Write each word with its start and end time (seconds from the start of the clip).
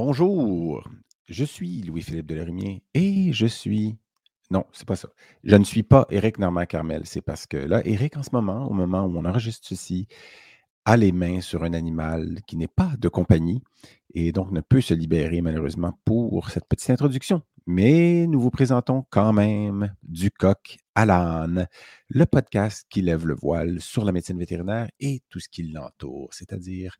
Bonjour, 0.00 0.88
je 1.28 1.44
suis 1.44 1.82
Louis-Philippe 1.82 2.26
Delerimier 2.26 2.84
et 2.94 3.32
je 3.32 3.46
suis. 3.46 3.96
Non, 4.48 4.64
c'est 4.72 4.86
pas 4.86 4.94
ça. 4.94 5.08
Je 5.42 5.56
ne 5.56 5.64
suis 5.64 5.82
pas 5.82 6.06
Éric 6.08 6.38
Normand 6.38 6.66
Carmel. 6.66 7.02
C'est 7.04 7.20
parce 7.20 7.48
que 7.48 7.56
là, 7.56 7.84
Éric, 7.84 8.16
en 8.16 8.22
ce 8.22 8.30
moment, 8.32 8.68
au 8.70 8.72
moment 8.72 9.02
où 9.06 9.18
on 9.18 9.24
enregistre 9.24 9.66
ceci, 9.66 10.06
a 10.84 10.96
les 10.96 11.10
mains 11.10 11.40
sur 11.40 11.64
un 11.64 11.72
animal 11.72 12.38
qui 12.46 12.56
n'est 12.56 12.68
pas 12.68 12.92
de 12.96 13.08
compagnie 13.08 13.60
et 14.14 14.30
donc 14.30 14.52
ne 14.52 14.60
peut 14.60 14.80
se 14.80 14.94
libérer 14.94 15.40
malheureusement 15.40 15.98
pour 16.04 16.48
cette 16.50 16.68
petite 16.68 16.90
introduction. 16.90 17.42
Mais 17.66 18.28
nous 18.28 18.40
vous 18.40 18.52
présentons 18.52 19.04
quand 19.10 19.32
même 19.32 19.92
du 20.04 20.30
coq 20.30 20.76
à 20.94 21.06
l'âne, 21.06 21.66
le 22.08 22.24
podcast 22.24 22.86
qui 22.88 23.02
lève 23.02 23.26
le 23.26 23.34
voile 23.34 23.80
sur 23.80 24.04
la 24.04 24.12
médecine 24.12 24.38
vétérinaire 24.38 24.88
et 25.00 25.22
tout 25.28 25.40
ce 25.40 25.48
qui 25.48 25.64
l'entoure, 25.64 26.32
c'est-à-dire 26.32 26.98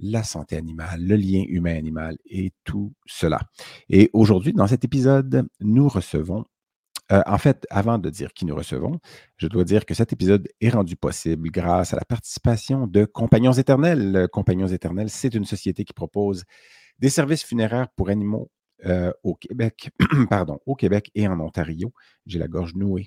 la 0.00 0.22
santé 0.22 0.56
animale, 0.56 1.02
le 1.02 1.16
lien 1.16 1.44
humain-animal 1.48 2.16
et 2.26 2.52
tout 2.64 2.92
cela. 3.06 3.40
Et 3.88 4.10
aujourd'hui, 4.12 4.52
dans 4.52 4.66
cet 4.66 4.84
épisode, 4.84 5.46
nous 5.60 5.88
recevons 5.88 6.44
euh, 7.12 7.22
en 7.26 7.38
fait, 7.38 7.66
avant 7.70 7.98
de 7.98 8.08
dire 8.08 8.32
qui 8.32 8.46
nous 8.46 8.54
recevons, 8.54 9.00
je 9.36 9.48
dois 9.48 9.64
dire 9.64 9.84
que 9.84 9.94
cet 9.94 10.12
épisode 10.12 10.48
est 10.60 10.68
rendu 10.68 10.94
possible 10.96 11.50
grâce 11.50 11.92
à 11.92 11.96
la 11.96 12.04
participation 12.04 12.86
de 12.86 13.04
Compagnons 13.04 13.52
éternels. 13.52 14.28
Compagnons 14.32 14.68
éternels, 14.68 15.10
c'est 15.10 15.34
une 15.34 15.44
société 15.44 15.84
qui 15.84 15.92
propose 15.92 16.44
des 17.00 17.08
services 17.08 17.42
funéraires 17.42 17.88
pour 17.96 18.10
animaux 18.10 18.48
euh, 18.86 19.12
au 19.24 19.34
Québec, 19.34 19.90
pardon, 20.30 20.58
au 20.66 20.74
Québec 20.74 21.10
et 21.14 21.26
en 21.26 21.40
Ontario. 21.40 21.92
J'ai 22.26 22.38
la 22.38 22.48
gorge 22.48 22.74
nouée. 22.74 23.06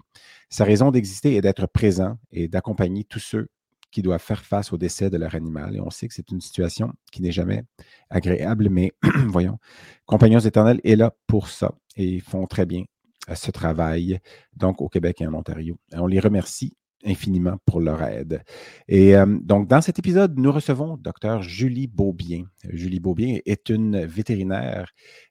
Sa 0.50 0.66
raison 0.66 0.92
d'exister 0.92 1.36
est 1.36 1.42
d'être 1.42 1.68
présent 1.68 2.18
et 2.32 2.48
d'accompagner 2.48 3.06
tous 3.06 3.20
ceux 3.20 3.48
qui 3.94 4.02
doivent 4.02 4.22
faire 4.22 4.44
face 4.44 4.74
au 4.74 4.78
décès 4.78 5.10
de 5.10 5.18
leur 5.18 5.36
animal. 5.36 5.76
Et 5.76 5.80
on 5.80 5.92
sait 5.92 6.08
que 6.08 6.14
c'est 6.14 6.32
une 6.32 6.42
situation 6.42 6.92
qui 7.12 7.22
n'est 7.22 7.32
jamais 7.32 7.64
agréable, 8.10 8.70
mais 8.70 8.92
voyons, 9.28 9.60
Compagnons 10.06 10.40
éternels 10.40 10.82
est 10.84 10.96
là 10.96 11.16
pour 11.28 11.48
ça 11.48 11.76
et 11.96 12.20
font 12.20 12.48
très 12.48 12.66
bien 12.66 12.84
euh, 13.30 13.36
ce 13.36 13.52
travail, 13.52 14.20
donc 14.56 14.82
au 14.82 14.90
Québec 14.90 15.22
et 15.22 15.28
en 15.28 15.34
Ontario. 15.36 15.78
on 15.94 16.08
les 16.08 16.20
remercie 16.20 16.76
infiniment 17.06 17.58
pour 17.66 17.82
leur 17.82 18.02
aide. 18.02 18.42
Et 18.88 19.16
euh, 19.16 19.26
donc, 19.42 19.68
dans 19.68 19.82
cet 19.82 20.00
épisode, 20.00 20.40
nous 20.40 20.52
recevons 20.52 20.98
Dr. 20.98 21.42
Julie 21.42 21.88
Beaubien. 21.88 22.46
Julie 22.70 23.02
Beaubien 23.02 23.40
est 23.46 23.70
une 23.70 24.06
vétérinaire 24.06 24.90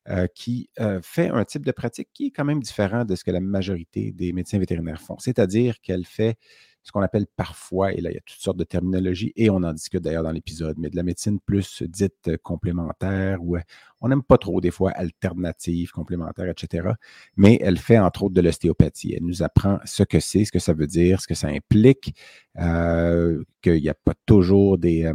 euh, 0.08 0.27
qui 0.34 0.69
fait 1.03 1.31
un 1.31 1.45
type 1.47 1.64
de 1.64 1.73
pratique 1.73 2.11
qui 2.12 2.27
est 2.27 2.31
quand 2.31 2.45
même 2.45 2.62
différent 2.62 3.05
de 3.06 3.17
ce 3.17 3.25
que 3.25 3.31
la 3.31 3.41
majorité 3.41 4.12
des 4.12 4.33
médecins 4.33 4.58
vétérinaires 4.58 5.01
font, 5.01 5.17
c'est-à-dire 5.19 5.81
qu'elle 5.81 6.05
fait 6.05 6.36
ce 6.83 6.92
qu'on 6.92 7.02
appelle 7.02 7.27
parfois, 7.36 7.92
et 7.92 8.00
là, 8.00 8.11
il 8.11 8.14
y 8.14 8.19
a 8.19 8.22
toutes 8.25 8.41
sortes 8.41 8.56
de 8.56 8.64
terminologies, 8.64 9.33
et 9.36 9.50
on 9.50 9.56
en 9.56 9.72
discute 9.72 10.02
d'ailleurs 10.02 10.25
dans 10.25 10.33
l'épisode, 10.33 10.77
mais 10.78 10.91
de 10.91 10.97
la 10.97 11.02
médecine 11.02 11.39
plus 11.41 11.83
dite 11.83 12.28
euh, 12.28 12.36
complémentaire, 12.42 13.39
ou 13.42 13.56
euh, 13.56 13.61
on 14.00 14.08
n'aime 14.08 14.22
pas 14.22 14.39
trop 14.39 14.61
des 14.61 14.70
fois 14.70 14.91
alternative, 14.91 15.91
complémentaire, 15.92 16.48
etc. 16.48 16.89
Mais 17.36 17.58
elle 17.62 17.78
fait 17.78 17.98
entre 17.98 18.24
autres 18.24 18.34
de 18.34 18.41
l'ostéopathie. 18.41 19.14
Elle 19.14 19.24
nous 19.24 19.42
apprend 19.42 19.78
ce 19.84 20.02
que 20.02 20.19
c'est, 20.19 20.44
ce 20.44 20.52
que 20.52 20.58
ça 20.58 20.72
veut 20.72 20.89
dire, 20.89 21.20
ce 21.20 21.28
que 21.28 21.34
ça 21.34 21.48
implique, 21.48 22.16
euh, 22.58 23.42
qu'il 23.61 23.80
n'y 23.80 23.89
a 23.89 23.94
pas 23.94 24.14
toujours 24.27 24.78
des, 24.78 25.11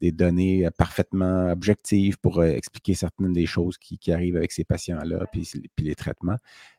des 0.00 0.12
données 0.12 0.66
euh, 0.66 0.70
parfaitement 0.70 1.50
objectives 1.50 2.18
pour 2.18 2.38
euh, 2.38 2.46
expliquer 2.46 2.94
certaines 2.94 3.32
des 3.32 3.46
choses 3.46 3.78
qui, 3.78 3.98
arrivent 4.10 4.36
avec 4.36 4.52
ces 4.52 4.64
patients-là, 4.64 5.26
puis, 5.30 5.48
les 5.78 5.94
traitements. 5.94 6.36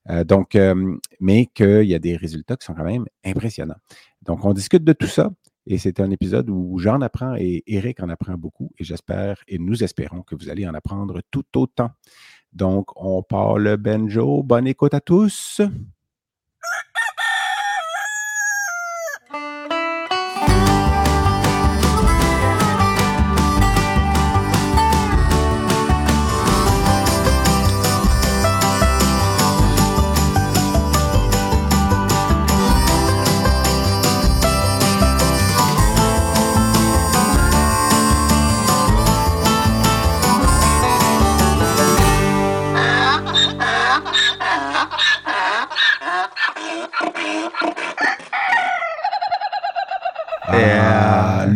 Euh, 0.09 0.23
donc, 0.23 0.57
mais 1.19 1.45
qu'il 1.45 1.83
y 1.83 1.95
a 1.95 1.99
des 1.99 2.15
résultats 2.15 2.57
qui 2.57 2.65
sont 2.65 2.73
quand 2.73 2.83
même 2.83 3.05
impressionnants. 3.23 3.79
Donc, 4.23 4.43
on 4.43 4.53
discute 4.53 4.83
de 4.83 4.93
tout 4.93 5.07
ça. 5.07 5.31
Et 5.67 5.77
c'est 5.77 5.99
un 5.99 6.09
épisode 6.09 6.49
où 6.49 6.79
j'en 6.79 7.01
apprends 7.01 7.35
et 7.37 7.63
Eric 7.67 8.01
en 8.01 8.09
apprend 8.09 8.33
beaucoup. 8.33 8.71
Et 8.79 8.83
j'espère 8.83 9.43
et 9.47 9.59
nous 9.59 9.83
espérons 9.83 10.23
que 10.23 10.35
vous 10.35 10.49
allez 10.49 10.67
en 10.67 10.73
apprendre 10.73 11.21
tout 11.29 11.45
autant. 11.55 11.91
Donc, 12.51 12.89
on 12.95 13.21
parle 13.21 13.63
le 13.63 13.77
banjo. 13.77 14.43
Bonne 14.43 14.67
écoute 14.67 14.93
à 14.93 15.01
tous. 15.01 15.61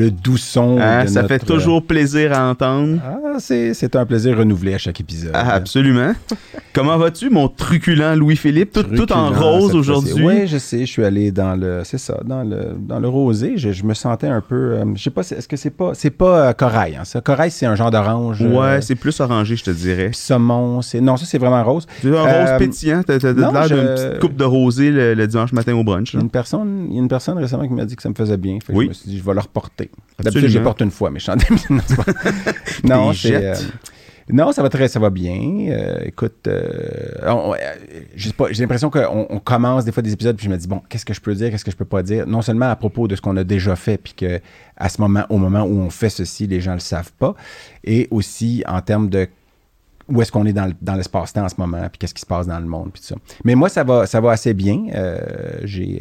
Le 0.06 0.12
doux 0.12 0.38
son. 0.38 0.78
Ah, 0.80 1.08
ça 1.08 1.28
fait 1.28 1.40
toujours 1.40 1.84
plaisir 1.84 2.34
à 2.34 2.50
entendre. 2.50 3.00
Ah, 3.04 3.18
c'est 3.40 3.96
un 3.96 4.06
plaisir 4.06 4.38
renouvelé 4.38 4.74
à 4.74 4.78
chaque 4.78 5.00
épisode. 5.00 5.32
Ah, 5.34 5.54
absolument. 5.54 6.14
Comment 6.74 6.98
vas-tu, 6.98 7.30
mon 7.30 7.48
truculent 7.48 8.16
Louis-Philippe? 8.16 8.74
Tout, 8.74 9.12
en 9.14 9.32
rose 9.32 9.76
aujourd'hui. 9.76 10.14
Oui, 10.24 10.48
je 10.48 10.58
sais. 10.58 10.80
Je 10.80 10.92
suis 10.92 11.04
allé 11.04 11.32
dans 11.32 11.56
le. 11.56 11.82
C'est 11.84 11.98
ça, 11.98 12.20
dans 12.26 12.44
le, 12.44 12.76
dans 12.78 13.00
le 13.00 13.08
rosé. 13.08 13.58
Je, 13.58 13.84
me 13.84 13.94
sentais 13.94 14.28
un 14.28 14.42
peu. 14.42 14.56
Euh, 14.56 14.86
je 14.96 15.04
sais 15.04 15.10
pas, 15.10 15.22
est-ce 15.22 15.48
que 15.48 15.56
c'est 15.56 15.70
pas. 15.70 15.94
C'est 15.94 16.10
pas 16.10 16.50
euh, 16.50 16.54
corail, 16.54 16.98
hein, 16.98 17.06
ça. 17.06 17.22
Corail, 17.22 17.52
c'est 17.52 17.66
un 17.66 17.76
genre 17.76 17.92
d'orange. 17.92 18.42
Ouais, 18.42 18.48
euh, 18.48 18.82
c'est 18.82 18.96
plus 18.96 19.20
orangé, 19.20 19.56
je 19.56 19.64
te 19.64 19.72
dirais. 19.72 20.10
Saumon, 20.14 20.82
c'est. 20.82 21.02
Non, 21.02 21.18
ça, 21.18 21.26
c'est 21.26 21.38
vraiment 21.38 21.64
rose. 21.64 21.88
C'est 22.02 22.16
un 22.16 22.24
rose 22.24 22.58
pétillant. 22.60 23.04
T'as 23.06 23.18
l'air 23.18 23.68
d'une 23.68 23.88
petite 23.96 24.20
coupe 24.20 24.36
de 24.36 24.44
rosé 24.44 24.92
le, 24.92 25.28
dimanche 25.28 25.54
matin 25.54 25.74
au 25.76 25.84
brunch. 25.84 26.14
Il 26.14 26.18
y 26.18 26.20
a 26.20 26.24
une 26.24 26.30
personne, 26.30 26.90
une 26.92 27.08
personne 27.08 27.38
récemment 27.38 27.68
qui 27.68 27.74
m'a 27.74 27.86
dit 27.86 27.96
que 27.96 28.04
ça 28.04 28.10
me 28.10 28.16
faisait 28.16 28.38
bien. 28.38 28.60
oui. 28.70 28.86
Je 28.86 28.90
me 28.90 28.94
suis 28.94 29.10
dit, 29.10 29.18
je 29.18 29.24
vais 29.24 29.34
le 29.34 29.40
reporter. 29.40 29.90
D'habitude, 30.22 30.50
je 30.50 30.60
porte 30.60 30.82
une 30.82 30.92
fois, 30.92 31.10
mais 31.10 31.20
je 31.20 31.24
suis 31.24 31.32
en 31.32 31.36
Non, 32.84 33.12
c'est. 33.28 33.54
Non, 34.28 34.52
ça 34.52 34.64
va 34.64 34.70
très, 34.70 34.88
ça 34.88 35.00
va 35.00 35.12
bien. 35.12 35.68
Euh, 35.70 36.00
écoute, 36.04 36.48
euh, 36.48 36.64
euh 37.22 37.54
j'ai 38.16 38.32
l'impression 38.62 38.90
qu'on 38.90 39.28
on 39.30 39.40
commence 39.40 39.86
des 39.86 39.92
fois 39.92 40.02
des 40.02 40.14
épisodes 40.14 40.36
puis 40.36 40.46
je 40.46 40.50
me 40.50 40.58
dis 40.58 40.68
bon, 40.68 40.82
qu'est-ce 40.90 41.06
que 41.06 41.14
je 41.14 41.22
peux 41.22 41.36
dire, 41.36 41.52
qu'est-ce 41.52 41.64
que 41.64 41.70
je 41.70 41.76
peux 41.76 41.86
pas 41.86 42.02
dire? 42.02 42.26
Non 42.26 42.42
seulement 42.42 42.70
à 42.70 42.76
propos 42.76 43.08
de 43.08 43.16
ce 43.16 43.22
qu'on 43.22 43.38
a 43.38 43.44
déjà 43.44 43.76
fait 43.76 43.98
puis 43.98 44.14
que 44.14 44.40
à 44.78 44.90
ce 44.90 45.00
moment, 45.00 45.26
au 45.30 45.38
moment 45.38 45.64
où 45.64 45.78
on 45.80 45.92
fait 45.92 46.10
ceci, 46.10 46.48
les 46.48 46.60
gens 46.60 46.74
le 46.74 46.80
savent 46.80 47.14
pas, 47.14 47.36
et 47.84 48.08
aussi 48.10 48.64
en 48.68 48.82
termes 48.82 49.10
de 49.10 49.28
où 50.08 50.22
est-ce 50.22 50.32
qu'on 50.32 50.46
est 50.46 50.54
dans, 50.54 50.96
l'espace-temps 50.96 51.46
en 51.46 51.50
ce 51.50 51.56
moment, 51.58 51.82
puis 51.90 51.98
qu'est-ce 52.00 52.14
qui 52.14 52.22
se 52.22 52.26
passe 52.26 52.48
dans 52.48 52.60
le 52.60 52.66
monde, 52.66 52.92
puis 52.94 53.02
tout 53.02 53.08
ça. 53.08 53.16
Mais 53.44 53.56
moi, 53.56 53.70
ça 53.70 53.84
va, 53.84 54.06
ça 54.06 54.22
va 54.22 54.32
assez 54.32 54.54
bien. 54.54 54.86
Euh, 54.94 55.18
j'ai, 55.64 56.00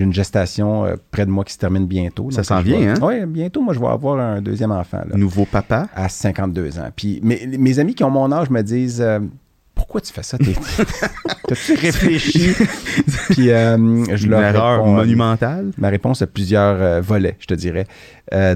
j'ai 0.00 0.04
une 0.04 0.14
gestation 0.14 0.86
euh, 0.86 0.94
près 1.10 1.26
de 1.26 1.30
moi 1.30 1.44
qui 1.44 1.52
se 1.52 1.58
termine 1.58 1.86
bientôt. 1.86 2.30
Ça 2.30 2.42
s'en 2.42 2.62
vient, 2.62 2.94
hein? 2.94 2.94
Oui, 3.02 3.26
bientôt, 3.26 3.60
moi, 3.60 3.74
je 3.74 3.80
vais 3.80 3.86
avoir 3.86 4.18
un 4.18 4.40
deuxième 4.40 4.72
enfant. 4.72 5.02
Nouveau 5.14 5.44
papa? 5.44 5.88
À 5.94 6.08
52 6.08 6.78
ans. 6.78 6.88
Puis 6.96 7.20
mes, 7.22 7.46
mes 7.46 7.78
amis 7.78 7.94
qui 7.94 8.02
ont 8.02 8.10
mon 8.10 8.32
âge 8.32 8.48
me 8.48 8.62
disent 8.62 9.02
euh, 9.02 9.18
Pourquoi 9.74 10.00
tu 10.00 10.10
fais 10.10 10.22
ça? 10.22 10.38
T'as-tu 11.48 11.74
réfléchi? 11.74 12.54
Puis 13.28 13.50
euh, 13.50 13.76
je 14.16 14.24
Une 14.24 14.30
leur 14.30 14.42
erreur 14.42 14.86
monumentale? 14.86 15.70
Ma 15.76 15.90
réponse 15.90 16.22
a 16.22 16.26
plusieurs 16.26 17.02
volets, 17.02 17.36
je 17.38 17.46
te 17.46 17.54
dirais. 17.54 17.86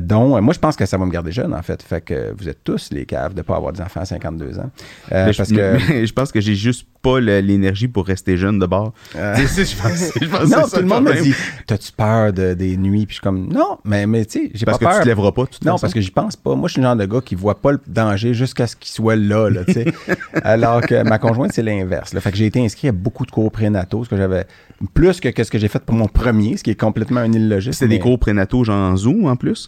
Dont, 0.01 0.41
moi, 0.41 0.55
je 0.55 0.59
pense 0.59 0.77
que 0.77 0.87
ça 0.87 0.97
va 0.97 1.07
me 1.07 1.11
garder 1.11 1.33
jeune, 1.33 1.55
en 1.55 1.63
fait. 1.63 1.83
Fait 1.83 2.01
que 2.01 2.35
vous 2.37 2.49
êtes 2.49 2.63
tous 2.65 2.91
les 2.93 3.07
caves 3.07 3.33
de 3.33 3.39
ne 3.39 3.43
pas 3.43 3.57
avoir 3.57 3.73
des 3.73 3.81
enfants 3.81 4.01
à 4.01 4.05
52 4.05 4.59
ans. 4.59 4.71
parce 5.09 5.33
je, 5.33 5.55
que... 5.55 6.07
je 6.07 6.13
pense 6.13 6.33
que 6.33 6.41
j'ai 6.41 6.55
juste 6.55 6.87
pas 7.05 7.21
l'énergie 7.21 7.87
pour 7.87 8.07
rester 8.07 8.37
jeune 8.37 8.59
de 8.59 8.67
bord. 8.67 8.93
Euh... 9.15 9.37
je 9.37 10.27
pense, 10.27 10.51
non, 10.51 10.63
tout 10.63 10.81
le 10.81 10.87
monde 10.87 11.05
me 11.05 11.23
dit 11.23 11.35
T'as-tu 11.67 11.93
peur 11.93 12.33
de, 12.33 12.55
des 12.55 12.77
nuits? 12.77 13.05
Puis 13.07 13.17
je 13.17 13.21
suis 13.21 13.23
comme 13.23 13.53
Non, 13.53 13.79
mais, 13.85 14.07
mais 14.07 14.25
tu 14.25 14.45
sais, 14.45 14.51
j'ai 14.55 14.65
pas 14.65 14.73
peur. 14.73 14.81
Parce 14.81 14.95
que 14.95 15.01
tu 15.01 15.05
te 15.05 15.09
lèveras 15.09 15.33
pas, 15.33 15.47
tout 15.47 15.59
Non, 15.65 15.77
parce 15.79 15.93
que 15.93 16.01
j'y 16.01 16.11
pense 16.11 16.35
pas. 16.37 16.55
Moi, 16.55 16.69
je 16.69 16.73
suis 16.73 16.81
le 16.81 16.87
genre 16.87 16.97
de 16.97 17.05
gars 17.05 17.21
qui 17.21 17.35
voit 17.35 17.61
pas 17.61 17.73
le 17.73 17.81
danger 17.87 18.33
jusqu'à 18.33 18.67
ce 18.67 18.75
qu'il 18.75 18.91
soit 18.91 19.17
là, 19.17 19.51
là 19.51 19.65
tu 19.65 19.75
sais. 19.75 19.87
Alors 20.43 20.81
que 20.81 21.03
ma 21.03 21.19
conjointe, 21.19 21.53
c'est 21.53 21.63
l'inverse. 21.63 22.19
Fait 22.19 22.31
que 22.31 22.37
j'ai 22.37 22.47
été 22.47 22.65
inscrit 22.65 22.89
à 22.89 22.93
beaucoup 22.93 23.27
de 23.27 23.31
cours 23.31 23.53
prénataux, 23.53 24.05
ce 24.05 24.09
que 24.09 24.17
j'avais 24.17 24.47
plus 24.95 25.21
que 25.21 25.45
ce 25.45 25.51
que 25.51 25.59
j'ai 25.59 25.69
fait 25.69 25.83
pour 25.83 25.95
mon 25.95 26.09
premier, 26.09 26.57
ce 26.57 26.63
qui 26.63 26.71
est 26.71 26.81
complètement 26.81 27.21
un 27.21 27.33
illogique. 27.33 27.75
C'est 27.75 27.89
des 27.89 27.99
cours 27.99 28.19
prénataux 28.19 28.65
genre 28.65 28.93
en 28.93 28.97
Zoom 28.97 29.27
en 29.27 29.37
plus? 29.37 29.64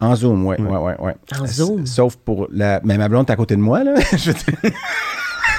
En 0.00 0.14
Zoom, 0.14 0.46
oui, 0.46 0.56
oui, 0.58 0.66
oui. 0.68 0.92
Ouais. 1.00 1.14
En 1.38 1.46
Zoom? 1.46 1.86
Sauf 1.86 2.16
pour 2.16 2.46
la... 2.52 2.80
Mais 2.84 2.96
ma 2.96 3.08
blonde 3.08 3.28
est 3.28 3.32
à 3.32 3.36
côté 3.36 3.56
de 3.56 3.60
moi, 3.60 3.82
là. 3.82 3.94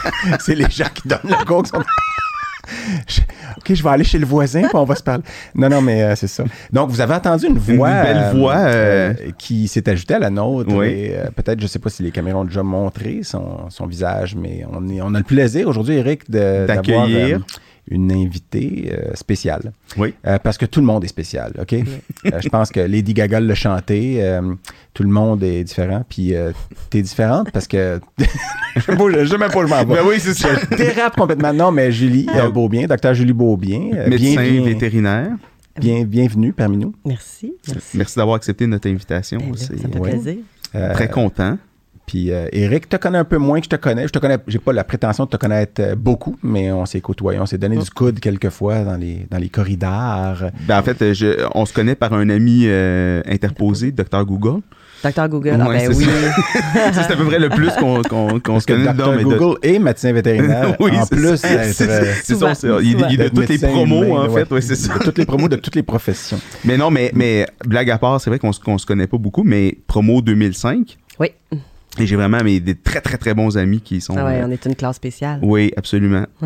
c'est 0.40 0.56
les 0.56 0.70
gens 0.70 0.88
qui 0.94 1.08
donnent 1.08 1.20
le 1.26 1.46
coke. 1.46 1.68
OK, 3.58 3.74
je 3.74 3.84
vais 3.84 3.90
aller 3.90 4.04
chez 4.04 4.20
le 4.20 4.26
voisin, 4.26 4.62
puis 4.62 4.76
on 4.76 4.84
va 4.84 4.96
se 4.96 5.04
parler. 5.04 5.24
Non, 5.56 5.70
non, 5.70 5.82
mais 5.82 6.04
euh, 6.04 6.16
c'est 6.16 6.28
ça. 6.28 6.44
Donc, 6.72 6.90
vous 6.90 7.02
avez 7.02 7.16
entendu 7.16 7.48
une 7.48 7.58
voix. 7.58 7.90
Une 7.90 8.04
belle 8.04 8.36
voix. 8.36 8.56
Euh, 8.58 9.14
euh, 9.20 9.32
qui 9.38 9.68
s'est 9.68 9.90
ajoutée 9.90 10.14
à 10.14 10.20
la 10.20 10.30
nôtre. 10.30 10.74
Oui. 10.74 11.12
peut-être, 11.36 11.60
je 11.60 11.64
ne 11.64 11.70
sais 11.70 11.80
pas 11.80 11.90
si 11.90 12.04
les 12.04 12.12
caméras 12.12 12.40
ont 12.40 12.46
déjà 12.46 12.64
montré 12.64 13.22
son, 13.24 13.70
son 13.70 13.88
visage, 13.88 14.36
mais 14.36 14.66
on, 14.72 14.88
est, 14.88 15.02
on 15.02 15.14
a 15.16 15.18
le 15.18 15.24
plaisir 15.24 15.68
aujourd'hui, 15.68 15.96
Eric, 15.96 16.30
d'accueillir 16.30 17.42
une 17.90 18.12
invitée 18.12 18.92
euh, 18.94 19.16
spéciale. 19.16 19.72
Oui. 19.98 20.14
Euh, 20.28 20.38
parce 20.40 20.58
que 20.58 20.66
tout 20.66 20.80
le 20.80 20.86
monde 20.86 21.04
est 21.04 21.08
spécial, 21.08 21.54
OK? 21.60 21.74
Euh, 21.74 22.40
je 22.40 22.50
pense 22.50 22.70
que 22.70 22.80
Lady 22.80 23.14
Gaga 23.14 23.40
l'a 23.40 23.56
chanté. 23.56 24.24
euh, 24.24 24.54
tout 24.94 25.04
le 25.04 25.10
monde 25.10 25.44
est 25.44 25.64
différent. 25.64 26.04
Puis 26.08 26.36
euh, 26.36 26.52
t'es 26.90 27.02
différente 27.02 27.52
parce 27.52 27.68
que... 27.68 28.00
je 28.76 28.82
je 28.82 29.26
sais 29.26 29.38
même 29.38 29.50
pas 29.52 29.60
où 29.60 29.66
je 29.66 29.70
m'en 29.70 29.86
vais. 29.86 29.96
Ben 29.96 30.04
oui, 30.06 30.16
c'est 30.20 30.34
ça. 30.34 30.50
Je 30.72 30.76
dérape 30.76 31.16
complètement. 31.16 31.54
Non, 31.54 31.72
mais 31.72 31.92
Julie 31.92 32.28
euh, 32.36 32.50
Beaubien, 32.50 32.86
docteur 32.86 33.14
Julie 33.14 33.34
Beaubien, 33.34 33.92
euh, 33.94 34.10
Médecin 34.10 34.62
vétérinaire. 34.64 35.32
bien- 35.80 36.04
bienvenue 36.04 36.54
parmi 36.54 36.78
nous. 36.78 36.94
Merci. 37.06 37.54
Merci. 37.68 37.98
Merci 37.98 38.16
d'avoir 38.18 38.36
accepté 38.36 38.68
notre 38.68 38.90
invitation. 38.90 39.40
Ben 39.40 39.52
là, 39.52 39.58
ça 39.58 39.74
me 39.74 39.78
fait 39.94 40.00
ouais. 40.00 40.10
plaisir. 40.12 40.36
Euh, 40.76 40.94
très 40.94 41.10
content. 41.10 41.58
Puis 42.10 42.32
euh, 42.32 42.48
Eric 42.52 42.90
te 42.90 42.96
connaît 42.98 43.20
un 43.20 43.24
peu 43.24 43.38
moins 43.38 43.60
que 43.60 43.66
je 43.66 43.70
te 43.70 43.76
connais. 43.76 44.08
Je 44.08 44.12
te 44.12 44.18
connais, 44.18 44.40
j'ai 44.48 44.58
pas 44.58 44.74
la 44.74 44.84
prétention 44.84 45.26
de 45.26 45.30
te 45.30 45.38
connaître 45.38 45.80
euh, 45.80 45.94
beaucoup, 45.96 46.36
mais 46.42 46.72
on 46.72 46.88
s'est 46.88 47.02
côtoyés, 47.02 47.40
on 47.40 47.46
s'est 47.46 47.60
donné 47.60 47.78
du 47.78 47.88
coude 47.92 48.20
quelques 48.20 48.50
fois 48.50 48.80
dans 48.80 48.98
les, 48.98 49.28
dans 49.30 49.38
les 49.38 49.50
corridors. 49.50 50.38
Ben, 50.68 50.80
en 50.80 50.82
fait, 50.82 51.14
je- 51.14 51.48
on 51.54 51.68
se 51.68 51.74
connaît 51.74 51.94
par 51.94 52.14
un 52.14 52.28
ami 52.32 52.64
euh, 52.66 53.22
interposé, 53.28 53.92
Dr 53.92 54.26
Google. 54.26 54.62
Docteur 55.04 55.30
Google, 55.30 55.58
ah 55.62 55.68
Ouais, 55.70 55.88
ben 55.88 55.94
c'est 55.94 55.98
oui. 55.98 56.06
Ça, 56.94 57.04
c'est 57.04 57.14
à 57.14 57.16
peu 57.16 57.26
près 57.26 57.38
le 57.40 57.48
plus 57.50 57.70
qu'on 57.80 58.02
qu'on- 58.02 58.28
qu'on 58.40 58.40
Parce 58.40 58.64
se 58.64 58.68
connaît 58.74 58.92
de- 58.92 59.24
Google 59.24 59.58
et 59.62 59.78
médecin 59.78 60.12
vétérinaire, 60.12 60.76
Oui, 60.80 60.92
en 60.98 61.06
c'est 61.06 61.16
plus 61.16 61.38
ça. 61.38 61.48
d'être, 61.48 61.74
C'est- 61.76 61.90
euh, 61.90 62.14
c'est 62.24 62.36
ça, 62.36 62.54
il, 62.82 62.98
il 63.12 63.22
est 63.22 63.30
de 63.30 63.30
toutes 63.30 63.48
les 63.50 63.60
promos, 63.60 64.04
humain, 64.04 64.16
en 64.24 64.28
ouais. 64.30 64.44
fait. 64.44 64.52
Oui, 64.54 64.62
c'est 64.64 64.76
ça. 64.76 64.98
de 64.98 65.04
toutes 65.04 65.20
les 65.20 65.26
promos 65.28 65.48
de 65.48 65.56
toutes 65.58 65.76
les 65.76 65.84
professions. 65.84 66.40
Mais 66.66 66.76
non, 66.76 66.90
mais, 66.90 67.12
mais 67.14 67.46
blague 67.66 67.92
à 67.92 68.00
part, 68.00 68.20
c'est 68.20 68.32
vrai 68.32 68.40
qu'on 68.40 68.52
se, 68.52 68.60
qu'on 68.60 68.78
se 68.80 68.86
connaît 68.88 69.08
pas 69.08 69.18
beaucoup, 69.20 69.44
mais 69.44 69.78
promo 69.86 70.22
2005. 70.24 70.98
Oui. 71.20 71.28
Et 72.00 72.08
j'ai 72.08 72.16
vraiment 72.16 72.44
mes, 72.44 72.60
des 72.60 72.76
très, 72.76 73.02
très, 73.02 73.18
très 73.18 73.34
bons 73.34 73.58
amis 73.58 73.82
qui 73.82 74.02
sont. 74.02 74.16
Ah 74.18 74.26
ouais, 74.26 74.42
euh, 74.42 74.46
on 74.48 74.52
est 74.52 74.66
une 74.66 74.76
classe 74.76 74.96
spéciale. 74.96 75.40
Oui, 75.44 75.72
absolument. 75.78 76.26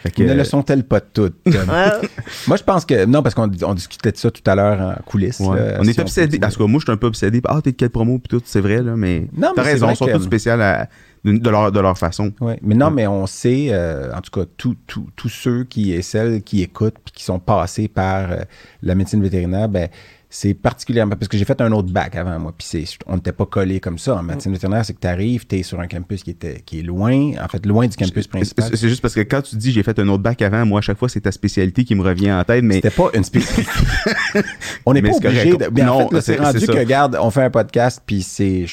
Fait 0.00 0.10
que, 0.10 0.22
ne 0.22 0.30
euh, 0.30 0.34
le 0.34 0.44
sont-elles 0.44 0.84
pas 0.84 1.00
toutes? 1.00 1.36
Moi, 2.46 2.56
je 2.56 2.62
pense 2.62 2.84
que. 2.84 3.04
Non, 3.04 3.22
parce 3.22 3.34
qu'on 3.34 3.50
on 3.64 3.74
discutait 3.74 4.12
de 4.12 4.16
ça 4.16 4.30
tout 4.30 4.42
à 4.46 4.54
l'heure 4.54 4.80
en 4.98 5.02
coulisses. 5.04 5.40
ouais. 5.40 5.58
là, 5.72 5.76
on 5.80 5.84
si 5.84 5.90
est 5.90 5.98
obsédé. 6.00 6.38
En 6.44 6.48
tout 6.48 6.58
cas, 6.58 6.66
moi, 6.66 6.80
je 6.80 6.84
suis 6.84 6.92
un 6.92 6.96
peu 6.96 7.06
obsédé. 7.06 7.40
Ah, 7.46 7.60
t'es 7.62 7.72
de 7.72 7.76
quelle 7.76 7.90
promo, 7.90 8.18
puis 8.18 8.28
tout, 8.38 8.42
c'est 8.44 8.60
vrai, 8.60 8.82
là, 8.82 8.94
mais. 8.96 9.20
Non, 9.36 9.48
mais 9.50 9.54
T'as 9.56 9.62
c'est 9.64 9.70
raison, 9.72 9.86
vrai 9.86 9.94
ils 9.94 9.98
sont 9.98 10.06
que- 10.06 10.12
tous 10.16 10.22
spéciales 10.24 10.62
à- 10.62 10.88
de, 11.24 11.32
de 11.32 11.50
leur, 11.50 11.70
de 11.70 11.80
leur 11.80 11.98
façon. 11.98 12.32
Ouais. 12.40 12.58
Mais 12.62 12.74
non, 12.74 12.90
mais 12.90 13.06
on 13.06 13.26
sait, 13.26 13.68
euh, 13.70 14.10
en 14.14 14.20
tout 14.22 14.30
cas, 14.30 14.46
tous 14.56 14.74
tous- 14.86 15.06
tous 15.16 15.28
ceux 15.28 15.64
qui 15.64 15.92
et 15.92 16.00
celles 16.02 16.42
qui 16.42 16.62
écoutent 16.62 16.96
puis 17.04 17.12
qui 17.14 17.24
sont 17.24 17.38
passés 17.38 17.88
par 17.88 18.32
euh, 18.32 18.36
la 18.82 18.94
médecine 18.94 19.22
vétérinaire, 19.22 19.68
ben, 19.68 19.88
c'est 20.32 20.54
particulièrement 20.54 21.16
parce 21.16 21.26
que 21.28 21.36
j'ai 21.36 21.44
fait 21.44 21.60
un 21.60 21.72
autre 21.72 21.92
bac 21.92 22.14
avant 22.14 22.38
moi, 22.38 22.54
puis 22.56 22.64
c'est- 22.64 22.98
on 23.06 23.16
n'était 23.16 23.32
pas 23.32 23.46
collé 23.46 23.80
comme 23.80 23.98
ça. 23.98 24.14
En 24.14 24.22
médecine 24.22 24.52
vétérinaire, 24.52 24.84
c'est 24.84 24.94
que 24.94 25.00
tu 25.00 25.08
arrives, 25.08 25.44
tu 25.46 25.56
es 25.58 25.62
sur 25.64 25.80
un 25.80 25.88
campus 25.88 26.22
qui, 26.22 26.30
était, 26.30 26.60
qui 26.64 26.78
est 26.78 26.82
loin, 26.82 27.32
en 27.42 27.48
fait, 27.48 27.66
loin 27.66 27.86
du 27.88 27.96
campus 27.96 28.28
principal. 28.28 28.70
C'est 28.74 28.88
juste 28.88 29.02
parce 29.02 29.14
que 29.14 29.20
quand 29.22 29.42
tu 29.42 29.56
dis 29.56 29.72
j'ai 29.72 29.82
fait 29.82 29.98
un 29.98 30.06
autre 30.08 30.22
bac 30.22 30.40
avant, 30.42 30.64
moi, 30.64 30.78
à 30.78 30.82
chaque 30.82 30.98
fois, 30.98 31.08
c'est 31.08 31.20
ta 31.22 31.32
spécialité 31.32 31.84
qui 31.84 31.94
me 31.96 32.02
revient 32.02 32.32
en 32.32 32.44
tête, 32.44 32.62
mais. 32.62 32.76
C'était 32.76 32.90
pas 32.90 33.08
une 33.14 33.24
spécialité. 33.24 33.70
on 34.86 34.92
n'est 34.94 35.02
pas 35.02 35.16
obligé. 35.16 35.56
De... 35.56 35.82
En 35.82 35.84
Non, 35.84 36.08
fait, 36.10 36.20
c'est 36.20 36.36
rendu 36.36 36.66
que, 36.66 36.72
regarde, 36.78 37.18
on 37.20 37.30
fait 37.30 37.42
un 37.42 37.50
podcast, 37.50 38.02
puis 38.06 38.22
c'est. 38.22 38.66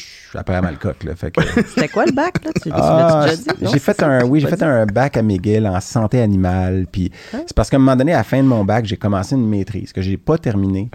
Coque, 0.80 1.04
là. 1.06 1.16
Fait 1.16 1.32
que. 1.32 1.42
C'était 1.68 1.88
quoi 1.88 2.06
le 2.06 2.12
bac, 2.12 2.44
là? 2.46 2.52
Tu, 2.62 2.70
Ah, 2.72 3.26
déjà 3.30 3.36
dit? 3.54 3.66
J'ai 3.74 3.80
fait 3.80 4.04
un, 4.04 4.24
oui, 4.26 4.40
j'ai 4.42 4.48
fait 4.48 4.62
un 4.62 4.86
bac 4.86 5.18
à 5.18 5.24
McGill 5.24 5.66
en 5.66 5.80
santé 5.82 6.22
animale. 6.22 6.86
Puis 6.92 7.12
Hein? 7.34 7.40
c'est 7.48 7.56
parce 7.56 7.70
qu'à 7.70 7.78
un 7.78 7.80
moment 7.80 7.96
donné, 7.96 8.14
à 8.14 8.18
la 8.18 8.24
fin 8.24 8.38
de 8.38 8.48
mon 8.48 8.64
bac, 8.64 8.86
j'ai 8.86 8.98
commencé 8.98 9.34
une 9.36 9.48
maîtrise 9.48 9.92
que 9.92 10.02
j'ai 10.02 10.18
pas 10.18 10.38
terminée. 10.38 10.90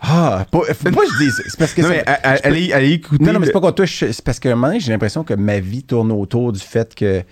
Ah, 0.00 0.46
pas, 0.50 0.60
faut 0.74 0.90
pas 0.90 1.00
que 1.02 1.12
je 1.18 1.24
dise. 1.24 1.42
C'est 1.46 1.58
parce 1.58 1.74
que 1.74 1.82
Non, 1.82 1.88
ça- 1.88 1.94
mais 1.94 2.04
allez, 2.44 2.72
allez 2.72 2.92
écouter. 2.92 3.24
non, 3.24 3.32
non, 3.32 3.40
mais 3.40 3.46
c'est 3.46 3.52
pas 3.52 3.60
contre 3.60 3.76
toi. 3.76 3.86
je- 3.86 4.12
C'est 4.12 4.24
parce 4.24 4.38
qu'à 4.38 4.50
un 4.50 4.54
moment 4.54 4.68
donné, 4.68 4.80
j'ai 4.80 4.92
l'impression 4.92 5.24
que 5.24 5.34
ma 5.34 5.58
vie 5.60 5.82
tourne 5.82 6.12
autour 6.12 6.52
du 6.52 6.60
fait 6.60 6.94
que 6.94 7.22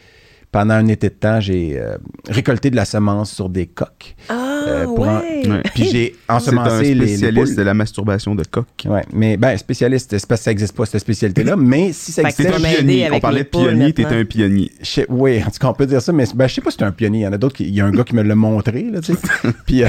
pendant 0.53 0.75
un 0.75 0.87
été 0.89 1.09
de 1.11 1.15
temps, 1.15 1.39
j'ai 1.41 1.79
euh, 1.79 1.97
récolté 2.29 2.71
de 2.71 2.77
la 2.77 2.85
semence 2.87 3.31
sur 3.33 3.49
des 3.51 3.67
coques. 3.67 4.15
Ah, 4.29 4.43
Euh, 4.69 4.85
pour 4.87 5.07
un- 5.07 5.21
ouais. 5.21 5.47
Ouais. 5.49 5.63
Puis 5.75 5.85
j'ai 5.85 5.91
C'est 5.91 6.15
un 6.33 6.37
ensemencé 6.37 6.95
les, 6.95 7.07
spécialiste 7.07 7.57
de 7.57 7.63
la 7.63 7.75
masturbation 7.75 8.35
de 8.35 8.43
coq. 8.43 8.67
Ouais, 8.87 9.03
mais 9.13 9.37
ben 9.37 9.57
spécialiste, 9.59 10.11
c'est 10.19 10.27
parce 10.27 10.41
que 10.41 10.45
ça 10.47 10.51
n'existe 10.51 10.75
pas 10.75 10.87
cette 10.87 11.01
spécialité-là, 11.03 11.55
mais 11.59 11.93
si 11.93 12.11
ça 12.11 12.23
existait, 12.23 12.45
T'es 12.51 12.55
un 12.55 12.59
pionnier. 12.75 13.09
On 13.13 13.21
parlait 13.21 13.45
de 13.45 13.49
pionnier, 13.49 13.93
t'étais 13.93 14.15
un 14.15 14.25
pionnier. 14.25 14.73
Je 14.81 14.87
sais- 14.87 15.07
oui, 15.09 15.41
en 15.43 15.51
tout 15.51 15.59
cas, 15.61 15.69
on 15.69 15.73
peut 15.75 15.87
dire 15.87 16.01
ça, 16.03 16.13
mais 16.13 16.25
ben, 16.35 16.49
je 16.49 16.55
sais 16.55 16.61
pas 16.63 16.71
si 16.71 16.79
c'est 16.79 16.85
un 16.85 16.91
pionnier. 16.93 17.21
Il 17.21 17.23
y 17.23 17.27
en 17.29 17.33
a 17.33 17.39
d'autres, 17.39 17.55
qui- 17.57 17.65
il 17.69 17.75
y 17.75 17.81
a 17.81 17.87
un 17.87 17.93
gars 17.93 18.03
qui 18.05 18.15
me 18.17 18.23
l'a 18.23 18.35
montré, 18.35 18.83
là, 18.91 19.01
tu 19.01 19.13
sais. 19.15 19.19
puis, 19.67 19.85
euh, 19.85 19.89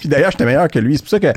puis 0.00 0.08
d'ailleurs, 0.08 0.30
j'étais 0.32 0.44
meilleur 0.46 0.66
que 0.68 0.78
lui. 0.80 0.96
C'est 0.96 1.02
pour 1.02 1.10
ça 1.10 1.20
que, 1.20 1.32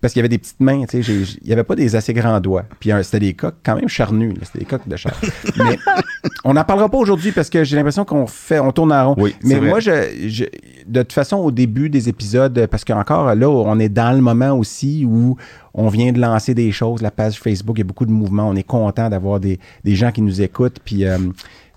parce 0.00 0.12
qu'il 0.12 0.20
y 0.20 0.22
avait 0.22 0.28
des 0.28 0.38
petites 0.38 0.60
mains, 0.60 0.84
tu 0.88 1.02
sais, 1.02 1.12
il 1.42 1.48
y 1.48 1.52
avait 1.52 1.64
pas 1.64 1.74
des 1.74 1.96
assez 1.96 2.12
grands 2.12 2.38
doigts. 2.40 2.64
Puis 2.78 2.92
euh, 2.92 3.02
c'était 3.02 3.18
des 3.20 3.34
coques 3.34 3.56
quand 3.64 3.74
même 3.74 3.88
charnus, 3.88 4.34
là, 4.34 4.40
c'était 4.44 4.60
des 4.60 4.64
coques 4.66 4.86
de 4.86 4.96
chair. 4.96 5.14
mais 5.56 5.78
on 6.44 6.54
n'en 6.54 6.64
parlera 6.64 6.88
pas 6.88 6.98
aujourd'hui 6.98 7.32
parce 7.32 7.50
que 7.50 7.64
j'ai 7.64 7.76
l'impression 7.76 8.04
qu'on 8.04 8.26
fait, 8.26 8.58
on 8.60 8.70
tourne 8.72 8.92
en 8.92 9.14
rond. 9.14 9.22
Oui, 9.22 9.34
mais 9.42 9.60
moi, 9.60 9.80
je, 9.80 9.90
je- 10.28 10.44
de 10.86 11.02
toute 11.02 11.12
façon, 11.12 11.36
au 11.38 11.50
début 11.50 11.88
des 11.88 12.08
épisodes, 12.08 12.66
parce 12.70 12.84
qu'encore 12.84 13.34
là, 13.34 13.48
on 13.48 13.78
est 13.78 13.88
dans 13.88 14.12
le 14.14 14.20
moment 14.20 14.52
aussi 14.52 15.04
où 15.08 15.36
on 15.74 15.88
vient 15.88 16.12
de 16.12 16.20
lancer 16.20 16.54
des 16.54 16.70
choses, 16.72 17.00
la 17.02 17.10
page 17.10 17.38
Facebook, 17.38 17.76
il 17.78 17.80
y 17.80 17.82
a 17.82 17.86
beaucoup 17.86 18.04
de 18.06 18.10
mouvements. 18.10 18.48
On 18.48 18.56
est 18.56 18.62
content 18.62 19.08
d'avoir 19.08 19.40
des, 19.40 19.58
des 19.84 19.94
gens 19.94 20.10
qui 20.12 20.20
nous 20.22 20.42
écoutent, 20.42 20.78
puis, 20.84 21.06
euh, 21.06 21.16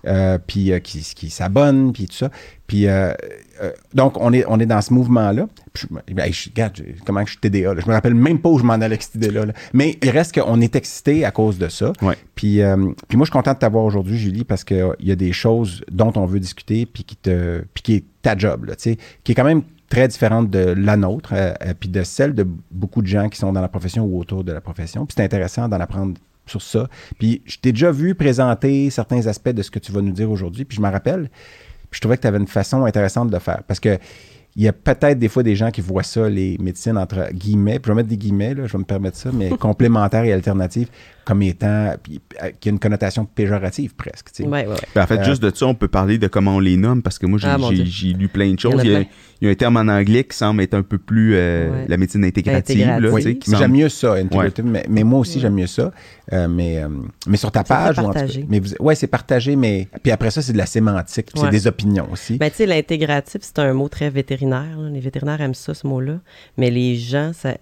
euh, 0.06 0.38
puis 0.44 0.72
euh, 0.72 0.78
qui, 0.80 1.00
qui 1.00 1.30
s'abonnent, 1.30 1.92
puis 1.92 2.06
tout 2.06 2.16
ça. 2.16 2.30
Puis 2.66 2.86
euh, 2.88 3.12
euh, 3.62 3.72
donc, 3.94 4.20
on 4.20 4.32
est, 4.32 4.44
on 4.48 4.58
est 4.60 4.66
dans 4.66 4.80
ce 4.80 4.92
mouvement-là. 4.92 5.46
Ben, 6.10 6.32
je- 6.32 6.48
regarde, 6.50 6.76
je- 6.76 7.02
comment 7.04 7.20
que 7.22 7.26
je 7.26 7.32
suis 7.32 7.40
TDA. 7.40 7.74
là. 7.74 7.80
Je 7.80 7.88
me 7.88 7.92
rappelle 7.94 8.14
même 8.14 8.38
pas 8.38 8.48
où 8.48 8.58
je 8.58 8.64
m'en 8.64 8.74
allais 8.74 8.86
avec 8.86 9.02
cette 9.02 9.16
idée-là. 9.16 9.46
là. 9.46 9.52
Mais 9.72 9.98
il 10.02 10.10
reste 10.10 10.38
qu'on 10.40 10.60
est 10.60 10.74
excité 10.76 11.24
à 11.24 11.30
cause 11.30 11.58
de 11.58 11.68
ça. 11.68 11.92
Ouais. 12.02 12.14
Puis, 12.34 12.62
euh, 12.62 12.76
puis 13.08 13.16
moi, 13.16 13.24
je 13.24 13.30
suis 13.30 13.38
content 13.38 13.52
de 13.52 13.58
t'avoir 13.58 13.84
aujourd'hui, 13.84 14.18
Julie, 14.18 14.44
parce 14.44 14.64
qu'il 14.64 14.88
y 15.00 15.10
a 15.12 15.16
des 15.16 15.32
choses 15.32 15.82
dont 15.90 16.12
on 16.16 16.26
veut 16.26 16.40
discuter, 16.40 16.86
puis 16.86 17.04
qui, 17.04 17.16
te, 17.16 17.62
puis 17.74 17.82
qui 17.82 17.94
est 17.94 18.04
ta 18.22 18.36
job, 18.36 18.64
là, 18.66 18.76
tu 18.76 18.82
sais, 18.92 18.98
qui 19.24 19.32
est 19.32 19.34
quand 19.34 19.44
même 19.44 19.62
très 19.88 20.08
différente 20.08 20.50
de 20.50 20.74
la 20.76 20.96
nôtre, 20.96 21.30
euh, 21.32 21.52
euh, 21.64 21.72
puis 21.78 21.88
de 21.88 22.02
celle 22.02 22.34
de 22.34 22.46
beaucoup 22.72 23.02
de 23.02 23.06
gens 23.06 23.28
qui 23.28 23.38
sont 23.38 23.52
dans 23.52 23.60
la 23.60 23.68
profession 23.68 24.04
ou 24.04 24.18
autour 24.18 24.42
de 24.42 24.52
la 24.52 24.60
profession. 24.60 25.06
Puis 25.06 25.14
c'est 25.16 25.22
intéressant 25.24 25.68
d'en 25.68 25.78
apprendre 25.78 26.14
sur 26.44 26.62
ça. 26.62 26.88
Puis 27.18 27.42
je 27.44 27.58
t'ai 27.58 27.72
déjà 27.72 27.90
vu 27.90 28.14
présenter 28.14 28.88
certains 28.90 29.26
aspects 29.26 29.48
de 29.50 29.62
ce 29.62 29.70
que 29.70 29.78
tu 29.78 29.92
vas 29.92 30.00
nous 30.00 30.12
dire 30.12 30.30
aujourd'hui, 30.30 30.64
puis 30.64 30.76
je 30.76 30.80
m'en 30.82 30.90
rappelle. 30.90 31.28
Je 31.96 32.00
trouvais 32.00 32.16
que 32.18 32.22
tu 32.22 32.28
avais 32.28 32.38
une 32.38 32.46
façon 32.46 32.84
intéressante 32.84 33.28
de 33.28 33.34
le 33.34 33.40
faire. 33.40 33.62
Parce 33.66 33.80
que 33.80 33.96
il 34.58 34.62
y 34.62 34.68
a 34.68 34.72
peut-être 34.72 35.18
des 35.18 35.28
fois 35.28 35.42
des 35.42 35.54
gens 35.54 35.70
qui 35.70 35.82
voient 35.82 36.02
ça, 36.02 36.30
les 36.30 36.56
médecines 36.58 36.96
entre 36.96 37.28
guillemets, 37.30 37.78
je 37.82 37.90
vais 37.90 37.94
mettre 37.94 38.08
des 38.08 38.16
guillemets, 38.16 38.54
là, 38.54 38.66
je 38.66 38.72
vais 38.72 38.78
me 38.78 38.84
permettre 38.84 39.18
ça, 39.18 39.28
mais 39.30 39.50
complémentaires 39.60 40.24
et 40.24 40.32
alternatives, 40.32 40.88
comme 41.26 41.42
étant, 41.42 41.92
puis, 42.02 42.22
euh, 42.42 42.48
qui 42.58 42.70
a 42.70 42.72
une 42.72 42.78
connotation 42.78 43.26
péjorative 43.26 43.94
presque. 43.94 44.28
tu 44.32 44.44
sais. 44.44 44.48
Ouais, 44.48 44.64
ouais, 44.66 44.72
ouais. 44.72 44.76
Ben, 44.94 45.02
en 45.02 45.06
fait, 45.06 45.18
Euh, 45.18 45.24
juste 45.24 45.42
de 45.42 45.54
ça, 45.54 45.66
on 45.66 45.74
peut 45.74 45.88
parler 45.88 46.16
de 46.16 46.26
comment 46.26 46.56
on 46.56 46.60
les 46.60 46.78
nomme 46.78 47.02
parce 47.02 47.18
que 47.18 47.26
moi, 47.26 47.38
j'ai 47.38 47.48
Ah, 47.48 47.58
lu 47.58 48.28
plein 48.28 48.46
de 48.46 48.50
Il 48.52 48.54
y 48.54 48.58
choses. 48.58 48.80
Il 48.82 48.90
y, 48.90 48.94
a, 48.94 48.98
plein. 49.00 49.06
il 49.42 49.44
y 49.44 49.48
a 49.48 49.50
un 49.52 49.54
terme 49.56 49.76
en 49.76 49.88
anglais 49.92 50.24
qui 50.24 50.34
semble 50.34 50.62
être 50.62 50.72
un 50.72 50.82
peu 50.82 50.96
plus 50.96 51.34
euh, 51.34 51.70
Ouais. 51.70 51.84
la 51.88 51.96
médecine 51.98 52.24
intégrative. 52.24 52.98
Oui, 53.12 53.38
j'aime 53.46 53.72
mieux 53.72 53.90
ça, 53.90 54.14
mais, 54.64 54.86
mais 54.88 55.04
moi 55.04 55.18
aussi, 55.20 55.34
Ouais. 55.36 55.40
j'aime 55.42 55.54
mieux 55.54 55.66
ça. 55.66 55.92
Euh, 56.32 56.48
mais, 56.48 56.82
euh, 56.82 56.88
mais 57.28 57.36
sur 57.36 57.52
ta 57.52 57.62
page, 57.62 57.98
ou 57.98 58.00
en 58.00 58.06
tout 58.06 58.12
cas- 58.12 58.20
partagé. 58.20 58.46
mais 58.48 58.58
vous, 58.58 58.74
ouais, 58.80 58.94
c'est 58.96 59.06
partagé, 59.06 59.54
mais 59.54 59.88
puis 60.02 60.10
après 60.10 60.30
ça, 60.32 60.42
c'est 60.42 60.52
de 60.52 60.58
la 60.58 60.66
sémantique, 60.66 61.26
puis 61.32 61.40
c'est 61.40 61.50
des 61.50 61.66
opinions 61.68 62.08
aussi. 62.10 62.36
Ben, 62.36 62.50
tu 62.50 62.56
sais, 62.56 62.66
l'intégratif, 62.66 63.42
c'est 63.42 63.58
un 63.60 63.72
mot 63.72 63.88
très 63.88 64.10
vétérinaire. 64.10 64.76
là. 64.76 64.88
Les 64.90 65.00
vétérinaires 65.00 65.40
aiment 65.40 65.54
ça, 65.54 65.72
ce 65.72 65.86
mot-là. 65.86 66.18
Mais 66.56 66.70
les 66.70 66.96
gens, 66.96 67.32
ça. 67.32 67.54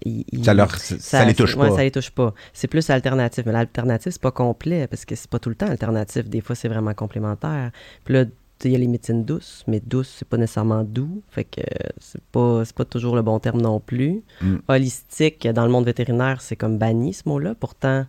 ça, 0.43 0.53
leur, 0.53 0.75
ça, 0.75 0.95
ça 0.99 1.25
les 1.25 1.35
touche 1.35 1.55
ouais, 1.55 1.69
pas. 1.69 1.75
ça 1.75 1.83
les 1.83 1.91
touche 1.91 2.09
pas. 2.09 2.33
C'est 2.53 2.67
plus 2.67 2.89
alternatif. 2.89 3.45
Mais 3.45 3.51
l'alternative, 3.51 4.11
c'est 4.11 4.21
pas 4.21 4.31
complet 4.31 4.87
parce 4.87 5.05
que 5.05 5.15
c'est 5.15 5.29
pas 5.29 5.39
tout 5.39 5.49
le 5.49 5.55
temps 5.55 5.67
alternatif. 5.67 6.27
Des 6.27 6.41
fois, 6.41 6.55
c'est 6.55 6.67
vraiment 6.67 6.93
complémentaire. 6.93 7.71
Puis 8.03 8.13
là, 8.15 8.25
il 8.63 8.71
y 8.71 8.75
a 8.75 8.77
les 8.79 8.87
médecines 8.87 9.25
douces, 9.25 9.63
mais 9.67 9.79
douce, 9.79 10.15
c'est 10.17 10.27
pas 10.27 10.37
nécessairement 10.37 10.83
doux. 10.83 11.21
Fait 11.29 11.43
que 11.43 11.61
c'est 11.99 12.23
pas, 12.31 12.63
c'est 12.65 12.75
pas 12.75 12.85
toujours 12.85 13.15
le 13.15 13.21
bon 13.21 13.37
terme 13.39 13.61
non 13.61 13.79
plus. 13.79 14.23
Mm. 14.41 14.55
Holistique, 14.67 15.47
dans 15.47 15.65
le 15.65 15.71
monde 15.71 15.85
vétérinaire, 15.85 16.41
c'est 16.41 16.55
comme 16.55 16.77
banni, 16.77 17.13
ce 17.13 17.23
mot-là. 17.27 17.53
Pourtant, 17.59 18.05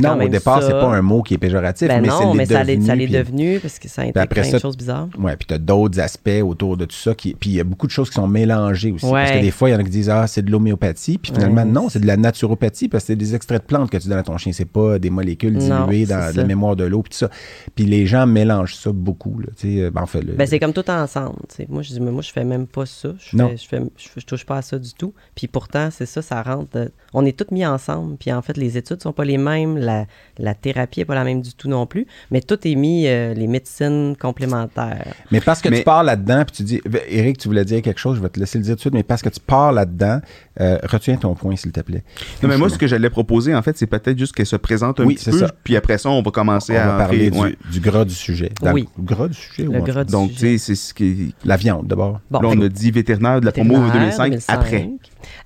quand 0.00 0.16
Non, 0.16 0.24
au 0.24 0.28
départ, 0.28 0.62
c'est 0.62 0.70
pas 0.72 0.86
un 0.94 1.02
mot 1.02 1.22
qui 1.22 1.34
est 1.34 1.38
péjoratif, 1.38 1.88
Ben 1.88 2.00
mais 2.00 2.08
non, 2.08 2.32
c'est 2.32 2.36
mais 2.38 2.46
ça 2.46 2.62
l'est 2.64 3.06
devenu, 3.08 3.58
parce 3.58 3.78
que 3.78 3.88
ça 3.88 4.02
intègre 4.02 4.28
plein 4.28 4.42
ça, 4.44 4.56
de 4.56 4.62
choses 4.62 4.76
bizarres. 4.76 5.08
Ouais, 5.18 5.36
puis 5.36 5.46
tu 5.48 5.54
as 5.54 5.58
d'autres 5.58 5.98
aspects 6.00 6.30
autour 6.42 6.76
de 6.76 6.84
tout 6.84 6.96
ça. 6.96 7.14
Qui, 7.14 7.34
puis 7.34 7.50
il 7.50 7.56
y 7.56 7.60
a 7.60 7.64
beaucoup 7.64 7.86
de 7.86 7.92
choses 7.92 8.08
qui 8.08 8.14
sont 8.14 8.28
mélangées 8.28 8.92
aussi. 8.92 9.06
Ouais. 9.06 9.12
Parce 9.24 9.32
que 9.32 9.40
des 9.40 9.50
fois, 9.50 9.68
il 9.68 9.72
y 9.72 9.74
en 9.74 9.78
a 9.78 9.84
qui 9.84 9.90
disent 9.90 10.10
Ah, 10.10 10.26
c'est 10.26 10.42
de 10.42 10.50
l'homéopathie. 10.50 11.18
Puis 11.18 11.32
finalement, 11.32 11.62
Ouais. 11.62 11.68
non, 11.68 11.88
c'est 11.88 11.98
de 12.00 12.06
la 12.06 12.16
naturopathie 12.16 12.88
parce 12.88 13.04
que 13.04 13.08
c'est 13.08 13.16
des 13.16 13.34
extraits 13.34 13.62
de 13.62 13.66
plantes 13.66 13.90
que 13.90 13.96
tu 13.98 14.08
donnes 14.08 14.18
à 14.18 14.22
ton 14.22 14.36
chien. 14.38 14.52
C'est 14.52 14.64
pas 14.64 14.98
des 14.98 15.10
molécules 15.10 15.56
diluées 15.56 16.06
dans 16.06 16.34
la 16.36 16.44
mémoire 16.44 16.76
de 16.76 16.84
l'eau. 16.84 17.02
Puis 17.02 17.14
ça. 17.14 17.28
Puis 17.74 17.84
les 17.86 18.06
gens 18.06 18.26
mélangent 18.26 18.76
ça 18.76 18.92
beaucoup. 18.92 19.38
Là, 19.40 19.48
ben, 19.90 20.02
en 20.02 20.06
fait, 20.06 20.22
Ben, 20.22 20.46
c'est 20.46 20.58
comme 20.60 20.72
tout 20.72 20.88
ensemble. 20.90 21.36
Moi, 21.68 21.82
je 21.82 21.92
dis, 21.92 22.00
mais 22.00 22.10
moi, 22.10 22.22
je 22.22 22.30
fais 22.30 22.44
même 22.44 22.66
pas 22.66 22.86
ça. 22.86 23.10
Je, 23.18 23.36
fais, 23.36 23.56
je, 23.56 23.66
fais, 23.68 23.80
je, 24.16 24.24
touche 24.24 24.44
pas 24.46 24.58
à 24.58 24.62
ça 24.62 24.78
du 24.78 24.92
tout. 24.94 25.12
Puis 25.34 25.48
pourtant, 25.48 25.88
c'est 25.90 26.06
ça, 26.06 26.22
ça 26.22 26.42
rentre. 26.42 26.70
de- 26.78 26.92
on 27.12 27.24
est 27.26 27.36
tous 27.36 27.52
mis 27.52 27.64
ensemble. 27.66 28.16
Puis 28.16 28.32
en 28.32 28.42
fait, 28.42 28.56
les 28.56 28.76
études 28.76 29.02
sont 29.02 29.12
pas 29.12 29.24
les 29.24 29.38
mêmes. 29.38 29.79
La, 29.80 30.06
la 30.38 30.54
thérapie 30.54 31.00
n'est 31.00 31.04
pas 31.04 31.14
la 31.14 31.24
même 31.24 31.40
du 31.42 31.52
tout 31.54 31.68
non 31.68 31.86
plus. 31.86 32.06
Mais 32.30 32.40
tout 32.40 32.58
est 32.66 32.74
mis, 32.74 33.06
euh, 33.06 33.34
les 33.34 33.46
médecines 33.46 34.14
complémentaires. 34.18 35.14
Mais 35.30 35.40
parce 35.40 35.60
que 35.60 35.68
Mais- 35.68 35.78
tu 35.78 35.84
pars 35.84 36.02
là-dedans, 36.04 36.44
puis 36.46 36.56
tu 36.56 36.62
dis, 36.62 36.80
Eric, 37.08 37.38
tu 37.38 37.48
voulais 37.48 37.64
dire 37.64 37.82
quelque 37.82 37.98
chose, 38.00 38.16
je 38.16 38.22
vais 38.22 38.28
te 38.28 38.38
laisser 38.40 38.58
le 38.58 38.64
dire 38.64 38.72
tout 38.74 38.76
de 38.76 38.80
suite, 38.82 38.94
mais 38.94 39.02
parce 39.02 39.22
que 39.22 39.28
tu 39.28 39.40
pars 39.40 39.72
là-dedans, 39.72 40.20
euh, 40.60 40.78
retiens 40.84 41.16
ton 41.16 41.34
point, 41.34 41.56
s'il 41.56 41.72
te 41.72 41.80
plaît. 41.80 42.02
Non, 42.42 42.48
mais 42.48 42.58
moi, 42.58 42.68
ce 42.68 42.78
que 42.78 42.86
j'allais 42.86 43.10
proposer, 43.10 43.54
en 43.54 43.62
fait, 43.62 43.76
c'est 43.78 43.86
peut-être 43.86 44.18
juste 44.18 44.34
qu'elle 44.34 44.46
se 44.46 44.56
présente 44.56 45.00
un 45.00 45.04
Oui, 45.04 45.14
petit 45.14 45.24
c'est 45.24 45.30
peu, 45.30 45.38
ça. 45.38 45.50
puis 45.64 45.76
après 45.76 45.98
ça, 45.98 46.10
on 46.10 46.22
va 46.22 46.30
commencer 46.30 46.74
On 46.76 46.80
à 46.80 46.86
va 46.86 46.96
parler 46.98 47.28
entrer- 47.28 47.30
du, 47.30 47.38
ouais. 47.38 47.56
du 47.72 47.80
gras 47.80 48.04
du 48.04 48.14
sujet. 48.14 48.50
Dans- 48.62 48.72
Oui. 48.72 48.88
Le 48.98 49.04
gras 49.04 49.28
du 49.28 49.34
sujet? 49.34 49.62
Le 49.64 49.78
ou 49.78 49.82
gras 49.82 50.04
du 50.04 50.12
Donc, 50.12 50.32
tu 50.32 50.38
sais, 50.38 50.58
c'est 50.58 50.74
ce 50.74 50.92
qui. 50.94 51.34
La 51.44 51.56
viande, 51.56 51.86
d'abord. 51.86 52.20
Bon, 52.30 52.40
là, 52.40 52.48
on 52.52 52.60
a 52.60 52.68
dit 52.68 52.90
vétérinaire 52.90 53.40
de 53.40 53.46
la 53.46 53.52
promo 53.52 53.74
Vétérinaire, 53.74 53.92
2005, 54.16 54.24
2005. 54.30 54.52
après. 54.54 54.90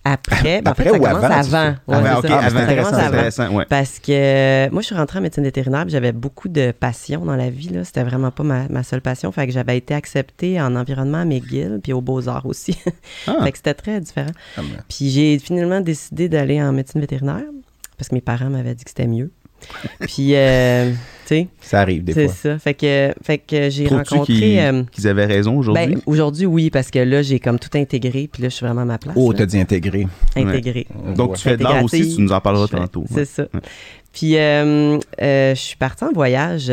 Après, 0.04 0.62
ben, 0.62 0.72
en 0.72 0.74
fait, 0.74 0.84
ça 0.84 0.92
ou 0.92 0.98
commence 0.98 1.24
avant, 1.24 1.74
avant. 1.88 2.20
Ouais, 2.20 2.28
ça. 2.28 2.50
Ça 2.50 2.74
commence 2.74 3.54
ouais. 3.54 3.64
Parce 3.68 3.98
que 3.98 4.70
moi, 4.70 4.82
je 4.82 4.86
suis 4.86 4.94
rentrée 4.94 5.18
en 5.18 5.22
médecine 5.22 5.44
vétérinaire, 5.44 5.84
j'avais 5.88 6.12
beaucoup 6.12 6.48
de 6.48 6.72
passion 6.72 7.24
dans 7.24 7.36
la 7.36 7.50
vie. 7.50 7.68
Là. 7.68 7.84
C'était 7.84 8.04
vraiment 8.04 8.30
pas 8.30 8.42
ma, 8.42 8.68
ma 8.68 8.82
seule 8.82 9.00
passion. 9.00 9.30
Fait 9.32 9.46
que 9.46 9.52
j'avais 9.52 9.76
été 9.76 9.94
acceptée 9.94 10.60
en 10.60 10.76
environnement 10.76 11.18
à 11.18 11.24
McGill, 11.24 11.80
puis 11.82 11.92
aux 11.92 12.00
Beaux-Arts 12.00 12.46
aussi. 12.46 12.78
Ah. 13.26 13.36
fait 13.44 13.52
que 13.52 13.56
c'était 13.58 13.74
très 13.74 14.00
différent. 14.00 14.32
Ah, 14.56 14.60
ben, 14.62 14.82
Puis 14.88 15.10
j'ai 15.10 15.38
finalement 15.38 15.80
décidé 15.80 16.28
d'aller 16.28 16.62
en 16.62 16.72
médecine 16.72 17.00
vétérinaire, 17.00 17.44
parce 17.96 18.08
que 18.08 18.14
mes 18.14 18.20
parents 18.20 18.50
m'avaient 18.50 18.74
dit 18.74 18.84
que 18.84 18.90
c'était 18.90 19.06
mieux. 19.06 19.30
Puis, 20.00 20.34
euh, 20.34 20.90
tu 20.90 20.96
sais, 21.26 21.48
Ça 21.60 21.80
arrive 21.80 22.04
des 22.04 22.12
c'est 22.12 22.26
fois. 22.26 22.34
ça. 22.34 22.58
Fait 22.58 22.74
que, 22.74 23.12
fait 23.22 23.38
que 23.38 23.70
j'ai 23.70 23.86
rencontré... 23.88 24.24
qu'ils 24.34 24.58
euh, 24.58 24.82
qu'ils 24.92 25.08
avaient 25.08 25.24
raison 25.24 25.56
aujourd'hui? 25.56 25.86
ben, 25.94 26.00
aujourd'hui, 26.06 26.46
oui, 26.46 26.70
parce 26.70 26.90
que 26.90 26.98
là, 26.98 27.22
j'ai 27.22 27.40
comme 27.40 27.58
tout 27.58 27.76
intégré, 27.78 28.28
puis 28.30 28.42
là, 28.42 28.48
je 28.48 28.54
suis 28.54 28.66
vraiment 28.66 28.82
à 28.82 28.84
ma 28.86 28.98
place. 28.98 29.14
Oh, 29.16 29.32
t'as 29.32 29.46
dit 29.46 29.58
intégrer. 29.58 30.06
Intégré. 30.36 30.86
Donc, 31.16 31.30
Ouais. 31.30 31.36
tu 31.36 31.42
fais 31.42 31.56
de 31.56 31.62
l'art 31.62 31.82
aussi, 31.82 32.14
tu 32.14 32.20
nous 32.22 32.32
en 32.32 32.40
parleras 32.40 32.68
tantôt. 32.68 33.04
C'est 33.08 33.16
ouais. 33.16 33.24
ça. 33.24 33.46
Puis, 34.12 34.36
euh, 34.36 34.98
je 35.20 35.54
suis 35.54 35.76
partie 35.76 36.04
en 36.04 36.12
voyage 36.12 36.70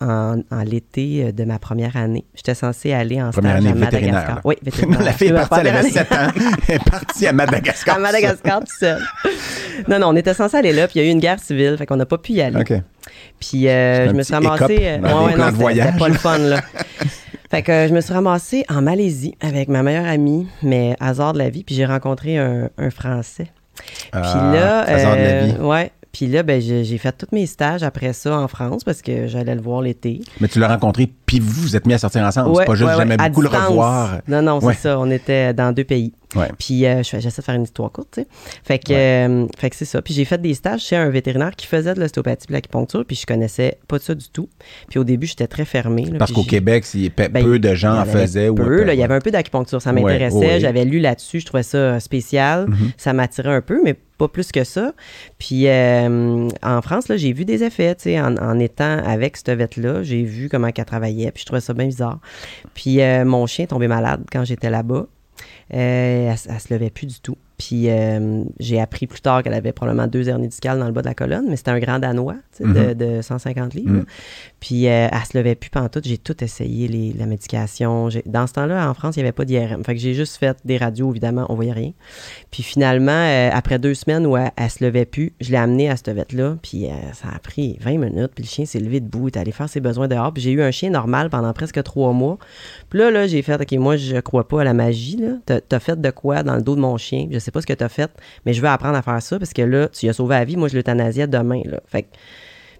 en, 0.00 0.36
en 0.50 0.62
l'été 0.62 1.24
euh, 1.26 1.32
de 1.32 1.44
ma 1.44 1.58
première 1.58 1.96
année. 1.96 2.24
J'étais 2.34 2.54
censée 2.54 2.92
aller 2.92 3.20
en 3.20 3.30
Première 3.30 3.58
stage 3.60 3.66
année 3.66 3.70
à. 3.82 3.84
Madagascar. 3.84 4.40
Oui, 4.44 4.54
vétérinaire. 4.62 5.02
La 5.04 5.12
fille 5.12 5.28
est 5.28 5.32
partie, 5.34 5.60
elle 5.60 5.66
avait 5.68 5.78
année. 5.78 5.90
7 5.90 6.12
ans. 6.12 6.16
Elle 6.68 6.74
est 6.76 6.90
partie 6.90 7.26
à 7.26 7.32
Madagascar. 7.32 7.96
À 7.96 7.98
Madagascar, 7.98 8.60
tout 8.60 8.76
seul. 8.78 9.02
non, 9.88 9.98
non, 9.98 10.08
on 10.08 10.16
était 10.16 10.34
censé 10.34 10.56
aller 10.56 10.72
là, 10.72 10.86
puis 10.88 11.00
il 11.00 11.02
y 11.02 11.06
a 11.06 11.08
eu 11.08 11.12
une 11.12 11.20
guerre 11.20 11.38
civile, 11.40 11.76
fait 11.78 11.86
qu'on 11.86 11.96
n'a 11.96 12.06
pas 12.06 12.18
pu 12.18 12.32
y 12.32 12.40
aller. 12.42 12.60
OK. 12.60 12.72
Puis 13.40 13.68
euh, 13.68 14.08
je 14.08 14.12
me 14.14 14.22
suis 14.22 14.34
ramassée. 14.34 14.78
euh, 14.80 14.98
dans 14.98 15.28
plans 15.28 15.50
de 15.52 15.56
c'était- 15.74 15.98
pas 15.98 16.08
le 16.08 16.14
fun, 16.14 16.38
là. 16.38 16.60
fait 17.50 17.62
que 17.62 17.72
euh, 17.72 17.88
je 17.88 17.94
me 17.94 18.00
suis 18.00 18.12
ramassée 18.12 18.64
en 18.68 18.82
Malaisie 18.82 19.34
avec 19.40 19.68
ma 19.68 19.82
meilleure 19.82 20.06
amie, 20.06 20.46
mais 20.62 20.94
hasard 21.00 21.32
de 21.32 21.38
la 21.38 21.50
vie, 21.50 21.64
puis 21.64 21.74
j'ai 21.74 21.84
rencontré 21.86 22.38
un, 22.38 22.68
un 22.78 22.90
Français. 22.90 23.48
Puis 24.12 24.20
Ah, 24.22 24.52
là, 24.54 24.80
hasard 24.82 25.16
de 25.16 25.22
la 25.22 25.44
vie. 25.46 25.52
ouais. 25.60 25.90
Puis 26.12 26.26
là, 26.26 26.42
ben, 26.42 26.60
j'ai 26.60 26.98
fait 26.98 27.12
tous 27.12 27.32
mes 27.32 27.46
stages 27.46 27.82
après 27.82 28.12
ça 28.12 28.36
en 28.36 28.48
France 28.48 28.82
parce 28.84 29.00
que 29.00 29.28
j'allais 29.28 29.54
le 29.54 29.60
voir 29.60 29.80
l'été. 29.80 30.20
Mais 30.40 30.48
tu 30.48 30.58
l'as 30.58 30.68
rencontré, 30.68 31.08
puis 31.26 31.38
vous 31.38 31.62
vous 31.62 31.76
êtes 31.76 31.86
mis 31.86 31.94
à 31.94 31.98
sortir 31.98 32.22
ensemble. 32.22 32.56
c'est 32.56 32.64
pas 32.64 32.74
juste 32.74 32.90
ouais, 32.90 32.96
jamais 32.96 33.16
ouais, 33.20 33.28
beaucoup 33.28 33.42
le 33.42 33.48
revoir. 33.48 34.18
Non, 34.26 34.42
non, 34.42 34.60
c'est 34.60 34.74
ça. 34.74 34.98
On 34.98 35.10
était 35.10 35.54
dans 35.54 35.72
deux 35.72 35.84
pays. 35.84 36.12
Puis 36.58 36.86
euh, 36.86 37.02
j'essaie 37.02 37.40
de 37.40 37.44
faire 37.44 37.54
une 37.54 37.64
histoire 37.64 37.90
courte, 37.90 38.08
tu 38.12 38.20
sais. 38.22 38.26
Fait 38.62 38.78
que, 38.78 38.92
euh, 38.92 39.46
fait 39.58 39.70
que 39.70 39.76
c'est 39.76 39.84
ça. 39.84 40.00
Puis 40.00 40.14
j'ai 40.14 40.24
fait 40.24 40.40
des 40.40 40.54
stages 40.54 40.82
chez 40.82 40.96
un 40.96 41.08
vétérinaire 41.10 41.54
qui 41.56 41.66
faisait 41.66 41.94
de 41.94 42.00
l'ostéopathie 42.00 42.46
et 42.46 42.48
de 42.48 42.52
l'acupuncture, 42.52 43.04
puis 43.04 43.16
je 43.16 43.26
connaissais 43.26 43.78
pas 43.88 43.98
de 43.98 44.02
ça 44.02 44.14
du 44.14 44.28
tout. 44.28 44.48
Puis 44.88 44.98
au 44.98 45.04
début, 45.04 45.26
j'étais 45.26 45.48
très 45.48 45.64
fermée. 45.64 46.04
là, 46.04 46.18
Parce 46.18 46.32
qu'au 46.32 46.44
Québec, 46.44 46.84
si 46.84 47.10
peu, 47.10 47.28
ben, 47.28 47.44
peu 47.44 47.58
de 47.58 47.74
gens 47.74 47.98
en 47.98 48.04
faisaient. 48.04 48.48
ou 48.48 48.54
peu, 48.54 48.82
à 48.82 48.86
là, 48.86 48.94
il 48.94 49.00
y 49.00 49.02
avait 49.02 49.14
un 49.14 49.20
peu 49.20 49.30
d'acupuncture, 49.30 49.82
ça 49.82 49.92
m'intéressait. 49.92 50.60
J'avais 50.60 50.84
lu 50.84 51.00
là-dessus, 51.00 51.40
je 51.40 51.46
trouvais 51.46 51.62
ça 51.62 51.98
spécial. 52.00 52.68
Mhm. 52.68 52.92
Ça 52.96 53.12
m'attirait 53.12 53.54
un 53.54 53.62
peu, 53.62 53.80
mais 53.82 53.96
pas 54.20 54.28
plus 54.28 54.52
que 54.52 54.64
ça. 54.64 54.92
Puis 55.38 55.66
euh, 55.66 56.48
en 56.62 56.82
France, 56.82 57.08
là, 57.08 57.16
j'ai 57.16 57.32
vu 57.32 57.46
des 57.46 57.64
effets, 57.64 57.94
tu 57.94 58.18
en, 58.18 58.58
étant 58.58 58.98
avec 58.98 59.38
cette 59.38 59.50
vette-là. 59.50 60.02
J'ai 60.02 60.24
vu 60.24 60.50
comment 60.50 60.68
elle 60.68 60.84
travaillait, 60.84 61.30
puis 61.32 61.40
je 61.40 61.46
trouvais 61.46 61.62
ça 61.62 61.72
bien 61.72 61.86
bizarre. 61.86 62.18
Puis 62.74 63.00
euh, 63.00 63.24
mon 63.24 63.46
chien 63.46 63.64
est 63.64 63.68
tombé 63.68 63.88
malade 63.88 64.22
quand 64.30 64.44
j'étais 64.44 64.68
là-bas. 64.68 65.06
Euh, 65.72 66.30
elle, 66.30 66.36
elle 66.48 66.60
se 66.60 66.74
levait 66.74 66.90
plus 66.90 67.06
du 67.06 67.20
tout. 67.20 67.38
Puis 67.60 67.90
euh, 67.90 68.42
j'ai 68.58 68.80
appris 68.80 69.06
plus 69.06 69.20
tard 69.20 69.42
qu'elle 69.42 69.52
avait 69.52 69.72
probablement 69.72 70.06
deux 70.06 70.30
hernies 70.30 70.48
discales 70.48 70.78
dans 70.78 70.86
le 70.86 70.92
bas 70.92 71.02
de 71.02 71.06
la 71.08 71.14
colonne, 71.14 71.44
mais 71.46 71.56
c'était 71.56 71.72
un 71.72 71.78
grand 71.78 71.98
danois 71.98 72.36
Mhm. 72.60 72.72
de, 72.74 72.92
de 72.94 73.22
150 73.22 73.74
livres. 73.74 73.90
Mhm. 73.90 74.04
Puis 74.60 74.86
euh, 74.88 75.08
elle 75.10 75.18
se 75.30 75.36
levait 75.36 75.54
plus 75.54 75.70
pantoute. 75.70 76.06
J'ai 76.06 76.18
tout 76.18 76.42
essayé, 76.44 76.88
les, 76.88 77.12
la 77.12 77.26
médication. 77.26 78.08
Dans 78.26 78.46
ce 78.46 78.52
temps-là, 78.54 78.88
en 78.88 78.94
France, 78.94 79.16
il 79.16 79.20
n'y 79.20 79.24
avait 79.24 79.32
pas 79.32 79.44
d'IRM. 79.44 79.84
Fait 79.84 79.94
que 79.94 80.00
j'ai 80.00 80.14
juste 80.14 80.36
fait 80.36 80.56
des 80.64 80.76
radios, 80.76 81.10
évidemment, 81.10 81.46
on 81.48 81.54
voyait 81.54 81.72
rien. 81.72 81.92
Puis 82.50 82.62
finalement, 82.62 83.12
euh, 83.12 83.50
après 83.52 83.78
deux 83.78 83.94
semaines 83.94 84.26
où 84.26 84.36
elle, 84.36 84.50
elle 84.56 84.70
se 84.70 84.84
levait 84.84 85.04
plus, 85.04 85.32
je 85.40 85.50
l'ai 85.50 85.56
amenée 85.56 85.90
à 85.90 85.96
cette 85.96 86.10
vette-là. 86.10 86.56
Puis 86.62 86.86
euh, 86.86 86.90
ça 87.14 87.28
a 87.34 87.38
pris 87.38 87.78
20 87.80 87.98
minutes. 87.98 88.32
Puis 88.34 88.44
le 88.44 88.48
chien 88.48 88.64
s'est 88.64 88.80
levé 88.80 89.00
debout, 89.00 89.28
il 89.28 89.36
est 89.36 89.38
allé 89.38 89.52
faire 89.52 89.68
ses 89.68 89.80
besoins 89.80 90.08
dehors. 90.08 90.32
Puis 90.32 90.42
j'ai 90.42 90.52
eu 90.52 90.62
un 90.62 90.70
chien 90.70 90.90
normal 90.90 91.30
pendant 91.30 91.52
presque 91.52 91.82
trois 91.82 92.12
mois. 92.12 92.38
Puis 92.90 92.98
là, 92.98 93.10
là 93.10 93.26
j'ai 93.26 93.42
fait, 93.42 93.60
OK, 93.60 93.72
moi, 93.78 93.96
je 93.96 94.16
crois 94.20 94.46
pas 94.48 94.60
à 94.62 94.64
la 94.64 94.74
magie. 94.74 95.18
T'as 95.46 95.60
t'as 95.60 95.78
fait 95.80 96.00
de 96.00 96.10
quoi 96.10 96.42
dans 96.42 96.56
le 96.56 96.62
dos 96.62 96.74
de 96.76 96.80
mon 96.80 96.96
chien? 96.96 97.28
Je 97.30 97.38
sais 97.38 97.49
pas 97.52 97.60
ce 97.60 97.66
que 97.66 97.72
t'as 97.72 97.88
fait, 97.88 98.10
mais 98.46 98.52
je 98.52 98.60
veux 98.60 98.68
apprendre 98.68 98.96
à 98.96 99.02
faire 99.02 99.20
ça 99.22 99.38
parce 99.38 99.52
que 99.52 99.62
là, 99.62 99.88
tu 99.88 100.08
as 100.08 100.12
sauvé 100.12 100.36
la 100.36 100.44
vie. 100.44 100.56
Moi, 100.56 100.68
je 100.68 100.76
l'euthanasiais 100.76 101.26
demain. 101.26 101.62
Là. 101.64 101.80
Fait 101.86 102.02
que 102.02 102.08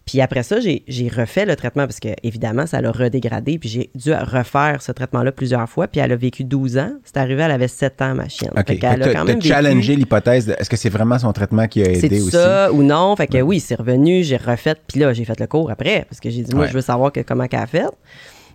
puis 0.06 0.20
après 0.20 0.42
ça, 0.42 0.56
j'ai 0.60 1.08
refait 1.08 1.46
le 1.46 1.54
traitement 1.54 1.86
parce 1.86 2.00
que, 2.00 2.08
évidemment, 2.24 2.66
ça 2.66 2.80
l'a 2.80 2.90
redégradé. 2.90 3.58
Puis 3.60 3.68
j'ai 3.68 3.90
dû 3.94 4.12
refaire 4.12 4.82
ce 4.82 4.90
traitement-là 4.90 5.30
plusieurs 5.30 5.68
fois. 5.68 5.86
Puis 5.86 6.00
elle 6.00 6.10
a 6.10 6.16
vécu 6.16 6.42
12 6.42 6.78
ans. 6.78 6.92
C'est 7.04 7.18
arrivé, 7.18 7.42
elle 7.42 7.52
avait 7.52 7.68
7 7.68 8.02
ans, 8.02 8.14
ma 8.16 8.28
chienne. 8.28 8.50
OK. 8.56 8.66
Fait 8.66 8.76
Fait 8.76 8.86
a 8.86 9.12
quand 9.14 9.24
même 9.24 9.40
challengé 9.40 9.94
l'hypothèse 9.94 10.46
de 10.46 10.56
est-ce 10.58 10.68
que 10.68 10.76
c'est 10.76 10.88
vraiment 10.88 11.18
son 11.18 11.32
traitement 11.32 11.68
qui 11.68 11.82
a 11.84 11.90
aidé 11.92 12.20
aussi? 12.20 12.30
ça 12.32 12.72
ou 12.72 12.82
non? 12.82 13.14
Fait 13.14 13.28
que 13.28 13.40
oui, 13.40 13.60
c'est 13.60 13.76
revenu, 13.76 14.24
j'ai 14.24 14.36
refait. 14.38 14.74
Puis 14.88 14.98
là, 14.98 15.12
j'ai 15.12 15.24
fait 15.24 15.38
le 15.38 15.46
cours 15.46 15.70
après 15.70 16.06
parce 16.08 16.18
que 16.18 16.28
j'ai 16.28 16.42
dit, 16.42 16.54
moi, 16.54 16.64
Ouais. 16.64 16.68
je 16.70 16.74
veux 16.74 16.80
savoir 16.80 17.12
que, 17.12 17.20
comment 17.20 17.46
qu'elle 17.46 17.60
a 17.60 17.66
fait. 17.68 17.86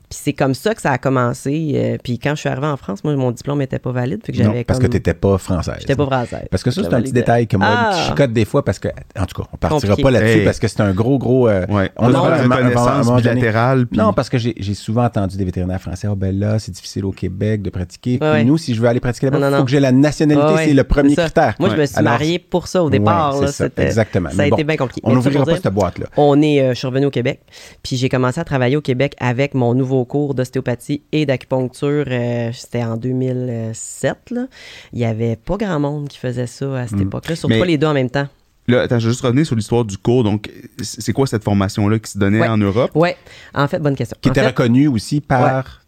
Puis 0.09 0.19
c'est 0.21 0.33
comme 0.33 0.53
ça 0.53 0.73
que 0.75 0.81
ça 0.81 0.91
a 0.91 0.97
commencé. 0.97 1.71
euh, 1.75 1.97
puis 2.03 2.19
quand 2.19 2.31
je 2.35 2.41
suis 2.41 2.49
arrivée 2.49 2.67
en 2.67 2.77
France, 2.77 3.03
moi, 3.03 3.15
mon 3.15 3.31
diplôme 3.31 3.59
n'était 3.59 3.79
pas 3.79 3.91
valide. 3.91 4.21
Fait 4.25 4.31
que 4.31 4.37
Non, 4.39 4.45
j'avais 4.45 4.63
parce 4.63 4.79
comme... 4.79 4.87
que 4.87 4.91
t'étais 4.93 5.13
pas 5.13 5.37
française. 5.37 5.75
J'étais 5.79 5.95
pas 5.95 6.05
française. 6.05 6.47
Parce 6.51 6.63
que 6.63 6.71
ça, 6.71 6.83
c'est 6.83 6.93
un 6.93 7.01
petit 7.01 7.11
détail 7.11 7.47
que 7.47 7.57
moi, 7.57 7.67
Ah! 7.69 7.91
je 8.03 8.09
chicote 8.09 8.31
des 8.33 8.45
fois 8.45 8.63
parce 8.63 8.79
que, 8.79 8.87
en 9.19 9.25
tout 9.25 9.41
cas, 9.41 9.47
on 9.53 9.57
partira 9.57 9.79
Compliqué. 9.81 10.03
pas 10.03 10.11
là-dessus 10.11 10.39
Hey. 10.39 10.45
parce 10.45 10.59
que 10.59 10.67
c'est 10.67 10.81
un 10.81 10.93
gros, 10.93 11.17
gros. 11.17 11.47
euh, 11.47 11.65
Ouais. 11.69 11.91
on 11.97 12.05
a 12.13 12.17
a 12.17 12.21
vraiment- 12.37 12.55
la 12.55 12.55
à 12.55 12.59
un 12.59 12.63
moment 12.69 12.85
reconnaissance 12.85 13.21
bilatérale. 13.21 13.87
puis- 13.87 13.97
Non, 13.99 14.13
parce 14.13 14.29
que 14.29 14.37
j'ai 14.37 14.73
souvent 14.73 15.05
entendu 15.05 15.37
des 15.37 15.45
vétérinaires 15.45 15.81
français, 15.81 16.07
oh 16.09 16.15
ben 16.15 16.37
là, 16.37 16.59
c'est 16.59 16.71
difficile 16.71 17.05
au 17.05 17.11
Québec 17.11 17.61
de 17.61 17.69
pratiquer. 17.69 18.17
Puis 18.19 18.27
Ouais, 18.29 18.43
nous, 18.43 18.57
si 18.57 18.75
je 18.75 18.81
veux 18.81 18.87
aller 18.87 18.99
pratiquer 18.99 19.27
là-bas, 19.27 19.39
Non, 19.39 19.47
il 19.47 19.49
non, 19.49 19.55
faut 19.57 19.59
non. 19.61 19.65
que 19.65 19.71
j'ai 19.71 19.79
la 19.79 19.91
nationalité, 19.91 20.45
Ouais, 20.53 20.65
c'est 20.65 20.73
le 20.73 20.83
premier 20.83 21.15
critère. 21.15 21.55
Moi, 21.59 21.69
je 21.69 21.75
me 21.75 21.85
suis 21.85 22.03
mariée 22.03 22.39
pour 22.39 22.67
ça 22.67 22.83
au 22.83 22.89
départ. 22.89 23.35
exactement. 23.77 24.29
Ça 24.31 24.43
a 24.43 24.47
été 24.47 24.63
bien 24.63 24.77
compliqué. 24.77 25.01
On 25.03 25.13
n'ouvrira 25.13 25.45
pas 25.45 25.55
cette 25.55 25.73
boîte-là. 25.73 26.07
On 26.17 26.41
est, 26.41 26.61
euh, 26.61 26.69
je 26.73 26.75
suis 26.79 26.87
revenu 26.87 27.05
au 27.07 27.11
Québec, 27.11 27.41
puis 27.83 27.95
j'ai 27.97 28.09
commencé 28.09 28.39
à 28.39 28.43
travailler 28.43 28.77
au 28.77 28.81
Québec 28.81 29.15
avec 29.19 29.53
mon 29.53 29.73
nouveau 29.73 29.94
cours 30.03 30.33
d'ostéopathie 30.35 31.01
et 31.13 31.25
d'acupuncture. 31.25 32.05
euh, 32.07 32.49
C'était 32.53 32.83
en 32.83 32.97
2007. 32.97 34.31
Là. 34.31 34.47
Il 34.93 34.99
n'y 34.99 35.05
avait 35.05 35.35
pas 35.37 35.57
grand 35.57 35.79
monde 35.79 36.09
qui 36.09 36.17
faisait 36.17 36.47
ça 36.47 36.79
à 36.79 36.87
cette 36.87 36.99
Mm. 36.99 37.03
époque-là, 37.03 37.35
surtout 37.35 37.53
Mais- 37.53 37.59
pas 37.59 37.65
les 37.65 37.77
deux 37.77 37.87
en 37.87 37.93
même 37.93 38.09
temps. 38.09 38.27
Là, 38.67 38.81
attends, 38.81 38.97
je 38.97 39.05
vais 39.07 39.11
juste 39.13 39.23
revenir 39.23 39.45
sur 39.45 39.55
l'histoire 39.55 39.85
du 39.85 39.95
cours. 39.97 40.23
Donc, 40.23 40.49
c'est 40.81 41.13
quoi 41.13 41.27
cette 41.27 41.43
formation-là 41.43 41.99
qui 41.99 42.09
se 42.11 42.17
donnait 42.17 42.41
Ouais. 42.41 42.47
en 42.47 42.57
Europe? 42.57 42.89
Ouais, 42.95 43.15
en 43.53 43.67
fait, 43.67 43.77
bonne 43.79 43.95
question. 43.95 44.17
Qui 44.19 44.29
En 44.29 44.31
était 44.31 44.41
fait, 44.41 44.47
reconnu 44.47 44.87
aussi 44.87 45.21
par. 45.21 45.81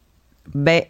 Ben, 0.53 0.83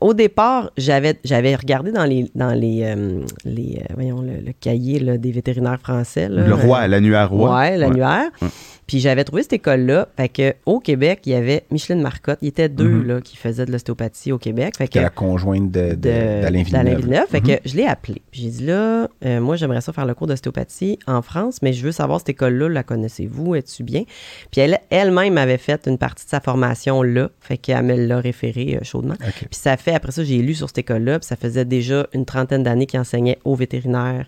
au 0.00 0.12
départ, 0.14 0.70
j'avais 0.76 1.18
j'avais 1.24 1.54
regardé 1.56 1.92
dans 1.92 2.04
les 2.04 2.30
dans 2.34 2.52
les, 2.52 2.82
euh, 2.84 3.20
les 3.46 3.78
euh, 3.80 3.94
voyons 3.94 4.20
le, 4.20 4.40
le 4.44 4.52
cahier 4.52 4.98
là, 5.00 5.16
des 5.16 5.32
vétérinaires 5.32 5.80
français. 5.80 6.28
là, 6.28 6.46
Le 6.46 6.54
roi, 6.54 6.80
euh, 6.82 6.86
l'annuaire 6.88 7.30
roi. 7.30 7.56
Ouais, 7.58 7.76
l'annuaire. 7.78 8.28
Ouais. 8.42 8.48
Puis 8.86 9.00
j'avais 9.00 9.24
trouvé 9.24 9.42
cette 9.42 9.54
école-là. 9.54 10.08
Fait 10.16 10.28
que 10.28 10.54
au 10.66 10.78
Québec, 10.80 11.20
il 11.26 11.32
y 11.32 11.34
avait 11.34 11.64
Micheline 11.70 12.02
Marcotte. 12.02 12.38
Il 12.42 12.46
y 12.46 12.48
était 12.48 12.68
deux 12.68 12.84
Mhm. 12.88 13.06
là, 13.06 13.20
qui 13.20 13.36
faisaient 13.36 13.64
de 13.66 13.72
l'ostéopathie 13.72 14.30
au 14.32 14.38
Québec. 14.38 14.74
Fait 14.76 14.88
que, 14.88 14.98
la 14.98 15.10
conjointe 15.10 15.70
de- 15.70 15.94
d'Alain 15.94 16.62
Villeneuve. 16.62 17.26
Fait 17.28 17.40
Mhm. 17.40 17.46
que 17.46 17.68
je 17.68 17.76
l'ai 17.76 17.86
appelé. 17.86 18.22
Puis 18.30 18.42
J'ai 18.42 18.50
dit 18.50 18.66
là, 18.66 19.08
euh, 19.24 19.40
moi 19.40 19.56
j'aimerais 19.56 19.80
ça 19.80 19.92
faire 19.92 20.06
le 20.06 20.14
cours 20.14 20.26
d'ostéopathie 20.26 20.98
en 21.06 21.22
France, 21.22 21.60
mais 21.62 21.72
je 21.72 21.82
veux 21.84 21.92
savoir 21.92 22.18
cette 22.20 22.28
école-là, 22.30 22.68
la 22.68 22.82
connaissez-vous, 22.82 23.54
es-tu 23.54 23.82
bien? 23.84 24.04
Puis 24.50 24.60
elle 24.60 24.78
elle-même 24.90 25.38
avait 25.38 25.58
fait 25.58 25.86
une 25.86 25.98
partie 25.98 26.24
de 26.24 26.30
sa 26.30 26.40
formation 26.40 27.02
là, 27.02 27.30
fait 27.40 27.56
qu'elle 27.56 27.82
me 27.84 27.96
l'a 27.96 28.18
référé 28.20 28.76
euh, 28.80 28.84
chaudement. 28.84 29.14
Puis 29.18 29.48
ça 29.52 29.76
fait, 29.76 29.94
après 29.94 30.12
ça, 30.12 30.22
j'ai 30.24 30.38
lu 30.38 30.54
sur 30.54 30.68
cette 30.68 30.78
école-là, 30.78 31.18
puis 31.18 31.26
ça 31.26 31.36
faisait 31.36 31.64
déjà 31.64 32.06
une 32.12 32.24
trentaine 32.24 32.62
d'années 32.62 32.86
qu'il 32.86 33.00
enseignait 33.00 33.38
aux 33.44 33.54
vétérinaires 33.54 34.26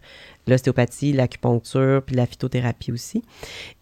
l'ostéopathie, 0.49 1.13
l'acupuncture, 1.13 2.03
puis 2.05 2.15
la 2.17 2.27
phytothérapie 2.27 2.93
aussi. 2.93 3.23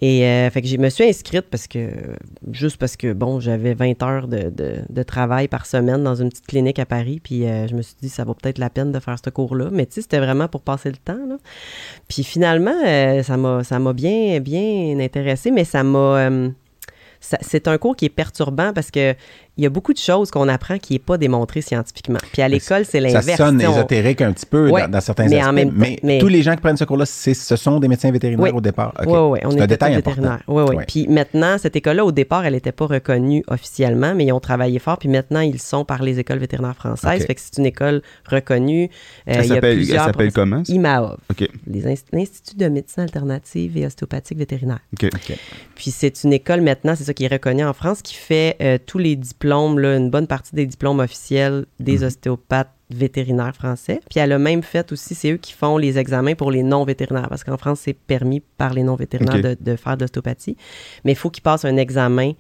Et 0.01 0.25
euh, 0.25 0.51
fait 0.51 0.63
que 0.63 0.69
je 0.69 0.77
me 0.77 0.89
suis 0.89 1.05
inscrite 1.05 1.47
parce 1.51 1.67
que, 1.67 1.91
juste 2.53 2.77
parce 2.79 2.97
que, 2.97 3.13
bon, 3.13 3.41
j'avais 3.41 3.75
20 3.75 4.03
heures 4.03 4.29
de, 4.29 4.51
de- 4.51 5.03
travail 5.03 5.49
par 5.49 5.67
semaine 5.67 6.03
dans 6.03 6.15
une 6.15 6.31
petite 6.31 6.47
clinique 6.47 6.79
à 6.79 6.87
Paris, 6.87 7.21
puis 7.23 7.45
euh, 7.45 7.69
je 7.69 7.75
me 7.75 7.83
suis 7.83 7.95
dit, 8.01 8.09
ça 8.09 8.25
vaut 8.25 8.33
peut-être 8.35 8.59
la 8.59 8.71
peine 8.71 8.91
de 8.91 8.99
faire 9.01 9.19
ce 9.23 9.29
cours-là. 9.29 9.69
Mais 9.71 9.85
tu 9.85 9.95
sais, 9.95 10.03
c'était 10.03 10.19
vraiment 10.19 10.49
pour 10.49 10.63
passer 10.63 10.91
le 10.91 10.97
temps, 10.97 11.27
là. 11.29 11.37
Puis 12.09 12.25
finalement, 12.25 12.75
euh, 12.87 13.23
ça 13.23 13.37
m'a 13.37 13.93
bien, 13.93 14.41
bien 14.41 14.99
intéressé, 14.99 15.51
mais 15.51 15.65
ça 15.65 15.83
m'a... 15.83 15.99
euh, 15.99 16.49
c'est 17.21 17.69
un 17.69 17.79
cours 17.79 17.97
qui 17.97 18.05
est 18.05 18.11
perturbant 18.11 18.73
parce 18.75 18.91
que 18.91 19.15
il 19.57 19.63
y 19.65 19.67
a 19.67 19.71
beaucoup 19.71 19.93
de 19.93 19.99
choses 19.99 20.31
qu'on 20.31 20.49
apprend 20.49 20.79
qui 20.79 20.95
n'est 20.95 20.99
pas 20.99 21.17
démontré 21.17 21.61
scientifiquement. 21.61 22.19
Puis 22.33 22.43
à 22.43 22.49
l'école, 22.49 22.85
c'est 22.85 23.01
Ça 23.01 23.09
l'inverse. 23.21 23.37
sonne 23.39 23.61
sais, 23.61 23.67
on- 23.67 23.73
ésotérique 23.73 24.21
un 24.23 24.33
petit 24.33 24.47
peu 24.47 24.69
Ouais, 24.71 24.83
dans, 24.83 24.89
dans 24.89 25.01
certains 25.01 25.29
mais 25.29 25.37
en 25.37 25.47
aspects, 25.47 25.55
même 25.55 25.69
temps- 25.69 25.75
mais, 25.77 25.99
mais- 26.03 26.19
tous 26.19 26.29
les 26.29 26.43
gens 26.43 26.55
qui 26.55 26.61
prennent 26.61 26.77
ce 26.77 26.85
cours-là, 26.85 27.07
ce 27.07 27.33
sont 27.57 27.79
des 27.79 27.89
médecins 27.89 28.11
vétérinaires 28.11 28.43
Oui. 28.43 28.51
au 28.53 28.61
départ. 28.61 28.93
OK. 28.99 29.07
Oui, 29.07 29.19
oui, 29.19 29.39
on 29.45 29.51
c'est 29.53 29.61
un 29.61 29.67
détail 29.67 29.95
important. 29.95 30.11
vétérinaires. 30.23 30.43
Oui, 30.49 30.63
oui. 30.69 30.77
Ouais. 30.77 30.85
Puis 30.89 31.07
maintenant, 31.09 31.57
cette 31.59 31.77
école-là, 31.77 32.05
au 32.05 32.13
départ, 32.13 32.45
elle 32.45 32.55
n'était 32.55 32.73
pas 32.73 32.87
reconnue 32.87 33.45
officiellement, 33.47 34.15
mais 34.15 34.25
ils 34.27 34.33
ont 34.33 34.41
travaillé 34.41 34.79
fort. 34.79 34.99
Puis 34.99 35.09
maintenant, 35.09 35.41
ils 35.41 35.61
sont 35.61 35.85
par 35.85 36.03
les 36.03 36.19
écoles 36.19 36.39
vétérinaires 36.39 36.75
françaises. 36.77 37.21
OK. 37.23 37.27
Fait 37.29 37.35
que 37.35 37.41
c'est 37.41 37.59
une 37.59 37.67
école 37.67 38.03
reconnue. 38.29 38.85
Euh, 38.85 38.89
Elle 39.27 39.45
il 39.45 39.49
y 39.85 39.97
a 39.97 40.05
s'appelle 40.05 40.33
comment? 40.33 40.65
ça? 40.65 40.73
IMAOV, 40.73 41.17
OK. 41.31 41.49
les 41.67 41.87
inst- 41.87 42.07
l'Institut 42.13 42.57
de 42.57 42.67
médecine 42.69 43.03
alternative 43.05 43.77
et 43.77 43.87
ostéopathique 43.87 44.39
vétérinaire. 44.39 44.81
OK. 44.95 45.11
OK. 45.15 45.37
Puis 45.77 45.91
c'est 45.91 46.25
une 46.25 46.33
école 46.33 46.61
maintenant, 46.61 46.95
c'est 46.97 47.05
ça 47.05 47.15
qui 47.15 47.25
est 47.25 47.29
reconnue 47.33 47.65
en 47.65 47.73
France, 47.73 48.03
qui 48.03 48.15
fait 48.15 48.57
euh, 48.61 48.79
tous 48.85 48.99
les 48.99 49.15
diplômes, 49.17 49.44
là, 49.47 49.97
une 49.97 50.11
bonne 50.11 50.27
partie 50.27 50.55
des 50.55 50.67
diplômes 50.67 51.01
officiels 51.01 51.67
des 51.81 51.99
Mhm. 51.99 52.05
ostéopathes 52.05 52.71
vétérinaires 52.91 53.55
français. 53.55 54.01
Puis 54.11 54.21
elle 54.21 54.31
a 54.33 54.39
même 54.39 54.63
fait 54.63 54.93
aussi, 54.93 55.15
c'est 55.15 55.33
eux 55.33 55.37
qui 55.39 55.53
font 55.53 55.79
les 55.79 55.99
examens 55.99 56.35
pour 56.35 56.51
les 56.51 56.63
non-vétérinaires, 56.63 57.29
parce 57.29 57.43
qu'en 57.43 57.57
France, 57.57 57.81
c'est 57.83 57.95
permis 57.95 58.41
par 58.59 58.75
les 58.75 58.83
non-vétérinaires 58.83 59.37
Ok. 59.37 59.41
de, 59.43 59.57
de 59.59 59.77
faire 59.77 59.97
d'ostéopathie. 59.97 60.57
Mais 61.05 61.13
il 61.13 61.17
faut 61.17 61.31
qu'ils 61.31 61.43
passent 61.43 61.65
un 61.65 61.77
examen 61.77 62.33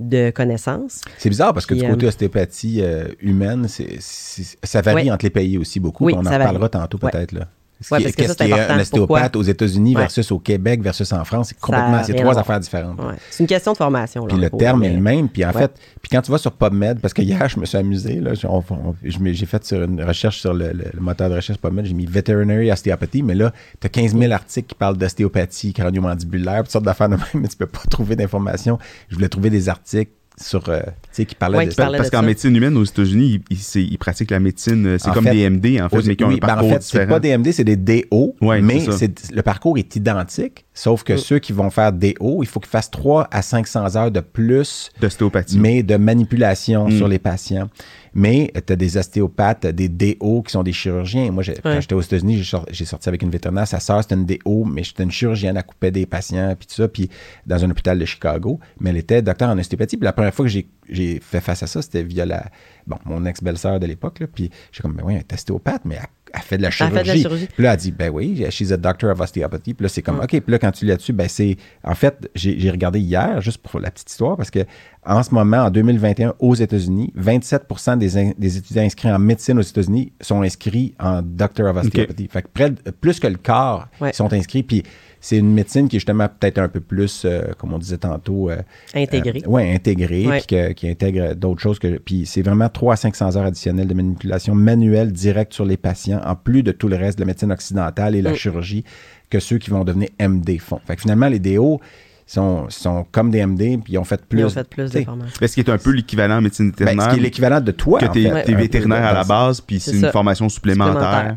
de 0.00 0.30
connaissances. 0.30 1.02
C'est 1.18 1.28
bizarre 1.30 1.54
parce 1.54 1.66
que 1.66 1.74
Puis, 1.74 1.84
du 1.84 1.88
côté 1.90 2.06
euh, 2.06 2.08
ostéopathie 2.08 2.80
euh, 2.82 3.08
humaine, 3.20 3.66
ça 3.68 4.80
varie 4.82 5.10
entre 5.10 5.24
les 5.24 5.30
pays 5.30 5.56
aussi 5.56 5.78
beaucoup. 5.80 6.04
Oui, 6.06 6.14
on 6.16 6.26
en 6.26 6.30
reparlera 6.30 6.68
tantôt 6.68 6.98
peut-être. 6.98 7.32
Là. 7.32 7.48
Ouais, 7.90 8.00
parce 8.02 8.04
que 8.04 8.22
ça, 8.22 8.34
Qu'est-ce 8.34 8.34
c'est 8.38 8.94
important. 9.02 9.38
aux 9.38 9.42
États-Unis 9.42 9.94
Ouais. 9.96 10.02
versus 10.02 10.30
au 10.30 10.38
Québec 10.38 10.82
versus 10.82 11.12
en 11.12 11.24
France? 11.24 11.48
C'est 11.48 11.58
complètement, 11.60 12.02
c'est 12.04 12.14
trois 12.14 12.38
affaires 12.38 12.60
différentes. 12.60 12.98
Ouais. 13.00 13.14
C'est 13.30 13.42
une 13.42 13.46
question 13.48 13.72
de 13.72 13.76
formation. 13.78 14.26
là, 14.26 14.34
Puis 14.34 14.42
le 14.42 14.50
terme 14.50 14.80
mais- 14.80 14.88
est 14.88 14.94
le 14.94 15.00
même. 15.00 15.28
Puis 15.28 15.44
en 15.44 15.52
fait, 15.52 15.72
puis 16.00 16.08
quand 16.10 16.22
tu 16.22 16.30
vas 16.30 16.38
sur 16.38 16.52
PubMed, 16.52 17.00
parce 17.00 17.14
que 17.14 17.22
hier, 17.22 17.48
je 17.48 17.58
me 17.58 17.64
suis 17.64 17.78
amusé, 17.78 18.20
là, 18.20 18.32
j'ai 18.34 19.46
fait 19.46 19.64
sur 19.64 19.82
une 19.82 20.02
recherche 20.02 20.40
sur 20.40 20.54
le, 20.54 20.72
le- 20.72 20.84
le 20.92 21.00
moteur 21.00 21.28
de 21.30 21.34
recherche 21.36 21.58
PubMed, 21.58 21.84
j'ai 21.86 21.94
mis 21.94 22.06
Veterinary 22.06 22.70
Osteopathy, 22.70 23.22
mais 23.22 23.34
là, 23.34 23.52
tu 23.80 23.86
as 23.86 23.90
15 23.90 24.16
000 24.16 24.32
articles 24.32 24.68
qui 24.68 24.74
parlent 24.74 24.96
d'ostéopathie, 24.96 25.72
craniomandibulaire, 25.72 26.62
toutes 26.62 26.70
sortes 26.72 26.84
d'affaires 26.84 27.08
de 27.08 27.16
même, 27.16 27.24
mais 27.34 27.48
tu 27.48 27.56
peux 27.56 27.66
pas 27.66 27.80
trouver 27.90 28.16
d'informations. 28.16 28.78
Je 29.08 29.14
voulais 29.16 29.28
trouver 29.28 29.50
des 29.50 29.68
articles 29.68 30.12
sur, 30.40 30.68
euh, 30.68 30.80
tu 30.80 30.88
sais, 31.12 31.24
qui 31.26 31.34
parlaient 31.34 31.58
Ouais, 31.58 31.66
de 31.66 31.70
qui 31.70 31.76
parlaient 31.76 31.98
Parce 31.98 32.10
de 32.10 32.16
qu'en 32.16 32.22
ça. 32.22 32.26
médecine 32.26 32.56
humaine, 32.56 32.76
aux 32.76 32.84
États-unis, 32.84 33.42
ils, 33.50 33.56
ils- 33.56 33.58
c'est- 33.58 33.82
ils 33.82 33.98
pratiquent 33.98 34.30
la 34.30 34.40
médecine. 34.40 34.86
euh, 34.86 34.96
C'est 34.98 35.10
En 35.10 35.12
comme 35.12 35.24
fait, 35.24 35.32
des 35.32 35.42
MD, 35.50 35.80
en 35.80 35.88
fait, 35.88 35.98
Aux- 35.98 36.02
mais 36.06 36.16
qui 36.16 36.24
ont 36.24 36.28
oui, 36.28 36.34
un 36.34 36.38
ben 36.38 36.46
parcours 36.46 36.68
en 36.70 36.72
fait, 36.74 36.82
c'est 36.82 37.06
pas 37.06 37.20
des 37.20 37.28
MD, 37.36 37.52
c'est 37.52 37.64
des 37.64 37.76
DO, 37.76 38.34
Ouais, 38.40 38.60
mais 38.62 38.80
c'est 38.80 38.90
ça. 38.92 38.98
c'est- 38.98 39.32
le 39.32 39.42
parcours 39.42 39.76
est 39.78 39.94
identique, 39.96 40.64
sauf 40.74 41.02
que 41.02 41.16
ceux 41.16 41.38
qui 41.38 41.52
vont 41.52 41.70
faire 41.70 41.92
DO, 41.92 42.42
il 42.42 42.46
faut 42.46 42.60
qu'ils 42.60 42.70
fassent 42.70 42.90
3 42.90 43.28
à 43.30 43.42
500 43.42 43.94
heures 43.96 44.10
de 44.10 44.20
plus 44.20 44.90
D'ostéopathie. 45.00 45.58
mais 45.58 45.82
de 45.82 45.96
manipulation 45.96 46.88
Mm. 46.88 46.92
sur 46.92 47.08
les 47.08 47.18
patients. 47.18 47.68
Mais 48.14 48.52
tu 48.66 48.72
as 48.72 48.76
des 48.76 48.96
ostéopathes, 48.96 49.66
des 49.66 49.88
DO 49.88 50.42
qui 50.42 50.52
sont 50.52 50.62
des 50.62 50.72
chirurgiens. 50.72 51.30
Moi, 51.30 51.42
quand 51.62 51.80
j'étais 51.80 51.94
aux 51.94 52.00
États-Unis, 52.02 52.38
j'ai 52.38 52.44
sor- 52.44 52.66
j'ai 52.70 52.84
sorti 52.84 53.08
avec 53.08 53.22
une 53.22 53.30
vétérinaire. 53.30 53.66
Sa 53.66 53.80
sœur, 53.80 54.02
c'était 54.02 54.14
une 54.16 54.26
DO, 54.26 54.64
mais 54.64 54.82
j'étais 54.84 55.02
une 55.02 55.10
chirurgienne, 55.10 55.56
elle 55.56 55.62
coupait 55.64 55.90
des 55.90 56.04
patients, 56.06 56.54
puis 56.58 56.66
tout 56.66 56.74
ça, 56.74 56.88
puis 56.88 57.08
dans 57.46 57.64
un 57.64 57.70
hôpital 57.70 57.98
de 57.98 58.04
Chicago. 58.04 58.60
Mais 58.80 58.90
elle 58.90 58.98
était 58.98 59.22
docteur 59.22 59.48
en 59.48 59.58
ostéopathie. 59.58 59.96
Puis 59.96 60.04
la 60.04 60.12
première 60.12 60.34
fois 60.34 60.44
que 60.44 60.50
j'ai- 60.50 60.68
j'ai 60.88 61.20
fait 61.20 61.40
face 61.40 61.62
à 61.62 61.66
ça, 61.66 61.80
c'était 61.82 62.02
via 62.02 62.26
la, 62.26 62.44
bon, 62.86 62.98
mon 63.04 63.24
ex-belle-sœur 63.24 63.78
de 63.80 63.86
l'époque. 63.86 64.20
là. 64.20 64.26
Puis 64.32 64.50
j'ai 64.72 64.82
comme, 64.82 64.94
ben 64.94 65.02
oui, 65.04 65.14
elle 65.14 65.20
est 65.20 65.32
ostéopathe, 65.32 65.82
mais 65.84 65.96
elle, 65.96 66.06
elle 66.34 66.40
fait 66.40 66.56
de 66.56 66.62
la 66.62 66.68
Elle 66.68 66.72
chirurgie. 66.74 66.96
fait 66.96 67.02
de 67.02 67.08
la 67.08 67.16
chirurgie. 67.16 67.48
Puis 67.54 67.62
là, 67.62 67.72
elle 67.72 67.78
dit, 67.78 67.92
ben 67.92 68.10
oui, 68.10 68.44
she's 68.50 68.72
a 68.72 68.76
doctor 68.76 69.10
of 69.10 69.20
osteopathy. 69.20 69.74
Puis 69.74 69.84
là, 69.84 69.88
c'est 69.88 70.02
comme, 70.02 70.18
OK. 70.20 70.28
Puis 70.28 70.42
là, 70.48 70.58
quand 70.58 70.72
tu 70.72 70.84
lis 70.84 70.90
là-dessus, 70.90 71.12
ben 71.12 71.28
c'est. 71.28 71.56
En 71.84 71.94
fait, 71.94 72.28
j'ai 72.34 72.58
j'ai 72.58 72.70
regardé 72.70 73.00
hier, 73.00 73.40
juste 73.40 73.58
pour 73.58 73.78
la 73.80 73.90
petite 73.90 74.10
histoire, 74.10 74.36
parce 74.36 74.50
que 74.50 74.60
en 75.04 75.22
ce 75.22 75.34
moment, 75.34 75.58
en 75.64 75.70
2021, 75.70 76.34
aux 76.38 76.54
États-Unis, 76.54 77.12
27 77.14 77.62
des, 77.98 78.16
in- 78.18 78.32
des 78.38 78.56
étudiants 78.56 78.82
inscrits 78.84 79.10
en 79.12 79.18
médecine 79.18 79.58
aux 79.58 79.62
États-Unis 79.62 80.12
sont 80.20 80.42
inscrits 80.42 80.94
en 81.00 81.22
doctor 81.22 81.66
of 81.70 81.84
osteopathy. 81.84 82.28
Fait 82.28 82.42
que 82.42 82.48
près 82.52 82.70
de- 82.70 82.90
plus 82.90 83.18
que 83.20 83.26
le 83.26 83.36
quart 83.36 83.88
Ouais. 84.00 84.12
sont 84.12 84.32
inscrits. 84.32 84.62
Puis 84.62 84.82
c'est 85.24 85.38
une 85.38 85.54
médecine 85.54 85.88
qui 85.88 85.96
est 85.96 86.00
justement 86.00 86.28
peut-être 86.28 86.58
un 86.58 86.68
peu 86.68 86.80
plus, 86.80 87.22
euh, 87.24 87.42
comme 87.56 87.72
on 87.72 87.78
disait 87.78 87.96
tantôt, 87.96 88.50
euh, 88.50 88.56
Intégrée. 88.94 89.42
oui, 89.46 89.72
intégrée, 89.72 90.26
Ouais. 90.26 90.38
puis 90.38 90.46
que- 90.48 90.72
qui 90.72 90.88
intègre 90.88 91.34
d'autres 91.34 91.60
choses. 91.62 91.78
Que, 91.78 91.96
puis 91.98 92.26
c'est 92.26 92.42
vraiment 92.42 92.68
300 92.68 93.08
à 93.08 93.12
500 93.12 93.36
heures 93.36 93.46
additionnelles 93.46 93.86
de 93.88 93.94
manipulation 93.94 94.54
manuelle 94.54 95.12
directe 95.12 95.54
sur 95.54 95.64
les 95.64 95.76
patients, 95.76 96.20
en 96.26 96.34
plus 96.34 96.62
de 96.62 96.72
tout 96.72 96.88
le 96.88 96.96
reste 96.96 97.16
de 97.18 97.22
la 97.22 97.26
médecine 97.28 97.52
occidentale 97.52 98.14
et 98.16 98.20
la 98.22 98.32
Mm. 98.32 98.36
chirurgie 98.36 98.84
que 99.30 99.38
ceux 99.40 99.58
qui 99.58 99.70
vont 99.70 99.84
devenir 99.84 100.08
MD 100.18 100.58
font. 100.58 100.80
Fait 100.86 100.96
que 100.96 101.02
finalement, 101.02 101.28
les 101.28 101.38
DO 101.38 101.80
sont, 102.26 102.66
sont 102.70 103.06
comme 103.12 103.30
des 103.30 103.38
MD, 103.46 103.78
puis 103.82 103.94
ils 103.94 103.98
ont 103.98 104.04
fait 104.04 104.24
plus. 104.24 104.40
Ils 104.40 104.44
ont 104.46 104.48
fait 104.50 104.68
plus 104.68 104.90
tu 104.90 104.98
de 104.98 105.04
formations. 105.04 105.34
Est-ce 105.40 105.54
qui 105.54 105.60
est 105.60 105.70
un 105.70 105.78
peu 105.78 105.90
l'équivalent 105.90 106.38
en 106.38 106.40
médecine 106.42 106.70
ben, 106.70 106.76
vétérinaire? 106.78 107.04
ce 107.10 107.14
qui 107.14 107.20
est 107.20 107.22
l'équivalent 107.22 107.60
de 107.60 107.70
toi. 107.72 108.00
que 108.00 108.06
en 108.06 108.12
fait, 108.12 108.26
un 108.30 108.42
peu, 108.42 108.54
vétérinaire 108.54 109.04
à 109.04 109.12
la 109.12 109.24
base, 109.24 109.60
puis 109.60 109.78
c'est 109.80 109.90
C'est 109.92 109.96
une 109.98 110.02
ça. 110.02 110.12
formation 110.12 110.48
supplémentaire? 110.48 110.94
Supplémentaire. 110.94 111.36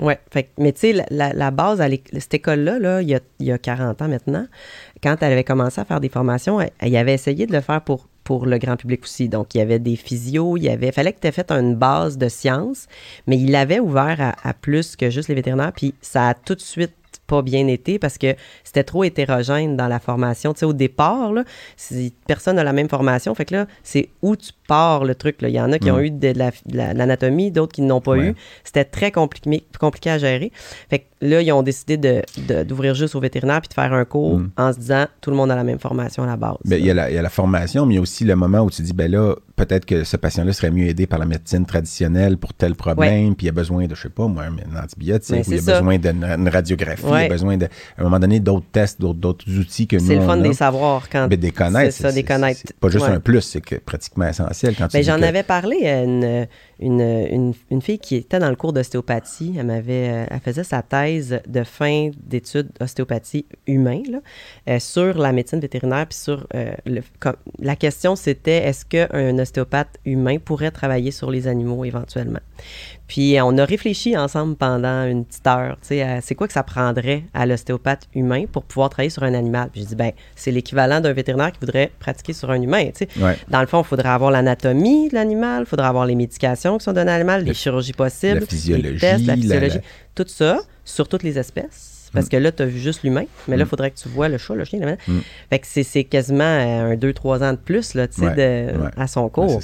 Oui, 0.00 0.12
mais 0.58 0.72
tu 0.72 0.80
sais, 0.80 1.06
la, 1.10 1.50
base, 1.50 1.80
l'éc- 1.80 2.10
cette 2.12 2.34
école-là, 2.34 2.78
là, 2.78 3.02
il, 3.02 3.08
y 3.08 3.14
a, 3.14 3.20
il 3.40 3.46
y 3.46 3.52
a 3.52 3.58
40 3.58 4.02
ans 4.02 4.08
maintenant, 4.08 4.46
quand 5.02 5.16
elle 5.22 5.32
avait 5.32 5.44
commencé 5.44 5.80
à 5.80 5.84
faire 5.84 6.00
des 6.00 6.08
formations, 6.10 6.60
elle, 6.60 6.70
elle 6.80 6.96
avait 6.96 7.14
essayé 7.14 7.46
de 7.46 7.52
le 7.52 7.60
faire 7.62 7.80
pour, 7.80 8.06
pour 8.22 8.44
le 8.46 8.58
grand 8.58 8.76
public 8.76 9.04
aussi. 9.04 9.28
Donc, 9.28 9.54
il 9.54 9.58
y 9.58 9.60
avait 9.60 9.78
des 9.78 9.96
physios, 9.96 10.56
il 10.58 10.64
y 10.64 10.68
avait, 10.68 10.92
fallait 10.92 11.12
que 11.12 11.20
tu 11.20 11.26
aies 11.28 11.32
fait 11.32 11.50
une 11.50 11.74
base 11.76 12.18
de 12.18 12.28
sciences, 12.28 12.88
mais 13.26 13.38
il 13.38 13.50
l'avait 13.50 13.80
ouvert 13.80 14.20
à, 14.20 14.48
à 14.48 14.52
plus 14.52 14.96
que 14.96 15.08
juste 15.08 15.28
les 15.28 15.34
vétérinaires, 15.34 15.72
puis 15.72 15.94
ça 16.02 16.28
a 16.28 16.34
tout 16.34 16.54
de 16.54 16.60
suite 16.60 16.92
pas 17.26 17.42
bien 17.42 17.66
été 17.66 17.98
parce 17.98 18.18
que 18.18 18.34
c'était 18.64 18.84
trop 18.84 19.04
hétérogène 19.04 19.76
dans 19.76 19.88
la 19.88 19.98
formation. 19.98 20.52
Tu 20.52 20.60
sais, 20.60 20.66
au 20.66 20.72
départ, 20.72 21.32
là, 21.32 21.44
si 21.76 22.12
personne 22.26 22.56
n'a 22.56 22.64
la 22.64 22.72
même 22.72 22.88
formation, 22.88 23.34
fait 23.34 23.44
que 23.44 23.54
là, 23.54 23.66
c'est 23.82 24.08
où 24.22 24.36
tu 24.36 24.50
pars 24.68 25.04
le 25.04 25.14
truc. 25.14 25.42
Là. 25.42 25.48
Il 25.48 25.54
y 25.54 25.60
en 25.60 25.70
a 25.72 25.78
qui 25.78 25.90
ont 25.90 26.00
eu 26.00 26.10
de 26.10 26.28
la- 26.36 26.50
de 26.50 26.76
la- 26.76 26.92
de 26.92 26.98
l'anatomie, 26.98 27.50
d'autres 27.50 27.72
qui 27.72 27.82
n'ont 27.82 28.00
pas 28.00 28.12
Ouais. 28.12 28.28
eu. 28.30 28.34
C'était 28.64 28.84
très 28.84 29.10
compliqué, 29.12 29.64
compliqué 29.78 30.10
à 30.10 30.18
gérer. 30.18 30.50
Fait 30.90 31.00
que 31.00 31.04
là, 31.20 31.40
ils 31.40 31.52
ont 31.52 31.62
décidé 31.62 31.96
de- 31.96 32.22
de- 32.48 32.64
d'ouvrir 32.64 32.94
juste 32.94 33.14
aux 33.14 33.20
vétérinaires 33.20 33.60
puis 33.60 33.68
de 33.68 33.74
faire 33.74 33.92
un 33.92 34.04
cours 34.04 34.38
Mm. 34.38 34.50
en 34.56 34.72
se 34.72 34.78
disant 34.78 35.06
tout 35.20 35.30
le 35.30 35.36
monde 35.36 35.50
a 35.50 35.56
la 35.56 35.64
même 35.64 35.78
formation 35.78 36.24
à 36.24 36.26
la 36.26 36.36
base. 36.36 36.56
Ben, 36.64 36.78
il, 36.80 36.86
y 36.86 36.90
a 36.90 36.94
la, 36.94 37.10
il 37.10 37.14
y 37.14 37.18
a 37.18 37.22
la 37.22 37.30
formation, 37.30 37.86
mais 37.86 37.94
il 37.94 37.96
y 37.96 37.98
a 37.98 38.02
aussi 38.02 38.24
le 38.24 38.34
moment 38.36 38.60
où 38.60 38.70
tu 38.70 38.82
dis, 38.82 38.92
ben 38.92 39.10
là, 39.10 39.34
peut-être 39.54 39.86
que 39.86 40.02
ce 40.04 40.16
patient-là 40.16 40.52
serait 40.52 40.70
mieux 40.70 40.88
aidé 40.88 41.06
par 41.06 41.18
la 41.18 41.26
médecine 41.26 41.64
traditionnelle 41.64 42.36
pour 42.36 42.52
tel 42.52 42.74
problème, 42.74 43.34
puis 43.36 43.46
il 43.46 43.50
a 43.50 43.52
besoin 43.52 43.86
de, 43.86 43.94
je 43.94 44.02
sais 44.02 44.08
pas, 44.08 44.26
moi, 44.26 44.44
un 44.44 44.82
antibiotique, 44.82 45.34
Ben, 45.36 45.42
ou 45.46 45.52
il 45.52 45.58
a 45.58 45.62
ça. 45.62 45.72
besoin 45.80 45.98
d'une 45.98 46.24
une 46.24 46.48
radiographie, 47.16 47.22
il 47.22 47.22
Ouais. 47.22 47.24
a 47.24 47.28
besoin 47.28 47.56
de, 47.56 47.64
à 47.66 48.00
un 48.00 48.04
moment 48.04 48.18
donné, 48.18 48.40
d'autres 48.40 48.66
tests, 48.72 49.00
d'autres, 49.00 49.44
outils 49.58 49.86
que 49.86 49.96
nous, 49.96 50.06
c'est 50.06 50.14
le 50.16 50.22
fun 50.22 50.36
de 50.36 50.42
les 50.44 50.52
savoir 50.54 51.08
quand. 51.08 51.28
Ben, 51.28 51.38
des 51.38 51.50
connaître. 51.50 51.92
C'est 51.94 52.02
ça, 52.02 52.12
des 52.12 52.22
connaître. 52.22 52.60
c'est 52.64 52.76
pas 52.76 52.88
juste 52.88 53.04
Ouais. 53.06 53.12
un 53.12 53.20
plus, 53.20 53.40
c'est 53.42 53.60
que 53.60 53.76
pratiquement 53.76 54.26
essentiel 54.28 54.74
quand 54.76 54.88
tu 54.88 54.96
Ben, 54.96 55.02
j'en 55.04 55.18
que- 55.18 55.24
avais 55.24 55.42
parlé 55.42 55.86
à 55.86 56.02
une, 56.02 56.46
une, 56.80 57.00
une, 57.00 57.54
une 57.70 57.82
fille 57.82 57.98
qui 57.98 58.16
était 58.16 58.38
dans 58.38 58.50
le 58.50 58.56
cours 58.56 58.72
d'ostéopathie. 58.72 59.54
Elle 59.58 59.66
m'avait, 59.66 60.08
euh, 60.10 60.26
elle 60.30 60.40
faisait 60.40 60.64
sa 60.64 60.82
thèse 60.82 61.40
de 61.46 61.64
fin 61.64 62.10
d'études 62.24 62.70
ostéopathie 62.80 63.46
humain 63.66 64.02
là, 64.10 64.18
euh, 64.68 64.78
sur 64.78 65.18
la 65.18 65.32
médecine 65.32 65.60
vétérinaire 65.60 66.06
puis 66.06 66.18
sur 66.18 66.46
euh, 66.54 66.72
le, 66.84 67.00
comme- 67.18 67.36
la 67.58 67.76
question 67.76 68.16
c'était 68.16 68.58
est-ce 68.58 68.84
qu'un 68.84 69.38
ostéopathe 69.38 69.98
humain 70.04 70.36
pourrait 70.38 70.70
travailler 70.70 71.10
sur 71.10 71.30
les 71.30 71.46
animaux 71.48 71.84
éventuellement? 71.84 72.40
Puis 73.08 73.38
euh, 73.38 73.44
on 73.44 73.56
a 73.58 73.64
réfléchi 73.64 74.16
ensemble 74.16 74.56
pendant 74.56 75.04
une 75.04 75.24
petite 75.24 75.46
heure, 75.46 75.76
tu 75.80 75.88
sais, 75.88 76.18
c'est 76.22 76.34
quoi 76.34 76.46
que 76.48 76.52
ça 76.52 76.62
prendrait 76.64 77.22
à 77.34 77.46
l'ostéopathe 77.46 78.08
humain 78.14 78.44
pour 78.50 78.64
pouvoir 78.64 78.90
travailler 78.90 79.10
sur 79.10 79.22
un 79.22 79.32
animal. 79.34 79.68
Puis 79.70 79.82
j'ai 79.82 79.86
dit 79.88 79.94
ben 79.94 80.10
c'est 80.34 80.50
l'équivalent 80.50 81.00
d'un 81.00 81.12
vétérinaire 81.12 81.52
qui 81.52 81.60
voudrait 81.60 81.92
pratiquer 82.00 82.32
sur 82.32 82.50
un 82.50 82.60
humain, 82.60 82.86
tu 82.86 83.06
sais. 83.06 83.08
Ouais. 83.20 83.36
Dans 83.48 83.60
le 83.60 83.66
fond, 83.66 83.82
il 83.82 83.84
faudrait 83.86 84.08
avoir 84.08 84.30
l'anatomie 84.30 85.08
de 85.08 85.14
l'animal, 85.14 85.62
il 85.62 85.66
faudrait 85.66 85.86
avoir 85.86 86.04
les 86.06 86.14
médications 86.16 86.78
qui 86.78 86.84
sont 86.84 86.92
données 86.92 87.12
à 87.12 87.18
l'animal, 87.18 87.42
les 87.42 87.48
Le- 87.48 87.54
chirurgies 87.54 87.92
possibles, 87.92 88.40
la 88.40 88.46
physiologie, 88.46 88.92
les 88.94 88.98
tests, 88.98 89.26
la 89.26 89.34
physiologie, 89.36 89.76
la- 89.76 89.82
tout 90.14 90.28
ça 90.28 90.58
sur 90.84 91.08
toutes 91.08 91.22
les 91.22 91.38
espèces. 91.38 91.92
Parce 92.12 92.28
que 92.30 92.36
là, 92.38 92.50
tu 92.50 92.62
as 92.62 92.66
vu 92.66 92.78
juste 92.78 93.02
l'humain, 93.02 93.24
mais 93.46 93.56
là, 93.56 93.62
il 93.64 93.66
Mm. 93.66 93.68
faudrait 93.68 93.90
que 93.90 93.98
tu 93.98 94.08
vois 94.08 94.28
le 94.28 94.38
chat, 94.38 94.54
le 94.54 94.64
chien. 94.64 94.96
Mm. 95.06 95.18
Fait 95.50 95.58
que 95.58 95.66
c'est- 95.66 96.04
quasiment 96.04 96.44
euh, 96.44 96.92
un 96.92 96.96
2-3 96.96 97.42
ans 97.42 97.52
de 97.52 97.58
plus, 97.58 97.92
là, 97.94 98.08
tu 98.08 98.20
sais, 98.22 98.26
Ouais, 98.28 98.34
de- 98.72 98.78
ouais. 98.80 98.88
à 98.96 99.06
son 99.06 99.28
cours. 99.28 99.60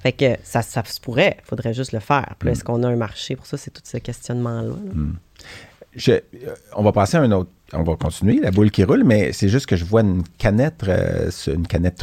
Fait 0.00 0.12
que 0.12 0.36
ça, 0.42 0.62
ça 0.62 0.82
se 0.84 1.00
pourrait, 1.00 1.36
faudrait 1.44 1.74
juste 1.74 1.92
le 1.92 2.00
faire. 2.00 2.34
Puis 2.38 2.48
est-ce 2.50 2.64
qu'on 2.64 2.82
a 2.82 2.88
un 2.88 2.96
marché 2.96 3.36
pour 3.36 3.46
ça? 3.46 3.56
C'est 3.58 3.70
tout 3.70 3.82
ce 3.84 3.98
questionnement-là. 3.98 4.68
là. 4.68 4.92
Je- 5.96 6.12
euh, 6.12 6.18
on 6.76 6.82
va 6.82 6.92
passer 6.92 7.16
à 7.16 7.20
un 7.22 7.32
autre. 7.32 7.50
On 7.72 7.84
va 7.84 7.94
continuer, 7.94 8.40
la 8.42 8.50
boule 8.50 8.72
qui 8.72 8.82
roule, 8.82 9.04
mais 9.04 9.32
c'est 9.32 9.48
juste 9.48 9.66
que 9.66 9.76
je 9.76 9.84
vois 9.84 10.00
une 10.00 10.24
canette, 10.38 10.82
euh, 10.88 11.30
sur- 11.30 11.54
une 11.54 11.68
canette 11.68 12.02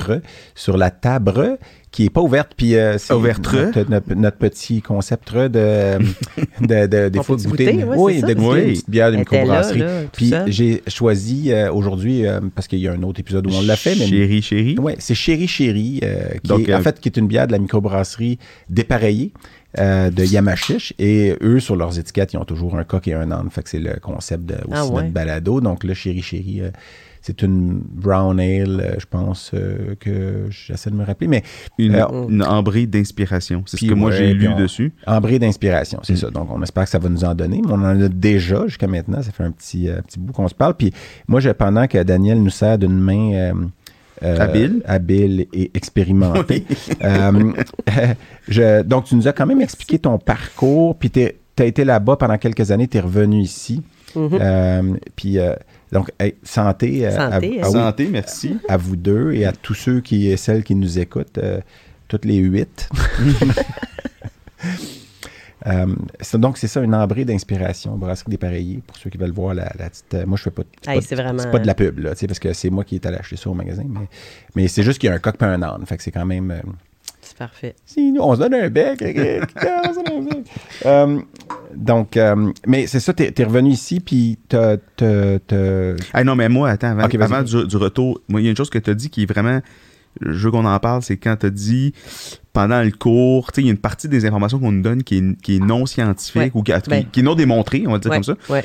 sur 0.56 0.78
la 0.78 0.92
table 0.92 1.58
qui 1.92 2.06
est 2.06 2.10
pas 2.10 2.22
ouverte. 2.22 2.54
Puis 2.56 2.76
euh, 2.78 2.98
c'est 2.98 3.14
notre, 3.18 3.90
notre- 3.90 4.14
notre 4.14 4.38
petit 4.38 4.82
concept 4.82 5.30
re 5.30 5.50
de, 5.50 5.98
de, 6.62 6.88
de- 6.88 7.10
des 7.10 7.22
fois 7.22 7.36
goûter, 7.36 7.84
oui, 7.98 8.22
de 8.22 8.28
ça. 8.28 8.34
goûter 8.34 8.48
Oui. 8.50 8.60
une 8.62 8.70
petite 8.72 8.90
bière 8.90 9.10
d'une 9.12 9.20
microbrasserie. 9.20 9.84
Puis 10.14 10.32
j'ai 10.48 10.84
choisi 10.88 11.52
euh, 11.52 11.70
aujourd'hui 11.74 12.26
euh, 12.26 12.40
parce 12.56 12.68
qu'il 12.70 12.80
y 12.80 12.88
a 12.88 12.94
un 12.94 13.04
autre 13.04 13.20
épisode 13.20 13.46
où 13.46 13.54
on 13.54 13.62
l'a 13.62 13.76
fait, 13.76 13.96
mais 13.96 14.08
Chérie, 14.08 14.42
chérie. 14.42 14.76
oui, 14.80 14.94
c'est 15.00 15.16
Chéri 15.16 15.48
Chéri, 15.50 16.00
euh, 16.04 16.30
qui 16.42 16.48
Donc, 16.48 16.70
est, 16.70 16.74
en 16.74 16.82
fait, 16.82 16.98
qui 17.02 17.10
est 17.10 17.18
une 17.18 17.28
bière 17.28 17.48
de 17.48 17.52
la 17.52 17.60
microbrasserie 17.60 18.40
dépareillée 18.70 19.34
euh, 19.80 20.10
de 20.10 20.24
Yamachiche. 20.24 20.94
Et 21.00 21.36
eux, 21.42 21.60
sur 21.60 21.76
leurs 21.76 21.98
étiquettes, 22.00 22.34
ils 22.34 22.38
ont 22.38 22.46
toujours 22.46 22.78
un 22.78 22.84
coq 22.84 23.08
et 23.08 23.14
un 23.14 23.32
âne. 23.32 23.50
Fait 23.52 23.64
que 23.64 23.70
c'est 23.70 23.80
le 23.80 23.96
concept 24.02 24.46
de, 24.46 24.56
aussi 24.56 24.64
Ah 24.74 24.86
ouais? 24.86 25.02
notre 25.04 25.14
balado. 25.14 25.62
Donc, 25.62 25.84
le 25.84 25.94
Chéri 25.94 26.22
Chéri, 26.22 26.62
euh, 26.62 26.70
c'est 27.22 27.42
une 27.42 27.82
brown 27.84 28.40
ale, 28.40 28.80
euh, 28.80 28.96
je 29.00 29.06
pense 29.06 29.52
euh, 29.54 29.96
que 30.00 30.46
j'essaie 30.50 30.90
de 30.90 30.96
me 30.96 31.04
rappeler, 31.04 31.28
mais 31.28 31.44
Une, 31.78 31.96
Euh, 31.96 32.28
une 32.30 32.42
ambrée 32.44 32.86
d'inspiration. 32.88 33.64
C'est 33.66 33.78
ce 33.78 33.86
que 33.86 33.94
moi 33.94 34.12
ouais, 34.12 34.18
j'ai 34.18 34.34
lu 34.34 34.48
on- 34.48 34.58
dessus. 34.58 34.94
ambrée 35.06 35.38
d'inspiration, 35.38 36.00
c'est 36.04 36.14
Mm. 36.14 36.18
ça. 36.18 36.30
Donc, 36.30 36.48
on 36.52 36.62
espère 36.64 36.86
que 36.86 36.90
ça 36.90 37.00
va 37.00 37.10
nous 37.10 37.26
en 37.26 37.36
donner, 37.36 37.62
mais 37.66 37.72
on 37.72 37.76
en 37.82 38.02
a 38.02 38.08
déjà 38.08 38.66
jusqu'à 38.68 38.88
maintenant. 38.88 39.22
Ça 39.22 39.32
fait 39.32 39.44
un 39.44 39.52
petit, 39.52 39.90
euh, 39.90 40.02
petit 40.02 40.20
bout 40.20 40.32
qu'on 40.32 40.48
se 40.48 40.56
parle. 40.56 40.76
Puis 40.76 40.94
moi, 41.28 41.40
je, 41.42 41.50
pendant 41.50 41.86
que 41.88 42.02
Daniel 42.02 42.42
nous 42.42 42.50
sert 42.50 42.78
d'une 42.78 42.98
main 42.98 43.52
euh, 44.24 44.40
Habile. 44.40 44.82
habile 44.86 45.48
et 45.54 45.72
expérimentée, 45.74 46.66
euh, 47.04 47.54
je- 48.48 48.82
donc 48.84 49.06
tu 49.06 49.16
nous 49.16 49.28
as 49.28 49.34
quand 49.34 49.46
même 49.46 49.62
expliqué 49.62 50.00
ton 50.00 50.18
parcours, 50.18 50.96
puis 50.98 51.10
tu 51.12 51.22
as 51.60 51.66
été 51.66 51.86
là-bas 51.86 52.16
pendant 52.18 52.38
quelques 52.38 52.72
années, 52.72 52.88
tu 52.88 52.98
es 52.98 53.02
revenu 53.02 53.42
ici. 53.42 53.84
Mhm. 54.16 54.30
Euh, 54.42 54.82
puis, 55.16 55.38
euh, 55.38 55.54
donc, 55.92 56.12
hey, 56.20 56.36
santé, 56.44 57.06
à- 57.06 57.32
Santé, 57.32 57.62
à, 57.62 57.68
oui, 57.68 57.72
Santé, 57.74 58.10
merci. 58.12 58.58
à 58.68 58.78
vous 58.78 58.96
deux 58.96 59.34
et 59.34 59.46
à 59.46 59.52
tous 59.52 59.74
ceux 59.76 60.02
qui 60.02 60.28
et 60.30 60.38
celles 60.38 60.64
qui 60.64 60.76
nous 60.76 60.98
écoutent, 61.00 61.38
euh, 61.38 61.60
toutes 62.08 62.26
les 62.26 62.38
huit. 62.38 62.90
Euh, 65.68 65.86
donc, 66.38 66.58
c'est 66.58 66.68
ça, 66.68 66.82
une 66.82 66.96
ambrée 66.96 67.26
d'inspiration, 67.26 67.98
Brasserie 67.98 68.32
des 68.32 68.38
Pareillés, 68.38 68.82
pour 68.88 68.96
ceux 68.98 69.10
qui 69.10 69.18
veulent 69.18 69.32
voir 69.32 69.54
la, 69.54 69.72
la 69.78 69.90
petite... 69.90 70.14
euh, 70.14 70.26
moi, 70.26 70.38
je 70.38 70.44
fais 70.44 70.52
pas... 70.52 70.64
C'est 70.82 70.92
Hey, 70.92 71.02
pas, 71.02 71.16
vraiment- 71.16 71.52
pas 71.52 71.60
de 71.60 71.68
la 71.68 71.76
pub, 71.76 72.00
là, 72.00 72.12
tu 72.12 72.20
sais, 72.20 72.28
parce 72.28 72.40
que 72.40 72.54
c'est 72.54 72.70
moi 72.70 72.84
qui 72.84 72.96
est 72.96 73.06
allé 73.06 73.18
acheter 73.18 73.36
ça 73.36 73.50
au 73.50 73.54
magasin, 73.54 73.84
mais, 73.88 74.08
mais 74.56 74.68
c'est 74.68 74.84
juste 74.84 75.00
qu'il 75.00 75.10
y 75.10 75.12
a 75.12 75.16
un 75.16 75.20
coq 75.20 75.36
et 75.42 75.46
un 75.46 75.62
âne, 75.62 75.86
fait 75.86 75.98
que 75.98 76.04
c'est 76.04 76.12
quand 76.12 76.26
même... 76.26 76.52
euh, 76.52 76.62
C'est 77.22 77.38
parfait. 77.38 77.76
si, 77.86 78.12
nous, 78.14 78.22
on 78.22 78.34
se 78.36 78.40
donne 78.40 78.54
un 78.54 78.70
bec. 78.70 79.04
Euh, 80.86 81.20
donc, 81.76 82.16
euh, 82.18 82.52
mais 82.66 82.88
c'est 82.88 83.00
ça, 83.00 83.14
t'es 83.14 83.34
es 83.38 83.44
revenu 83.44 83.70
ici, 83.72 84.00
puis 84.00 84.38
t'as... 84.48 84.78
t'as- 84.96 85.40
t'as- 85.40 85.96
Ah 86.14 86.24
non, 86.24 86.36
mais 86.36 86.50
moi, 86.50 86.70
attends, 86.70 86.92
avant, 86.98 87.04
avant 87.04 87.44
du, 87.44 87.68
du 87.68 87.78
retour, 87.78 88.22
moi, 88.30 88.40
il 88.42 88.46
y 88.46 88.48
a 88.48 88.52
une 88.52 88.58
chose 88.58 88.70
que 88.70 88.80
tu 88.80 88.90
as 88.90 88.94
dit 88.94 89.10
qui 89.10 89.24
est 89.24 89.26
vraiment. 89.26 89.60
Je 90.22 90.46
veux 90.46 90.52
qu'on 90.52 90.66
en 90.66 90.80
parle, 90.80 91.02
c'est 91.02 91.18
quand 91.18 91.36
tu 91.38 91.46
as 91.46 91.50
dit 91.50 91.94
pendant 92.54 92.82
le 92.82 92.92
cours, 92.92 93.52
tu 93.52 93.56
sais, 93.56 93.62
il 93.62 93.66
y 93.66 93.70
a 93.70 93.72
une 93.72 93.78
partie 93.78 94.08
des 94.08 94.26
informations 94.26 94.60
qu'on 94.60 94.72
nous 94.72 94.82
donne 94.82 95.04
qui 95.04 95.18
est, 95.18 95.42
qui 95.42 95.58
est 95.58 95.60
non 95.60 95.86
scientifique 95.86 96.36
Ouais. 96.42 96.52
ou 96.54 96.64
qui, 96.64 96.72
Ben. 96.90 97.06
qui 97.12 97.20
est 97.20 97.24
non 97.24 97.36
démontrée, 97.36 97.84
on 97.88 97.92
va 97.92 98.00
dire 98.00 98.10
Ouais, 98.12 98.18
comme 98.18 98.24
ça. 98.24 98.36
ouais. 98.50 98.64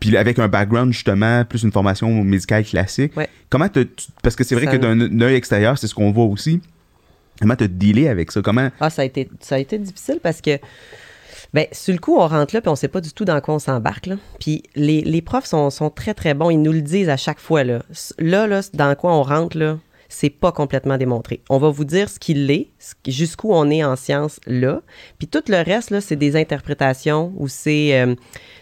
Puis 0.00 0.16
avec 0.16 0.38
un 0.38 0.46
background, 0.48 0.92
justement, 0.92 1.44
plus 1.44 1.62
une 1.64 1.72
formation 1.72 2.22
médicale 2.22 2.64
classique. 2.64 3.12
Comment 3.50 3.68
t'as- 3.68 3.84
tu- 3.84 4.06
Parce 4.22 4.36
que 4.36 4.44
c'est 4.44 4.54
vrai 4.54 4.66
Ça- 4.66 4.72
que 4.72 4.76
d'un 4.78 5.20
œil 5.20 5.34
extérieur, 5.34 5.76
c'est 5.78 5.86
ce 5.88 5.94
qu'on 5.94 6.12
voit 6.12 6.24
aussi. 6.26 6.60
Comment 7.40 7.56
tu 7.56 7.64
as 7.64 7.68
dealé 7.68 8.08
avec 8.08 8.30
ça? 8.32 8.40
Comment. 8.42 8.70
Ah, 8.80 8.90
ça 8.90 9.02
a 9.02 9.04
été, 9.04 9.28
ça 9.40 9.56
a 9.56 9.58
été 9.58 9.76
difficile 9.78 10.18
parce 10.22 10.40
que, 10.40 10.58
ben, 11.54 11.66
sur 11.72 11.92
le 11.94 11.98
coup, 11.98 12.16
on 12.16 12.26
rentre 12.28 12.54
là, 12.54 12.60
puis 12.60 12.68
on 12.68 12.76
sait 12.76 12.88
pas 12.88 13.00
du 13.00 13.12
tout 13.12 13.24
dans 13.24 13.40
quoi 13.40 13.54
on 13.54 13.58
s'embarque. 13.58 14.08
Puis 14.38 14.62
les, 14.76 15.00
les 15.02 15.22
profs 15.22 15.46
sont, 15.46 15.70
sont 15.70 15.90
très, 15.90 16.14
très 16.14 16.34
bons. 16.34 16.50
Ils 16.50 16.60
nous 16.62 16.72
le 16.72 16.82
disent 16.82 17.08
à 17.08 17.16
chaque 17.16 17.40
fois. 17.40 17.64
Là, 17.64 17.80
là, 18.18 18.46
là 18.46 18.60
dans 18.74 18.94
quoi 18.94 19.12
on 19.14 19.22
rentre, 19.22 19.56
là, 19.58 19.78
c'est 20.08 20.30
pas 20.30 20.52
complètement 20.52 20.96
démontré. 20.96 21.42
On 21.50 21.58
va 21.58 21.68
vous 21.70 21.84
dire 21.84 22.08
ce 22.08 22.18
qu'il 22.18 22.50
est, 22.50 22.68
jusqu'où 23.06 23.52
on 23.52 23.68
est 23.70 23.84
en 23.84 23.94
science 23.96 24.40
là. 24.46 24.80
Puis 25.18 25.28
tout 25.28 25.42
le 25.48 25.62
reste, 25.62 25.90
là, 25.90 26.00
c'est 26.00 26.16
des 26.16 26.34
interprétations 26.36 27.32
ou 27.36 27.46
c'est 27.48 28.00
euh, 28.00 28.14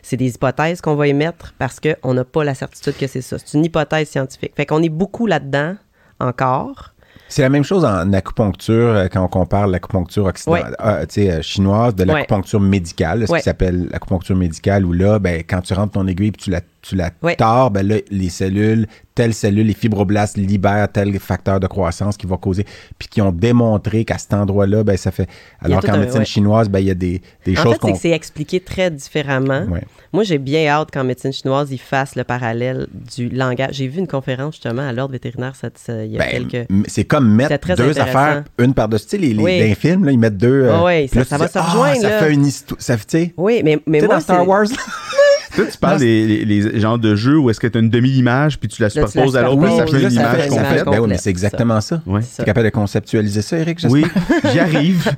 c'est 0.02 0.16
des 0.16 0.34
hypothèses 0.34 0.80
qu'on 0.80 0.94
va 0.96 1.06
émettre 1.08 1.54
parce 1.58 1.78
qu'on 1.80 2.14
n'a 2.14 2.24
pas 2.24 2.44
la 2.44 2.54
certitude 2.54 2.96
que 2.96 3.06
c'est 3.06 3.20
ça. 3.22 3.36
C'est 3.38 3.56
une 3.56 3.64
hypothèse 3.64 4.08
scientifique. 4.08 4.52
Fait 4.56 4.66
qu'on 4.66 4.82
est 4.82 4.88
beaucoup 4.88 5.26
là-dedans 5.26 5.76
encore. 6.20 6.92
C'est 7.28 7.42
la 7.42 7.48
même 7.48 7.64
chose 7.64 7.84
en 7.84 8.12
acupuncture 8.12 8.74
euh, 8.94 9.08
quand 9.12 9.24
on 9.24 9.28
compare 9.28 9.66
l'acupuncture 9.66 10.30
Ouais. 10.46 10.62
euh, 10.84 11.42
chinoise 11.42 11.94
de 11.96 12.04
Ouais. 12.04 12.12
l'acupuncture 12.12 12.60
médicale, 12.60 13.26
ce 13.26 13.32
Ouais. 13.32 13.38
qui 13.40 13.44
s'appelle 13.44 13.88
l'acupuncture 13.90 14.36
médicale, 14.36 14.84
où 14.84 14.92
là, 14.92 15.18
ben, 15.18 15.42
quand 15.42 15.60
tu 15.62 15.74
rentres 15.74 15.94
ton 15.94 16.06
aiguille 16.06 16.28
et 16.28 16.32
tu 16.32 16.50
la, 16.50 16.60
tu 16.88 16.96
la 16.96 17.10
tords, 17.36 17.70
ben 17.70 17.86
là, 17.86 17.96
les 18.10 18.28
cellules, 18.28 18.86
telle 19.14 19.32
cellule, 19.32 19.66
les 19.66 19.72
fibroblastes 19.74 20.36
libèrent 20.36 20.88
tel 20.92 21.18
facteur 21.18 21.58
de 21.58 21.66
croissance 21.66 22.16
qui 22.16 22.26
va 22.26 22.36
causer, 22.36 22.64
puis 22.98 23.08
qui 23.08 23.22
ont 23.22 23.32
démontré 23.32 24.04
qu'à 24.04 24.18
cet 24.18 24.34
endroit-là, 24.34 24.84
ben, 24.84 24.96
ça 24.96 25.10
fait. 25.10 25.28
Alors 25.60 25.80
qu'en 25.82 25.94
un- 25.94 25.98
médecine 25.98 26.18
ouais. 26.20 26.24
chinoise, 26.26 26.68
ben, 26.68 26.80
il 26.80 26.86
y 26.86 26.90
a 26.90 26.94
des, 26.94 27.22
des 27.44 27.58
En 27.58 27.62
choses 27.62 27.76
fait, 27.82 27.94
c'est 27.94 28.10
expliqué 28.10 28.60
très 28.60 28.90
différemment. 28.90 29.62
Ouais. 29.70 29.82
Moi, 30.12 30.22
j'ai 30.22 30.38
bien 30.38 30.66
hâte 30.68 30.90
qu'en 30.92 31.04
médecine 31.04 31.32
chinoise, 31.32 31.68
ils 31.72 31.78
fassent 31.80 32.14
le 32.14 32.24
parallèle 32.24 32.86
du 33.16 33.28
langage. 33.30 33.74
J'ai 33.74 33.88
vu 33.88 33.98
une 34.00 34.06
conférence 34.06 34.54
justement 34.54 34.86
à 34.86 34.92
l'ordre 34.92 35.12
vétérinaire 35.12 35.56
ça, 35.56 35.68
ça- 35.74 36.04
il 36.04 36.12
y 36.12 36.16
a 36.16 36.18
Ben, 36.24 36.46
quelques. 36.48 36.68
c'est 36.86 37.04
comme 37.04 37.28
mettre 37.34 37.74
deux 37.74 37.98
affaires, 37.98 38.44
une 38.58 38.74
par-dessus. 38.74 39.04
Tu 39.06 39.10
sais, 39.12 39.18
les, 39.18 39.34
les, 39.34 39.42
Oui. 39.42 39.58
dans 39.58 39.64
les 39.64 39.74
films, 39.74 40.04
là, 40.04 40.12
ils 40.12 40.18
mettent 40.18 40.36
deux. 40.36 40.64
euh, 40.64 40.72
Ah 40.74 40.84
puis 40.98 41.08
ça- 41.08 41.18
là, 41.20 41.24
ça 41.24 41.38
va 41.38 41.48
se 41.48 41.58
Ah, 41.58 41.62
rejoindre, 41.62 42.00
Ça 42.02 42.08
là. 42.10 42.18
fait 42.18 42.32
une 42.32 42.46
histoire. 42.46 42.80
Ça, 42.80 42.96
tu 42.96 43.02
sais, 43.08 43.34
Oui, 43.36 43.62
mais, 43.64 43.78
mais 43.86 44.00
moi, 44.00 44.14
dans 44.16 44.20
Star 44.20 44.46
Wars. 44.46 44.66
Toi, 45.56 45.64
tu 45.70 45.78
parles 45.78 45.98
des 45.98 46.26
les, 46.26 46.44
les 46.44 46.80
genres 46.80 46.98
de 46.98 47.16
jeux 47.16 47.38
où 47.38 47.50
est-ce 47.50 47.58
que 47.58 47.66
tu 47.66 47.78
as 47.78 47.80
une 47.80 47.90
demi-image 47.90 48.58
puis 48.60 48.68
tu 48.68 48.80
la 48.82 48.90
superposes 48.90 49.36
à 49.36 49.42
l'autre, 49.42 49.62
puis 49.62 49.76
ça 49.76 49.86
fait 49.86 50.02
une 50.02 50.10
ça 50.10 50.20
image 50.20 50.36
fait 50.36 50.46
une 50.46 50.52
image 50.52 50.68
complète. 50.68 50.84
Ben 50.84 51.00
oui, 51.00 51.08
mais 51.08 51.18
c'est 51.18 51.30
exactement 51.30 51.80
ça. 51.80 52.02
Ouais. 52.06 52.20
Tu 52.20 52.42
es 52.42 52.44
capable 52.44 52.66
de 52.66 52.70
conceptualiser 52.70 53.42
ça, 53.42 53.58
Eric? 53.58 53.78
j'espère? 53.78 54.02
Oui, 54.02 54.50
j'y 54.52 54.58
arrive. 54.60 55.10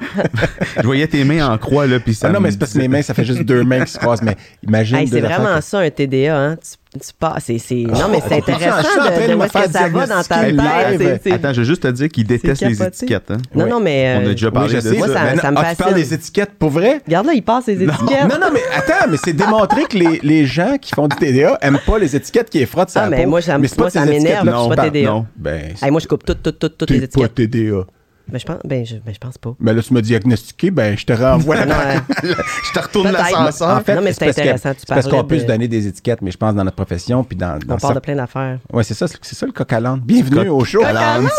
je 0.76 0.82
voyais 0.82 1.06
tes 1.06 1.24
mains 1.24 1.46
en 1.48 1.58
croix, 1.58 1.86
là, 1.86 2.00
puis 2.00 2.14
ça. 2.14 2.28
Ah 2.28 2.32
non, 2.32 2.40
mais 2.40 2.50
c'est 2.50 2.58
parce 2.58 2.72
que 2.72 2.78
mes 2.78 2.88
mains, 2.88 3.02
ça 3.02 3.14
fait 3.14 3.24
juste 3.24 3.42
deux 3.42 3.64
mains 3.64 3.84
qui 3.84 3.92
se 3.92 3.98
croisent. 3.98 4.22
Mais 4.22 4.36
imagine. 4.66 4.96
Hey, 4.96 5.08
c'est 5.08 5.20
vraiment 5.20 5.56
que- 5.56 5.60
ça, 5.64 5.80
un 5.80 5.90
TDA. 5.90 6.36
Hein? 6.38 6.56
Tu, 6.56 6.76
tu 6.98 7.10
pars, 7.18 7.38
c'est, 7.40 7.58
c'est- 7.58 7.74
Non, 7.74 8.08
mais 8.10 8.20
c'est 8.26 8.34
intéressant 8.38 8.76
de, 8.78 9.34
où 9.34 9.42
est-ce 9.42 9.52
que 9.52 9.72
ça 9.72 9.88
va 9.88 10.06
dans 10.06 10.22
ta 10.22 10.40
tête. 10.44 10.52
live? 10.54 10.98
c'est- 10.98 11.20
c'est- 11.24 11.32
Attends, 11.32 11.52
je 11.52 11.58
veux 11.60 11.66
juste 11.66 11.82
te 11.82 11.88
dire 11.88 12.08
qu'il 12.08 12.26
déteste 12.26 12.62
les 12.62 12.82
étiquettes. 12.82 13.30
Hein. 13.30 13.38
Non, 13.54 13.66
non, 13.66 13.80
mais. 13.80 14.16
On 14.16 14.20
a 14.20 14.28
euh, 14.28 14.32
déjà 14.32 14.46
Oui, 14.48 14.52
parlé 14.52 14.68
je 14.70 14.76
de 14.76 14.80
sais. 14.80 14.96
Moi, 14.98 15.08
ça- 15.08 15.24
Mais 15.24 15.34
non, 15.36 15.42
ça 15.42 15.50
me 15.50 15.58
ah, 15.58 15.64
tu 15.70 15.76
parles 15.76 15.94
des 15.94 16.14
étiquettes 16.14 16.52
pour 16.58 16.70
vrai? 16.70 17.00
Regarde 17.06 17.26
là, 17.26 17.32
il 17.34 17.42
passe 17.42 17.66
les 17.66 17.74
étiquettes. 17.82 18.28
Non, 18.28 18.38
non, 18.40 18.48
mais 18.52 18.62
attends, 18.74 19.08
mais 19.10 19.16
c'est 19.22 19.32
démontré 19.32 19.84
que 19.84 19.96
les, 19.98 20.20
les 20.22 20.46
gens 20.46 20.76
qui 20.80 20.94
font 20.94 21.08
du 21.08 21.16
TDA 21.16 21.58
aiment 21.62 21.80
pas 21.86 21.98
les 21.98 22.14
étiquettes 22.16 22.50
qui 22.50 22.60
est 22.62 22.66
frottent 22.66 22.90
sur 22.90 23.00
Ah, 23.00 23.04
la 23.10 23.16
mais 23.16 23.24
peau. 23.24 23.30
moi, 23.30 23.40
ça 23.42 23.52
pas 23.58 23.58
moi, 23.78 23.90
ça 23.90 24.04
m'énerve, 24.04 24.48
je 24.50 24.60
suis 24.66 24.76
pas. 24.76 24.90
TDA. 24.90 25.06
Non, 25.10 25.26
ben, 25.36 25.62
moi, 25.90 26.00
je 26.00 26.06
coupe 26.06 26.24
toutes, 26.24 26.42
toutes, 26.42 26.58
toutes, 26.58 26.78
toutes 26.78 26.90
les 26.90 26.98
pas 27.00 27.04
étiquettes. 27.04 27.34
TDA. 27.34 27.84
Ben, 28.30 28.38
je 28.38 28.44
pense, 28.44 28.58
ben, 28.64 28.84
je, 28.84 28.96
ben, 28.96 29.14
je 29.14 29.18
pense 29.18 29.38
pas. 29.38 29.54
Mais 29.58 29.72
là, 29.72 29.82
tu 29.82 29.94
m'as 29.94 30.00
diagnostiqué, 30.02 30.70
ben, 30.70 30.96
je 30.98 31.04
te 31.06 31.12
renvoie. 31.14 31.56
Euh, 31.56 31.98
Je 32.22 32.72
te 32.72 32.78
retourne 32.78 33.10
l'ascenseur. 33.10 33.76
En 33.78 33.80
fait, 33.80 33.94
Non, 33.94 34.02
mais 34.02 34.12
c'est 34.12 34.24
parce 34.26 34.36
que- 34.36 34.40
intéressant, 34.42 34.74
tu 34.74 34.86
parce 34.86 35.08
qu'on 35.08 35.24
peut 35.24 35.38
se 35.38 35.44
donner 35.44 35.66
des 35.68 35.86
étiquettes, 35.86 36.20
mais 36.22 36.30
je 36.30 36.36
pense 36.36 36.54
dans 36.54 36.64
notre 36.64 36.76
profession, 36.76 37.24
puis 37.24 37.36
dans, 37.36 37.58
dans 37.58 37.76
on 37.76 37.78
parle 37.78 37.94
ça- 37.94 37.94
de 37.94 38.00
plein 38.00 38.16
d'affaires. 38.16 38.58
Ouais, 38.72 38.84
c'est 38.84 38.94
ça, 38.94 39.06
c'est 39.08 39.34
ça 39.34 39.46
le 39.46 39.52
coq 39.52 39.72
à. 39.72 39.80
Bienvenue 39.96 40.48
au 40.50 40.64
show. 40.64 40.82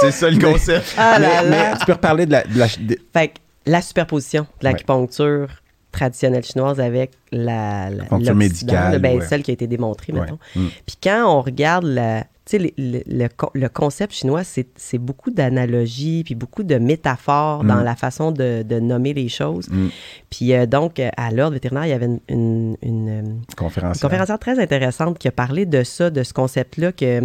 C'est 0.01 0.11
ça 0.11 0.29
le 0.29 0.39
concept. 0.39 0.95
Ah 0.97 1.19
là 1.19 1.27
mais, 1.43 1.49
là. 1.49 1.71
mais 1.71 1.79
tu 1.79 1.85
peux 1.85 1.93
reparler 1.93 2.25
de 2.25 2.31
la. 2.31 2.43
de 2.43 2.57
la- 2.57 2.67
de- 2.67 2.97
Fait 3.13 3.27
que 3.29 3.33
la 3.65 3.81
superposition 3.81 4.43
de 4.59 4.63
l'acupuncture 4.63 5.47
traditionnelle 5.91 6.43
chinoise 6.43 6.79
avec 6.79 7.11
la, 7.31 7.89
la 7.89 8.03
l'Occident, 8.11 8.35
médicale, 8.35 8.99
ben, 8.99 9.19
ouais. 9.19 9.25
celle 9.25 9.43
qui 9.43 9.51
a 9.51 9.53
été 9.53 9.67
démontrée, 9.67 10.13
ouais. 10.13 10.21
mettons. 10.21 10.39
Mm. 10.55 10.67
Puis 10.85 10.95
quand 11.01 11.25
on 11.27 11.41
regarde 11.41 11.83
la, 11.85 12.25
le, 12.51 12.69
le 13.07 13.27
le 13.53 13.69
concept 13.69 14.13
chinois, 14.13 14.41
c'est 14.43 14.97
beaucoup 14.97 15.29
d'analogies, 15.29 16.23
puis 16.23 16.33
beaucoup 16.35 16.63
de 16.63 16.75
métaphores 16.75 17.63
dans 17.63 17.81
Mm. 17.81 17.83
la 17.83 17.95
façon 17.95 18.31
de, 18.31 18.63
de 18.63 18.79
nommer 18.79 19.13
les 19.13 19.29
choses. 19.29 19.67
Mm. 19.69 19.87
Puis 20.29 20.53
euh, 20.53 20.65
donc, 20.65 20.99
euh, 20.99 21.09
à 21.17 21.31
l'ordre 21.31 21.53
vétérinaire, 21.53 21.85
il 21.85 21.89
y 21.89 21.93
avait 21.93 22.05
une, 22.07 22.19
une- 22.29 22.77
une, 22.81 23.09
euh, 23.09 23.21
Conférence. 23.57 23.97
une 23.97 24.01
conférencière 24.01 24.39
très 24.39 24.59
intéressante 24.59 25.17
qui 25.19 25.27
a 25.27 25.31
parlé 25.31 25.65
de 25.65 25.83
ça, 25.83 26.09
de 26.09 26.23
ce 26.23 26.33
concept-là, 26.33 26.91
que 26.91 27.21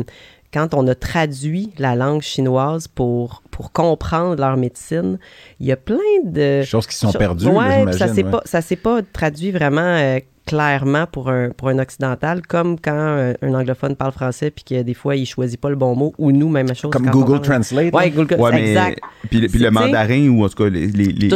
quand 0.52 0.72
on 0.74 0.86
a 0.88 0.94
traduit 0.94 1.72
la 1.78 1.96
langue 1.96 2.22
chinoise 2.22 2.86
pour, 2.86 3.42
pour 3.54 3.70
comprendre 3.70 4.34
leur 4.40 4.56
médecine, 4.56 5.16
il 5.60 5.66
y 5.66 5.70
a 5.70 5.76
plein 5.76 5.96
de... 6.24 6.62
Choses 6.64 6.88
qui 6.88 6.96
sont 6.96 7.12
perdues, 7.12 7.46
Ouais, 7.46 7.84
là, 7.84 7.92
ça 7.92 8.08
s'est 8.08 8.24
ouais. 8.24 8.30
pas 8.32 8.42
ça 8.44 8.60
s'est 8.60 8.74
pas 8.74 9.00
traduit 9.12 9.52
vraiment 9.52 9.80
euh, 9.80 10.18
clairement 10.46 11.06
pour 11.06 11.30
un 11.30 11.50
pour 11.50 11.68
un 11.68 11.78
occidental 11.78 12.42
comme 12.46 12.78
quand 12.78 12.92
euh, 12.94 13.32
un 13.42 13.54
anglophone 13.54 13.96
parle 13.96 14.12
français 14.12 14.50
puis 14.50 14.62
que 14.64 14.82
des 14.82 14.92
fois 14.94 15.16
il 15.16 15.24
choisit 15.26 15.58
pas 15.60 15.70
le 15.70 15.76
bon 15.76 15.94
mot 15.96 16.12
ou 16.18 16.32
nous 16.32 16.48
même 16.50 16.68
chose 16.74 16.90
Comme 16.90 17.06
Google 17.06 17.40
Translate. 17.40 17.94
Ouais, 17.94 18.04
là. 18.04 18.10
Google 18.10 18.34
Ouais, 18.40 18.50
mais. 18.52 18.68
exact. 18.70 19.00
Puis, 19.30 19.40
le- 19.40 19.48
puis 19.48 19.58
C'est- 19.58 19.64
le 19.64 19.70
mandarin, 19.70 20.28
ou 20.28 20.44
en 20.44 20.48
tout 20.48 20.62
cas, 20.64 20.68
les, 20.68 20.86
les, 20.88 21.06
les- 21.06 21.28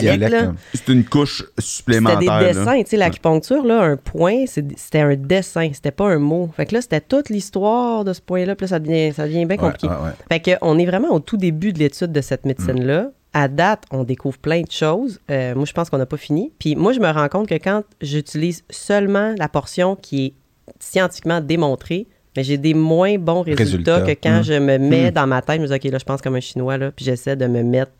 dialectes, 0.00 0.30
là. 0.30 0.52
C'est 0.72 0.88
une 0.92 1.04
couche 1.04 1.38
C'était 1.58 1.62
supplémentaire. 1.62 2.18
des 2.20 2.26
là. 2.26 2.52
dessins, 2.52 2.82
tu 2.82 2.90
sais, 2.90 2.96
l'acupuncture, 2.96 3.64
là, 3.64 3.82
un 3.82 3.96
point, 3.96 4.44
c'était 4.46 5.00
un 5.00 5.16
dessin, 5.16 5.70
c'était 5.72 5.90
pas 5.90 6.06
un 6.08 6.18
mot. 6.18 6.48
Fait 6.56 6.66
que 6.66 6.74
là, 6.74 6.80
c'était 6.80 7.00
toute 7.00 7.28
l'histoire 7.30 8.04
de 8.04 8.12
ce 8.12 8.20
point-là, 8.20 8.54
puis 8.54 8.64
là, 8.64 8.68
ça 8.68 8.78
devient, 8.78 9.12
ça 9.12 9.24
devient 9.26 9.46
bien 9.46 9.56
compliqué. 9.56 9.88
ouais, 9.88 9.94
ouais. 9.94 10.10
Fait 10.30 10.40
que 10.40 10.50
on 10.62 10.78
est 10.78 10.86
vraiment 10.86 11.08
au 11.12 11.18
tout 11.20 11.36
début 11.36 11.72
de 11.72 11.80
l'étude 11.80 12.12
de 12.12 12.20
cette 12.20 12.46
médecine-là. 12.46 13.10
À 13.34 13.46
date, 13.48 13.84
on 13.90 14.04
découvre 14.04 14.38
plein 14.38 14.62
de 14.62 14.70
choses. 14.70 15.20
Euh, 15.30 15.54
moi, 15.54 15.64
je 15.66 15.72
pense 15.72 15.90
qu'on 15.90 15.98
n'a 15.98 16.06
pas 16.06 16.16
fini. 16.16 16.50
Puis 16.58 16.74
moi, 16.76 16.92
je 16.92 17.00
me 17.00 17.10
rends 17.10 17.28
compte 17.28 17.48
que 17.48 17.54
quand 17.56 17.82
j'utilise 18.00 18.64
seulement 18.70 19.34
la 19.38 19.48
portion 19.48 19.96
qui 19.96 20.26
est 20.26 20.34
scientifiquement 20.80 21.40
démontrée, 21.40 22.06
mais 22.36 22.42
j'ai 22.44 22.56
des 22.56 22.74
moins 22.74 23.18
bons 23.18 23.42
résultats, 23.42 23.96
Résultats. 23.96 24.00
que 24.02 24.10
quand 24.22 24.40
Mm. 24.40 24.44
je 24.44 24.52
me 24.54 24.78
mets 24.78 25.10
dans 25.10 25.26
ma 25.26 25.42
tête, 25.42 25.56
je 25.56 25.62
me 25.62 25.66
dis, 25.66 25.74
OK, 25.74 25.84
là, 25.92 25.98
je 25.98 26.04
pense 26.04 26.22
comme 26.22 26.36
un 26.36 26.40
Chinois, 26.40 26.78
là, 26.78 26.90
puis 26.90 27.04
j'essaie 27.04 27.36
de 27.36 27.46
me 27.46 27.62
mettre 27.62 27.92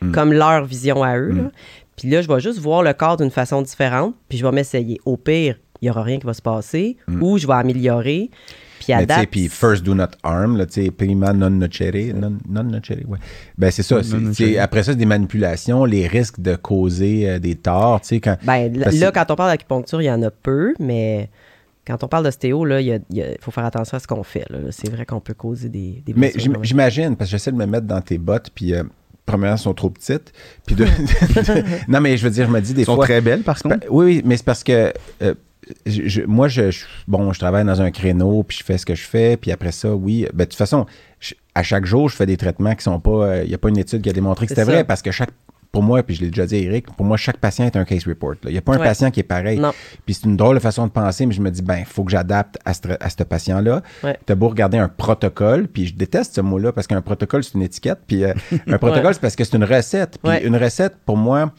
Mm. 0.00 0.12
comme 0.12 0.32
leur 0.32 0.64
vision 0.64 1.02
à 1.02 1.16
eux. 1.18 1.32
Mm. 1.32 1.36
là. 1.44 1.50
Puis 1.96 2.08
là, 2.08 2.22
je 2.22 2.28
vais 2.28 2.38
juste 2.40 2.60
voir 2.60 2.82
le 2.84 2.92
corps 2.92 3.16
d'une 3.16 3.30
façon 3.30 3.62
différente, 3.62 4.14
puis 4.28 4.38
je 4.38 4.44
vais 4.46 4.52
m'essayer. 4.52 5.00
Au 5.04 5.16
pire, 5.16 5.56
il 5.80 5.86
n'y 5.86 5.90
aura 5.90 6.02
rien 6.04 6.18
qui 6.20 6.26
va 6.26 6.34
se 6.34 6.42
passer, 6.42 6.96
ou 7.20 7.38
je 7.38 7.46
vais 7.48 7.54
améliorer. 7.54 8.30
Puis 8.80 8.92
à 8.92 9.04
date, 9.04 9.28
puis 9.30 9.48
first 9.48 9.82
do 9.84 9.94
not 9.94 10.08
harm, 10.22 10.56
là, 10.56 10.66
tu 10.66 10.84
sais, 10.84 10.90
prima 10.90 11.32
non 11.32 11.50
nocere, 11.50 12.12
non, 12.14 12.36
non 12.48 12.62
nocere, 12.64 12.98
ouais. 13.08 13.18
Ben, 13.56 13.70
c'est 13.70 13.82
ça. 13.82 13.96
Non 13.96 14.32
c'est- 14.32 14.58
après 14.58 14.82
ça, 14.82 14.92
c'est 14.92 14.98
des 14.98 15.06
manipulations, 15.06 15.84
les 15.84 16.06
risques 16.06 16.40
de 16.40 16.54
causer 16.56 17.28
euh, 17.28 17.38
des 17.38 17.54
torts, 17.56 18.00
tu 18.00 18.08
sais, 18.08 18.20
quand... 18.20 18.36
Ben, 18.44 18.72
l- 18.74 18.80
Parce 18.84 18.96
que- 18.96 19.00
là, 19.00 19.12
quand 19.12 19.30
on 19.30 19.36
parle 19.36 19.50
d'acupuncture, 19.50 20.00
il 20.02 20.06
y 20.06 20.10
en 20.10 20.22
a 20.22 20.30
peu, 20.30 20.74
mais 20.78 21.28
quand 21.86 22.04
on 22.04 22.08
parle 22.08 22.24
d'ostéo, 22.24 22.64
là, 22.64 22.80
il 22.80 22.86
y 22.86 22.92
a- 22.92 22.98
il 23.10 23.16
y 23.16 23.22
a- 23.22 23.26
faut 23.40 23.50
faire 23.50 23.64
attention 23.64 23.96
à 23.96 24.00
ce 24.00 24.06
qu'on 24.06 24.22
fait. 24.22 24.44
là. 24.50 24.58
C'est 24.70 24.90
vrai 24.90 25.04
qu'on 25.06 25.20
peut 25.20 25.34
causer 25.34 25.68
des, 25.68 26.02
des 26.04 26.12
Mais 26.14 26.30
blessures, 26.32 26.62
j'imagine, 26.62 27.16
parce 27.16 27.30
que 27.30 27.36
j'essaie 27.36 27.52
de 27.52 27.56
me 27.56 27.66
mettre 27.66 27.86
dans 27.86 28.00
tes 28.00 28.18
bottes, 28.18 28.50
puis 28.54 28.74
euh, 28.74 28.82
premièrement, 29.26 29.56
elles 29.56 29.60
sont 29.62 29.74
trop 29.74 29.90
petites. 29.90 30.32
Puis 30.66 30.76
de- 30.76 30.86
non, 31.88 32.00
mais 32.00 32.16
je 32.16 32.24
veux 32.24 32.30
dire, 32.30 32.46
je 32.46 32.52
me 32.52 32.60
dis 32.60 32.74
des 32.74 32.82
Ils 32.82 32.86
sont 32.86 32.94
fois. 32.96 33.04
très 33.06 33.20
belles, 33.20 33.42
par 33.42 33.60
contre. 33.60 33.78
Ben, 33.80 33.86
oui, 33.90 34.04
oui, 34.04 34.22
mais 34.24 34.36
c'est 34.36 34.44
parce 34.44 34.62
que 34.64 34.92
euh, 35.22 35.34
je- 35.86 36.22
moi, 36.22 36.48
je, 36.48 36.70
je- 36.70 36.84
bon, 37.06 37.32
je 37.32 37.38
travaille 37.38 37.64
dans 37.64 37.80
un 37.82 37.90
créneau, 37.90 38.42
puis 38.42 38.58
je 38.58 38.64
fais 38.64 38.78
ce 38.78 38.86
que 38.86 38.94
je 38.94 39.04
fais, 39.04 39.36
puis 39.36 39.50
après 39.52 39.72
ça, 39.72 39.94
oui. 39.94 40.26
Ben, 40.32 40.44
de 40.44 40.50
toute 40.50 40.54
façon, 40.58 40.86
je- 41.20 41.34
à 41.54 41.62
chaque 41.62 41.84
jour, 41.86 42.08
je 42.08 42.16
fais 42.16 42.26
des 42.26 42.36
traitements 42.36 42.74
qui 42.74 42.82
sont 42.84 43.00
pas. 43.00 43.42
Il 43.42 43.48
n'y 43.48 43.54
a 43.54 43.58
pas 43.58 43.68
une 43.68 43.78
étude 43.78 44.02
qui 44.02 44.10
a 44.10 44.12
démontré 44.12 44.46
que 44.46 44.50
c'était 44.50 44.64
vrai, 44.64 44.84
parce 44.84 45.02
que 45.02 45.10
chaque. 45.10 45.30
Pour 45.70 45.82
moi, 45.82 46.02
puis 46.02 46.14
je 46.16 46.22
l'ai 46.22 46.28
déjà 46.28 46.46
dit 46.46 46.54
à 46.54 46.58
Eric, 46.58 46.86
pour 46.96 47.04
moi, 47.04 47.18
chaque 47.18 47.36
patient 47.36 47.66
est 47.66 47.76
un 47.76 47.84
case 47.84 48.06
report. 48.06 48.36
Il 48.44 48.52
n'y 48.52 48.56
a 48.58 48.62
pas 48.62 48.74
un 48.74 48.78
patient 48.78 49.10
qui 49.10 49.20
est 49.20 49.22
pareil. 49.24 49.58
Non. 49.58 49.72
Puis 50.06 50.14
c'est 50.14 50.24
une 50.24 50.34
drôle 50.36 50.54
de 50.56 50.60
façon 50.60 50.86
de 50.86 50.90
penser, 50.90 51.26
mais 51.26 51.34
je 51.34 51.42
me 51.42 51.50
dis, 51.50 51.60
ben, 51.60 51.76
il 51.80 51.84
faut 51.84 52.04
que 52.04 52.10
j'adapte 52.10 52.56
à 52.64 52.72
ce, 52.72 52.80
à 52.98 53.10
ce 53.10 53.22
patient-là. 53.22 53.82
Ouais. 54.02 54.16
Tu 54.26 54.32
as 54.32 54.34
beau 54.34 54.48
regarder 54.48 54.78
un 54.78 54.88
protocole, 54.88 55.68
puis 55.68 55.86
je 55.86 55.94
déteste 55.94 56.34
ce 56.36 56.40
mot-là 56.40 56.72
parce 56.72 56.86
qu'un 56.86 57.02
protocole, 57.02 57.44
c'est 57.44 57.52
une 57.54 57.62
étiquette, 57.62 57.98
puis 58.06 58.24
euh, 58.24 58.32
un 58.66 58.78
protocole, 58.78 59.08
Ouais. 59.08 59.12
c'est 59.12 59.20
parce 59.20 59.36
que 59.36 59.44
c'est 59.44 59.56
une 59.58 59.64
recette. 59.64 60.18
Puis 60.24 60.38
une 60.42 60.56
recette, 60.56 60.94
pour 61.04 61.18
moi, 61.18 61.52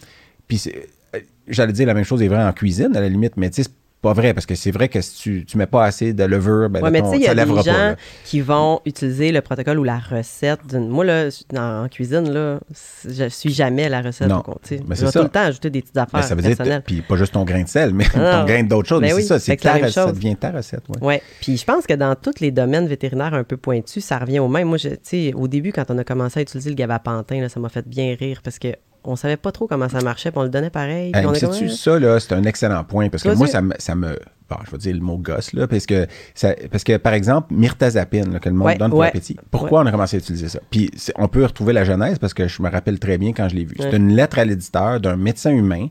puis 0.47 0.57
c'est- 0.57 0.87
euh, 1.15 1.19
j'allais 1.47 1.73
dire 1.73 1.85
la 1.85 1.93
même 1.93 2.03
chose 2.03 2.23
est 2.23 2.27
vrai 2.29 2.43
en 2.43 2.51
cuisine, 2.51 2.95
à 2.97 3.01
la 3.01 3.09
limite, 3.09 3.37
mais 3.37 3.51
tu 3.51 3.57
sais, 3.61 3.69
c'est 3.69 3.75
pas 4.01 4.13
vrai, 4.13 4.33
parce 4.33 4.45
que 4.45 4.55
c'est 4.55 4.71
vrai 4.71 4.87
que 4.87 5.01
si 5.01 5.17
tu, 5.17 5.45
tu 5.45 5.57
mets 5.57 5.65
pas 5.65 5.83
assez 5.83 6.13
de 6.13 6.23
levure, 6.23 6.69
ben, 6.69 6.81
Ouais, 6.81 6.89
mais 6.89 7.01
ton- 7.01 7.07
tu 7.11 7.11
sais, 7.11 7.17
il 7.17 7.21
y 7.23 7.25
ça 7.25 7.31
a 7.31 7.35
des 7.35 7.41
lèvera 7.41 7.61
gens 7.63 7.73
pas. 7.73 7.89
là. 7.91 7.95
qui 8.23 8.39
vont 8.41 8.79
utiliser 8.85 9.31
le 9.33 9.41
protocole 9.41 9.77
ou 9.79 9.83
la 9.83 9.99
recette. 9.99 10.59
d'une- 10.69 10.87
Moi, 10.87 11.03
là, 11.03 11.27
en 11.57 11.87
cuisine, 11.89 12.31
là, 12.31 12.59
je 13.05 13.27
suis 13.27 13.51
jamais 13.53 13.89
la 13.89 14.01
recette. 14.01 14.27
Non, 14.29 14.41
mais 14.47 14.55
je 14.71 14.77
c'est 14.95 15.05
vais 15.05 15.11
ça. 15.11 15.19
tout 15.19 15.25
le 15.25 15.29
temps 15.29 15.41
ajouter 15.41 15.69
des 15.69 15.81
petites 15.81 15.95
Ben, 15.95 16.03
affaires 16.03 16.23
ça 16.23 16.35
veut 16.35 16.41
dire, 16.41 16.81
puis 16.85 17.01
pas 17.01 17.17
juste 17.17 17.33
ton 17.33 17.43
grain 17.43 17.63
de 17.63 17.67
sel, 17.67 17.93
mais 17.93 18.05
ton 18.05 18.19
grain 18.45 18.63
d'autres 18.63 18.87
choses. 18.87 19.01
Ben 19.01 19.07
mais 19.07 19.13
oui, 19.13 19.21
c'est 19.23 19.27
ça, 19.27 19.39
c'est 19.39 19.57
ta 19.57 19.73
recette, 19.73 19.89
ça 19.91 20.11
devient 20.11 20.35
ta 20.37 20.51
recette. 20.51 20.83
ouais. 20.89 21.03
Ouais. 21.05 21.21
Puis 21.41 21.57
je 21.57 21.65
pense 21.65 21.85
que 21.85 21.93
dans 21.93 22.15
tous 22.15 22.39
les 22.39 22.51
domaines 22.51 22.87
vétérinaires 22.87 23.33
un 23.33 23.43
peu 23.43 23.57
pointus, 23.57 24.03
ça 24.05 24.17
revient 24.17 24.39
au 24.39 24.47
même. 24.47 24.67
Moi, 24.69 24.77
je- 24.77 24.89
tu 24.89 24.97
sais, 25.03 25.33
au 25.35 25.47
début, 25.49 25.73
quand 25.73 25.85
on 25.89 25.97
a 25.97 26.03
commencé 26.05 26.39
à 26.39 26.43
utiliser 26.43 26.69
le 26.69 26.75
gabapentin, 26.75 27.41
là, 27.41 27.49
ça 27.49 27.59
m'a 27.59 27.69
fait 27.69 27.87
bien 27.87 28.15
rire 28.17 28.39
parce 28.43 28.59
que 28.59 28.69
on 29.03 29.15
savait 29.15 29.37
pas 29.37 29.51
trop 29.51 29.67
comment 29.67 29.89
ça 29.89 30.01
marchait, 30.01 30.31
puis 30.31 30.39
on 30.39 30.43
le 30.43 30.49
donnait 30.49 30.69
pareil. 30.69 31.11
Hey, 31.15 31.25
on 31.25 31.31
mais 31.31 31.37
est 31.37 31.41
comme, 31.41 31.53
sais-tu, 31.53 31.65
Ouais. 31.65 31.71
ça, 31.75 31.99
là, 31.99 32.19
c'est 32.19 32.33
un 32.33 32.43
excellent 32.43 32.83
point 32.83 33.09
parce 33.09 33.23
que 33.23 33.29
moi, 33.35 33.47
ça 33.47 33.61
me, 33.61 33.73
ça 33.79 33.95
me. 33.95 34.17
Bon, 34.49 34.55
je 34.65 34.71
vais 34.71 34.77
dire 34.79 34.95
le 34.95 35.01
mot 35.01 35.17
gosse, 35.17 35.53
là, 35.53 35.67
parce 35.67 35.85
que, 35.85 36.07
ça, 36.33 36.55
parce 36.71 36.83
que 36.83 36.97
par 36.97 37.13
exemple, 37.13 37.53
myrtazapine, 37.53 38.33
là, 38.33 38.39
que 38.39 38.49
le 38.49 38.55
monde 38.55 38.67
Ouais, 38.67 38.77
donne 38.77 38.89
pour 38.89 38.99
ouais. 38.99 39.05
l'appétit. 39.07 39.37
Pourquoi 39.51 39.81
on 39.81 39.85
a 39.85 39.91
commencé 39.91 40.15
à 40.17 40.19
utiliser 40.19 40.49
ça? 40.49 40.59
Puis, 40.71 40.89
c'est- 40.95 41.13
on 41.17 41.27
peut 41.27 41.43
retrouver 41.45 41.71
la 41.71 41.83
genèse 41.83 42.17
parce 42.17 42.33
que 42.33 42.47
je 42.47 42.61
me 42.63 42.69
rappelle 42.69 42.97
très 42.97 43.19
bien 43.19 43.31
quand 43.31 43.47
je 43.47 43.55
l'ai 43.55 43.63
vu. 43.65 43.75
C'est 43.79 43.93
une 43.95 44.11
lettre 44.15 44.39
à 44.39 44.45
l'éditeur 44.45 44.99
d'un 44.99 45.17
médecin 45.17 45.51
humain 45.51 45.87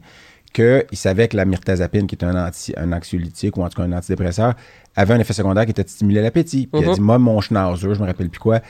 qu'il 0.52 0.84
savait 0.94 1.28
que 1.28 1.36
la 1.36 1.44
myrtazapine, 1.44 2.06
qui 2.06 2.16
est 2.16 2.24
un, 2.24 2.46
anti, 2.48 2.72
un 2.76 2.92
anxiolytique 2.92 3.56
ou 3.56 3.62
en 3.62 3.68
tout 3.68 3.76
cas 3.80 3.86
un 3.86 3.92
antidépresseur, 3.92 4.54
avait 4.96 5.14
un 5.14 5.20
effet 5.20 5.34
secondaire 5.34 5.64
qui 5.64 5.70
était 5.70 5.84
de 5.84 5.88
stimuler 5.88 6.22
l'appétit. 6.22 6.66
Puis 6.66 6.80
il 6.80 6.84
a 6.84 6.88
Mhm. 6.88 6.94
dit, 6.94 7.00
moi, 7.00 7.18
mon 7.18 7.40
schnauzer, 7.40 7.94
je 7.94 8.00
me 8.00 8.06
rappelle 8.06 8.30
plus 8.30 8.40
quoi, 8.40 8.60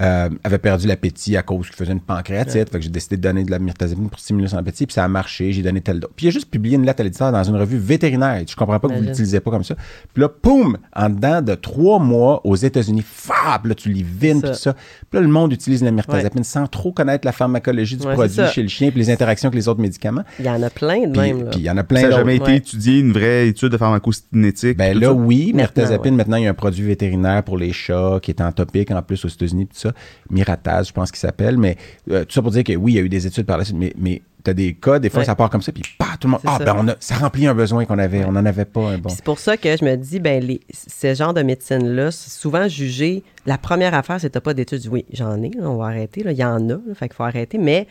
euh, 0.00 0.28
avait 0.44 0.58
perdu 0.58 0.86
l'appétit 0.86 1.36
à 1.36 1.42
cause 1.42 1.66
qu'il 1.66 1.76
faisait 1.76 1.92
une 1.92 2.00
pancréatite. 2.00 2.70
Fait 2.70 2.78
que 2.78 2.80
j'ai 2.80 2.88
décidé 2.90 3.16
de 3.16 3.22
donner 3.22 3.44
de 3.44 3.50
la 3.50 3.58
myrtazapine 3.58 4.08
pour 4.08 4.18
stimuler 4.20 4.48
son 4.48 4.56
appétit. 4.56 4.86
Puis 4.86 4.94
ça 4.94 5.04
a 5.04 5.08
marché. 5.08 5.52
J'ai 5.52 5.62
donné 5.62 5.80
tel 5.80 6.00
dose. 6.00 6.10
Puis 6.14 6.26
il 6.26 6.28
a 6.28 6.32
juste 6.32 6.50
publié 6.50 6.76
une 6.76 6.86
lettre 6.86 7.00
à 7.00 7.04
l'éditeur 7.04 7.32
dans 7.32 7.42
une 7.44 7.56
revue 7.56 7.78
vétérinaire. 7.78 8.42
Je 8.48 8.54
comprends 8.56 8.78
pas 8.78 8.88
que 8.88 8.94
vous 8.94 9.02
l'utilisez 9.02 9.40
pas 9.40 9.50
comme 9.50 9.64
ça. 9.64 9.74
Puis 10.14 10.20
là, 10.22 10.28
poum! 10.28 10.78
En 10.94 11.10
dedans 11.10 11.42
de 11.42 11.54
trois 11.54 11.98
mois 11.98 12.40
aux 12.46 12.56
États-Unis, 12.56 13.02
fab! 13.04 13.66
Là, 13.66 13.74
tu 13.74 13.88
les 13.92 14.02
vines, 14.04 14.40
puis 14.40 14.50
Ça. 14.50 14.54
tout 14.54 14.58
ça. 14.60 14.74
Puis 14.74 15.18
là, 15.18 15.20
le 15.20 15.28
monde 15.28 15.52
utilise 15.52 15.82
la 15.82 15.90
myrtazapine 15.90 16.44
sans 16.44 16.66
trop 16.66 16.92
connaître 16.92 17.26
la 17.26 17.32
pharmacologie 17.32 17.96
du 17.96 18.06
Ouais, 18.06 18.14
produit 18.14 18.34
ça. 18.36 18.48
chez 18.48 18.62
le 18.62 18.68
chien 18.68 18.90
puis 18.90 19.00
les 19.00 19.10
interactions 19.10 19.48
avec 19.48 19.56
les 19.58 19.68
autres 19.68 19.80
médicaments. 19.80 20.22
Il 20.38 20.44
y 20.46 20.50
en 20.50 20.62
a 20.62 20.70
plein 20.70 21.06
de 21.06 21.12
Puis 21.12 21.20
même. 21.20 21.44
là. 21.44 21.50
puis 21.50 21.60
il 21.60 21.64
y 21.64 21.70
en 21.70 21.76
a 21.76 21.80
Ça 21.80 21.84
plein 21.84 22.02
n'a 22.02 22.08
d'autres. 22.08 22.18
jamais 22.18 22.36
été 22.36 22.44
Ouais. 22.44 22.56
étudié, 22.56 22.98
une 23.00 23.12
vraie 23.12 23.48
étude 23.48 23.70
de 23.70 23.76
pharmacocinétique. 23.76 24.76
Ben 24.76 24.98
là, 24.98 25.08
ça? 25.08 25.12
oui, 25.12 25.52
ouais. 25.54 26.10
maintenant, 26.10 26.36
il 26.36 26.44
y 26.44 26.46
a 26.46 26.50
un 26.50 26.54
produit 26.54 26.84
vétérinaire 26.84 27.42
pour 27.42 27.58
les 27.58 27.72
chats 27.72 28.18
qui 28.22 28.30
est 28.30 28.40
en 28.40 28.52
topic 28.52 28.90
en 28.90 29.02
plus 29.02 29.24
aux 29.24 29.28
États-Unis, 29.28 29.66
tout 29.66 29.72
ça. 29.78 29.87
Mirataz, 30.30 30.84
je 30.88 30.92
pense 30.92 31.10
qu'il 31.10 31.18
s'appelle. 31.20 31.56
Mais 31.58 31.76
euh, 32.10 32.24
tout 32.24 32.32
ça 32.32 32.42
pour 32.42 32.50
dire 32.50 32.64
que 32.64 32.74
oui, 32.74 32.92
il 32.92 32.96
y 32.96 32.98
a 32.98 33.02
eu 33.02 33.08
des 33.08 33.26
études 33.26 33.46
par 33.46 33.58
la 33.58 33.64
suite, 33.64 33.76
mais, 33.78 33.92
mais 33.98 34.22
tu 34.44 34.50
as 34.50 34.54
des 34.54 34.74
cas, 34.74 34.98
des 34.98 35.10
fois, 35.10 35.20
Ouais. 35.20 35.24
ça 35.24 35.34
part 35.34 35.50
comme 35.50 35.62
ça, 35.62 35.72
puis 35.72 35.82
pas 35.98 36.16
tout 36.20 36.28
le 36.28 36.32
monde. 36.32 36.40
Ah, 36.46 36.56
ça. 36.58 36.64
ben, 36.64 36.74
on 36.78 36.88
a, 36.88 36.94
ça 37.00 37.16
remplit 37.16 37.46
un 37.46 37.54
besoin 37.54 37.84
qu'on 37.84 37.98
avait. 37.98 38.24
On 38.24 38.32
n'en 38.32 38.46
avait 38.46 38.64
pas 38.64 38.90
un 38.90 38.98
bon. 38.98 39.08
C'est 39.08 39.24
pour 39.24 39.38
ça 39.38 39.56
que 39.56 39.76
je 39.76 39.84
me 39.84 39.96
dis, 39.96 40.20
ben, 40.20 40.42
les, 40.42 40.60
ce 40.72 41.14
genre 41.14 41.34
de 41.34 41.42
médecine-là, 41.42 42.10
souvent 42.12 42.68
jugé. 42.68 43.24
La 43.46 43.58
première 43.58 43.94
affaire, 43.94 44.20
c'est 44.20 44.30
t'as 44.30 44.40
pas 44.40 44.54
d'études. 44.54 44.86
Oui, 44.90 45.04
j'en 45.12 45.42
ai, 45.42 45.50
là, 45.50 45.68
on 45.68 45.76
va 45.76 45.86
arrêter. 45.86 46.22
Là. 46.22 46.32
Il 46.32 46.38
y 46.38 46.44
en 46.44 46.64
a, 46.68 46.72
là, 46.74 46.78
fait 46.94 47.08
qu'il 47.08 47.16
faut 47.16 47.24
arrêter. 47.24 47.58
Mais 47.58 47.86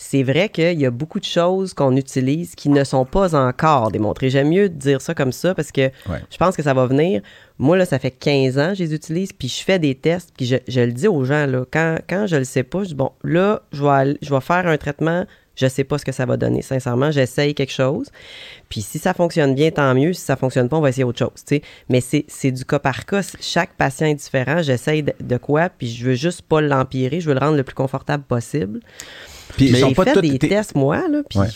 c'est 0.00 0.22
vrai 0.22 0.48
qu'il 0.48 0.80
y 0.80 0.86
a 0.86 0.90
beaucoup 0.92 1.18
de 1.18 1.24
choses 1.24 1.74
qu'on 1.74 1.96
utilise 1.96 2.54
qui 2.54 2.68
ne 2.68 2.84
sont 2.84 3.04
pas 3.04 3.34
encore 3.34 3.90
démontrées. 3.90 4.30
J'aime 4.30 4.48
mieux 4.48 4.68
dire 4.68 5.00
ça 5.02 5.12
comme 5.12 5.32
ça 5.32 5.54
parce 5.56 5.72
que 5.72 5.90
Ouais. 6.08 6.20
je 6.30 6.36
pense 6.38 6.56
que 6.56 6.62
ça 6.62 6.72
va 6.72 6.86
venir. 6.86 7.20
Moi, 7.58 7.76
là, 7.76 7.84
ça 7.84 7.98
fait 7.98 8.12
15 8.12 8.58
ans 8.58 8.68
que 8.70 8.76
je 8.76 8.84
les 8.84 8.94
utilise, 8.94 9.32
puis 9.32 9.48
je 9.48 9.62
fais 9.64 9.80
des 9.80 9.96
tests, 9.96 10.32
puis 10.36 10.46
je, 10.46 10.56
je 10.68 10.80
le 10.80 10.92
dis 10.92 11.08
aux 11.08 11.24
gens, 11.24 11.46
là, 11.46 11.64
quand, 11.70 11.98
quand 12.08 12.28
je 12.28 12.36
le 12.36 12.44
sais 12.44 12.62
pas, 12.62 12.84
je 12.84 12.90
dis, 12.90 12.94
bon, 12.94 13.10
là, 13.24 13.62
je 13.72 13.82
vais, 13.82 13.88
aller- 13.90 14.18
je 14.22 14.32
vais 14.32 14.40
faire 14.40 14.68
un 14.68 14.76
traitement, 14.78 15.26
je 15.56 15.66
sais 15.66 15.82
pas 15.82 15.98
ce 15.98 16.04
que 16.04 16.12
ça 16.12 16.24
va 16.24 16.36
donner. 16.36 16.62
Sincèrement, 16.62 17.10
j'essaye 17.10 17.52
quelque 17.56 17.72
chose. 17.72 18.06
Puis 18.68 18.80
si 18.80 19.00
ça 19.00 19.12
fonctionne 19.12 19.56
bien, 19.56 19.72
tant 19.72 19.92
mieux. 19.92 20.12
Si 20.12 20.20
ça 20.20 20.36
fonctionne 20.36 20.68
pas, 20.68 20.76
on 20.76 20.80
va 20.80 20.90
essayer 20.90 21.02
autre 21.02 21.18
chose. 21.18 21.60
Mais 21.88 22.00
c'est 22.00 22.24
c'est 22.28 22.52
du 22.52 22.64
cas 22.64 22.78
par 22.78 23.04
cas. 23.04 23.22
Chaque 23.40 23.74
patient 23.74 24.06
est 24.06 24.14
différent. 24.14 24.62
J'essaye 24.62 25.02
de, 25.02 25.12
de 25.20 25.36
quoi, 25.38 25.68
puis 25.68 25.88
je 25.88 26.04
veux 26.06 26.14
juste 26.14 26.42
pas 26.42 26.60
l'empirer. 26.60 27.20
Je 27.20 27.26
veux 27.26 27.34
le 27.34 27.40
rendre 27.40 27.56
le 27.56 27.64
plus 27.64 27.74
confortable 27.74 28.22
possible. 28.22 28.78
Puis 29.58 29.68
J'ai 29.74 29.94
fait 29.94 30.20
des 30.20 30.38
t'es- 30.38 30.48
tests, 30.48 30.74
moi, 30.74 31.06
là, 31.08 31.22
puis 31.28 31.38
Ouais. 31.38 31.46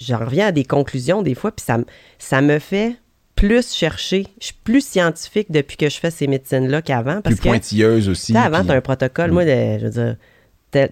j'en 0.00 0.18
reviens 0.18 0.46
à 0.48 0.52
des 0.52 0.64
conclusions 0.64 1.22
des 1.22 1.34
fois, 1.34 1.52
puis 1.52 1.64
ça, 1.64 1.78
me- 1.78 1.84
ça 2.18 2.40
me 2.40 2.58
fait 2.58 2.96
plus 3.36 3.72
chercher. 3.74 4.26
Je 4.40 4.46
suis 4.46 4.54
plus 4.64 4.84
scientifique 4.84 5.50
depuis 5.50 5.76
que 5.76 5.88
je 5.88 5.98
fais 5.98 6.10
ces 6.10 6.26
médecines-là 6.26 6.82
qu'avant. 6.82 7.20
plus 7.22 7.36
que, 7.36 7.42
pointilleuse 7.48 8.08
aussi. 8.08 8.36
avant, 8.36 8.58
puis- 8.58 8.66
tu 8.66 8.72
as 8.72 8.76
un 8.76 8.80
protocole. 8.80 9.30
Mm. 9.30 9.34
Moi, 9.34 9.44
le- 9.44 9.78
je 9.78 9.84
veux 9.86 9.90
dire, 9.90 10.16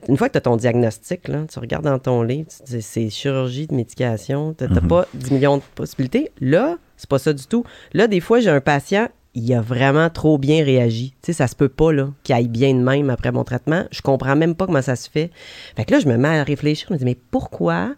une 0.09 0.17
fois 0.17 0.29
que 0.29 0.33
tu 0.33 0.39
as 0.39 0.43
ton 0.43 0.57
diagnostic, 0.57 1.29
là, 1.29 1.45
tu 1.53 1.59
regardes 1.59 1.85
dans 1.85 1.99
ton 1.99 2.23
livre, 2.23 2.49
tu 2.49 2.63
dis 2.77 2.83
c'est 2.83 3.11
chirurgie 3.11 3.67
de 3.67 3.75
médication, 3.75 4.55
tu 4.57 4.65
n'as 4.65 4.81
Mhm. 4.81 4.89
pas 4.89 5.07
10 5.15 5.31
millions 5.33 5.59
de 5.59 5.63
possibilités. 5.75 6.31
Là, 6.41 6.79
c'est 6.97 7.09
pas 7.09 7.19
ça 7.19 7.33
du 7.33 7.45
tout. 7.47 7.65
Là, 7.93 8.07
des 8.09 8.21
fois, 8.21 8.41
j'ai 8.41 8.51
un 8.51 8.61
patient, 8.61 9.09
il 9.35 9.53
a 9.55 9.61
vraiment 9.61 10.11
trop 10.11 10.39
bien 10.39 10.65
réagi. 10.65 11.11
Tu 11.23 11.27
sais, 11.27 11.33
ça 11.33 11.47
se 11.47 11.55
peut 11.55 11.69
pas, 11.69 11.93
là, 11.93 12.09
qu'il 12.25 12.35
aille 12.35 12.49
bien 12.49 12.75
de 12.75 12.81
même 12.81 13.11
après 13.11 13.31
mon 13.33 13.45
traitement. 13.45 13.85
Je 13.91 14.01
comprends 14.03 14.35
même 14.37 14.55
pas 14.55 14.67
comment 14.67 14.83
ça 14.83 14.97
se 14.97 15.09
fait. 15.09 15.31
Fait 15.77 15.85
que 15.85 15.93
là, 15.93 16.01
je 16.01 16.09
me 16.09 16.17
mets 16.17 16.29
à 16.39 16.43
réfléchir. 16.43 16.87
Je 16.89 16.95
me 16.95 16.99
dis, 16.99 17.05
mais 17.05 17.17
pourquoi 17.31 17.95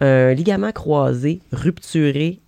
un 0.00 0.34
ligament 0.34 0.72
croisé 0.72 1.40
rupturé 1.52 2.40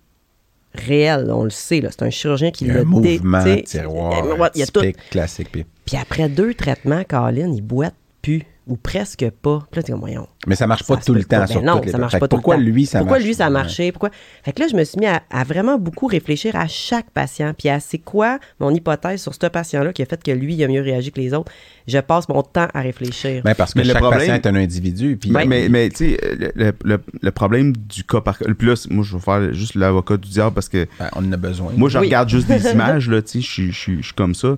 réel, 0.75 1.31
on 1.31 1.43
le 1.43 1.49
sait, 1.49 1.81
là, 1.81 1.89
c'est 1.91 2.03
un 2.03 2.09
chirurgien 2.11 2.51
qui 2.51 2.65
Il 2.65 2.73
l'a 2.73 2.83
mouvement, 2.83 3.43
tu 3.43 3.49
sais, 3.49 3.63
tiroir, 3.63 4.51
il 4.53 4.59
y 4.59 4.63
a 4.63 4.67
tout. 4.67 4.81
classique. 5.09 5.49
puis- 5.51 5.65
Puis 5.85 5.97
après 5.97 6.29
deux 6.29 6.53
traitements, 6.53 7.03
Colin, 7.07 7.51
il 7.51 7.61
boite 7.61 7.95
plus 8.21 8.43
ou 8.67 8.75
presque 8.77 9.29
pas. 9.41 9.65
Puis 9.71 9.79
là, 9.79 9.83
t'es 9.83 9.91
comme, 9.91 10.01
voyons. 10.01 10.27
Mais 10.45 10.55
ça 10.55 10.67
marche 10.67 10.83
pas 10.85 10.95
ça 10.95 11.01
se 11.01 11.05
tout 11.07 11.13
le 11.13 11.21
pas. 11.23 11.37
temps 11.37 11.41
Ben 11.41 11.47
sur 11.47 11.61
non, 11.61 11.75
toutes 11.77 11.85
les 11.85 11.91
ça 11.91 11.97
marche 11.97 12.13
que 12.13 12.19
pas 12.19 12.27
tout 12.27 12.35
le 12.35 12.41
Pourquoi 12.41 12.55
temps. 12.55 12.61
lui, 12.61 12.85
ça 12.85 12.99
Pourquoi 12.99 13.17
marche? 13.17 13.25
lui, 13.27 13.33
ça 13.33 13.45
a 13.45 13.49
marché? 13.49 13.91
Pourquoi? 13.91 14.09
Fait 14.43 14.51
que 14.53 14.61
là, 14.61 14.67
je 14.69 14.75
me 14.75 14.83
suis 14.83 14.99
mis 14.99 15.05
à, 15.07 15.21
à 15.29 15.43
vraiment 15.43 15.77
beaucoup 15.77 16.07
réfléchir 16.07 16.55
à 16.55 16.67
chaque 16.67 17.09
patient. 17.11 17.53
Puis 17.57 17.69
à 17.69 17.79
c'est 17.79 17.97
quoi 17.97 18.39
mon 18.59 18.69
hypothèse 18.73 19.21
sur 19.21 19.33
ce 19.33 19.47
patient-là 19.47 19.93
qui 19.93 20.01
a 20.01 20.05
fait 20.05 20.21
que 20.23 20.31
lui, 20.31 20.53
il 20.55 20.63
a 20.63 20.67
mieux 20.67 20.81
réagi 20.81 21.11
que 21.11 21.19
les 21.19 21.33
autres. 21.33 21.51
Je 21.87 21.97
passe 21.99 22.27
mon 22.29 22.43
temps 22.43 22.67
à 22.73 22.81
réfléchir. 22.81 23.41
Ben, 23.43 23.55
parce 23.55 23.73
que 23.73 23.79
Mais 23.79 23.85
le 23.85 23.93
chaque 23.93 24.01
problème- 24.01 24.19
patient 24.19 24.35
est 24.35 24.47
un 24.47 24.55
individu. 24.55 25.17
Puis 25.17 25.31
Ouais, 25.31 25.45
mais, 25.45 25.69
mais 25.69 25.89
tu 25.89 25.95
sais, 26.15 26.17
le, 26.37 26.51
le- 26.55 26.73
le- 26.83 27.01
le 27.21 27.31
problème 27.31 27.75
du 27.75 28.03
cas 28.03 28.21
par 28.21 28.37
cas. 28.37 28.45
Puis 28.57 28.67
là, 28.67 28.75
c'est- 28.75 28.91
moi, 28.91 29.03
je 29.03 29.15
vais 29.15 29.21
faire 29.21 29.53
juste 29.53 29.75
l'avocat 29.75 30.17
du 30.17 30.29
diable 30.29 30.53
parce 30.53 30.69
que 30.69 30.87
ben, 30.99 31.09
on 31.15 31.25
en 31.25 31.31
a 31.31 31.37
besoin. 31.37 31.71
moi, 31.75 31.89
je 31.89 31.97
Oui. 31.99 32.07
regarde 32.07 32.29
juste 32.29 32.47
des 32.47 32.67
images, 32.71 33.09
là, 33.09 33.21
tu 33.21 33.29
sais, 33.29 33.41
je 33.41 33.49
suis- 33.51 33.71
je 33.71 33.77
suis 33.79 33.97
je 34.01 34.05
suis 34.07 34.13
comme 34.15 34.35
ça. 34.35 34.57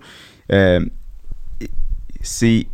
Euh, 0.52 0.86
c'est 2.22 2.68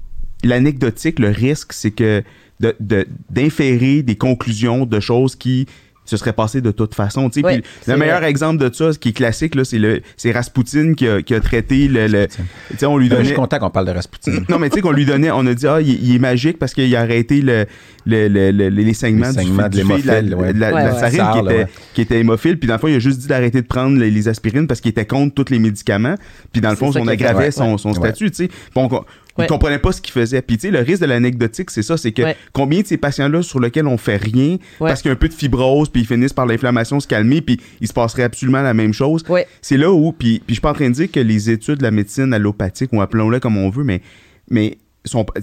l'anecdotique, 0.43 1.19
le 1.19 1.29
risque, 1.29 1.73
c'est 1.73 1.91
que 1.91 2.23
de- 2.59 2.75
de- 2.79 3.07
d'inférer 3.29 4.01
des 4.01 4.15
conclusions 4.15 4.85
de 4.85 4.99
choses 4.99 5.35
qui 5.35 5.65
se 6.07 6.17
seraient 6.17 6.33
passées 6.33 6.61
de 6.61 6.69
toute 6.69 6.93
façon. 6.93 7.31
tu 7.31 7.41
sais. 7.41 7.63
Le 7.87 7.97
meilleur 7.97 8.19
vrai. 8.19 8.29
exemple 8.29 8.63
de 8.63 8.71
ça, 8.71 8.93
ce 8.93 8.99
qui 8.99 9.09
est 9.09 9.11
classique, 9.13 9.55
là, 9.55 9.65
c'est 9.65 9.79
le 9.79 10.01
c'est 10.17 10.31
Rasputin 10.31 10.93
qui 10.93 11.07
a, 11.07 11.23
qui 11.23 11.33
a 11.33 11.39
traité 11.39 11.87
le. 11.87 12.05
le- 12.05 12.27
tu 12.27 12.37
sais, 12.77 12.85
on 12.85 12.97
lui 12.99 13.09
je 13.09 13.15
suis 13.15 13.23
donnait. 13.23 13.33
content 13.35 13.57
qu'on 13.57 13.71
parle 13.71 13.87
de 13.87 13.91
Rasputin. 13.91 14.33
Non, 14.49 14.59
mais 14.59 14.69
tu 14.69 14.75
sais 14.75 14.81
qu'on 14.81 14.91
lui 14.91 15.05
donnait, 15.05 15.31
on 15.31 15.47
a 15.47 15.53
dit, 15.55 15.65
ah, 15.65 15.81
il, 15.81 16.07
il 16.07 16.15
est 16.15 16.19
magique 16.19 16.59
parce 16.59 16.75
qu'il 16.75 16.95
a 16.95 17.01
arrêté 17.01 17.41
le, 17.41 17.65
le- 18.05 18.27
le- 18.27 18.51
le- 18.51 18.69
les 18.69 18.93
saignements, 18.93 19.29
Les 19.29 19.31
du- 19.33 19.39
saignements 19.39 19.63
de 19.63 19.69
du 19.69 19.77
la, 19.79 19.83
l'hémophile, 20.21 20.35
ouais. 20.35 20.53
de 20.53 20.59
la- 20.59 20.69
de 20.69 20.75
Ouais, 20.75 20.83
la 20.83 20.93
ouais. 20.93 20.99
sarine 20.99 21.17
Sarre, 21.17 21.33
qui, 21.33 21.39
était, 21.39 21.57
ouais. 21.57 21.67
qui 21.95 22.01
était 22.01 22.19
hémophile. 22.19 22.59
Puis 22.59 22.67
dans 22.67 22.75
le 22.75 22.79
fond, 22.79 22.87
il 22.87 22.95
a 22.95 22.99
juste 22.99 23.17
dit 23.21 23.27
d'arrêter 23.27 23.61
de 23.63 23.67
prendre 23.67 23.97
les, 23.97 24.11
les 24.11 24.27
aspirines 24.27 24.67
parce 24.67 24.81
qu'il 24.81 24.91
était 24.91 25.05
contre 25.07 25.33
tous 25.33 25.51
les 25.51 25.57
médicaments. 25.59 26.15
Puis 26.53 26.61
dans 26.61 26.69
le 26.69 26.75
fond, 26.75 26.91
on 26.95 27.07
aggravait 27.07 27.45
ouais. 27.45 27.51
son, 27.51 27.79
son 27.79 27.89
Ouais. 27.89 27.95
statut, 27.95 28.29
tu 28.29 28.45
sais. 28.45 28.49
On- 28.75 29.03
Ouais. 29.43 29.47
comprenait 29.47 29.79
pas 29.79 29.91
ce 29.91 30.01
qu'il 30.01 30.13
faisait. 30.13 30.41
Puis 30.41 30.57
tu 30.57 30.67
sais, 30.67 30.71
le 30.71 30.79
risque 30.79 31.01
de 31.01 31.07
l'anecdotique, 31.07 31.69
c'est 31.71 31.81
ça, 31.81 31.97
c'est 31.97 32.11
que 32.11 32.21
Ouais. 32.21 32.37
combien 32.53 32.81
de 32.81 32.87
ces 32.87 32.97
patients-là 32.97 33.41
sur 33.41 33.59
lesquels 33.59 33.87
on 33.87 33.97
fait 33.97 34.15
rien 34.17 34.51
Ouais. 34.79 34.89
parce 34.89 35.01
qu'il 35.01 35.09
y 35.09 35.11
a 35.11 35.13
un 35.13 35.17
peu 35.17 35.27
de 35.27 35.33
fibrose, 35.33 35.89
puis 35.89 36.01
ils 36.03 36.07
finissent 36.07 36.33
par 36.33 36.45
l'inflammation 36.45 36.99
se 36.99 37.07
calmer, 37.07 37.41
puis 37.41 37.59
il 37.81 37.87
se 37.87 37.93
passerait 37.93 38.23
absolument 38.23 38.61
la 38.61 38.73
même 38.73 38.93
chose. 38.93 39.23
Ouais. 39.29 39.45
C'est 39.61 39.77
là 39.77 39.91
où, 39.91 40.11
puis, 40.13 40.39
puis 40.39 40.43
je 40.49 40.53
suis 40.53 40.61
pas 40.61 40.71
en 40.71 40.73
train 40.73 40.89
de 40.89 40.93
dire 40.95 41.11
que 41.11 41.19
les 41.19 41.49
études 41.49 41.77
de 41.79 41.83
la 41.83 41.91
médecine 41.91 42.33
allopathique, 42.33 42.91
ou 42.93 43.01
appelons-le 43.01 43.39
comme 43.39 43.57
on 43.57 43.69
veut, 43.69 43.83
mais, 43.83 44.01
mais 44.49 44.77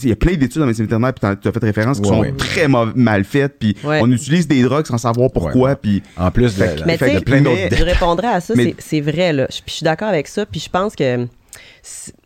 il 0.03 0.09
y 0.09 0.13
a 0.13 0.17
plein 0.17 0.35
d'études 0.35 0.61
en 0.63 0.67
médecine 0.67 0.87
vétérinaire, 0.87 1.13
puis 1.15 1.37
tu 1.41 1.47
as 1.49 1.53
fait 1.53 1.63
référence, 1.63 2.01
qui 2.01 2.09
Ouais, 2.09 2.15
sont 2.17 2.21
ouais. 2.23 2.33
très 2.33 2.67
mal 2.69 3.23
faites, 3.25 3.59
puis 3.61 3.77
Ouais. 3.85 4.01
on 4.03 4.11
utilise 4.11 4.49
des 4.49 4.61
drogues 4.63 4.87
sans 4.87 4.99
savoir 4.99 5.31
pourquoi, 5.31 5.77
puis 5.77 6.03
En 6.17 6.31
plus 6.33 6.57
de, 6.57 6.65
Fait 6.65 6.77
la- 6.81 6.87
Mais 6.87 6.97
fait 6.97 7.07
tu 7.09 7.13
de 7.13 7.19
sais, 7.19 7.25
plein 7.25 7.41
d'autres 7.43 7.77
je 7.77 7.85
répondrais 7.85 8.27
à 8.29 8.41
ça, 8.41 8.55
Mais- 8.57 8.65
c'est- 8.65 8.75
c'est 8.79 9.01
vrai, 9.01 9.33
là. 9.33 9.47
Je, 9.51 9.57
puis 9.59 9.65
je 9.69 9.73
suis 9.75 9.85
d'accord 9.85 10.09
avec 10.09 10.27
ça, 10.29 10.47
puis 10.47 10.59
je 10.59 10.69
pense 10.69 10.97
que 10.97 11.27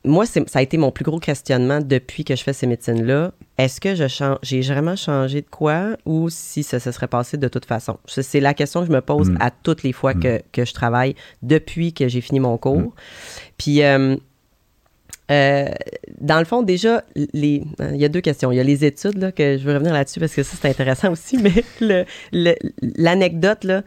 moi, 0.04 0.26
ça 0.26 0.40
a 0.54 0.62
été 0.62 0.76
mon 0.76 0.90
plus 0.90 1.02
gros 1.04 1.18
questionnement 1.18 1.80
depuis 1.80 2.24
que 2.24 2.36
je 2.36 2.42
fais 2.42 2.52
ces 2.52 2.66
médecines-là. 2.66 3.32
Est-ce 3.56 3.80
que 3.80 3.94
je 3.94 4.06
change, 4.06 4.36
j'ai 4.42 4.60
vraiment 4.60 4.96
changé 4.96 5.40
de 5.40 5.46
quoi 5.50 5.96
ou 6.04 6.28
si 6.28 6.62
ça 6.62 6.78
se 6.78 6.92
serait 6.92 7.08
passé 7.08 7.38
de 7.38 7.48
toute 7.48 7.64
façon? 7.64 7.98
C'est 8.06 8.40
la 8.40 8.52
question 8.52 8.80
que 8.80 8.86
je 8.88 8.92
me 8.92 9.00
pose 9.00 9.30
Mm. 9.30 9.38
à 9.40 9.50
toutes 9.50 9.82
les 9.82 9.92
fois 9.92 10.12
que, 10.12 10.42
que 10.52 10.64
je 10.66 10.74
travaille 10.74 11.14
depuis 11.42 11.92
que 11.94 12.06
j'ai 12.06 12.20
fini 12.20 12.38
mon 12.38 12.58
cours. 12.58 12.94
Puis, 13.56 13.82
euh, 13.82 14.16
euh, 15.30 15.64
dans 16.20 16.38
le 16.38 16.44
fond, 16.44 16.62
déjà, 16.62 17.02
les, 17.14 17.62
il 17.80 17.96
y 17.96 18.04
a 18.04 18.08
deux 18.08 18.20
questions. 18.20 18.52
Il 18.52 18.56
y 18.56 18.60
a 18.60 18.62
les 18.62 18.84
études, 18.84 19.16
là, 19.18 19.32
que 19.32 19.56
je 19.58 19.64
veux 19.64 19.72
revenir 19.72 19.92
là-dessus 19.94 20.20
parce 20.20 20.34
que 20.34 20.42
ça, 20.42 20.54
c'est 20.60 20.68
intéressant 20.68 21.10
aussi, 21.12 21.38
mais 21.42 21.64
le- 21.80 22.04
le- 22.32 22.54
l'anecdote, 22.98 23.64
là, 23.64 23.82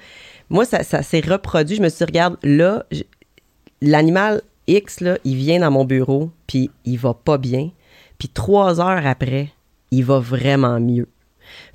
moi, 0.49 0.65
ça, 0.65 0.83
ça 0.83 1.03
s'est 1.03 1.21
reproduit. 1.21 1.75
Je 1.77 1.81
me 1.83 1.89
suis 1.89 1.99
dit, 1.99 2.05
regarde, 2.05 2.37
là, 2.43 2.85
l'animal 3.81 4.41
X, 4.77 5.01
là, 5.01 5.17
il 5.25 5.35
vient 5.35 5.59
dans 5.59 5.71
mon 5.71 5.85
bureau, 5.85 6.31
puis 6.47 6.69
il 6.85 6.97
va 6.97 7.13
pas 7.13 7.37
bien. 7.37 7.71
Puis 8.17 8.29
trois 8.29 8.79
heures 8.81 9.05
après, 9.05 9.49
il 9.91 10.03
va 10.03 10.19
vraiment 10.19 10.79
mieux. 10.79 11.07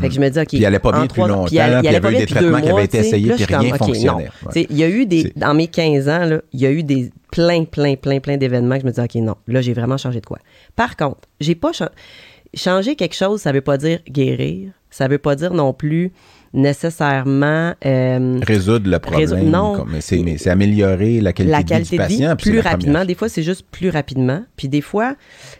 Fait 0.00 0.09
que 0.09 0.14
je 0.14 0.20
me 0.20 0.28
dis, 0.28 0.38
OK. 0.38 0.48
Puis 0.48 0.59
il 0.59 0.66
allait 0.66 0.78
pas 0.78 0.92
bien 0.92 1.02
en 1.02 1.07
depuis 1.07 1.20
longtemps, 1.22 1.44
puis 1.46 1.57
il 1.57 1.61
allait- 1.61 1.78
puis 1.80 1.87
il 1.87 1.90
il 1.90 1.92
y 1.92 1.96
avait 1.96 2.00
pas 2.00 2.12
eu 2.12 2.16
des 2.16 2.26
traitements 2.26 2.61
qui 2.61 2.68
avaient 2.68 2.85
été 2.85 2.98
essayés, 2.98 3.33
puis 3.35 3.44
rien 3.44 3.70
non. 3.70 3.76
fonctionnait. 3.76 4.28
Il 4.54 4.76
y 4.76 4.85
a 4.85 4.88
eu 4.88 5.07
des, 5.07 5.33
dans 5.37 5.54
mes 5.54 5.66
15 5.66 6.09
ans, 6.09 6.24
là, 6.24 6.40
il 6.52 6.61
y 6.61 6.66
a 6.66 6.70
eu 6.70 6.83
des 6.83 7.11
plein, 7.33 7.64
plein, 7.64 7.96
plein, 7.96 8.20
plein 8.20 8.37
d'événements 8.37 8.76
que 8.76 8.83
je 8.83 8.87
me 8.87 8.92
dis, 8.92 9.00
OK, 9.00 9.14
non, 9.16 9.35
là, 9.48 9.61
j'ai 9.61 9.72
vraiment 9.72 9.96
changé 9.96 10.20
de 10.20 10.26
quoi. 10.26 10.38
Par 10.76 10.96
contre, 10.96 11.20
j'ai 11.40 11.54
pas 11.57 11.72
changé. 11.72 11.90
Changer 12.57 12.94
quelque 12.94 13.16
chose, 13.16 13.40
ça 13.40 13.50
veut 13.50 13.62
pas 13.62 13.76
dire 13.76 13.98
guérir. 14.09 14.70
Ça 14.90 15.09
veut 15.09 15.18
pas 15.18 15.35
dire 15.35 15.52
non 15.52 15.72
plus 15.72 16.12
nécessairement 16.54 17.74
euh, 17.84 18.38
Résoudre 18.46 18.88
le 18.90 18.98
problème. 18.98 19.20
Résoudre- 19.28 19.42
non. 19.50 19.84
mais 19.90 20.00
c'est 20.00 20.50
améliorer 20.50 21.20
la 21.20 21.32
qualité, 21.32 21.52
la 21.52 21.58
de 21.58 21.64
vie 21.64 21.68
qualité 21.68 21.98
de 21.98 22.02
vie 22.04 22.16
puis 22.16 22.26
c'est 22.44 22.50
plus 22.50 22.60
rapidement. 22.60 23.04
Des 23.04 23.14
fois, 23.14 23.28
c'est 23.28 23.42
juste 23.42 23.66
plus 23.70 23.90
rapidement. 23.90 24.42
Puis 24.56 24.68
des 24.68 24.80
fois, 24.80 25.14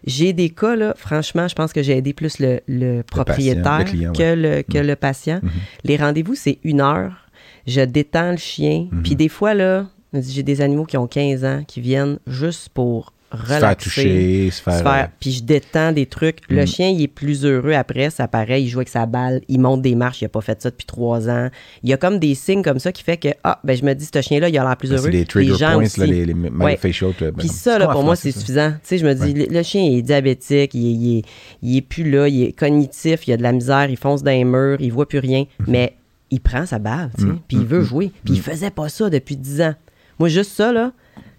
j'ai 0.07 0.33
des 0.33 0.51
cas, 0.51 0.77
là, 0.77 0.95
franchement, 0.97 1.49
je 1.49 1.55
pense 1.55 1.73
que 1.73 1.83
j'ai 1.83 1.97
aidé 1.97 2.13
plus 2.13 2.39
le, 2.39 2.61
le 2.69 3.03
propriétaire 3.03 3.79
le 3.81 3.85
client, 3.85 4.13
que, 4.13 4.35
le, 4.35 4.63
que 4.63 4.79
Mhm. 4.79 4.87
le 4.87 4.97
patient. 4.97 5.41
Mhm. 5.43 5.51
Les 5.85 5.97
rendez-vous, 5.97 6.35
c'est 6.35 6.59
une 6.65 6.81
heure. 6.81 7.29
Je 7.67 7.81
détends 7.81 8.31
le 8.33 8.37
chien. 8.37 8.89
Puis 9.03 9.17
des 9.17 9.29
fois, 9.29 9.55
là, 9.55 9.87
j'ai 10.13 10.43
des 10.43 10.61
animaux 10.61 10.85
qui 10.85 10.97
ont 10.97 11.07
15 11.07 11.45
ans 11.45 11.63
qui 11.67 11.81
viennent 11.81 12.19
juste 12.27 12.69
pour 12.69 13.13
Se 13.41 13.47
faire 13.47 13.57
relaxer. 13.57 13.85
toucher, 13.85 14.51
se 14.51 14.57
se 14.57 14.63
faire. 14.63 14.83
faire- 14.83 15.09
puis 15.21 15.33
je 15.33 15.43
détends 15.43 15.93
des 15.93 16.07
trucs. 16.07 16.39
Le 16.49 16.63
Mm. 16.63 16.67
chien, 16.67 16.89
il 16.89 17.03
est 17.03 17.09
plus 17.09 17.45
heureux 17.45 17.73
après. 17.73 18.11
Ça 18.11 18.29
paraît, 18.29 18.63
il 18.63 18.69
joue 18.69 18.79
avec 18.79 18.89
sa 18.89 19.07
balle, 19.07 19.41
il 19.49 19.61
monte 19.61 19.83
des 19.83 19.95
marches, 19.95 20.23
il 20.23 20.27
a 20.27 20.29
pas 20.29 20.41
fait 20.41 20.61
ça 20.63 20.71
depuis 20.71 20.87
trois 20.87 21.29
ans. 21.29 21.49
Il 21.83 21.91
y 21.91 21.93
a 21.93 21.97
comme 21.97 22.19
des 22.19 22.35
signes 22.35 22.63
comme 22.63 22.79
ça 22.79 22.93
qui 22.93 23.03
fait 23.03 23.17
que, 23.17 23.29
ah, 23.45 23.61
ben 23.65 23.77
je 23.77 23.85
me 23.85 23.95
dis, 23.95 24.09
ce 24.13 24.21
chien-là, 24.23 24.49
il 24.49 24.59
a 24.59 24.65
l'air 24.65 24.77
plus 24.77 24.93
euh, 24.93 24.97
heureux. 24.97 25.05
c'est 25.07 25.11
les 25.11 25.25
trigger 25.25 25.55
gens 25.55 25.73
points, 25.75 25.85
là, 25.99 26.07
les, 26.07 26.25
les 26.27 26.35
myofascial. 26.35 27.11
là, 27.21 27.33
Puis 27.33 27.49
ben, 27.49 27.49
ça, 27.49 27.73
c'est 27.75 27.79
là, 27.79 27.89
pour 27.89 28.03
moi, 28.05 28.17
c'est 28.17 28.33
ça? 28.33 28.41
suffisant. 28.41 28.71
Tu 28.73 28.79
sais, 28.85 28.99
je 28.99 29.07
me 29.07 29.15
dis, 29.15 29.33
le, 29.35 29.47
le 29.47 29.63
chien 29.63 29.83
il 29.83 29.99
est 29.99 30.03
diabétique, 30.03 30.75
il 30.75 30.87
est, 30.87 30.93
il, 30.95 31.19
est, 31.19 31.23
il 31.63 31.77
est 31.79 31.81
plus 31.83 32.11
là, 32.11 32.29
il 32.29 32.43
est 32.45 32.53
cognitif, 32.53 33.27
il 33.27 33.33
a 33.33 33.37
de 33.37 33.43
la 33.43 33.53
misère, 33.53 33.89
il 33.91 33.97
fonce 33.97 34.23
dans 34.23 34.31
les 34.31 34.45
murs, 34.45 34.77
il 34.81 34.93
voit 34.93 35.09
plus 35.09 35.19
rien, 35.19 35.45
mais 35.67 35.95
il 36.31 36.41
prend 36.41 36.67
sa 36.67 36.79
bave, 36.79 37.11
tu 37.17 37.23
sais, 37.23 37.29
Mhm. 37.29 37.39
puis 37.47 37.57
il 37.59 37.65
veut 37.67 37.83
jouer. 37.83 38.11
Puis 38.25 38.35
il 38.35 38.41
faisait 38.41 38.71
pas 38.71 38.89
ça 38.89 39.09
depuis 39.11 39.37
10 39.37 39.61
ans. 39.61 39.75
Moi, 40.19 40.29
juste 40.29 40.53
ça, 40.53 40.73
là, 40.73 40.93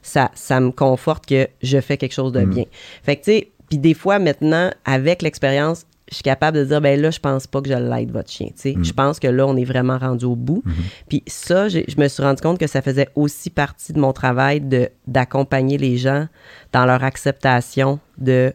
ça, 0.05 0.29
ça 0.35 0.59
me 0.59 0.71
conforte 0.71 1.25
que 1.25 1.47
je 1.63 1.79
fais 1.81 1.97
quelque 1.97 2.13
chose 2.13 2.31
de 2.31 2.41
Mhm. 2.41 2.49
bien. 2.53 2.63
Fait 3.03 3.15
que, 3.15 3.23
tu 3.25 3.31
sais, 3.31 3.51
puis 3.69 3.79
des 3.79 3.93
fois, 3.95 4.19
maintenant, 4.19 4.69
avec 4.85 5.21
l'expérience, 5.23 5.85
je 6.11 6.15
suis 6.17 6.23
capable 6.23 6.57
de 6.59 6.63
dire, 6.65 6.79
ben 6.81 7.01
là, 7.01 7.09
je 7.09 7.19
pense 7.19 7.47
pas 7.47 7.61
que 7.63 7.67
je 7.69 7.73
l'aide, 7.73 8.11
votre 8.11 8.29
chien. 8.29 8.47
Tu 8.49 8.53
sais, 8.57 8.73
Mhm. 8.77 8.85
je 8.85 8.93
pense 8.93 9.19
que 9.19 9.27
là, 9.27 9.47
on 9.47 9.57
est 9.57 9.63
vraiment 9.65 9.97
rendu 9.97 10.25
au 10.25 10.35
bout. 10.35 10.63
Puis 11.09 11.23
ça, 11.25 11.67
je 11.67 11.79
me 11.99 12.07
suis 12.07 12.21
rendu 12.21 12.41
compte 12.43 12.59
que 12.59 12.67
ça 12.67 12.83
faisait 12.83 13.09
aussi 13.15 13.49
partie 13.49 13.91
de 13.91 13.99
mon 13.99 14.13
travail 14.13 14.61
de 14.61 14.89
d'accompagner 15.07 15.79
les 15.79 15.97
gens 15.97 16.27
dans 16.71 16.85
leur 16.85 17.03
acceptation 17.03 17.99
de 18.19 18.53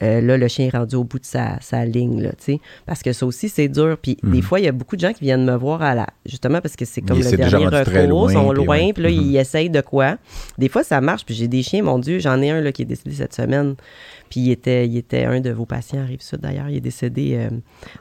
euh, 0.00 0.20
là, 0.22 0.38
le 0.38 0.48
chien 0.48 0.66
est 0.68 0.70
rendu 0.76 0.96
au 0.96 1.04
bout 1.04 1.18
de 1.18 1.24
sa, 1.26 1.60
sa 1.60 1.84
ligne, 1.84 2.22
là, 2.22 2.30
tu 2.30 2.36
sais. 2.44 2.60
Parce 2.86 3.02
que 3.02 3.12
ça 3.12 3.26
aussi, 3.26 3.48
c'est 3.50 3.68
dur. 3.68 3.98
Puis 4.00 4.16
des 4.22 4.40
fois, 4.40 4.58
il 4.58 4.64
y 4.64 4.68
a 4.68 4.72
beaucoup 4.72 4.96
de 4.96 5.00
gens 5.02 5.12
qui 5.12 5.24
viennent 5.24 5.44
me 5.44 5.54
voir 5.54 5.82
à 5.82 5.94
la. 5.94 6.06
Justement, 6.24 6.60
parce 6.62 6.76
que 6.76 6.84
c'est 6.86 7.02
comme 7.02 7.18
Il- 7.18 7.24
le 7.30 7.36
dernier 7.36 7.66
recours, 7.66 8.08
loin, 8.08 8.32
sont 8.32 8.48
puis 8.48 8.56
loin, 8.64 8.78
ouais. 8.78 8.92
puis 8.94 9.02
là, 9.02 9.10
Mhm. 9.10 9.20
ils 9.20 9.36
essayent 9.36 9.68
de 9.70 9.80
quoi. 9.82 10.16
Des 10.56 10.68
fois, 10.70 10.82
ça 10.82 11.00
marche. 11.02 11.26
Puis 11.26 11.34
j'ai 11.34 11.48
des 11.48 11.62
chiens, 11.62 11.82
mon 11.82 11.98
Dieu, 11.98 12.18
j'en 12.20 12.40
ai 12.40 12.50
un 12.50 12.60
là, 12.62 12.72
qui 12.72 12.82
est 12.82 12.86
décédé 12.86 13.14
cette 13.14 13.34
semaine. 13.34 13.74
Puis 14.30 14.40
il 14.40 14.50
était, 14.50 14.86
il 14.88 14.96
était 14.96 15.24
un 15.24 15.40
de 15.40 15.50
vos 15.50 15.66
patients, 15.66 16.00
arrive 16.00 16.22
ça 16.22 16.38
d'ailleurs. 16.38 16.70
Il 16.70 16.76
est 16.76 16.80
décédé 16.80 17.34
euh, 17.36 17.50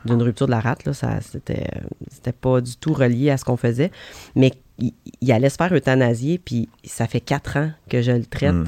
d'une 0.06 0.22
rupture 0.22 0.46
de 0.46 0.52
la 0.52 0.62
rate. 0.62 0.86
Là. 0.86 0.94
Ça, 0.94 1.20
c'était, 1.20 1.68
c'était 2.10 2.32
pas 2.32 2.62
du 2.62 2.78
tout 2.78 2.94
relié 2.94 3.32
à 3.32 3.38
ce 3.38 3.44
qu'on 3.44 3.58
faisait. 3.58 3.92
Mais 4.36 4.54
il, 4.80 4.94
il 5.20 5.32
allait 5.34 5.50
se 5.50 5.58
faire 5.58 5.74
euthanasier, 5.74 6.38
puis 6.38 6.70
ça 6.86 7.06
fait 7.06 7.20
quatre 7.20 7.58
ans 7.58 7.72
que 7.90 8.02
je 8.02 8.14
le 8.14 8.24
traite. 8.26 8.54
Mm. 8.54 8.66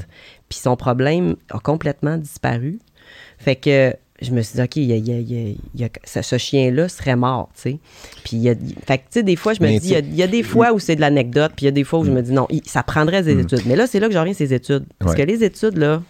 Puis 0.50 0.58
son 0.58 0.76
problème 0.76 1.36
a 1.50 1.58
complètement 1.58 2.18
disparu. 2.18 2.78
Fait 3.44 3.56
que 3.56 3.94
je 4.22 4.30
me 4.30 4.40
suis 4.42 4.56
dit, 4.56 4.62
OK, 4.62 4.76
y 4.76 4.92
a- 4.92 4.96
y 4.96 5.10
a- 5.12 5.84
y 5.86 5.90
ce, 6.04 6.38
chien-là 6.38 6.88
serait 6.88 7.16
mort, 7.16 7.50
tu 7.54 7.60
sais. 7.72 7.78
Puis 8.24 8.36
il 8.36 8.42
y 8.42 8.48
a, 8.48 8.54
fait 8.86 8.98
que, 8.98 9.02
tu 9.02 9.08
sais, 9.10 9.22
des 9.22 9.36
fois, 9.36 9.52
je 9.54 9.62
me 9.62 9.66
Mais 9.68 9.78
dis, 9.78 9.88
il 9.92 10.14
y, 10.14 10.22
a, 10.22 10.26
des 10.26 10.42
fois 10.42 10.72
où 10.72 10.78
c'est 10.78 10.96
de 10.96 11.00
l'anecdote, 11.00 11.52
puis 11.56 11.64
il 11.64 11.66
y 11.66 11.68
a 11.68 11.72
des 11.72 11.84
fois 11.84 11.98
où 11.98 12.04
je 12.04 12.10
me 12.10 12.22
dis, 12.22 12.32
non, 12.32 12.46
ça 12.64 12.82
prendrait 12.82 13.22
des 13.22 13.34
Mm. 13.34 13.40
études. 13.40 13.62
Mais 13.66 13.76
là, 13.76 13.86
c'est 13.86 14.00
là 14.00 14.06
que 14.08 14.14
j'en 14.14 14.20
reviens, 14.20 14.32
ces 14.34 14.54
études. 14.54 14.84
Parce 14.98 15.12
Ouais. 15.12 15.18
que 15.18 15.22
les 15.26 15.44
études, 15.44 15.76
là, 15.76 16.02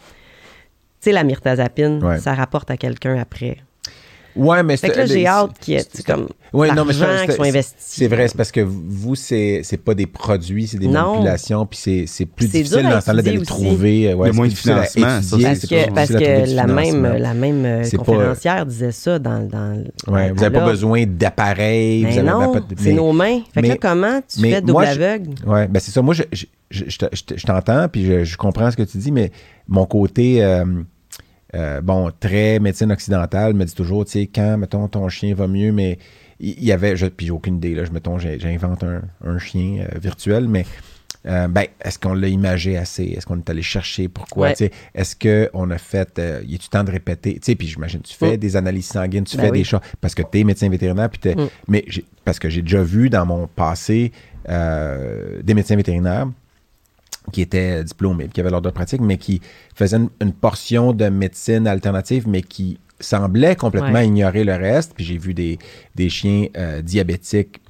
tu 1.00 1.10
sais, 1.10 1.12
la 1.12 1.24
myrtazapine, 1.24 2.02
Ouais. 2.04 2.18
ça 2.20 2.34
rapporte 2.34 2.70
à 2.70 2.76
quelqu'un 2.76 3.18
après. 3.18 3.56
Ouais, 4.36 4.62
mais 4.64 4.76
Fait 4.76 4.88
que 4.88 4.96
là, 4.96 5.06
c'est- 5.06 5.14
j'ai 5.14 5.20
c'est- 5.22 5.26
hâte 5.26 5.58
qu'il 5.60 5.74
y 5.74 5.76
ait, 5.76 5.84
tu 5.84 5.90
sais, 5.90 5.90
c'est- 5.98 6.06
comme, 6.06 6.26
Ouais, 6.52 6.72
non, 6.74 6.84
mais 6.84 6.92
c'est- 6.92 7.26
qui 7.26 7.32
soit 7.34 7.44
c'est- 7.44 7.48
investi. 7.50 7.74
C'est 7.78 8.08
vrai, 8.08 8.26
c'est 8.28 8.36
parce 8.36 8.50
que 8.52 8.60
vous, 8.60 9.14
c'est 9.14 9.60
c'est 9.62 9.76
pas 9.76 9.94
des 9.94 10.06
produits, 10.06 10.66
c'est 10.66 10.78
des 10.78 10.88
Non. 10.88 11.12
manipulations, 11.12 11.66
puis 11.66 11.78
c'est 11.80 12.04
c'est 12.06 12.26
plus 12.26 12.46
C'est 12.46 12.58
difficile 12.62 12.82
dans 12.82 13.00
ce 13.00 13.06
temps-là 13.06 13.22
de 13.22 13.30
les 13.30 13.34
étudier 13.36 13.54
aussi. 13.54 13.64
trouver. 13.66 14.10
euh, 14.10 14.14
Ouais, 14.14 14.26
Il 14.28 14.28
y 14.28 14.30
a 14.30 14.32
c'est 14.32 14.36
moins 14.36 14.48
de 14.48 14.54
financement, 14.54 15.18
étudier, 15.18 15.44
Parce 15.44 15.58
c'est 15.60 15.66
que, 15.68 15.84
plus 15.84 15.94
parce 15.94 16.08
que 16.10 16.54
la 16.54 16.66
même, 16.66 17.02
la 17.18 17.34
même 17.34 17.64
euh, 17.64 17.82
C'est 17.84 17.96
pas- 17.96 18.04
conférencière 18.04 18.66
disait 18.66 18.92
ça 18.92 19.18
dans, 19.18 19.40
dans 19.48 19.84
Ouais, 20.08 20.30
vous 20.30 20.40
n'avez 20.40 20.58
pas 20.58 20.66
besoin 20.66 21.04
d'appareils. 21.06 22.06
Avez 22.06 22.22
non, 22.22 22.52
pas 22.54 22.60
de- 22.60 22.66
c'est 22.76 22.90
mais- 22.90 22.92
nos 22.94 23.12
mains. 23.12 23.40
Fait 23.52 23.62
que 23.62 23.66
là, 23.68 23.72
mais- 23.74 23.78
comment 23.78 24.20
tu 24.28 24.40
fais 24.40 24.60
double 24.60 24.84
aveugle? 24.84 25.30
Ouais, 25.46 25.68
ben 25.68 25.80
c'est 25.80 25.90
ça. 25.90 26.02
Moi, 26.02 26.14
je, 26.14 26.22
je, 26.32 26.46
je- 26.70 26.84
je 26.88 26.98
te- 26.98 27.06
je 27.14 27.22
te- 27.24 27.36
je 27.38 27.46
t'entends, 27.46 27.88
puis 27.88 28.04
je, 28.04 28.24
je 28.24 28.36
comprends 28.36 28.70
ce 28.70 28.76
que 28.76 28.82
tu 28.82 28.98
dis, 28.98 29.12
mais 29.12 29.30
mon 29.68 29.86
côté, 29.86 30.42
euh, 31.54 31.80
bon, 31.80 32.10
très 32.18 32.58
médecine 32.58 32.90
occidentale 32.92 33.54
me 33.54 33.64
dit 33.64 33.74
toujours, 33.74 34.04
tu 34.04 34.12
sais, 34.12 34.26
quand, 34.26 34.58
mettons, 34.58 34.88
ton 34.88 35.08
chien 35.08 35.34
va 35.34 35.46
mieux, 35.46 35.72
mais 35.72 35.98
il 36.40 36.62
y 36.64 36.72
avait, 36.72 36.96
je, 36.96 37.06
puis 37.06 37.26
j'ai 37.26 37.32
aucune 37.32 37.56
idée, 37.56 37.74
là, 37.74 37.84
je, 37.84 37.92
mettons, 37.92 38.18
j'invente 38.18 38.82
un, 38.84 39.02
un 39.24 39.38
chien 39.38 39.86
euh, 39.92 39.98
virtuel, 39.98 40.48
mais 40.48 40.66
euh, 41.26 41.48
ben, 41.48 41.64
est-ce 41.80 41.98
qu'on 41.98 42.12
l'a 42.12 42.28
imagé 42.28 42.76
assez? 42.76 43.04
Est-ce 43.04 43.24
qu'on 43.24 43.38
est 43.38 43.48
allé 43.48 43.62
chercher? 43.62 44.08
Pourquoi? 44.08 44.48
Ouais. 44.48 44.54
Tu 44.54 44.64
sais, 44.66 44.70
Est-ce 44.94 45.16
qu'on 45.16 45.70
a 45.70 45.78
fait, 45.78 46.18
euh, 46.18 46.42
y 46.46 46.54
a-tu 46.56 46.68
temps 46.68 46.84
de 46.84 46.90
répéter? 46.90 47.34
Tu 47.34 47.40
sais, 47.42 47.54
puis 47.54 47.66
j'imagine, 47.68 48.00
tu 48.00 48.14
fais 48.14 48.34
Mm. 48.34 48.36
des 48.38 48.56
analyses 48.56 48.86
sanguines, 48.88 49.24
tu 49.24 49.36
Ben 49.36 49.44
fais 49.44 49.50
oui. 49.52 49.58
des 49.58 49.64
choses, 49.64 49.80
parce 50.02 50.14
que 50.14 50.22
tu 50.22 50.40
es 50.40 50.44
médecin 50.44 50.68
vétérinaire, 50.68 51.08
puis 51.08 51.20
t'es- 51.20 51.34
Mm. 51.36 51.48
mais 51.68 51.84
parce 52.24 52.38
que 52.38 52.50
j'ai 52.50 52.60
déjà 52.62 52.82
vu 52.82 53.08
dans 53.10 53.24
mon 53.24 53.46
passé 53.46 54.12
euh, 54.50 55.40
des 55.42 55.54
médecins 55.54 55.76
vétérinaires 55.76 56.26
qui 57.32 57.40
étaient 57.42 57.82
diplômés, 57.84 58.28
qui 58.28 58.40
avaient 58.40 58.50
l'ordre 58.50 58.68
de 58.70 58.74
pratique, 58.74 59.00
mais 59.00 59.16
qui 59.18 59.40
faisaient 59.74 59.96
une, 59.96 60.10
une 60.20 60.32
portion 60.32 60.92
de 60.92 61.08
médecine 61.08 61.66
alternative, 61.66 62.28
mais 62.28 62.42
qui 62.42 62.78
semblaient 63.00 63.56
complètement 63.56 63.92
Ouais. 63.94 64.06
ignorer 64.06 64.44
le 64.44 64.54
reste. 64.54 64.92
Puis 64.94 65.04
j'ai 65.04 65.18
vu 65.18 65.34
des, 65.34 65.58
des 65.94 66.08
chiens 66.08 66.46
euh, 66.56 66.80
diabétiques 66.82 67.60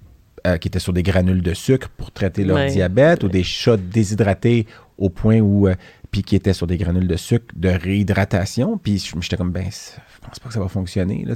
euh, 0.46 0.58
qui 0.58 0.68
étaient 0.68 0.78
sur 0.78 0.92
des 0.92 1.02
granules 1.02 1.40
de 1.42 1.54
sucre 1.54 1.88
pour 1.96 2.10
traiter 2.10 2.44
leur 2.44 2.56
Ouais. 2.56 2.70
diabète, 2.70 3.24
ou 3.24 3.28
des 3.28 3.42
chats 3.44 3.76
déshydratés 3.78 4.66
au 4.98 5.08
point 5.08 5.40
où... 5.40 5.68
euh, 5.68 5.74
puis 6.10 6.22
qui 6.22 6.36
étaient 6.36 6.52
sur 6.52 6.68
des 6.68 6.76
granules 6.76 7.08
de 7.08 7.16
sucre 7.16 7.46
de 7.56 7.68
réhydratation. 7.70 8.78
Puis 8.78 8.98
je- 8.98 9.20
j'étais 9.20 9.36
comme, 9.36 9.50
ben, 9.50 9.64
je 9.64 10.26
pense 10.26 10.38
pas 10.38 10.48
que 10.48 10.54
ça 10.54 10.60
va 10.60 10.68
fonctionner. 10.68 11.24
Là, 11.26 11.34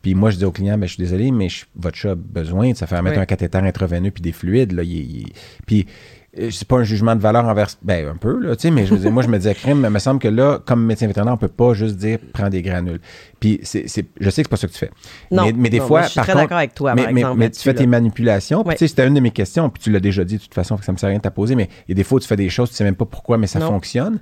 puis 0.00 0.14
moi, 0.14 0.30
je 0.30 0.36
dis 0.36 0.44
au 0.44 0.52
client, 0.52 0.78
ben, 0.78 0.86
je 0.86 0.94
suis 0.94 1.02
désolé, 1.02 1.32
mais 1.32 1.48
je- 1.48 1.64
votre 1.74 1.96
chat 1.96 2.12
a 2.12 2.14
besoin 2.14 2.70
de 2.70 2.76
se 2.76 2.84
faire 2.84 3.02
mettre 3.02 3.18
un 3.18 3.26
cathéter 3.26 3.58
intraveineux 3.58 4.10
puis 4.12 4.22
des 4.22 4.30
fluides. 4.32 4.72
Là, 4.72 4.84
il- 4.84 4.92
il- 5.22 5.32
puis 5.66 5.86
c'est 6.34 6.66
pas 6.66 6.76
un 6.76 6.82
jugement 6.82 7.14
de 7.14 7.20
valeur 7.20 7.44
envers. 7.44 7.68
Ben, 7.82 8.08
un 8.08 8.16
peu, 8.16 8.40
là, 8.40 8.56
tu 8.56 8.62
sais, 8.62 8.70
mais 8.70 8.86
je 8.86 8.94
veux 8.94 9.00
dire, 9.00 9.10
moi, 9.12 9.22
je 9.22 9.28
me 9.28 9.36
disais, 9.36 9.54
crime, 9.54 9.80
mais 9.80 9.88
il 9.88 9.90
me 9.92 9.98
semble 9.98 10.18
que 10.18 10.28
là, 10.28 10.60
comme 10.64 10.84
médecin 10.86 11.06
vétérinaire, 11.06 11.34
on 11.34 11.36
peut 11.36 11.48
pas 11.48 11.74
juste 11.74 11.96
dire, 11.96 12.18
prends 12.32 12.48
des 12.48 12.62
granules. 12.62 13.00
Puis 13.38 13.60
c'est, 13.64 13.86
c'est- 13.86 14.06
je 14.18 14.30
sais 14.30 14.42
que 14.42 14.48
c'est 14.48 14.50
pas 14.50 14.56
ça 14.56 14.66
que 14.66 14.72
tu 14.72 14.78
fais. 14.78 14.90
Non, 15.30 15.44
mais, 15.44 15.52
mais 15.52 15.68
des 15.68 15.78
non, 15.80 15.86
fois, 15.86 15.98
moi, 16.00 16.06
je 16.06 16.12
suis 16.12 16.16
par 16.16 16.24
très 16.24 16.32
contre, 16.32 16.44
d'accord 16.44 16.58
avec 16.58 16.74
toi, 16.74 16.94
mais, 16.94 17.04
par 17.04 17.12
mais- 17.12 17.20
exemple, 17.20 17.38
mais 17.38 17.50
tu 17.50 17.60
fais 17.60 17.74
tes 17.74 17.86
manipulations. 17.86 18.64
Puis, 18.64 18.74
tu 18.76 18.78
sais, 18.78 18.88
c'était 18.88 19.06
une 19.06 19.14
de 19.14 19.20
mes 19.20 19.30
questions, 19.30 19.68
puis 19.68 19.82
tu 19.82 19.90
l'as 19.90 20.00
déjà 20.00 20.24
dit 20.24 20.38
de 20.38 20.42
toute 20.42 20.54
façon, 20.54 20.76
que 20.78 20.84
ça 20.86 20.92
me 20.92 20.96
sert 20.96 21.08
à 21.08 21.10
rien 21.10 21.18
de 21.18 21.22
t'apposer, 21.22 21.54
mais 21.54 21.68
il 21.86 21.90
y 21.90 21.92
a 21.92 21.94
des 21.96 22.04
fois 22.04 22.16
où 22.16 22.20
tu 22.20 22.28
fais 22.28 22.36
des 22.36 22.48
choses, 22.48 22.70
tu 22.70 22.76
sais 22.76 22.84
même 22.84 22.96
pas 22.96 23.04
pourquoi, 23.04 23.36
mais 23.36 23.46
ça 23.46 23.58
Non. 23.58 23.66
fonctionne. 23.68 24.18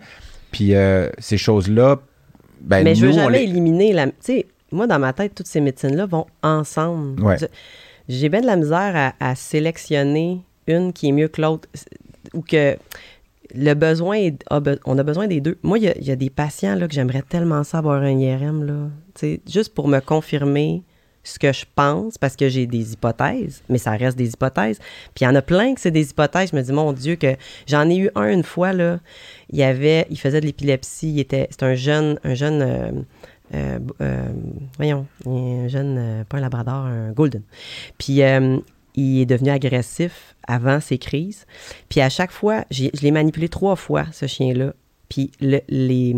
Puis 0.51 0.75
euh, 0.75 1.09
ces 1.19 1.39
choses-là, 1.39 2.01
ben, 2.61 2.83
Mais 2.83 2.95
je 2.97 3.03
veux 3.03 3.13
nous, 3.13 3.15
jamais 3.19 3.39
les- 3.39 3.45
éliminer 3.45 3.93
la. 3.93 4.07
Tu 4.09 4.13
sais, 4.21 4.47
moi, 4.73 4.87
dans 4.89 4.99
ma 4.99 5.13
tête, 5.13 5.35
toutes 5.35 5.47
ces 5.47 5.61
médecines-là 5.61 6.07
vont 6.07 6.27
ensemble. 6.43 7.23
Ouais. 7.23 7.37
J'ai 8.09 8.29
bien 8.29 8.41
de 8.41 8.47
la 8.47 8.57
misère 8.57 9.15
à, 9.21 9.31
à 9.31 9.35
sélectionner 9.37 10.41
une 10.67 10.93
qui 10.93 11.09
est 11.09 11.13
mieux 11.13 11.29
que 11.29 11.41
l'autre. 11.41 11.69
Ou 12.35 12.43
que. 12.43 12.77
le 13.53 13.75
besoin, 13.75 14.17
est- 14.17 14.45
on 14.85 14.99
a 14.99 15.03
besoin 15.03 15.27
des 15.27 15.41
deux. 15.41 15.59
Moi, 15.65 15.79
il 15.79 16.07
y 16.07 16.11
a, 16.13 16.17
des 16.17 16.31
patients 16.31 16.77
là, 16.77 16.87
que 16.87 16.95
j'aimerais 16.95 17.23
tellement 17.23 17.65
ça 17.65 17.79
avoir 17.79 18.01
un 18.01 18.17
IRM, 18.17 18.63
là, 18.65 18.91
juste 19.49 19.75
pour 19.75 19.89
me 19.89 19.99
confirmer 19.99 20.85
ce 21.25 21.39
que 21.39 21.53
je 21.53 21.65
pense, 21.75 22.17
parce 22.17 22.37
que 22.37 22.49
j'ai 22.49 22.67
des 22.67 22.93
hypothèses, 22.93 23.63
mais 23.69 23.79
ça 23.79 23.91
reste 23.91 24.17
des 24.17 24.31
hypothèses. 24.31 24.79
Puis 25.15 25.23
il 25.23 25.25
y 25.25 25.27
en 25.27 25.35
a 25.35 25.43
plein 25.43 25.75
que 25.75 25.81
c'est 25.81 25.91
des 25.91 26.11
hypothèses. 26.11 26.51
Je 26.53 26.57
me 26.57 26.63
dis, 26.63 26.73
mon 26.73 26.93
Dieu, 26.93 27.17
que 27.17 27.35
j'en 27.67 27.89
ai 27.91 27.97
eu 27.97 28.11
un 28.15 28.29
une 28.29 28.43
fois, 28.45 28.73
là, 28.73 29.01
il 29.51 29.61
avait, 29.63 30.07
il 30.11 30.19
faisait 30.19 30.41
de 30.41 30.47
l'épilepsie, 30.47 31.13
il 31.13 31.19
était, 31.21 31.49
c'est 31.51 31.65
un 31.65 31.75
jeune, 31.75 32.19
un 32.25 32.35
jeune, 32.35 32.63
euh, 32.63 32.91
euh, 33.55 33.79
euh, 34.01 34.29
voyons, 34.77 35.07
un 35.27 35.67
jeune, 35.69 35.97
euh, 35.99 36.25
pas 36.25 36.39
un 36.39 36.41
labrador, 36.41 36.87
un 36.87 37.11
golden. 37.13 37.43
Puis 37.99 38.21
il 39.01 39.21
est 39.23 39.27
devenu 39.27 39.51
agressif 39.51 40.35
avant 40.47 40.81
ses 40.81 40.99
crises. 40.99 41.47
Puis 41.89 42.01
à 42.01 42.09
chaque 42.09 42.33
fois, 42.33 42.65
je 42.71 42.89
l'ai 43.03 43.11
manipulé 43.11 43.49
trois 43.49 43.77
fois, 43.77 44.05
ce 44.13 44.27
chien-là. 44.27 44.73
Puis 45.09 45.31
le- 45.41 45.61
les... 45.69 46.15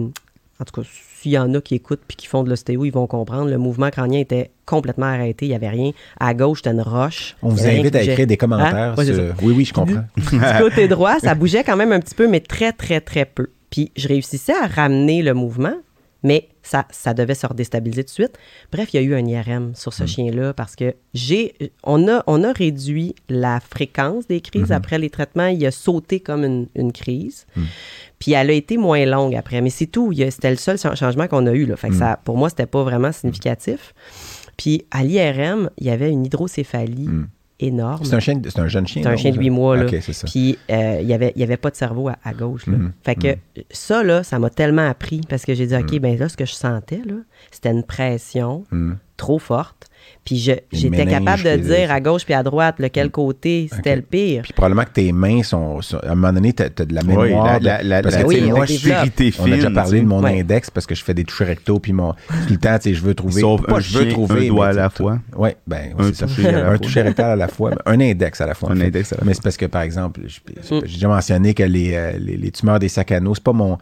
En 0.61 0.64
tout 0.64 0.80
cas, 0.80 0.87
s'il 1.20 1.33
y 1.33 1.39
en 1.39 1.53
a 1.55 1.61
qui 1.61 1.74
écoutent 1.74 2.03
puis 2.07 2.16
qui 2.16 2.26
font 2.26 2.45
de 2.45 2.51
l'ostéo, 2.51 2.85
ils 2.85 2.93
vont 2.93 3.07
comprendre. 3.09 3.51
Le 3.51 3.59
mouvement 3.59 3.91
crânien 3.91 4.20
était 4.20 4.51
complètement 4.64 5.07
arrêté. 5.07 5.47
Il 5.47 5.49
n'y 5.49 5.55
avait 5.57 5.68
rien. 5.68 5.91
À 6.20 6.35
gauche, 6.35 6.59
c'était 6.59 6.70
une 6.70 6.83
roche. 6.83 7.37
On 7.43 7.49
vous 7.49 7.66
invite 7.66 7.97
à 7.97 8.03
écrire 8.03 8.26
des 8.28 8.37
commentaires. 8.37 8.74
Hein? 8.76 8.95
Ouais, 8.97 9.05
c'est 9.05 9.14
sur- 9.14 9.35
Oui, 9.43 9.55
oui, 9.57 9.64
je 9.64 9.72
comprends. 9.72 10.05
du 10.16 10.39
côté 10.61 10.87
droit, 10.89 11.18
ça 11.20 11.35
bougeait 11.35 11.64
quand 11.64 11.76
même 11.76 11.91
un 11.93 11.99
petit 12.01 12.14
peu, 12.14 12.28
mais 12.28 12.41
très, 12.41 12.72
très, 12.72 13.01
très 13.01 13.24
peu. 13.24 13.49
Puis 13.70 13.91
je 13.97 14.07
réussissais 14.07 14.53
à 14.55 14.66
ramener 14.66 15.22
le 15.22 15.35
mouvement, 15.35 15.74
mais 16.22 16.49
ça, 16.63 16.87
ça 16.91 17.13
devait 17.15 17.35
se 17.35 17.47
redéstabiliser 17.47 18.05
tout 18.05 18.09
de 18.09 18.11
suite. 18.25 18.39
Bref, 18.71 18.93
il 18.95 18.97
y 18.97 18.99
a 19.01 19.03
eu 19.03 19.15
un 19.15 19.27
IRM 19.27 19.75
sur 19.75 19.93
ce 19.93 20.05
chien-là 20.07 20.53
parce 20.55 20.77
que 20.77 20.95
j'ai, 21.15 21.55
on 21.83 22.07
a, 22.09 22.23
on 22.27 22.45
a 22.45 22.53
réduit 22.53 23.15
la 23.29 23.59
fréquence 23.61 24.27
des 24.29 24.41
crises 24.41 24.71
après 24.73 24.99
les 24.99 25.11
traitements. 25.11 25.47
Il 25.49 25.65
a 25.67 25.71
sauté 25.71 26.21
comme 26.21 26.45
une, 26.45 26.69
une 26.77 26.93
crise. 26.93 27.47
Puis 28.19 28.33
elle 28.33 28.51
a 28.51 28.53
été 28.53 28.77
moins 28.77 29.05
longue 29.05 29.35
après, 29.35 29.61
mais 29.61 29.71
c'est 29.71 29.87
tout. 29.87 30.13
Il 30.13 30.19
y 30.19 30.23
a- 30.25 30.31
C'était 30.31 30.51
le 30.51 30.57
seul 30.57 30.79
cha- 30.79 30.95
changement 30.95 31.27
qu'on 31.27 31.47
a 31.47 31.53
eu. 31.53 31.67
Là. 31.67 31.77
Fait 31.77 31.89
que 31.89 31.95
ça, 31.99 32.21
pour 32.25 32.37
moi, 32.37 32.49
c'était 32.49 32.67
pas 32.67 32.85
vraiment 32.85 33.11
significatif. 33.13 33.93
Puis 34.57 34.85
à 34.93 35.03
l'IRM, 35.03 35.71
il 35.79 35.87
y 35.87 35.91
avait 35.91 36.11
une 36.11 36.25
hydrocéphalie 36.27 37.09
énorme. 37.63 38.05
C'est 38.05 38.15
un, 38.15 38.21
chien, 38.21 38.41
c'est 38.45 38.59
un 38.59 38.69
jeune 38.69 38.87
chien. 38.87 39.03
C'est 39.03 39.09
un 39.09 39.17
chien 39.17 39.31
de 39.31 39.37
ça? 39.37 39.41
8 39.41 39.51
mois. 39.51 39.77
Là. 39.77 39.87
C'est 40.01 40.13
ça. 40.13 40.27
Puis 40.27 40.59
euh, 40.71 40.99
il 41.01 41.07
n'y 41.07 41.15
avait, 41.15 41.33
il 41.37 41.43
avait 41.43 41.57
pas 41.57 41.71
de 41.71 41.77
cerveau 41.77 42.09
à, 42.09 42.17
à 42.25 42.33
gauche. 42.35 42.67
Là. 42.67 42.77
Mhm. 42.77 42.93
Fait 43.05 43.15
que 43.15 43.37
ça, 43.71 44.03
là, 44.03 44.23
ça 44.23 44.39
m'a 44.39 44.51
tellement 44.51 44.89
appris 44.89 45.21
parce 45.29 45.45
que 45.45 45.55
j'ai 45.55 45.67
dit, 45.67 45.77
OK, 45.77 45.99
ben 46.01 46.19
là, 46.19 46.29
ce 46.29 46.37
que 46.37 46.45
je 46.47 46.55
sentais, 46.55 47.01
là, 47.07 47.15
c'était 47.51 47.71
une 47.71 47.85
pression 47.85 48.65
Mhm. 48.71 48.99
trop 49.17 49.39
forte. 49.39 49.87
Puis 50.25 50.39
je- 50.39 50.53
j'étais 50.73 51.05
capable 51.05 51.43
de 51.43 51.57
dire 51.57 51.91
à 51.91 52.01
gauche 52.01 52.25
puis 52.25 52.33
à 52.33 52.45
droite 52.45 52.77
lequel 52.79 53.11
côté 53.11 53.68
c'était 53.75 53.97
le 53.97 54.03
pire. 54.03 54.43
Puis 54.45 54.53
probablement 54.53 54.85
que 54.85 54.91
tes 54.93 55.11
mains 55.11 55.43
sont. 55.43 55.81
sont- 55.83 55.99
à 55.99 56.12
un 56.12 56.14
moment 56.14 56.33
donné, 56.33 56.53
tu 56.53 56.62
as, 56.62 56.68
de 56.68 56.95
la 56.95 57.03
mémoire. 57.03 57.27
Oui, 57.27 57.33
la, 57.33 57.59
de- 57.59 57.64
la, 57.64 57.83
la, 57.83 58.03
parce 58.03 58.14
la 58.14 58.23
que, 58.23 58.27
oui, 58.29 58.41
moi, 58.43 58.64
je 58.64 58.73
suis. 58.75 58.93
On 59.41 59.45
a 59.47 59.57
déjà 59.57 59.70
parlé 59.73 60.01
de 60.01 60.07
mon 60.07 60.23
Ouais. 60.23 60.39
index 60.41 60.70
parce 60.70 60.87
que 60.87 60.95
je 60.95 61.03
fais 61.03 61.12
des 61.12 61.25
touches 61.25 61.43
recto, 61.43 61.81
puis 61.81 61.93
mon. 61.93 62.12
Tout 62.12 62.53
le 62.53 62.57
temps, 62.57 62.77
tu 62.79 62.91
sais, 62.91 62.95
je 62.95 63.03
veux 63.03 63.14
trouver. 63.14 63.41
Sauf 63.41 63.62
pas 63.66 63.79
un 63.79 63.81
je 63.81 63.99
veux 63.99 64.05
chien, 64.05 64.12
trouver. 64.12 64.47
un 64.47 64.49
doigt 64.51 64.66
mais 64.66 64.79
à 64.79 64.83
la 64.85 64.91
fois. 64.91 65.18
Oui, 65.37 65.51
ben, 65.66 65.93
Un 65.99 66.05
c'est 66.05 66.14
ça. 66.14 66.27
toucher 66.27 66.49
à 66.51 66.68
un 67.03 67.05
rectal 67.05 67.31
à 67.33 67.37
la 67.37 67.49
fois. 67.49 67.70
mais 67.70 67.77
Un 67.93 68.01
index 68.01 68.41
à 68.41 68.47
la 68.47 68.55
fois. 68.55 68.70
Un 68.70 68.81
index 68.81 69.12
à 69.12 69.16
la 69.16 69.23
Mais 69.25 69.33
fois. 69.33 69.35
c'est 69.35 69.43
parce 69.43 69.57
que, 69.57 69.66
par 69.66 69.83
exemple, 69.83 70.20
Mm. 70.20 70.81
j'ai 70.85 70.95
déjà 70.95 71.09
mentionné 71.09 71.53
que 71.53 71.64
les, 71.64 71.95
euh, 71.95 72.12
les, 72.18 72.37
les 72.37 72.51
tumeurs 72.53 72.79
des 72.79 72.89
sacs 72.89 73.11
anneaux, 73.11 73.35
c'est 73.35 73.43
pas 73.43 73.53
mon. 73.53 73.77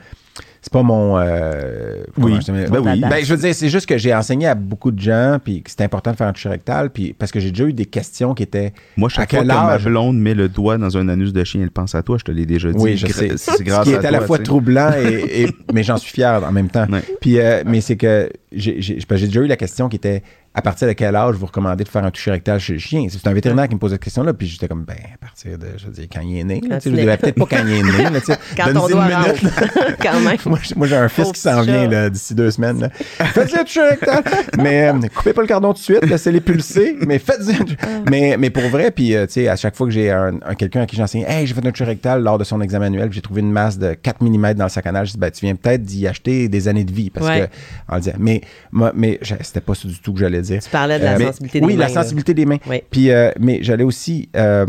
C'est 0.62 0.72
pas 0.72 0.82
mon. 0.82 1.18
euh, 1.18 2.02
Oui. 2.18 2.38
je 2.46 2.52
Ben 2.52 2.80
oui. 2.80 3.00
Ben, 3.00 3.24
je 3.24 3.34
veux 3.34 3.40
dire, 3.40 3.54
c'est 3.54 3.70
juste 3.70 3.86
que 3.86 3.96
j'ai 3.96 4.14
enseigné 4.14 4.46
à 4.46 4.54
beaucoup 4.54 4.90
de 4.90 5.00
gens, 5.00 5.38
puis 5.42 5.62
que 5.62 5.70
c'est 5.70 5.82
important 5.82 6.11
de 6.12 6.16
faire 6.16 6.26
un 6.26 6.32
toucher 6.34 6.50
rectal, 6.50 6.90
puis 6.90 7.14
parce 7.18 7.32
que 7.32 7.40
j'ai 7.40 7.50
déjà 7.50 7.64
eu 7.64 7.72
des 7.72 7.86
questions 7.86 8.34
qui 8.34 8.42
étaient. 8.42 8.74
Moi, 8.96 9.06
à 9.06 9.11
chaque 9.11 9.30
fois 9.30 9.40
que 9.40 9.46
ma 9.46 9.78
blonde 9.78 10.18
met 10.18 10.34
le 10.34 10.48
doigt 10.50 10.76
dans 10.76 10.98
un 10.98 11.08
anus 11.08 11.32
de 11.32 11.42
chien, 11.44 11.62
elle 11.62 11.70
pense 11.70 11.94
à 11.94 12.02
toi, 12.02 12.18
je 12.18 12.24
te 12.24 12.30
l'ai 12.30 12.44
déjà 12.44 12.70
dit. 12.72 12.78
Oui, 12.78 12.96
je 12.98 13.06
sais. 13.06 13.30
C'est 13.36 13.56
Ce 13.56 13.62
grâce 13.62 13.86
qui 13.88 13.94
est 13.94 14.04
à 14.04 14.08
à 14.08 14.11
la 14.11 14.20
fois 14.20 14.38
troublant, 14.38 14.90
et, 14.98 15.42
et- 15.44 15.56
mais 15.72 15.82
j'en 15.82 15.96
suis 15.96 16.12
fier 16.12 16.42
en 16.46 16.52
même 16.52 16.68
temps. 16.68 16.86
Ouais. 16.90 17.02
Puis, 17.20 17.38
euh, 17.38 17.62
mais 17.64 17.80
c'est 17.80 17.96
que 17.96 18.28
j'ai 18.52 18.74
déjà 19.00 19.40
eu 19.40 19.46
la 19.46 19.56
question 19.56 19.88
qui 19.88 19.96
était 19.96 20.22
à 20.53 20.62
partir 20.62 20.88
de 20.88 20.92
quel 20.94 21.14
âge 21.14 21.36
vous 21.36 21.46
recommandez 21.46 21.84
de 21.84 21.88
faire 21.88 22.05
un 22.05 22.11
toucher 22.11 22.32
rectal 22.32 22.59
chez 22.59 22.72
le 22.72 22.78
chien? 22.80 23.07
C'est 23.09 23.24
un 23.28 23.32
vétérinaire 23.32 23.68
qui 23.68 23.74
me 23.74 23.78
posait 23.78 23.94
cette 23.94 24.03
question-là, 24.03 24.32
puis 24.34 24.48
j'étais 24.48 24.66
comme, 24.66 24.84
ben, 24.84 24.96
à 25.14 25.18
partir 25.18 25.57
de, 25.57 25.66
je 25.76 25.86
veux 25.86 25.92
dire, 25.92 26.07
quand 26.12 26.20
il 26.22 26.38
est 26.38 26.44
né. 26.44 26.61
là, 26.68 26.78
tu 26.80 26.90
sais, 26.90 26.96
je 26.96 27.01
dirais 27.01 27.16
peut-être 27.16 27.36
pas 27.36 27.46
quand 27.48 27.64
il 27.64 27.72
est 27.72 27.82
né. 27.82 28.03
Là, 28.11 28.20
tu 28.20 28.26
sais. 28.26 28.38
Quand 28.57 28.68
on 28.76 28.88
doit 28.88 29.05
minute, 29.05 29.42
là. 29.42 29.51
quand 30.03 30.20
même. 30.20 30.36
Moi, 30.46 30.59
j'ai- 30.62 30.74
moi, 30.74 30.86
j'ai 30.88 30.96
un 30.96 31.09
fils 31.09 31.30
qui 31.32 31.40
s'en 31.40 31.62
vient 31.62 31.86
là, 31.88 32.11
d'ici 32.11 32.34
deux 32.34 32.51
semaines. 32.51 32.80
là. 32.80 32.90
Faites-y 32.90 33.57
un 33.59 33.64
toucher 33.64 33.80
rectal. 33.82 34.22
mais 34.59 34.88
euh, 34.88 35.09
coupez 35.14 35.32
pas 35.32 35.42
le 35.42 35.48
cordon 35.48 35.68
tout 35.72 35.78
de 35.78 35.84
suite, 35.84 36.05
laissez-les 36.05 36.40
pulser, 36.40 36.96
mais 37.07 37.18
faites-y 37.18 37.53
un 37.55 37.64
Ah. 37.82 37.86
mais, 38.11 38.36
mais 38.38 38.51
pour 38.51 38.64
vrai, 38.68 38.90
puis 38.90 39.14
euh, 39.14 39.26
tu 39.26 39.34
sais, 39.34 39.48
à 39.48 39.55
chaque 39.57 39.76
fois 39.76 39.86
que 39.86 39.92
j'ai 39.92 40.11
un, 40.11 40.34
un- 40.44 40.55
quelqu'un 40.57 40.82
à 40.82 40.86
qui 40.86 40.96
j'enseigne, 40.96 41.24
hey, 41.28 41.46
j'ai 41.46 41.55
fait 41.55 41.64
un 41.64 41.70
toucher 41.70 41.84
rectal 41.84 42.22
lors 42.22 42.38
de 42.38 42.44
son 42.44 42.61
examen 42.61 42.86
annuel, 42.86 43.09
puis 43.09 43.16
j'ai 43.16 43.22
trouvé 43.22 43.40
une 43.40 43.53
masse 43.53 43.78
de 43.78 43.94
4 43.94 44.20
mm 44.22 44.55
dans 44.55 44.64
le 44.64 44.70
sac 44.70 44.86
anal, 44.86 45.07
je 45.07 45.12
dis, 45.12 45.18
ben, 45.18 45.30
tu 45.30 45.44
viens 45.46 45.55
peut-être 45.55 45.82
d'y 45.82 46.09
acheter 46.09 46.48
des 46.48 46.66
années 46.68 46.84
de 46.84 46.92
vie. 46.92 47.11
Parce 47.11 47.26
Ouais. 47.26 47.48
que, 47.88 47.92
en 47.92 47.96
le 47.96 48.01
disant, 48.01 48.16
mais, 48.18 48.40
moi, 48.72 48.92
mais 48.96 49.20
c'était 49.42 49.61
pas 49.61 49.74
ça 49.74 49.86
du 49.86 49.98
tout 50.01 50.12
que 50.12 50.18
j'allais 50.20 50.39
dire. 50.43 50.62
Tu 50.62 50.70
parlais 50.70 50.99
de 50.99 51.05
la 51.05 51.14
Euh, 51.14 51.18
mais- 51.18 51.24
sensibilité 51.26 51.61
des 51.61 51.66
Oui, 51.66 51.72
mains. 51.74 51.80
la 51.80 51.88
là. 51.88 51.95
sensibilité 51.95 52.34
des 52.34 52.47
mains. 52.47 52.59
Oui. 52.68 52.82
Puis, 52.91 53.11
euh, 53.11 53.30
mais 53.41 53.59
j'allais 53.62 53.84
aussi. 53.84 54.28
Euh, 54.36 54.66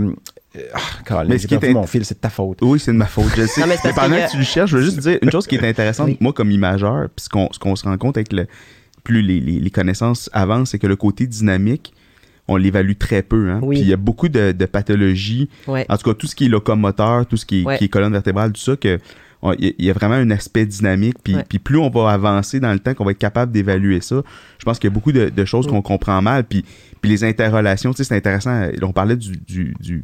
ah, 0.73 1.23
Mais 1.27 1.37
ce 1.37 1.47
qui 1.47 1.55
était- 1.55 1.73
mon 1.73 1.87
fil, 1.87 2.03
c'est 2.05 2.15
de 2.15 2.19
ta 2.19 2.29
faute. 2.29 2.59
Oui, 2.61 2.79
c'est 2.79 2.91
de 2.91 2.97
ma 2.97 3.05
faute, 3.05 3.25
je 3.35 3.45
sais. 3.47 3.61
Non, 3.61 3.67
mais 3.67 3.77
pendant 3.93 4.15
que 4.15 4.31
tu 4.31 4.37
le 4.37 4.43
cherches, 4.43 4.71
je 4.71 4.77
veux 4.77 4.83
juste 4.83 4.99
dire 4.99 5.17
une 5.21 5.31
chose 5.31 5.47
qui 5.47 5.55
est 5.55 5.67
intéressante, 5.67 6.07
Oui. 6.07 6.17
moi, 6.19 6.33
comme 6.33 6.51
imageur, 6.51 7.07
puis 7.15 7.23
ce 7.25 7.29
qu'on 7.29 7.49
ce 7.51 7.59
qu'on 7.59 7.75
se 7.75 7.83
rend 7.83 7.97
compte 7.97 8.17
avec 8.17 8.31
le. 8.33 8.47
Plus 9.03 9.23
les, 9.23 9.39
les- 9.39 9.59
les 9.59 9.69
connaissances 9.71 10.29
avancent, 10.31 10.69
c'est 10.71 10.77
que 10.79 10.85
le 10.85 10.95
côté 10.95 11.25
dynamique, 11.25 11.91
on 12.47 12.55
l'évalue 12.55 12.93
très 12.99 13.23
peu. 13.23 13.49
Hein? 13.49 13.59
Oui. 13.63 13.77
Puis 13.77 13.85
il 13.85 13.89
y 13.89 13.93
a 13.93 13.97
beaucoup 13.97 14.29
de, 14.29 14.51
de 14.51 14.65
pathologies, 14.67 15.49
Ouais. 15.67 15.87
en 15.89 15.97
tout 15.97 16.07
cas 16.07 16.13
tout 16.13 16.27
ce 16.27 16.35
qui 16.35 16.45
est 16.45 16.49
locomoteur, 16.49 17.25
tout 17.25 17.35
ce 17.37 17.45
qui 17.47 17.61
est, 17.61 17.65
Ouais. 17.65 17.77
qui 17.79 17.85
est 17.85 17.87
colonne 17.87 18.11
vertébrale, 18.13 18.51
tout 18.51 18.61
ça, 18.61 18.75
que 18.75 18.99
il 19.57 19.65
y, 19.65 19.67
a- 19.69 19.73
il 19.79 19.85
y 19.85 19.89
a 19.89 19.93
vraiment 19.93 20.15
un 20.15 20.29
aspect 20.31 20.65
dynamique. 20.65 21.15
Puis, 21.23 21.35
Ouais. 21.35 21.45
puis 21.47 21.59
plus 21.59 21.77
on 21.77 21.89
va 21.89 22.11
avancer 22.11 22.59
dans 22.59 22.71
le 22.73 22.79
temps, 22.79 22.93
qu'on 22.93 23.05
va 23.05 23.11
être 23.11 23.17
capable 23.17 23.51
d'évaluer 23.51 24.01
ça, 24.01 24.21
je 24.59 24.65
pense 24.65 24.77
qu'il 24.79 24.89
y 24.89 24.91
a 24.91 24.93
beaucoup 24.93 25.11
de, 25.11 25.29
de 25.29 25.45
choses 25.45 25.67
qu'on 25.67 25.81
comprend 25.81 26.21
mal. 26.21 26.43
Puis, 26.43 26.63
puis 27.01 27.09
les 27.09 27.23
interrelations, 27.23 27.91
tu 27.91 27.97
sais, 27.97 28.03
c'est 28.03 28.15
intéressant. 28.15 28.67
On 28.83 28.91
parlait 28.93 29.15
du... 29.17 29.37
du, 29.37 29.73
du 29.79 30.01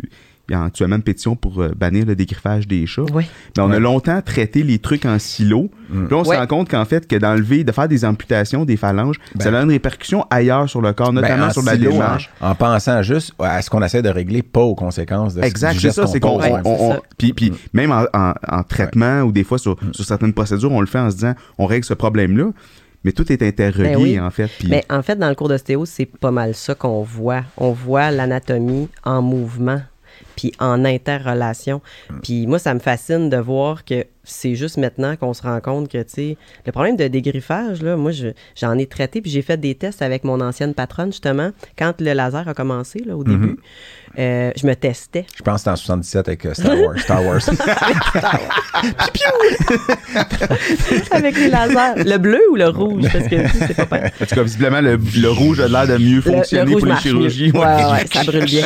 actuellement 0.51 0.95
une 0.97 1.01
pétition 1.03 1.35
pour 1.35 1.61
euh, 1.61 1.73
bannir 1.75 2.05
le 2.05 2.15
dégriffage 2.15 2.67
des 2.67 2.85
chats. 2.85 3.01
Oui. 3.13 3.25
Mais 3.57 3.63
on 3.63 3.71
a 3.71 3.79
longtemps 3.79 4.21
traité 4.21 4.63
les 4.63 4.79
trucs 4.79 5.05
en 5.05 5.19
silo. 5.19 5.69
Puis 5.89 5.97
là, 6.11 6.17
on 6.17 6.23
se 6.23 6.29
Ouais. 6.29 6.37
rend 6.37 6.47
compte 6.47 6.69
qu'en 6.69 6.83
fait, 6.85 7.07
que 7.07 7.15
d'enlever, 7.15 7.63
de 7.63 7.71
faire 7.71 7.87
des 7.87 8.03
amputations 8.05 8.65
des 8.65 8.75
phalanges, 8.77 9.17
Ben. 9.35 9.43
ça 9.43 9.57
a 9.57 9.61
une 9.63 9.69
répercussion 9.71 10.25
ailleurs 10.29 10.69
sur 10.69 10.81
le 10.81 10.93
corps, 10.93 11.13
Ben, 11.13 11.21
notamment 11.21 11.45
en 11.47 11.51
sur 11.51 11.61
la 11.63 11.73
silo, 11.75 11.91
démarche. 11.91 12.29
En, 12.41 12.49
en 12.51 12.55
pensant 12.55 13.01
juste 13.03 13.33
à 13.39 13.61
ce 13.61 13.69
qu'on 13.69 13.81
essaie 13.83 14.01
de 14.01 14.09
régler, 14.09 14.41
pas 14.41 14.61
aux 14.61 14.75
conséquences 14.75 15.33
de 15.35 15.41
ce- 15.41 15.45
Exact, 15.47 15.73
du 15.73 15.79
c'est 15.79 15.91
ça, 15.91 16.07
c'est 16.07 16.19
qu'on 16.19 16.39
puis, 17.17 17.33
puis 17.33 17.53
même 17.73 17.91
en, 17.91 18.03
en- 18.13 18.33
en 18.47 18.63
traitement 18.63 19.21
ou 19.21 19.31
des 19.31 19.43
fois 19.43 19.57
sur, 19.57 19.77
sur 19.91 20.03
certaines 20.05 20.33
procédures, 20.33 20.71
on 20.71 20.81
le 20.81 20.87
fait 20.87 20.99
en 20.99 21.09
se 21.09 21.15
disant 21.15 21.33
on 21.57 21.65
règle 21.65 21.85
ce 21.85 21.93
problème-là, 21.93 22.51
mais 23.03 23.11
tout 23.11 23.31
est 23.31 23.41
interrelié 23.41 23.89
Ben 23.95 24.01
oui. 24.01 24.19
en 24.19 24.29
fait. 24.29 24.49
Puis, 24.59 24.67
Mais 24.69 24.83
en 24.89 25.01
fait, 25.01 25.15
dans 25.17 25.29
le 25.29 25.35
cours 25.35 25.49
d'ostéo, 25.49 25.85
c'est 25.85 26.05
pas 26.05 26.31
mal 26.31 26.53
ça 26.53 26.75
qu'on 26.75 27.01
voit. 27.03 27.43
On 27.57 27.71
voit 27.71 28.11
l'anatomie 28.11 28.89
en 29.03 29.21
mouvement, 29.21 29.79
puis 30.37 30.53
en 30.59 30.85
interrelation. 30.85 31.81
Puis 32.23 32.47
moi, 32.47 32.59
ça 32.59 32.73
me 32.73 32.79
fascine 32.79 33.29
de 33.29 33.35
voir 33.37 33.83
que 33.83 34.05
c'est 34.23 34.55
juste 34.55 34.77
maintenant 34.77 35.15
qu'on 35.15 35.33
se 35.33 35.41
rend 35.41 35.59
compte 35.61 35.89
que, 35.89 35.97
tu 36.03 36.09
sais, 36.09 36.37
le 36.65 36.71
problème 36.71 36.95
de 36.95 37.07
dégriffage, 37.07 37.81
là, 37.81 37.95
moi, 37.97 38.11
je- 38.11 38.27
j'en 38.55 38.77
ai 38.77 38.85
traité, 38.85 39.21
puis 39.21 39.31
j'ai 39.31 39.41
fait 39.41 39.57
des 39.57 39.73
tests 39.75 40.01
avec 40.01 40.23
mon 40.23 40.39
ancienne 40.41 40.73
patronne, 40.73 41.11
justement, 41.11 41.51
quand 41.77 41.99
le 41.99 42.13
laser 42.13 42.47
a 42.47 42.53
commencé, 42.53 42.99
là, 42.99 43.17
au 43.17 43.23
début. 43.23 43.57
Euh, 44.19 44.51
je 44.55 44.65
me 44.65 44.75
testais. 44.75 45.25
Je 45.35 45.41
pense 45.43 45.55
que 45.55 45.59
c'était 45.59 45.69
en 45.71 45.75
77 45.75 46.27
avec 46.27 46.45
euh, 46.45 46.53
Star 46.53 46.79
Wars. 46.79 46.99
Star 46.99 47.25
Wars. 47.25 47.41
avec 51.11 51.35
les 51.37 51.49
lasers. 51.49 52.03
Le 52.03 52.17
bleu 52.17 52.41
ou 52.51 52.55
le 52.55 52.67
rouge? 52.69 53.05
Parce 53.11 53.27
que 53.27 53.47
c'est 53.47 53.75
pas 53.75 53.85
pareil. 53.85 54.11
en 54.21 54.25
tout 54.25 54.35
cas, 54.35 54.43
visiblement, 54.43 54.81
le, 54.81 54.95
le 54.97 55.29
rouge 55.29 55.59
a 55.59 55.67
l'air 55.67 55.87
de 55.87 55.97
mieux 56.03 56.21
fonctionner 56.21 56.73
le 56.73 56.77
pour 56.79 56.87
les 56.87 56.95
chirurgies. 56.97 57.51
Ouais, 57.51 57.59
ouais, 57.59 57.85
ouais, 57.91 58.05
ça 58.11 58.23
brûle 58.23 58.45
bien. 58.45 58.65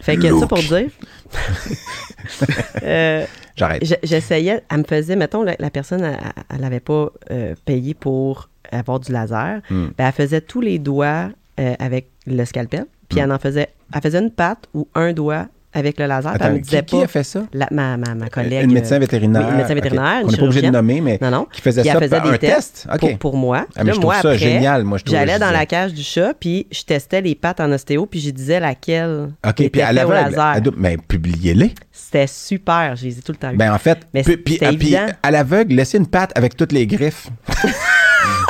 Fait 0.00 0.16
que 0.16 0.38
ça 0.38 0.46
pour 0.46 0.58
dire. 0.58 0.88
euh, 2.82 3.24
J'arrête. 3.56 3.84
je- 3.84 3.94
J'essayais, 4.02 4.62
elle 4.70 4.78
me 4.78 4.84
faisait, 4.84 5.16
mettons, 5.16 5.42
la, 5.42 5.56
la 5.58 5.70
personne, 5.70 6.02
elle- 6.50 6.60
n'avait 6.60 6.80
pas 6.80 7.08
euh, 7.30 7.54
payé 7.64 7.94
pour 7.94 8.48
avoir 8.70 9.00
du 9.00 9.12
laser. 9.12 9.60
Hmm. 9.70 9.88
Ben, 9.98 10.06
elle 10.06 10.12
faisait 10.12 10.40
tous 10.40 10.60
les 10.60 10.78
doigts 10.78 11.30
euh, 11.60 11.74
avec 11.78 12.08
le 12.26 12.44
scalpel, 12.44 12.86
puis 13.08 13.20
Hmm. 13.20 13.24
elle 13.24 13.32
en 13.32 13.38
faisait, 13.38 13.68
elle 13.94 14.00
faisait 14.02 14.18
une 14.20 14.30
patte 14.30 14.64
ou 14.74 14.88
un 14.94 15.12
doigt 15.12 15.46
avec 15.74 15.98
le 15.98 16.04
laser, 16.04 16.34
elle 16.38 16.52
me 16.52 16.56
qui, 16.58 16.64
disait 16.64 16.82
qui 16.84 16.96
pas. 16.98 17.04
a 17.04 17.06
fait 17.08 17.22
ça? 17.22 17.44
La- 17.54 17.66
ma, 17.70 17.96
ma, 17.96 18.14
ma 18.14 18.28
collègue. 18.28 18.64
Une 18.64 18.74
médecin 18.74 18.96
euh, 18.96 18.98
vétérinaire. 18.98 19.42
oui, 19.46 19.50
une 19.52 19.56
médecin 19.56 19.74
vétérinaire, 19.74 20.20
une 20.20 20.26
On 20.26 20.30
n'est 20.30 20.36
pas 20.36 20.42
obligé 20.44 20.60
de 20.60 20.70
nommer, 20.70 21.00
mais 21.00 21.18
Non, 21.22 21.30
non. 21.30 21.46
qui 21.50 21.62
faisait 21.62 21.80
Puis 21.80 21.90
ça 21.90 21.98
faisait 21.98 22.20
des 22.20 22.38
tests 22.38 22.86
pour, 23.00 23.18
pour 23.18 23.36
moi. 23.38 23.64
Ah, 23.74 23.82
mais 23.82 23.84
Là, 23.84 23.92
je 23.94 24.00
moi, 24.00 24.12
trouve 24.18 24.22
ça 24.22 24.34
après, 24.34 24.38
génial. 24.38 24.84
Moi, 24.84 24.98
J'allais 25.06 25.38
dans 25.38 25.50
la 25.50 25.64
cage 25.64 25.94
du 25.94 26.02
chat, 26.02 26.34
puis 26.38 26.66
je 26.70 26.82
testais 26.82 27.22
les 27.22 27.34
pattes 27.34 27.60
en 27.60 27.72
ostéo, 27.72 28.04
puis 28.04 28.20
je 28.20 28.28
disais 28.28 28.60
laquelle 28.60 29.30
OK, 29.46 29.60
était 29.60 29.70
puis 29.70 29.80
à 29.80 29.94
fait 29.94 30.04
au 30.04 30.10
l'aveugle, 30.10 30.36
laser. 30.36 30.72
mais 30.76 30.98
publiez-les. 30.98 31.72
C'était 31.90 32.26
super, 32.26 32.94
je 32.94 33.04
les 33.06 33.18
ai 33.18 33.22
tout 33.22 33.32
le 33.32 33.38
temps 33.38 33.50
eu. 33.52 33.56
Ben 33.56 33.72
en 33.72 33.78
fait, 33.78 34.00
Mais 34.12 34.22
puis, 34.24 34.58
ah, 34.94 35.06
à 35.22 35.30
l'aveugle, 35.30 35.74
laissez 35.74 35.96
une 35.96 36.06
patte 36.06 36.32
avec 36.34 36.54
toutes 36.54 36.72
les 36.72 36.86
griffes. 36.86 37.28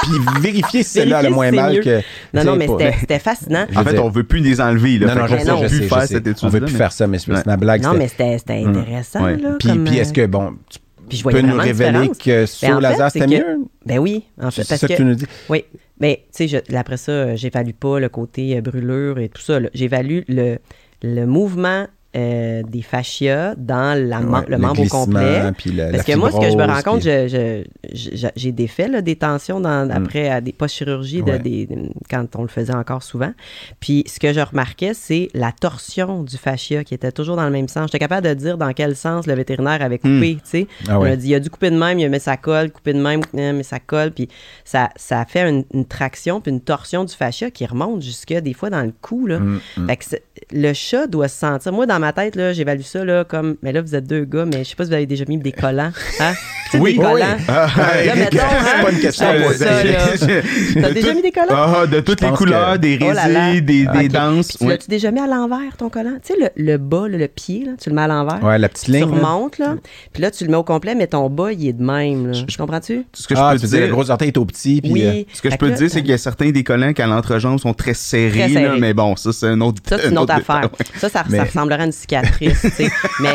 puis 0.03 0.11
vérifiez 0.41 0.83
si 0.83 0.91
celle-là 0.91 1.19
a 1.19 1.23
le 1.23 1.31
moins 1.31 1.51
mal 1.51 1.75
mieux. 1.75 1.81
que. 1.83 2.01
non, 2.35 2.45
non, 2.45 2.57
mais 2.57 2.67
c'était 3.01 3.19
fascinant. 3.19 3.67
En 3.75 3.85
fait, 3.85 3.99
on 3.99 4.09
veut 4.11 4.25
plus 4.25 4.41
les 4.41 4.61
enlever. 4.61 4.99
Là, 4.99 5.15
Non, 5.15 5.23
non, 5.23 5.27
je 5.27 5.37
sais, 5.37 5.45
je 5.45 5.67
plus 5.69 5.79
sais, 5.79 5.89
faire 5.89 6.03
cette 6.03 6.45
On 6.45 6.49
veut 6.49 6.61
plus 6.61 6.75
faire 6.75 6.93
ça, 6.93 7.07
mais 7.07 7.19
c'est 7.19 7.47
ma 7.47 7.57
blague. 7.57 7.83
Non, 7.83 7.95
mais 7.95 8.09
c'était 8.09 8.39
c'était 8.39 8.65
intéressant. 8.65 9.21
Puis, 9.59 9.71
euh, 9.71 10.01
est-ce 10.01 10.13
que, 10.13 10.27
bon, 10.27 10.55
tu- 10.69 10.79
Puis 11.09 11.19
je 11.19 11.23
Tu 11.23 11.23
voyais 11.25 11.41
peux 11.43 11.47
nous 11.49 11.59
révéler 11.59 12.09
que 12.11 12.41
Ben, 12.43 12.47
sur 12.47 12.81
laser, 12.81 13.11
c'était 13.11 13.27
mieux? 13.27 13.45
Ben 13.85 13.99
oui, 13.99 14.25
en 14.41 14.51
fait. 14.51 14.63
C'est 14.63 14.69
parce 14.69 14.81
ça 14.83 14.87
que 14.89 14.93
que- 14.93 14.97
tu 14.99 15.05
nous 15.05 15.15
dis. 15.15 15.27
Oui, 15.51 15.65
mais 16.01 16.25
tu 16.35 16.49
sais, 16.49 16.63
après 16.75 16.97
ça, 16.97 17.13
euh, 17.13 17.37
j'évalue 17.37 17.73
pas 17.79 17.99
le 18.01 18.09
côté 18.09 18.57
euh, 18.57 18.61
brûlure 18.61 19.19
et 19.19 19.29
tout 19.29 19.43
ça. 19.43 19.59
J'évalue 19.75 20.21
le, 20.29 20.59
le 21.03 21.27
mouvement 21.27 21.87
euh, 22.15 22.63
des 22.63 22.83
fascias 22.83 23.55
dans 23.57 23.99
la 23.99 24.21
mem- 24.21 24.33
Ouais, 24.41 24.45
le 24.49 24.59
membre 24.59 24.83
au 24.83 24.87
complet. 24.87 25.43
la- 25.43 25.53
Parce 25.53 25.97
la 25.97 26.05
que 26.05 26.19
moi, 26.19 26.31
ce 26.31 26.39
que 26.39 26.51
je 26.51 26.57
me 26.57 26.65
rends 26.67 26.83
compte, 26.83 27.01
puis- 27.03 28.31
j'ai 28.37 28.53
des 28.53 28.67
faits, 28.67 28.91
là, 28.91 29.01
des 29.03 29.17
tensions 29.17 29.61
dans, 29.61 29.89
après 29.91 30.29
à 30.29 30.41
des 30.41 30.53
post-chirurgies 30.53 31.23
de- 31.23 31.33
Ouais. 31.33 31.39
des- 31.39 31.69
quand 32.11 32.37
on 32.37 32.43
le 32.43 32.49
faisait 32.49 32.75
encore 32.75 33.03
souvent. 33.03 33.33
Puis 33.81 34.05
ce 34.07 34.19
que 34.21 34.33
je 34.33 34.41
remarquais, 34.41 34.93
c'est 34.95 35.29
la 35.35 35.53
torsion 35.53 36.23
du 36.23 36.37
fascia 36.37 36.85
qui 36.85 36.95
était 36.95 37.13
toujours 37.13 37.37
dans 37.37 37.45
le 37.45 37.51
même 37.51 37.69
sens. 37.69 37.87
J'étais 37.87 37.99
capable 37.99 38.27
de 38.29 38.35
dire 38.35 38.59
dans 38.59 38.73
quel 38.73 38.95
sens 38.97 39.27
le 39.27 39.35
vétérinaire 39.35 39.83
avait 39.83 39.99
coupé, 39.99 40.35
tu 40.37 40.41
sais. 40.51 40.67
Ah 40.89 40.99
On 40.99 41.03
ouais. 41.03 41.13
a 41.13 41.17
dit, 41.17 41.29
il 41.31 41.35
a 41.35 41.41
dû 41.41 41.51
couper 41.51 41.71
de 41.71 41.79
même, 41.79 41.99
il 41.99 42.05
a 42.05 42.09
mis 42.09 42.21
sa 42.21 42.37
colle, 42.37 42.71
couper 42.71 42.93
de 42.93 43.01
même, 43.01 43.21
euh, 43.37 43.53
mais 43.53 43.63
ça 43.63 43.79
colle, 43.81 44.11
puis 44.13 44.29
ça, 44.65 44.91
fait 45.27 45.49
une, 45.49 45.65
une 45.73 45.85
traction, 45.87 46.41
puis 46.41 46.53
une 46.53 46.61
torsion 46.61 47.05
du 47.05 47.15
fascia 47.15 47.51
qui 47.51 47.65
remonte 47.67 48.03
jusque 48.03 48.33
des 48.33 48.53
fois 48.55 48.71
dans 48.71 48.83
le 48.83 48.93
cou, 49.01 49.27
là. 49.27 49.39
Mm, 49.39 49.61
mm. 49.79 49.87
Fait 49.89 49.97
que 49.97 50.05
c'est- 50.05 50.23
le 50.53 50.73
chat 50.73 51.07
doit 51.07 51.29
se 51.29 51.39
sentir. 51.39 51.73
Moi, 51.73 51.87
dans 51.87 51.99
ma 52.03 52.13
tête, 52.13 52.37
là, 52.37 52.53
j'évalue 52.53 52.83
ça 52.83 53.05
là, 53.05 53.25
comme. 53.25 53.57
Mais 53.63 53.73
là, 53.73 53.81
vous 53.81 53.95
êtes 53.95 54.07
deux 54.07 54.25
gars, 54.25 54.45
mais 54.45 54.65
je 54.65 54.71
sais 54.71 54.77
pas 54.77 54.85
si 54.85 54.91
vous 54.91 54.95
avez 54.97 55.07
déjà 55.07 55.25
mis 55.27 55.39
des 55.39 55.53
collants. 55.53 55.91
Hein? 56.21 56.33
Tu 56.71 56.79
Oui, 56.79 56.93
des 56.95 56.99
oui. 56.99 57.05
collants. 57.05 57.37
Ah, 57.49 57.67
Là, 58.07 58.15
mettons, 58.15 58.31
c'est 58.39 58.43
hein, 58.43 58.83
pas 58.83 58.91
une 58.93 59.01
question 59.01 59.27
là. 59.33 59.49
T'as 60.81 60.91
déjà 60.93 61.15
mis 61.15 61.23
des 61.23 61.31
collants? 61.33 61.49
Ah, 61.51 61.87
de 61.87 62.01
toutes 62.01 62.21
les 62.21 62.31
couleurs, 62.31 62.73
que- 62.75 62.79
des 62.79 62.99
Oh 63.03 63.13
là 63.13 63.29
là. 63.29 63.53
des, 63.53 63.61
des 63.61 63.87
Ok. 63.87 64.09
danses. 64.09 64.49
Puis 64.49 64.59
tu 64.59 64.65
ouais. 64.65 64.71
l'as-tu 64.71 64.89
déjà 64.89 65.11
mis 65.11 65.21
à 65.21 65.27
l'envers, 65.27 65.77
ton 65.77 65.89
collant? 65.89 66.15
Tu 66.25 66.35
sais, 66.35 66.39
le, 66.41 66.49
le 66.65 66.79
bas, 66.79 67.09
là, 67.09 67.19
le 67.19 67.29
pied, 67.29 67.65
là, 67.67 67.73
tu 67.81 67.91
le 67.91 67.95
mets 67.97 68.03
à 68.03 68.07
l'envers? 68.09 68.43
Ouais, 68.43 68.59
la 68.59 68.69
petite 68.69 68.87
Tu 68.87 68.93
ligne. 68.93 69.01
là. 69.01 69.07
remontes, 69.29 69.59
là. 69.59 69.77
Puis 70.13 70.23
là, 70.23 70.31
tu 70.31 70.45
le 70.45 70.51
mets 70.51 70.57
au 70.57 70.65
complet, 70.65 70.95
mais 70.95 71.07
ton 71.07 71.29
bas, 71.29 71.53
il 71.53 71.69
est 71.69 71.73
de 71.73 71.83
même. 71.83 72.29
Là. 72.29 72.33
Je- 72.49 72.57
Comprends-tu? 72.57 73.05
Ce 73.13 73.27
que 73.29 73.35
ah, 73.37 73.53
je 73.55 73.61
tu 73.61 73.63
peux 73.69 73.77
dire, 73.77 73.87
le 73.87 73.93
gros 73.93 74.11
orteil 74.11 74.29
est 74.29 74.37
au 74.39 74.45
petit, 74.45 74.81
puis... 74.81 74.93
oui. 74.93 75.03
euh, 75.05 75.23
ce 75.33 75.43
que 75.43 75.51
je 75.51 75.57
peux 75.57 75.71
dire, 75.71 75.91
c'est 75.91 76.01
qu'il 76.01 76.11
y 76.11 76.15
a 76.15 76.19
certains 76.19 76.51
des 76.51 76.65
collants 76.65 76.93
qui 76.93 77.03
à 77.03 77.07
l'entrejambe 77.07 77.59
sont 77.59 77.75
très 77.75 77.95
serrés, 77.95 78.49
mais 78.79 78.95
bon, 78.95 79.17
ça 79.17 79.33
c'est 79.33 79.47
un 79.47 79.61
autre. 79.61 79.83
Ça, 79.89 79.99
c'est 79.99 80.09
une 80.09 80.19
un 80.19 80.23
autre 80.23 80.35
affaire. 80.35 80.69
Ça, 80.99 81.09
ça 81.09 81.23
ressemblerait 81.23 81.83
à 81.83 81.92
une 81.93 81.99
cicatrice. 82.01 82.67
Mais 83.21 83.35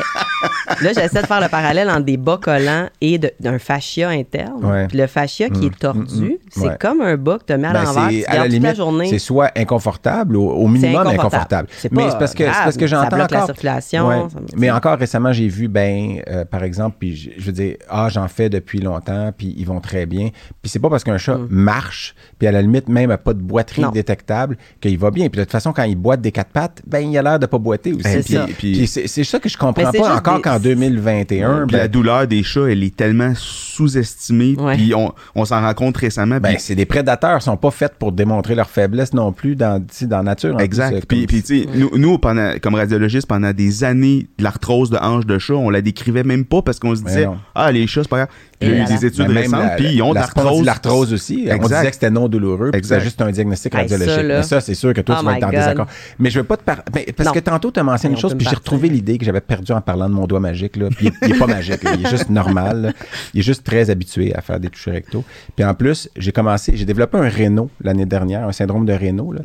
là, 0.81 0.91
j'essaie 0.93 1.21
de 1.21 1.27
faire 1.27 1.41
le 1.41 1.47
parallèle 1.49 1.89
entre 1.89 2.03
des 2.05 2.17
bas 2.17 2.39
collants 2.41 2.87
et 3.01 3.19
d'un 3.39 3.59
fascia 3.59 4.09
interne. 4.09 4.63
Ouais. 4.65 4.87
Puis 4.87 4.97
le 4.97 5.07
fascia 5.07 5.49
qui 5.49 5.61
Mm, 5.61 5.65
est 5.65 5.79
tordu, 5.79 6.21
mm, 6.21 6.25
mm. 6.25 6.37
c'est 6.49 6.67
Ouais. 6.67 6.77
comme 6.79 7.01
un 7.01 7.15
bas 7.17 7.37
que 7.39 7.51
tu 7.53 7.59
mets 7.59 7.67
à 7.67 7.73
Ben, 7.73 7.83
l'envers, 7.83 8.09
c'est- 8.09 8.23
tu 8.23 8.25
à 8.25 8.29
la 8.35 8.43
toute 8.43 8.51
la 8.51 8.59
limite, 8.59 8.75
journée. 8.75 9.09
c'est 9.09 9.19
soit 9.19 9.51
inconfortable, 9.55 10.35
au, 10.35 10.49
au 10.49 10.67
minimum 10.67 11.03
C'est 11.07 11.13
inconfortable. 11.13 11.67
C'est 11.77 11.91
Mais 11.91 12.09
c'est 12.09 12.17
parce 12.17 12.33
que, 12.33 12.43
c'est 12.43 12.49
grave, 12.49 12.63
parce 12.63 12.77
que 12.77 12.87
j'entends 12.87 13.15
la 13.17 13.23
encore... 13.25 13.45
circulation. 13.45 14.07
Ouais. 14.07 14.15
ça 14.31 14.39
me- 14.39 14.59
Mais 14.59 14.71
encore 14.71 14.97
récemment, 14.97 15.31
j'ai 15.33 15.47
vu, 15.47 15.67
ben, 15.67 16.19
euh, 16.27 16.45
par 16.45 16.63
exemple, 16.63 16.97
puis 16.99 17.15
je, 17.15 17.29
je 17.37 17.45
veux 17.45 17.51
dire, 17.51 17.75
ah, 17.89 18.07
j'en 18.09 18.27
fais 18.27 18.49
depuis 18.49 18.79
longtemps, 18.79 19.31
puis 19.37 19.53
ils 19.57 19.65
vont 19.65 19.79
très 19.79 20.05
bien. 20.05 20.29
Puis 20.61 20.69
c'est 20.69 20.79
pas 20.79 20.89
parce 20.89 21.03
qu'un 21.03 21.17
chat 21.17 21.37
marche, 21.49 22.15
puis 22.39 22.47
à 22.47 22.51
la 22.51 22.61
limite, 22.61 22.89
même 22.89 23.11
a 23.11 23.17
pas 23.17 23.33
de 23.33 23.41
boiterie 23.41 23.81
Mm. 23.81 23.85
Non. 23.85 23.91
détectable, 23.91 24.57
qu'il 24.81 24.97
va 24.97 25.11
bien. 25.11 25.29
Puis 25.29 25.37
de 25.37 25.43
toute 25.43 25.51
façon, 25.51 25.71
quand 25.71 25.83
il 25.83 25.95
boite 25.95 26.19
des 26.21 26.31
quatre 26.31 26.49
pattes, 26.51 26.81
ben, 26.87 26.99
il 26.99 27.15
a 27.17 27.21
l'air 27.21 27.37
de 27.39 27.45
pas 27.45 27.57
boiter 27.59 27.93
aussi. 27.93 28.03
C'est 28.03 28.23
Puis-. 28.23 28.46
Puis, 28.57 28.73
Puis- 28.73 28.87
c'est 28.87 29.07
c'est 29.07 29.23
ça 29.23 29.39
que 29.39 29.49
je 29.49 29.57
comprends 29.57 29.91
pas 29.91 30.15
encore 30.15 30.35
des- 30.37 30.41
qu'en 30.41 30.59
2021, 30.59 31.65
Puis 31.67 31.75
la 31.77 31.83
ben, 31.83 31.91
douleur 31.91 32.27
des 32.27 32.43
chats, 32.43 32.67
elle 32.69 32.83
est 32.83 32.95
tellement 32.95 33.33
sous-estimée. 33.35 34.55
Ouais. 34.57 34.75
Puis 34.75 34.93
on, 34.95 35.13
on 35.35 35.45
s'en 35.45 35.61
rend 35.61 35.73
compte 35.73 35.97
récemment. 35.97 36.39
ben, 36.39 36.49
puis- 36.53 36.57
c'est 36.59 36.75
des 36.75 36.85
prédateurs, 36.85 37.37
ils 37.39 37.43
sont 37.43 37.57
pas 37.57 37.71
faits 37.71 37.93
pour 37.99 38.11
démontrer 38.11 38.55
leur 38.55 38.69
faiblesse 38.69 39.13
non 39.13 39.31
plus 39.31 39.55
dans, 39.55 39.79
tu 39.79 39.85
sais, 39.91 40.05
dans 40.07 40.17
la 40.17 40.23
nature. 40.23 40.59
Exact. 40.59 40.93
euh, 40.95 40.99
Puis, 41.07 41.19
comme- 41.19 41.27
puis, 41.27 41.43
tu 41.43 41.61
sais, 41.63 41.67
nous, 41.75 41.91
nous, 41.97 42.17
pendant, 42.17 42.53
comme 42.61 42.75
radiologistes, 42.75 43.27
pendant 43.27 43.51
des 43.53 43.83
années, 43.83 44.27
l'arthrose 44.39 44.89
de 44.89 44.97
hanche 44.97 45.25
de 45.25 45.37
chat, 45.37 45.53
on 45.53 45.69
la 45.69 45.81
décrivait 45.81 46.23
même 46.23 46.45
pas 46.45 46.61
parce 46.61 46.79
qu'on 46.79 46.95
se 46.95 47.03
disait, 47.03 47.27
ah, 47.55 47.71
les 47.71 47.87
chats, 47.87 48.03
c'est 48.03 48.09
pas 48.09 48.17
grave. 48.17 48.29
Il 48.59 48.69
y 48.69 48.71
a 48.73 48.75
eu 48.81 48.85
des 48.85 49.05
études 49.05 49.29
récentes, 49.29 49.59
la- 49.61 49.69
puis 49.75 49.89
ils 49.93 50.01
ont 50.01 50.09
de 50.09 50.15
la 50.15 50.21
l'arthrose. 50.21 50.45
spondylarthrose 50.47 51.13
aussi. 51.13 51.45
On 51.47 51.53
Exact. 51.53 51.67
disait 51.77 51.87
que 51.89 51.93
c'était 51.93 52.09
non 52.09 52.27
douloureux, 52.27 52.71
c'était 52.73 53.01
juste 53.01 53.21
un 53.21 53.29
diagnostic 53.29 53.75
radiologique. 53.75 54.25
Mais 54.27 54.41
ça, 54.43 54.61
c'est 54.61 54.73
sûr 54.73 54.93
que 54.93 55.01
toi, 55.01 55.15
Oh 55.17 55.21
tu 55.21 55.25
vas 55.27 55.37
être 55.37 55.43
en 55.43 55.49
désaccord. 55.51 55.87
Mais 56.17 56.29
je 56.31 56.39
veux 56.39 56.43
pas 56.45 56.57
te 56.57 56.63
parler. 56.63 56.81
Parce 57.15 57.31
que 57.31 57.39
tantôt, 57.39 57.69
tu 57.71 57.79
as 57.79 57.83
mentionné 57.83 58.15
une 58.15 58.21
chose, 58.21 58.33
me 58.45 58.49
j'ai 58.49 58.55
retrouvé 58.55 58.89
l'idée 58.89 59.17
que 59.17 59.25
j'avais 59.25 59.41
perdue 59.41 59.71
en 59.71 59.81
parlant 59.81 60.09
de 60.09 60.13
mon 60.13 60.27
doigt 60.27 60.39
magique. 60.39 60.75
Là. 60.75 60.89
Puis 60.89 61.07
il, 61.07 61.27
il 61.27 61.35
est 61.35 61.39
pas 61.39 61.47
magique, 61.47 61.83
là. 61.83 61.93
il 61.97 62.05
est 62.05 62.09
juste 62.09 62.29
normal. 62.29 62.81
là. 62.81 62.93
Il 63.33 63.39
est 63.39 63.43
juste 63.43 63.63
très 63.63 63.89
habitué 63.89 64.33
à 64.35 64.41
faire 64.41 64.59
des 64.59 64.69
touchés 64.69 64.91
rectaux. 64.91 65.23
Puis 65.55 65.65
en 65.65 65.73
plus, 65.73 66.09
j'ai 66.15 66.31
commencé, 66.31 66.75
j'ai 66.75 66.85
développé 66.85 67.17
un 67.17 67.29
réno 67.29 67.69
l'année 67.81 68.05
dernière, 68.05 68.47
un 68.47 68.51
syndrome 68.51 68.85
de 68.85 68.93
réno. 68.93 69.31
Là. 69.31 69.41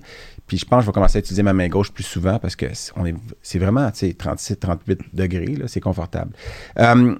Puis 0.46 0.58
je 0.58 0.64
pense 0.64 0.80
que 0.80 0.82
je 0.82 0.86
vais 0.88 0.92
commencer 0.92 1.18
à 1.18 1.20
utiliser 1.20 1.42
ma 1.42 1.52
main 1.52 1.68
gauche 1.68 1.92
plus 1.92 2.04
souvent 2.04 2.38
parce 2.38 2.56
que 2.56 2.66
c'est, 2.72 2.92
est, 3.06 3.58
vraiment, 3.58 3.90
tu 3.90 4.08
sais, 4.08 4.14
37, 4.14 4.60
38 4.60 5.00
degrés, 5.12 5.56
là, 5.56 5.64
c'est 5.66 5.80
confortable. 5.80 6.32
Euh, 6.78 7.14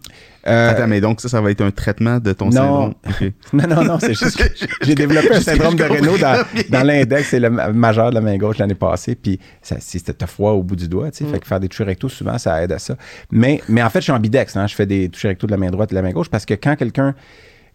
euh, 0.46 0.70
Attends, 0.70 0.86
mais 0.88 1.00
donc 1.00 1.20
ça, 1.20 1.28
ça 1.28 1.40
va 1.40 1.50
être 1.50 1.60
un 1.60 1.70
traitement 1.70 2.18
de 2.18 2.32
ton 2.32 2.46
Non. 2.46 2.52
syndrome? 2.52 2.94
Non, 3.52 3.66
non, 3.68 3.84
non, 3.84 3.98
c'est 4.00 4.14
juste 4.14 4.36
que 4.58 4.66
j'ai 4.82 4.94
développé 4.94 5.34
un 5.34 5.40
syndrome 5.40 5.76
de 5.76 5.84
Raynaud 5.84 6.18
dans, 6.18 6.42
dans 6.70 6.82
l'index 6.86 7.32
et 7.34 7.40
le 7.40 7.50
ma- 7.50 7.68
majeur 7.72 8.10
de 8.10 8.14
la 8.16 8.20
main 8.20 8.36
gauche 8.36 8.58
l'année 8.58 8.74
passée. 8.74 9.14
Puis 9.14 9.38
c'était 9.62 10.26
froid 10.26 10.52
au 10.52 10.62
bout 10.62 10.76
du 10.76 10.88
doigt, 10.88 11.10
tu 11.10 11.24
sais. 11.24 11.30
Fait 11.30 11.38
que 11.38 11.46
faire 11.46 11.60
des 11.60 11.68
touches 11.68 11.86
recto, 11.86 12.08
souvent, 12.08 12.38
ça 12.38 12.62
aide 12.62 12.72
à 12.72 12.78
ça. 12.78 12.96
Mais, 13.30 13.60
mais 13.68 13.82
en 13.82 13.90
fait, 13.90 14.00
je 14.00 14.04
suis 14.04 14.12
ambidex. 14.12 14.56
Hein, 14.56 14.66
je 14.66 14.74
fais 14.74 14.86
des 14.86 15.08
touches 15.08 15.26
recto 15.26 15.46
de 15.46 15.52
la 15.52 15.58
main 15.58 15.70
droite 15.70 15.90
et 15.92 15.94
de 15.94 16.00
la 16.00 16.02
main 16.02 16.12
gauche 16.12 16.28
parce 16.30 16.44
que 16.46 16.54
quand 16.54 16.76
quelqu'un 16.76 17.14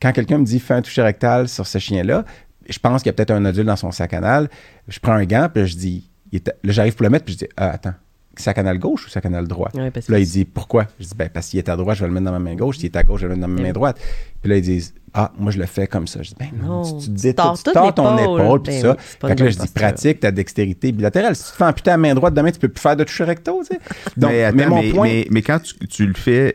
quand 0.02 0.12
quelqu'un 0.12 0.38
me 0.38 0.46
dit 0.46 0.60
fais 0.60 0.74
un 0.76 0.82
toucher 0.82 1.02
rectal 1.02 1.48
sur 1.48 1.66
ce 1.66 1.78
chien-là, 1.80 2.24
je 2.70 2.78
pense 2.80 3.02
qu'il 3.02 3.10
y 3.10 3.12
a 3.12 3.14
peut-être 3.14 3.32
un 3.32 3.40
nodule 3.40 3.66
dans 3.66 3.76
son 3.78 3.92
sac 3.92 4.14
anal. 4.14 4.50
Je 4.88 5.00
prends 5.00 5.14
un 5.14 5.26
gant, 5.26 5.48
puis 5.54 5.66
je 5.66 5.76
dis, 5.76 6.10
il 6.32 6.38
est- 6.38 6.48
là, 6.48 6.72
j'arrive 6.74 6.94
pour 6.96 7.04
le 7.04 7.10
mettre, 7.10 7.26
puis 7.26 7.34
je 7.34 7.40
dis, 7.40 7.48
ah, 7.58 7.70
attends, 7.72 7.94
sac 8.42 8.58
anal 8.58 8.80
gauche 8.80 9.06
ou 9.06 9.10
sac 9.10 9.26
anal 9.26 9.48
droit? 9.48 9.70
Ouais, 9.74 9.92
parce 9.92 10.10
là, 10.10 10.18
que 10.18 10.22
il 10.24 10.28
dit 10.28 10.46
pourquoi? 10.46 10.88
Je 11.00 11.06
dis 11.06 11.16
ben 11.16 11.30
parce 11.34 11.48
qu'il 11.50 11.60
est 11.60 11.70
à 11.70 11.76
droite, 11.76 11.98
je 11.98 12.02
vais 12.02 12.08
le 12.08 12.14
mettre 12.14 12.26
dans 12.26 12.32
ma 12.32 12.40
main 12.40 12.56
gauche. 12.56 12.78
S'il 12.78 12.86
est 12.86 12.96
à 12.96 13.04
gauche, 13.04 13.22
je 13.22 13.28
vais 13.28 13.34
le 13.34 13.40
mettre 13.40 13.48
dans 13.50 13.56
ma 13.56 13.68
main 13.68 13.74
droite. 13.74 14.00
Puis 14.42 14.50
là, 14.52 14.58
ils 14.58 14.62
disent 14.62 14.94
ah, 15.14 15.32
moi 15.38 15.52
je 15.52 15.58
le 15.60 15.66
fais 15.66 15.88
comme 15.88 16.08
ça. 16.08 16.22
Je 16.22 16.30
dis 16.30 16.36
ben 16.40 16.50
non, 16.62 16.82
Non, 16.82 16.84
tu, 16.84 17.06
tu 17.06 17.06
tu 17.06 17.10
dis 17.12 17.34
tords 17.34 17.58
tu 17.58 17.72
tords 17.72 17.94
ton 17.94 18.18
épaule 18.18 18.62
puis 18.62 18.74
Ben 18.74 18.82
ça. 18.82 18.92
oui, 18.92 18.96
fait 19.00 19.36
que 19.36 19.44
là, 19.44 19.50
je 19.50 19.58
dis 19.58 19.68
pratique 19.68 20.20
ta 20.20 20.32
dextérité 20.32 20.92
bilatérale. 20.92 21.36
Si 21.36 21.46
tu 21.46 21.52
te 21.52 21.56
fais 21.58 21.64
amputer 21.64 21.90
la 21.92 21.98
main 21.98 22.14
droite 22.14 22.34
demain, 22.34 22.52
tu 22.52 22.60
peux 22.60 22.68
plus 22.70 22.82
faire 22.82 22.96
de 22.96 23.04
toucher 23.04 23.24
recto, 23.24 23.62
tu 23.62 23.76
sais. 23.76 23.80
Donc, 24.16 24.32
mais, 24.32 24.44
attends, 24.44 24.58
mais 24.58 24.68
mon 24.68 24.82
mais, 24.82 24.90
point, 24.92 25.08
mais, 25.08 25.28
mais 25.32 25.42
quand 25.42 25.60
tu, 25.60 25.76
tu 25.88 26.06
le 26.06 26.14
fais, 26.14 26.54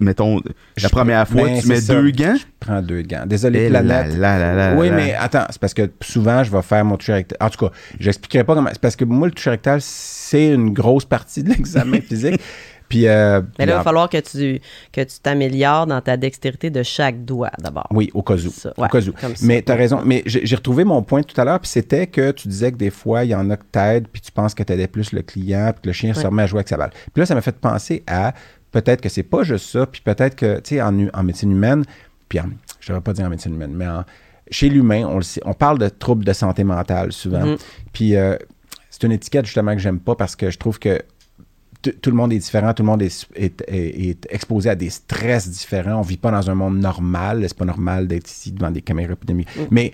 mettons, 0.00 0.40
Je- 0.76 0.82
la 0.82 0.88
première 0.88 1.26
fois, 1.28 1.44
ben, 1.44 1.60
tu 1.60 1.68
mets 1.68 1.80
ça. 1.80 1.94
deux 1.94 2.10
gants? 2.10 2.36
je 2.36 2.44
prends 2.60 2.80
deux 2.82 3.02
gants. 3.02 3.24
Désolé, 3.26 3.66
Eh 3.66 3.68
planète. 3.70 4.16
là 4.16 4.74
Oui, 4.76 4.90
mais 4.90 5.14
attends, 5.14 5.44
c'est 5.50 5.60
parce 5.60 5.74
que 5.74 5.90
souvent, 6.00 6.42
je 6.42 6.50
vais 6.50 6.62
faire 6.62 6.84
mon 6.84 6.96
toucher 6.96 7.12
rectal. 7.14 7.38
En 7.40 7.50
tout 7.50 7.66
cas, 7.66 7.72
j'expliquerai 8.00 8.44
pas 8.44 8.54
comment. 8.54 8.70
C'est 8.72 8.80
parce 8.80 8.96
que 8.96 9.04
moi, 9.04 9.26
le 9.28 9.32
toucher 9.34 9.50
rectal, 9.50 9.80
c'est 9.82 10.48
une 10.52 10.72
grosse 10.72 11.04
partie 11.04 11.42
de 11.42 11.50
l'examen 11.50 12.00
physique. 12.08 12.40
Puis, 12.88 13.06
euh, 13.06 13.42
Mais 13.58 13.66
là, 13.66 13.74
il 13.74 13.76
va 13.76 13.82
falloir 13.82 14.08
que 14.08 14.16
tu 14.16 14.62
que 14.92 15.02
tu 15.02 15.20
t'améliores 15.22 15.86
dans 15.86 16.00
ta 16.00 16.16
dextérité 16.16 16.70
de 16.70 16.82
chaque 16.82 17.22
doigt 17.22 17.50
d'abord. 17.58 17.86
Oui, 17.90 18.08
au 18.14 18.22
cas 18.22 18.36
où. 18.36 18.50
Ça, 18.50 18.72
au 18.78 18.86
cas 18.86 19.00
où. 19.02 19.12
Mais 19.42 19.60
tu 19.60 19.70
as 19.70 19.74
raison. 19.74 20.00
Mais 20.06 20.22
j'ai 20.24 20.56
retrouvé 20.56 20.84
mon 20.84 21.02
point 21.02 21.22
tout 21.22 21.38
à 21.38 21.44
l'heure, 21.44 21.60
puis 21.60 21.68
c'était 21.68 22.06
que 22.06 22.30
tu 22.30 22.48
disais 22.48 22.72
que 22.72 22.78
des 22.78 22.88
fois, 22.88 23.24
il 23.24 23.30
y 23.32 23.34
en 23.34 23.50
a 23.50 23.58
que 23.58 23.64
t'aides, 23.70 24.08
puis 24.10 24.22
tu 24.22 24.32
penses 24.32 24.54
que 24.54 24.62
t'aidais 24.62 24.86
plus 24.88 25.12
le 25.12 25.20
client, 25.20 25.70
puis 25.74 25.82
que 25.82 25.86
le 25.88 25.92
chien 25.92 26.14
se 26.14 26.26
remet 26.26 26.44
à 26.44 26.46
jouer 26.46 26.60
avec 26.60 26.68
sa 26.68 26.78
balle. 26.78 26.92
Puis 27.12 27.20
là, 27.20 27.26
ça 27.26 27.34
m'a 27.34 27.42
fait 27.42 27.56
penser 27.60 28.04
à 28.06 28.32
peut-être 28.72 29.00
que 29.00 29.08
c'est 29.08 29.22
pas 29.22 29.42
juste 29.42 29.66
ça, 29.70 29.86
puis 29.86 30.00
peut-être 30.02 30.36
que, 30.36 30.56
tu 30.60 30.76
sais, 30.76 30.82
en, 30.82 30.94
en 31.14 31.22
médecine 31.22 31.50
humaine, 31.52 31.84
puis 32.28 32.40
en, 32.40 32.46
je 32.80 32.92
ne 32.92 32.98
pas 33.00 33.12
dire 33.12 33.26
en 33.26 33.30
médecine 33.30 33.54
humaine, 33.54 33.72
mais 33.74 33.86
en- 33.88 34.04
chez 34.50 34.68
l'humain, 34.68 35.04
on 35.06 35.16
le 35.16 35.22
sait, 35.22 35.42
on 35.44 35.52
parle 35.54 35.78
de 35.78 35.88
troubles 35.88 36.24
de 36.24 36.32
santé 36.32 36.64
mentale 36.64 37.12
souvent. 37.12 37.44
Mhm. 37.44 37.56
Puis 37.92 38.16
euh, 38.16 38.36
c'est 38.90 39.02
une 39.04 39.12
étiquette 39.12 39.44
justement 39.46 39.74
que 39.74 39.80
j'aime 39.80 40.00
pas 40.00 40.14
parce 40.14 40.36
que 40.36 40.50
je 40.50 40.56
trouve 40.58 40.78
que 40.78 41.02
tout 41.82 42.10
le 42.10 42.16
monde 42.16 42.32
est 42.32 42.38
différent, 42.38 42.74
tout 42.74 42.82
le 42.82 42.88
monde 42.88 43.02
est, 43.02 43.26
est- 43.36 43.62
est- 43.68 44.08
est 44.10 44.26
exposé 44.30 44.68
à 44.70 44.74
des 44.74 44.90
stress 44.90 45.48
différents. 45.48 45.96
On 45.98 46.02
vit 46.02 46.16
pas 46.16 46.30
dans 46.32 46.50
un 46.50 46.54
monde 46.54 46.78
normal. 46.78 47.44
C'est 47.46 47.56
pas 47.56 47.64
normal 47.66 48.08
d'être 48.08 48.28
ici 48.28 48.50
devant 48.50 48.70
des 48.70 48.82
caméras 48.82 49.12
épidémiques. 49.12 49.48
Mais 49.70 49.92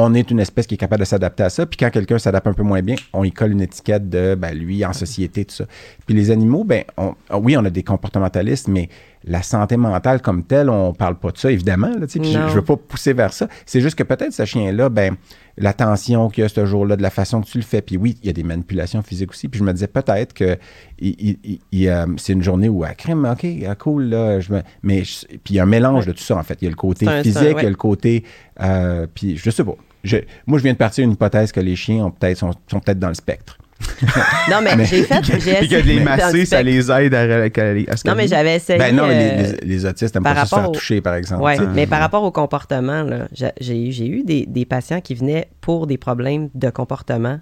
on 0.00 0.14
est 0.14 0.30
une 0.30 0.38
espèce 0.38 0.66
qui 0.66 0.74
est 0.74 0.78
capable 0.78 1.00
de 1.00 1.04
s'adapter 1.06 1.42
à 1.42 1.50
ça. 1.50 1.66
Puis 1.66 1.76
quand 1.76 1.90
quelqu'un 1.90 2.18
s'adapte 2.18 2.46
un 2.46 2.52
peu 2.52 2.62
moins 2.62 2.82
bien, 2.82 2.94
on 3.12 3.24
y 3.24 3.32
colle 3.32 3.52
une 3.52 3.60
étiquette 3.62 4.08
de 4.08 4.36
ben, 4.36 4.52
lui 4.56 4.84
en 4.84 4.92
société, 4.92 5.44
tout 5.44 5.54
ça. 5.56 5.64
Puis 6.06 6.14
les 6.14 6.30
animaux, 6.30 6.62
ben 6.62 6.84
on- 6.96 7.14
oui, 7.40 7.56
on 7.56 7.64
a 7.64 7.70
des 7.70 7.82
comportementalistes, 7.82 8.68
mais 8.68 8.88
la 9.24 9.42
santé 9.42 9.76
mentale 9.76 10.22
comme 10.22 10.44
telle, 10.44 10.70
on 10.70 10.92
parle 10.92 11.18
pas 11.18 11.32
de 11.32 11.38
ça, 11.38 11.50
évidemment. 11.50 11.88
Là, 11.88 12.06
je, 12.22 12.48
je 12.48 12.54
veux 12.54 12.62
pas 12.62 12.76
pousser 12.76 13.12
vers 13.12 13.32
ça. 13.32 13.48
C'est 13.66 13.80
juste 13.80 13.96
que 13.98 14.04
peut-être 14.04 14.32
ce 14.32 14.44
chien-là, 14.44 14.88
ben 14.88 15.16
l'attention 15.56 16.28
qu'il 16.30 16.42
y 16.42 16.44
a 16.44 16.48
ce 16.48 16.64
jour-là, 16.66 16.96
de 16.96 17.02
la 17.02 17.10
façon 17.10 17.40
que 17.40 17.46
tu 17.46 17.58
le 17.58 17.64
fais. 17.64 17.82
Puis 17.82 17.96
oui, 17.96 18.16
il 18.22 18.26
y 18.26 18.30
a 18.30 18.32
des 18.32 18.44
manipulations 18.44 19.02
physiques 19.02 19.30
aussi. 19.30 19.48
Puis 19.48 19.58
je 19.58 19.64
me 19.64 19.72
disais 19.72 19.88
peut-être 19.88 20.32
que 20.32 20.56
il- 21.00 21.16
il- 21.18 21.38
il- 21.44 21.60
il, 21.72 21.88
euh, 21.88 22.06
c'est 22.16 22.32
une 22.32 22.42
journée 22.42 22.68
où, 22.68 22.84
à 22.84 22.90
crème, 22.94 23.24
OK, 23.30 23.44
ah, 23.68 23.74
cool, 23.74 24.04
là. 24.04 24.38
Je 24.40 24.52
me, 24.52 24.62
mais 24.82 25.02
je- 25.04 25.26
puis 25.26 25.40
il 25.50 25.54
y 25.56 25.58
a 25.60 25.64
un 25.64 25.66
mélange 25.66 26.06
de 26.06 26.12
tout 26.12 26.22
ça, 26.22 26.36
en 26.36 26.42
fait. 26.44 26.58
Il 26.62 26.66
y 26.66 26.68
a 26.68 26.70
le 26.70 26.76
côté 26.76 27.06
un- 27.08 27.22
physique, 27.24 27.42
il 27.58 27.64
y 27.64 27.66
a 27.66 27.70
le 27.70 27.74
côté. 27.76 28.24
euh, 28.60 29.06
puis 29.12 29.36
je 29.36 29.50
sais 29.50 29.64
pas. 29.64 29.74
Je- 30.04 30.18
moi, 30.46 30.58
je 30.58 30.62
viens 30.64 30.72
de 30.72 30.78
partir 30.78 31.04
d'une 31.04 31.12
hypothèse 31.14 31.52
que 31.52 31.60
les 31.60 31.76
chiens 31.76 32.06
ont 32.06 32.10
peut-être, 32.10 32.38
sont, 32.38 32.52
sont 32.70 32.80
peut-être 32.80 32.98
dans 32.98 33.08
le 33.08 33.14
spectre. 33.14 33.58
Non, 34.50 34.56
mais, 34.62 34.84
j'ai 34.86 35.04
fait. 35.04 35.22
J'ai 35.24 35.68
que 35.68 35.74
de 35.82 35.86
les 35.86 36.00
masser, 36.00 36.44
ça 36.46 36.62
les 36.62 36.90
aide 36.90 37.14
à, 37.14 37.20
à, 37.20 37.24
à, 37.44 37.92
à 37.92 37.96
se 37.96 38.08
Non, 38.08 38.14
mais 38.16 38.26
j'avais 38.26 38.56
essayé. 38.56 38.78
Ben 38.78 38.94
non, 38.94 39.06
mais 39.06 39.36
les, 39.36 39.48
euh, 39.48 39.52
les- 39.62 39.68
les 39.68 39.86
autistes 39.86 40.14
n'aiment 40.14 40.24
par 40.24 40.34
pas 40.34 40.40
ça 40.40 40.46
se 40.46 40.54
rapport 40.54 40.64
faire 40.64 40.70
au- 40.70 40.74
toucher, 40.74 41.00
par 41.00 41.14
exemple. 41.14 41.42
Oui, 41.44 41.54
mais 41.74 41.86
par 41.86 42.00
rapport 42.00 42.22
au 42.24 42.32
comportement, 42.32 43.02
là, 43.02 43.28
j'ai- 43.32 43.52
j'ai 43.60 43.86
eu- 43.88 43.92
j'ai 43.92 44.06
eu 44.08 44.22
des, 44.24 44.46
des 44.46 44.64
patients 44.64 45.00
qui 45.00 45.14
venaient 45.14 45.48
pour 45.60 45.86
des 45.86 45.96
problèmes 45.98 46.48
de 46.54 46.70
comportement. 46.70 47.38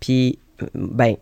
Puis, 0.00 0.38
ben, 0.74 1.14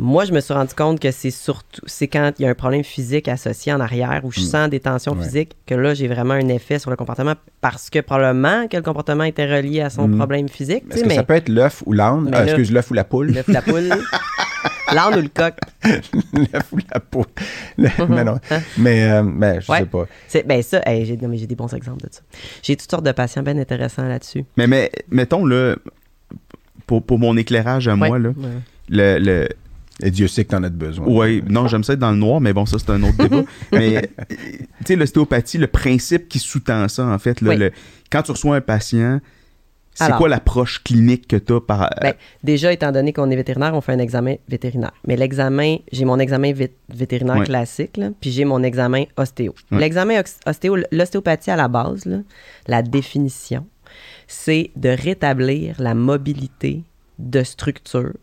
Moi, 0.00 0.24
je 0.26 0.32
me 0.32 0.38
suis 0.40 0.54
rendu 0.54 0.74
compte 0.74 1.00
que 1.00 1.10
c'est 1.10 1.32
surtout, 1.32 1.80
c'est 1.86 2.06
quand 2.06 2.30
il 2.38 2.42
y 2.42 2.46
a 2.46 2.50
un 2.50 2.54
problème 2.54 2.84
physique 2.84 3.26
associé 3.26 3.72
en 3.72 3.80
arrière 3.80 4.20
où 4.22 4.30
je 4.30 4.38
sens 4.40 4.70
des 4.70 4.78
tensions 4.78 5.12
Ouais. 5.14 5.24
physiques 5.24 5.56
que 5.66 5.74
là, 5.74 5.92
j'ai 5.94 6.06
vraiment 6.06 6.34
un 6.34 6.46
effet 6.48 6.78
sur 6.78 6.90
le 6.90 6.96
comportement 6.96 7.34
parce 7.60 7.90
que 7.90 7.98
probablement 7.98 8.68
que 8.68 8.76
le 8.76 8.82
comportement 8.84 9.24
était 9.24 9.46
relié 9.52 9.80
à 9.80 9.90
son 9.90 10.06
Mm. 10.06 10.16
problème 10.16 10.48
physique. 10.48 10.84
tu 10.84 10.90
Est-ce 10.90 10.96
sais, 10.98 11.02
que 11.02 11.08
mais 11.08 11.14
ça 11.16 11.24
peut 11.24 11.34
être 11.34 11.48
l'œuf 11.48 11.82
ou 11.84 11.92
l'âne? 11.92 12.30
Là- 12.30 12.44
excuse, 12.44 12.70
l'œuf 12.70 12.90
ou 12.90 12.94
la 12.94 13.02
poule? 13.02 13.32
l'œuf, 13.32 13.48
la 13.48 13.60
poule, 13.60 13.88
l'âne 14.94 15.14
ou 15.18 15.20
le 15.22 15.28
coq. 15.28 15.54
l'œuf 16.32 16.72
ou 16.72 16.78
la 16.94 17.00
poule. 17.00 17.24
Le- 17.76 17.88
mais 18.08 18.22
non. 18.24 18.38
Mais, 18.76 19.10
euh, 19.10 19.22
mais 19.24 19.60
je 19.60 19.72
Ouais. 19.72 19.78
sais 19.80 19.86
pas. 19.86 20.06
C'est, 20.28 20.46
ben 20.46 20.62
ça, 20.62 20.80
hey, 20.86 21.04
j'ai, 21.06 21.16
non, 21.16 21.26
mais 21.28 21.38
j'ai 21.38 21.48
des 21.48 21.56
bons 21.56 21.74
exemples 21.74 22.02
de 22.06 22.08
ça. 22.12 22.20
J'ai 22.62 22.76
toutes 22.76 22.88
sortes 22.90 23.04
de 23.04 23.10
patients 23.12 23.42
bien 23.42 23.58
intéressants 23.58 24.06
là-dessus. 24.06 24.44
Mais, 24.56 24.68
mais 24.68 24.92
mettons, 25.10 25.44
là, 25.44 25.74
pour, 26.86 27.02
pour 27.02 27.18
mon 27.18 27.36
éclairage 27.36 27.88
à 27.88 27.96
moi, 27.96 28.16
là, 28.20 28.30
le, 28.90 29.18
le, 29.18 29.48
Et 30.02 30.10
Dieu 30.10 30.28
sait 30.28 30.44
que 30.44 30.50
t'en 30.50 30.62
as 30.62 30.68
besoin. 30.68 31.06
Ouais, 31.08 31.42
non, 31.48 31.66
j'aime 31.66 31.82
ça 31.84 31.94
être 31.94 31.98
dans 31.98 32.12
le 32.12 32.16
noir, 32.18 32.40
mais 32.40 32.52
bon, 32.52 32.66
ça, 32.66 32.78
c'est 32.78 32.90
un 32.90 33.02
autre 33.02 33.16
débat. 33.18 33.42
mais, 33.72 34.08
tu 34.28 34.66
sais, 34.86 34.96
l'ostéopathie, 34.96 35.58
le 35.58 35.66
principe 35.66 36.28
qui 36.28 36.38
sous-tend 36.38 36.86
ça, 36.88 37.04
en 37.06 37.18
fait, 37.18 37.40
là, 37.40 37.50
Oui. 37.50 37.56
le- 37.56 37.72
quand 38.10 38.22
tu 38.22 38.30
reçois 38.30 38.56
un 38.56 38.60
patient, 38.60 39.20
c'est 39.94 40.12
quoi 40.12 40.28
l'approche 40.28 40.84
clinique 40.84 41.26
que 41.26 41.34
tu 41.34 41.52
as 41.52 41.60
par. 41.60 41.82
euh, 41.82 41.88
Ben, 42.00 42.14
déjà, 42.44 42.72
étant 42.72 42.92
donné 42.92 43.12
qu'on 43.12 43.28
est 43.32 43.34
vétérinaire, 43.36 43.74
on 43.74 43.80
fait 43.80 43.90
un 43.90 43.98
examen 43.98 44.36
vétérinaire. 44.48 44.92
Mais 45.08 45.16
l'examen, 45.16 45.78
j'ai 45.90 46.04
mon 46.04 46.20
examen 46.20 46.52
vét- 46.52 46.70
vétérinaire 46.88 47.38
Ouais. 47.38 47.44
classique, 47.46 47.96
là, 47.96 48.10
puis 48.20 48.30
j'ai 48.30 48.44
mon 48.44 48.62
examen 48.62 49.02
ostéo. 49.16 49.56
Ouais. 49.72 49.80
L'examen 49.80 50.22
ostéo, 50.46 50.76
l'ostéopathie 50.92 51.50
à 51.50 51.56
la 51.56 51.66
base, 51.66 52.04
là, 52.06 52.18
la 52.68 52.82
définition, 52.82 53.66
c'est 54.28 54.70
de 54.76 54.90
rétablir 54.90 55.74
la 55.80 55.94
mobilité 55.94 56.82
de 57.18 57.42
structures 57.42 58.14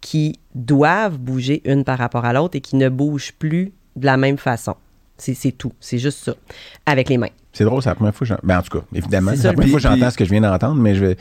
qui 0.00 0.38
doivent 0.54 1.18
bouger 1.18 1.60
une 1.64 1.84
par 1.84 1.98
rapport 1.98 2.24
à 2.24 2.32
l'autre 2.32 2.56
et 2.56 2.60
qui 2.60 2.76
ne 2.76 2.88
bougent 2.88 3.32
plus 3.38 3.72
de 3.96 4.06
la 4.06 4.16
même 4.16 4.38
façon. 4.38 4.74
C'est 5.18 5.52
tout. 5.52 5.72
C'est 5.80 5.98
juste 5.98 6.24
ça. 6.24 6.34
Avec 6.86 7.10
les 7.10 7.18
mains. 7.18 7.28
C'est 7.52 7.64
drôle, 7.64 7.82
c'est 7.82 7.90
la 7.90 7.94
première 7.94 8.14
fois 8.14 8.24
que 8.24 8.28
j'entends. 8.28 8.40
Ben, 8.46 8.58
en 8.58 8.62
tout 8.62 8.78
cas, 8.78 8.84
évidemment, 8.94 9.32
C'est 9.36 9.42
la 9.42 9.52
première 9.52 9.64
puis- 9.64 9.70
fois 9.72 9.90
que 9.90 9.96
j'entends 9.96 10.10
ce 10.10 10.16
que 10.16 10.24
je 10.24 10.30
viens 10.30 10.40
d'entendre, 10.40 10.80
mais 10.80 10.94
je 10.94 11.04
vais. 11.04 11.16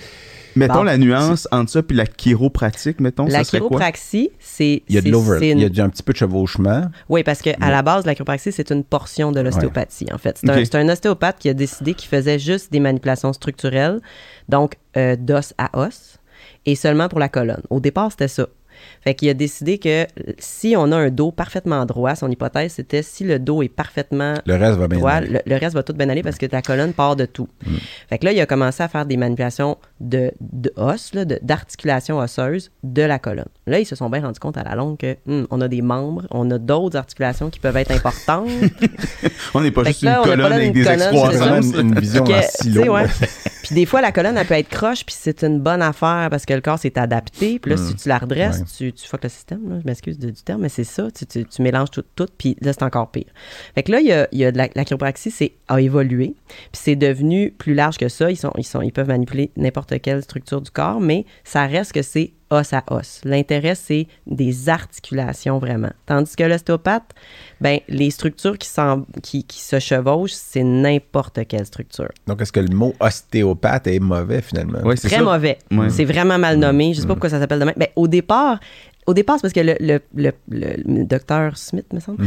mettons 0.55 0.75
bon. 0.75 0.83
la 0.83 0.97
nuance 0.97 1.49
entre 1.51 1.69
ça 1.71 1.83
puis 1.83 1.97
la 1.97 2.05
chiropratique, 2.05 3.01
mettons, 3.01 3.25
la 3.25 3.39
ça 3.39 3.43
serait 3.43 3.57
chiropraxie, 3.57 4.29
c'est. 4.39 4.83
Il 4.87 4.95
y 4.95 4.97
a 4.97 5.01
de 5.01 5.07
c'est- 5.07 5.11
l'over. 5.11 5.49
une- 5.51 5.57
Il 5.57 5.61
y 5.63 5.65
a 5.65 5.69
du- 5.69 5.81
un 5.81 5.89
petit 5.89 6.03
peu 6.03 6.13
de 6.13 6.17
chevauchement. 6.17 6.83
Oui, 7.09 7.23
parce 7.23 7.41
que 7.41 7.49
à 7.59 7.69
la 7.71 7.81
base, 7.81 8.05
la 8.05 8.13
chiropraxie, 8.15 8.53
c'est 8.53 8.71
une 8.71 8.85
portion 8.85 9.33
de 9.33 9.41
l'ostéopathie, 9.41 10.07
en 10.13 10.17
fait. 10.17 10.37
C'est 10.37 10.49
un, 10.49 10.57
Ok. 10.57 10.65
c'est 10.65 10.75
un 10.75 10.87
ostéopathe 10.87 11.37
qui 11.39 11.49
a 11.49 11.53
décidé 11.53 11.93
qu'il 11.93 12.07
faisait 12.07 12.39
juste 12.39 12.71
des 12.71 12.79
manipulations 12.79 13.33
structurelles, 13.33 13.99
donc 14.47 14.77
euh, 14.95 15.17
d'os 15.17 15.53
à 15.57 15.77
os, 15.77 16.19
et 16.65 16.75
seulement 16.75 17.09
pour 17.09 17.19
la 17.19 17.27
colonne. 17.27 17.63
Au 17.69 17.81
départ, 17.81 18.11
c'était 18.11 18.29
ça. 18.29 18.47
Fait 19.01 19.13
qu'il 19.15 19.29
a 19.29 19.33
décidé 19.33 19.77
que 19.77 20.05
si 20.37 20.75
on 20.77 20.91
a 20.91 20.97
un 20.97 21.09
dos 21.09 21.31
parfaitement 21.31 21.85
droit, 21.85 22.15
son 22.15 22.29
hypothèse, 22.29 22.73
c'était 22.73 23.01
si 23.03 23.23
le 23.23 23.39
dos 23.39 23.61
est 23.63 23.69
parfaitement 23.69 24.35
Le 24.45 24.55
reste 24.55 24.77
va 24.77 24.87
bien. 24.87 24.97
droit, 24.99 25.11
aller. 25.11 25.27
le, 25.29 25.39
le 25.45 25.55
reste 25.57 25.73
va 25.75 25.83
tout 25.83 25.93
bien 25.93 26.09
aller 26.09 26.23
parce 26.23 26.37
que 26.37 26.45
ta 26.45 26.61
colonne 26.61 26.93
part 26.93 27.15
de 27.15 27.25
tout. 27.25 27.47
Mm. 27.65 27.75
Fait 28.09 28.17
que 28.17 28.25
là, 28.25 28.31
il 28.33 28.39
a 28.41 28.45
commencé 28.45 28.83
à 28.83 28.87
faire 28.87 29.05
des 29.05 29.17
manipulations 29.17 29.77
de, 29.99 30.31
de 30.41 30.71
os, 30.75 31.11
d'articulation 31.41 32.17
osseuse 32.19 32.71
de 32.83 33.01
la 33.01 33.19
colonne. 33.19 33.45
Là, 33.67 33.79
ils 33.79 33.85
se 33.85 33.95
sont 33.95 34.09
bien 34.09 34.21
rendus 34.21 34.39
compte 34.39 34.57
à 34.57 34.63
la 34.63 34.75
longue 34.75 34.97
que 34.97 35.15
hum, 35.27 35.47
on 35.49 35.61
a 35.61 35.67
des 35.67 35.81
membres, 35.81 36.25
on 36.31 36.49
a 36.51 36.57
d'autres 36.57 36.97
articulations 36.97 37.49
qui 37.49 37.59
peuvent 37.59 37.77
être 37.77 37.91
importantes. 37.91 38.47
On 39.53 39.61
n'est 39.61 39.71
pas 39.71 39.83
Fait 39.83 39.91
juste 39.91 40.03
là, 40.03 40.19
une 40.19 40.23
colonne 40.29 40.51
avec 40.53 40.67
une 40.67 40.73
des 40.73 40.81
vraiment 40.83 41.61
une, 41.61 41.99
vision 41.99 42.23
Que, 42.23 42.33
en 42.33 42.41
silo. 42.43 42.93
ouais. 42.93 43.05
puis 43.63 43.75
des 43.75 43.85
fois, 43.85 44.01
la 44.01 44.11
colonne, 44.11 44.37
elle 44.37 44.45
peut 44.45 44.53
être 44.55 44.69
croche, 44.69 45.05
puis 45.05 45.15
c'est 45.17 45.43
une 45.43 45.59
bonne 45.59 45.81
affaire 45.81 46.27
parce 46.29 46.45
que 46.45 46.53
le 46.53 46.61
corps 46.61 46.77
s'est 46.79 46.97
adapté. 46.99 47.59
Puis 47.59 47.71
là, 47.71 47.77
si 47.77 47.95
tu 47.95 48.09
la 48.09 48.17
redresses, 48.19 48.59
Ouais. 48.59 48.65
tu, 48.77 48.88
tu 48.91 49.07
fuck 49.07 49.23
le 49.23 49.29
système. 49.29 49.69
là. 49.69 49.79
Je 49.81 49.85
m'excuse 49.85 50.17
du 50.19 50.31
terme, 50.33 50.61
mais 50.61 50.69
c'est 50.69 50.83
ça. 50.83 51.09
Tu, 51.11 51.25
tu- 51.25 51.45
tu 51.45 51.61
mélanges 51.61 51.91
tout, 51.91 52.03
tout, 52.15 52.27
puis 52.37 52.55
là, 52.61 52.73
c'est 52.73 52.83
encore 52.83 53.11
pire. 53.11 53.25
Fait 53.75 53.83
que 53.83 53.91
là, 53.91 53.99
il 54.01 54.07
y 54.07 54.11
a, 54.13 54.27
il 54.31 54.39
y 54.39 54.45
a 54.45 54.51
la, 54.51 54.67
la 54.75 54.85
chiropraxie, 54.85 55.31
c'est 55.31 55.53
a 55.67 55.79
évolué, 55.81 56.35
puis 56.47 56.81
c'est 56.83 56.95
devenu 56.95 57.51
plus 57.51 57.73
large 57.73 57.97
que 57.97 58.09
ça. 58.09 58.29
Ils, 58.31 58.35
sont, 58.37 58.51
ils, 58.57 58.63
sont, 58.63 58.81
ils 58.81 58.91
peuvent 58.91 59.07
manipuler 59.07 59.51
n'importe 59.57 59.99
quelle 60.01 60.21
structure 60.23 60.61
du 60.61 60.71
corps, 60.71 60.99
mais 60.99 61.25
ça 61.43 61.65
reste 61.65 61.91
que 61.93 62.01
c'est 62.01 62.33
os 62.51 62.73
à 62.73 62.83
os. 62.89 63.21
L'intérêt, 63.23 63.75
c'est 63.75 64.07
des 64.27 64.69
articulations 64.69 65.59
vraiment. 65.59 65.91
Tandis 66.05 66.35
que 66.35 66.43
l'ostéopathe, 66.43 67.11
ben, 67.61 67.79
les 67.87 68.09
structures 68.11 68.57
qui, 68.57 68.67
s'en- 68.67 69.05
qui, 69.21 69.43
qui 69.43 69.59
se 69.61 69.79
chevauchent, 69.79 70.31
c'est 70.33 70.63
n'importe 70.63 71.39
quelle 71.47 71.65
structure. 71.65 72.09
Donc, 72.27 72.41
est-ce 72.41 72.51
que 72.51 72.59
le 72.59 72.75
mot 72.75 72.93
ostéopathe 72.99 73.87
est 73.87 73.99
mauvais 73.99 74.41
finalement? 74.41 74.79
Ouais, 74.81 74.95
c'est 74.95 75.07
Très 75.09 75.17
ça. 75.17 75.23
mauvais. 75.23 75.57
Ouais. 75.71 75.89
C'est 75.89 76.05
vraiment 76.05 76.37
mal 76.39 76.57
nommé. 76.57 76.93
Je 76.93 77.01
sais 77.01 77.07
pas 77.07 77.13
pourquoi 77.13 77.29
ça 77.29 77.39
s'appelle 77.39 77.59
de 77.59 77.65
même. 77.65 77.75
Ben, 77.77 77.89
au 77.95 78.07
départ, 78.07 78.59
au 79.09 79.13
départ, 79.13 79.37
c'est 79.37 79.41
parce 79.41 79.53
que 79.53 79.59
le, 79.59 79.75
le, 79.79 79.99
le, 80.15 80.31
le- 80.49 80.75
le 80.85 81.03
docteur 81.05 81.57
Smith, 81.57 81.85
me 81.93 81.99
semble, 81.99 82.23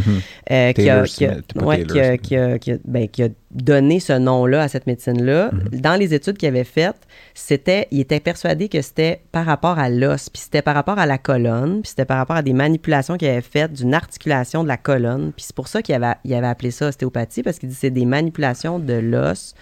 qui, 3.08 3.22
a, 3.22 3.28
donné 3.50 4.00
ce 4.00 4.14
nom-là 4.14 4.62
à 4.62 4.68
cette 4.68 4.86
médecine-là, 4.86 5.50
Mhm. 5.52 5.80
dans 5.80 5.94
les 5.98 6.14
études 6.14 6.38
qu'il 6.38 6.48
avait 6.48 6.64
faites, 6.64 6.96
c'était, 7.34 7.86
il 7.90 8.00
était 8.00 8.18
persuadé 8.20 8.68
que 8.68 8.80
c'était 8.80 9.20
par 9.30 9.44
rapport 9.44 9.78
à 9.78 9.90
l'os, 9.90 10.30
puis 10.30 10.40
c'était 10.42 10.62
par 10.62 10.74
rapport 10.74 10.98
à 10.98 11.04
la 11.06 11.18
colonne, 11.18 11.82
puis 11.82 11.90
c'était 11.90 12.06
par 12.06 12.16
rapport 12.16 12.36
à 12.36 12.42
des 12.42 12.54
manipulations 12.54 13.16
qu'il 13.18 13.28
avait 13.28 13.42
faites 13.42 13.72
d'une 13.74 13.92
articulation 13.94 14.62
de 14.62 14.68
la 14.68 14.78
colonne, 14.78 15.32
puis 15.36 15.44
c'est 15.46 15.54
pour 15.54 15.68
ça 15.68 15.82
qu'il 15.82 15.94
avait, 15.94 16.14
il 16.24 16.32
avait 16.34 16.46
appelé 16.46 16.70
ça 16.70 16.88
ostéopathie, 16.88 17.42
parce 17.42 17.58
qu'il 17.58 17.68
dit 17.68 17.74
que 17.74 17.80
c'est 17.80 17.90
des 17.90 18.06
manipulations 18.06 18.78
de 18.78 18.94
l'os 18.94 19.54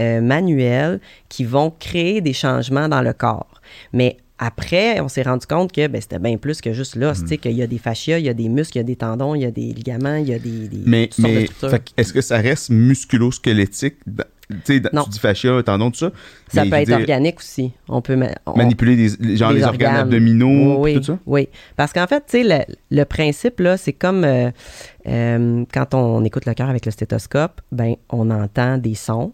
euh, 0.00 0.20
manuelles 0.20 1.00
qui 1.28 1.44
vont 1.44 1.70
créer 1.78 2.20
des 2.20 2.32
changements 2.32 2.88
dans 2.88 3.02
le 3.02 3.12
corps. 3.12 3.60
Mais 3.92 4.16
après, 4.38 5.00
on 5.00 5.08
s'est 5.08 5.22
rendu 5.22 5.46
compte 5.46 5.72
que 5.72 5.86
ben, 5.86 6.00
c'était 6.00 6.18
bien 6.18 6.36
plus 6.36 6.60
que 6.60 6.72
juste 6.72 6.96
l'os, 6.96 7.24
sais, 7.24 7.38
qu'il 7.38 7.52
y 7.52 7.62
a 7.62 7.66
des 7.66 7.78
fascias, 7.78 8.18
il 8.18 8.24
y 8.24 8.28
a 8.28 8.34
des 8.34 8.48
muscles, 8.48 8.76
il 8.78 8.80
y 8.80 8.82
a 8.82 8.84
des 8.84 8.96
tendons, 8.96 9.34
il 9.34 9.42
y 9.42 9.44
a 9.44 9.50
des 9.50 9.72
ligaments, 9.72 10.16
il 10.16 10.28
y 10.28 10.34
a 10.34 10.38
des, 10.38 10.68
des 10.68 10.82
Mais, 10.84 11.06
de 11.06 11.22
mais 11.22 11.48
est-ce 11.96 12.12
que 12.12 12.20
ça 12.20 12.38
reste 12.38 12.70
musculo-squelettique? 12.70 13.96
Tu 14.64 14.80
dis 14.80 15.18
fascia, 15.18 15.62
tendon, 15.62 15.90
tout 15.90 15.98
ça? 15.98 16.12
Ça 16.48 16.64
peut 16.66 16.72
être 16.74 16.86
dire, 16.86 16.98
organique 16.98 17.38
aussi. 17.38 17.72
On 17.88 18.02
peut 18.02 18.14
ma- 18.16 18.34
on- 18.44 18.56
Manipuler 18.56 18.94
des, 18.94 19.36
genre 19.36 19.52
les 19.52 19.62
organes, 19.64 19.90
organes. 19.92 19.96
abdominaux, 19.96 20.82
oui, 20.82 20.96
tout 20.96 21.02
ça? 21.02 21.18
Oui, 21.24 21.48
parce 21.76 21.92
qu'en 21.94 22.06
fait, 22.06 22.24
tu 22.28 22.42
sais, 22.42 22.44
le, 22.44 22.74
le 22.94 23.04
principe, 23.04 23.60
là, 23.60 23.78
c'est 23.78 23.94
comme 23.94 24.22
euh, 24.24 24.50
euh, 25.06 25.64
quand 25.72 25.94
on 25.94 26.22
écoute 26.24 26.44
le 26.44 26.52
cœur 26.54 26.68
avec 26.68 26.84
le 26.84 26.92
stéthoscope, 26.92 27.62
ben, 27.72 27.94
on 28.10 28.30
entend 28.30 28.76
des 28.76 28.94
sons 28.94 29.32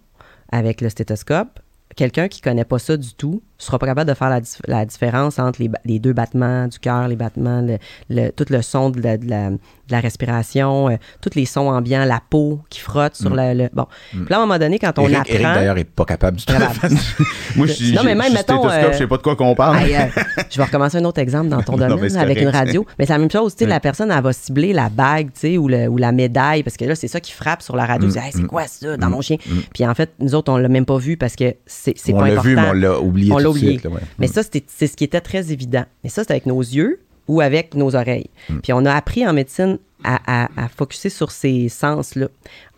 avec 0.52 0.80
le 0.80 0.88
stéthoscope. 0.88 1.58
Quelqu'un 1.96 2.28
qui 2.28 2.40
connaît 2.40 2.64
pas 2.64 2.78
ça 2.78 2.96
du 2.96 3.12
tout 3.14 3.42
sera 3.64 3.78
pas 3.78 3.86
capable 3.86 4.08
de 4.10 4.14
faire 4.14 4.30
la, 4.30 4.40
dif- 4.40 4.60
la 4.66 4.84
différence 4.84 5.38
entre 5.38 5.60
les, 5.84 5.98
deux 5.98 6.12
battements 6.12 6.66
du 6.66 6.78
cœur, 6.78 7.08
les 7.08 7.16
battements, 7.16 7.60
le, 7.60 7.78
le- 8.08 8.30
tout 8.30 8.46
le 8.50 8.62
son 8.62 8.90
de 8.90 9.00
la, 9.00 9.16
de 9.16 9.28
la- 9.28 9.50
de 9.50 9.96
la 9.96 10.00
respiration, 10.00 10.88
euh, 10.88 10.96
tous 11.20 11.34
les 11.34 11.44
sons 11.46 11.68
ambiants, 11.68 12.04
la 12.04 12.20
peau 12.30 12.60
qui 12.70 12.78
frotte 12.80 13.16
sur 13.16 13.30
le, 13.34 13.54
le- 13.54 13.68
Bon. 13.72 13.86
Puis 14.10 14.24
là, 14.30 14.36
à 14.36 14.38
un 14.38 14.46
moment 14.46 14.58
donné, 14.58 14.78
quand 14.78 14.96
on 14.98 15.02
Eric, 15.02 15.16
apprend... 15.16 15.32
Eric, 15.34 15.42
d'ailleurs, 15.46 15.78
est 15.78 15.84
pas 15.84 16.04
capable 16.04 16.36
du 16.36 16.44
tout. 16.46 16.52
Moi, 17.56 17.66
je 17.66 17.72
suis 17.72 17.92
Non, 17.92 18.02
mais 18.04 18.14
même, 18.14 18.32
mettons, 18.32 18.68
euh, 18.68 18.92
je 18.92 18.98
sais 18.98 19.06
pas 19.06 19.16
de 19.16 19.22
quoi 19.22 19.36
qu'on 19.36 19.54
parle. 19.54 19.78
Euh, 19.82 20.06
je 20.48 20.56
vais 20.56 20.64
recommencer 20.64 20.98
un 20.98 21.04
autre 21.04 21.18
exemple 21.20 21.48
dans 21.48 21.62
ton 21.62 21.76
Non, 21.76 21.88
domaine 21.88 22.16
avec 22.16 22.40
une 22.40 22.48
radio. 22.48 22.86
Mais 22.98 23.06
c'est 23.06 23.12
la 23.12 23.18
même 23.18 23.30
chose, 23.30 23.54
tu 23.56 23.64
sais, 23.64 23.70
la 23.70 23.80
personne, 23.80 24.10
elle 24.10 24.22
va 24.22 24.32
cibler 24.32 24.72
la 24.72 24.88
bague, 24.88 25.28
tu 25.32 25.40
sais, 25.40 25.58
ou, 25.58 25.68
le- 25.68 25.88
ou 25.88 25.96
la 25.96 26.12
médaille, 26.12 26.62
parce 26.62 26.76
que 26.76 26.84
là, 26.84 26.94
c'est 26.94 27.08
ça 27.08 27.20
qui 27.20 27.32
frappe 27.32 27.62
sur 27.62 27.76
la 27.76 27.84
radio. 27.86 28.08
Mm, 28.08 28.12
Tu 28.12 28.18
Hey, 28.18 28.30
c'est 28.32 28.46
quoi 28.46 28.66
ça 28.66 28.96
dans 28.96 29.10
mon 29.10 29.20
chien? 29.22 29.36
Puis 29.74 29.86
en 29.86 29.94
fait, 29.94 30.10
nous 30.20 30.34
autres, 30.34 30.52
on 30.52 30.56
l'a 30.56 30.68
même 30.68 30.84
pas 30.86 30.98
vu 30.98 31.16
parce 31.16 31.34
que 31.36 31.54
c'est 31.66 31.94
c'est 31.96 32.12
on 32.14 32.18
pas 32.18 32.26
l'a 32.28 32.32
important. 32.34 32.48
vu, 32.48 32.54
mais 32.56 32.68
on 32.68 32.72
l'a 32.72 33.00
oublié 33.00 33.32
On 33.32 33.38
l'a 33.54 33.60
de 33.60 33.66
oublié. 33.66 33.80
là, 33.84 33.90
ouais. 33.90 34.00
Mais 34.18 34.26
ça, 34.26 34.42
c'était- 34.42 34.64
c'est 34.66 34.86
ce 34.86 34.96
qui 34.96 35.04
était 35.04 35.20
très 35.20 35.52
évident. 35.52 35.84
Mais 36.04 36.10
ça, 36.10 36.22
c'est 36.24 36.30
avec 36.32 36.46
nos 36.46 36.60
yeux 36.60 37.00
ou 37.28 37.40
avec 37.40 37.74
nos 37.74 37.94
oreilles. 37.94 38.30
Mm. 38.48 38.58
Puis 38.60 38.72
on 38.72 38.84
a 38.86 38.92
appris 38.94 39.26
en 39.26 39.32
médecine 39.32 39.78
à, 40.02 40.44
à, 40.44 40.48
à 40.64 40.68
focuser 40.68 41.10
sur 41.10 41.30
ces 41.30 41.68
sens-là. 41.68 42.28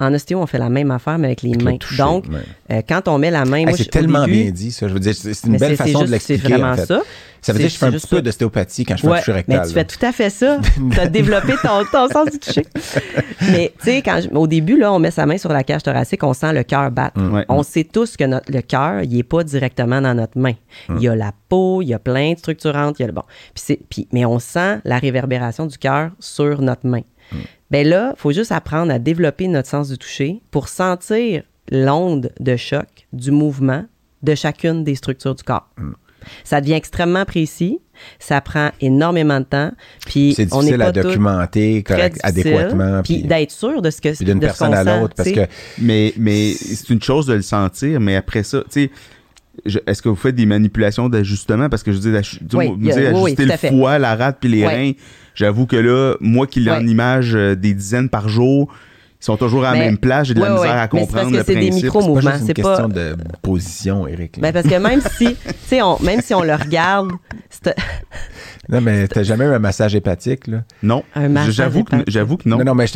En 0.01 0.13
ostéo, 0.13 0.41
on 0.41 0.47
fait 0.47 0.59
la 0.59 0.69
même 0.69 0.91
affaire, 0.91 1.19
mais 1.19 1.29
avec 1.29 1.43
les 1.43 1.51
Avec 1.51 1.63
le 1.63 1.71
mains. 1.71 1.77
toucher, 1.79 2.03
Donc, 2.03 2.25
ouais. 2.27 2.41
euh, 2.77 2.83
quand 2.89 3.07
on 3.07 3.17
met 3.19 3.31
la 3.31 3.45
main... 3.45 3.67
Hey, 3.69 3.77
c'est 3.77 3.91
tellement 3.91 4.25
début- 4.27 4.43
bien 4.43 4.51
dit, 4.51 4.73
ça. 4.73 4.89
Je 4.89 4.93
veux 4.93 4.99
dire, 5.01 5.15
c'est 5.15 5.33
c'est 5.33 5.47
une 5.47 5.57
belle 5.57 5.77
c'est- 5.77 5.85
c'est 5.85 5.93
façon 5.93 6.01
de 6.05 6.07
juste- 6.07 6.21
c'est 6.27 6.33
l'expliquer, 6.35 6.55
vraiment 6.59 6.73
en 6.73 6.77
fait. 6.77 6.87
ça. 6.87 7.03
Ça 7.43 7.53
veut 7.53 7.59
dire 7.59 7.69
que 7.69 7.73
je 7.75 7.79
fais 7.79 7.87
un 7.87 7.91
petit 7.93 8.07
peu 8.07 8.23
d'ostéopathie 8.23 8.85
quand 8.85 8.97
je 8.97 9.03
fais 9.03 9.09
un 9.09 9.19
toucher 9.19 9.33
mais 9.33 9.57
rectal. 9.57 9.67
tu 9.69 9.75
fais 9.75 9.85
tout 9.85 10.07
à 10.07 10.13
fait 10.13 10.31
ça. 10.31 10.61
tu 10.93 11.01
as 11.01 11.07
développé 11.09 11.55
ton, 11.63 11.85
ton 11.91 12.09
sens 12.09 12.31
du 12.31 12.39
toucher. 12.39 12.65
mais 13.41 13.73
tu 13.79 13.85
sais, 13.85 14.03
quand 14.03 14.21
je- 14.23 14.29
au 14.35 14.47
début, 14.47 14.79
là, 14.79 14.93
on 14.93 14.99
met 14.99 15.11
sa 15.11 15.27
main 15.27 15.37
sur 15.39 15.51
la 15.53 15.65
cage 15.65 15.83
thoracique, 15.83 16.23
on 16.23 16.33
sent 16.35 16.53
le 16.53 16.63
cœur 16.63 16.91
battre. 16.91 17.21
Ouais. 17.21 17.45
On 17.49 17.63
sait 17.63 17.85
tous 17.85 18.17
que 18.17 18.25
notre, 18.25 18.51
le 18.53 18.61
cœur, 18.63 19.03
il 19.03 19.11
n'est 19.17 19.23
pas 19.23 19.43
directement 19.45 20.01
dans 20.01 20.15
notre 20.15 20.39
main. 20.39 20.55
Il 20.89 21.03
y 21.03 21.09
a 21.09 21.17
la 21.17 21.33
peau, 21.49 21.83
il 21.83 21.89
y 21.89 21.95
a 21.95 21.99
plein 21.99 22.33
de 22.35 22.39
structurantes, 22.39 22.99
il 22.99 23.03
y 23.03 23.05
a 23.05 23.09
le 23.09 23.13
bon. 23.13 23.25
Puis 23.55 23.79
puis- 23.91 24.09
mais 24.13 24.25
on 24.25 24.39
sent 24.39 24.79
la 24.85 24.99
réverbération 24.99 25.67
du 25.67 25.79
cœur 25.79 26.11
sur 26.21 26.63
notre 26.63 26.87
main. 26.87 27.03
Ben 27.71 27.87
là, 27.89 28.13
il 28.17 28.21
faut 28.21 28.33
juste 28.33 28.53
apprendre 28.53 28.93
à 28.93 28.99
développer 28.99 29.49
notre 29.49 29.69
sens 29.69 29.89
du 29.89 29.97
toucher 29.99 30.43
pour 30.51 30.69
sentir 30.69 31.43
l'onde 31.71 32.31
de 32.39 32.57
choc 32.57 32.87
du 33.13 33.31
mouvement 33.31 33.85
de 34.23 34.35
chacune 34.35 34.85
des 34.85 34.95
structures 34.95 35.35
du 35.35 35.43
corps. 35.43 35.69
Ça 36.45 36.61
devient 36.61 36.75
extrêmement 36.75 37.25
précis, 37.25 37.79
ça 38.19 38.41
prend 38.41 38.71
énormément 38.81 39.41
de 39.41 39.45
temps, 39.45 39.73
puis 40.07 40.35
C'est 40.35 40.47
difficile 40.47 40.83
à 40.83 40.87
pas 40.87 40.93
tous 40.93 41.03
documenter 41.09 41.83
correct, 41.83 42.19
adéquatement. 42.23 43.03
puis 43.03 43.19
Puis 43.21 43.29
d'être 43.29 43.51
sûr 43.51 43.83
de 43.83 43.91
ce 43.91 44.01
que 44.01 44.15
puis 44.15 44.25
d'une 44.25 44.41
ce 44.41 44.47
personne 44.47 44.75
à 44.75 44.85
l'autre. 44.85 45.15
Parce 45.17 45.31
que 45.31 45.47
Mais, 45.79 46.13
mais 46.17 46.53
c'est 46.53 46.91
une 46.91 47.03
chose 47.03 47.27
de 47.27 47.35
le 47.35 47.43
sentir, 47.43 48.01
mais 48.01 48.17
après 48.17 48.43
ça, 48.43 48.61
tu 48.71 48.85
sais, 48.85 48.91
est-ce 49.87 50.03
que 50.03 50.09
vous 50.09 50.17
faites 50.17 50.35
des 50.35 50.47
manipulations 50.47 51.09
d'ajustement? 51.09 51.69
Parce 51.69 51.83
que 51.83 51.93
je 51.93 51.99
dis, 51.99 52.09
Oui, 52.09 52.23
sais, 52.25 52.57
oui, 52.57 52.71
oui, 52.81 52.93
ajuster 52.93 53.43
à 53.43 53.71
le 53.71 53.77
foie, 53.77 53.99
la 53.99 54.17
rate 54.17 54.39
puis 54.41 54.49
les 54.49 54.67
reins, 54.67 54.93
j'avoue 55.35 55.67
que 55.67 55.77
là, 55.77 56.15
moi 56.21 56.47
qui 56.47 56.61
l'ai 56.61 56.71
en 56.71 56.87
image 56.87 57.35
euh, 57.35 57.55
des 57.55 57.75
dizaines 57.75 58.09
par 58.09 58.29
jour, 58.29 58.73
ils 59.23 59.25
sont 59.25 59.37
toujours 59.37 59.65
à 59.65 59.73
la 59.73 59.79
Mais- 59.79 59.85
même 59.87 59.99
place, 59.99 60.27
j'ai 60.27 60.35
de 60.35 60.41
la 60.41 60.47
Ouais, 60.47 60.53
ouais, 60.53 60.67
misère 60.67 60.73
à 60.73 60.75
mais 60.75 60.81
c'est 60.83 60.89
parce 60.89 61.07
comprendre 61.07 61.31
que 61.31 61.37
le 61.37 61.45
c'est 61.47 61.55
des 61.55 61.61
principe. 61.69 61.85
micro- 61.85 62.01
C'est 62.03 62.25
pas 62.27 62.33
juste 62.33 62.49
une 62.49 62.55
question 62.55 62.89
pas- 62.89 62.95
de 62.95 63.17
position, 63.41 64.09
Eric. 64.09 64.41
Ben, 64.41 64.53
parce 64.53 64.67
que 64.67 64.75
même 64.75 65.01
si, 65.17 65.27
tu 65.37 65.55
sais, 65.69 65.81
on- 65.83 65.99
même 66.03 66.21
si 66.21 66.35
on 66.35 66.43
le 66.43 66.55
regarde, 66.55 67.13
c'est 67.49 67.75
Non, 68.69 68.81
mais 68.81 69.07
t'as 69.09 69.23
jamais 69.23 69.45
eu 69.45 69.49
un 69.55 69.59
massage 69.61 69.95
hépatique, 69.95 70.47
là? 70.49 70.65
Non, 70.83 71.05
j'avoue 71.51 71.85
que, 71.85 71.95
hépatique. 71.95 72.11
j'avoue 72.13 72.37
que 72.37 72.49
non. 72.49 72.59
Non, 72.59 72.65
non, 72.65 72.75
mais 72.75 72.87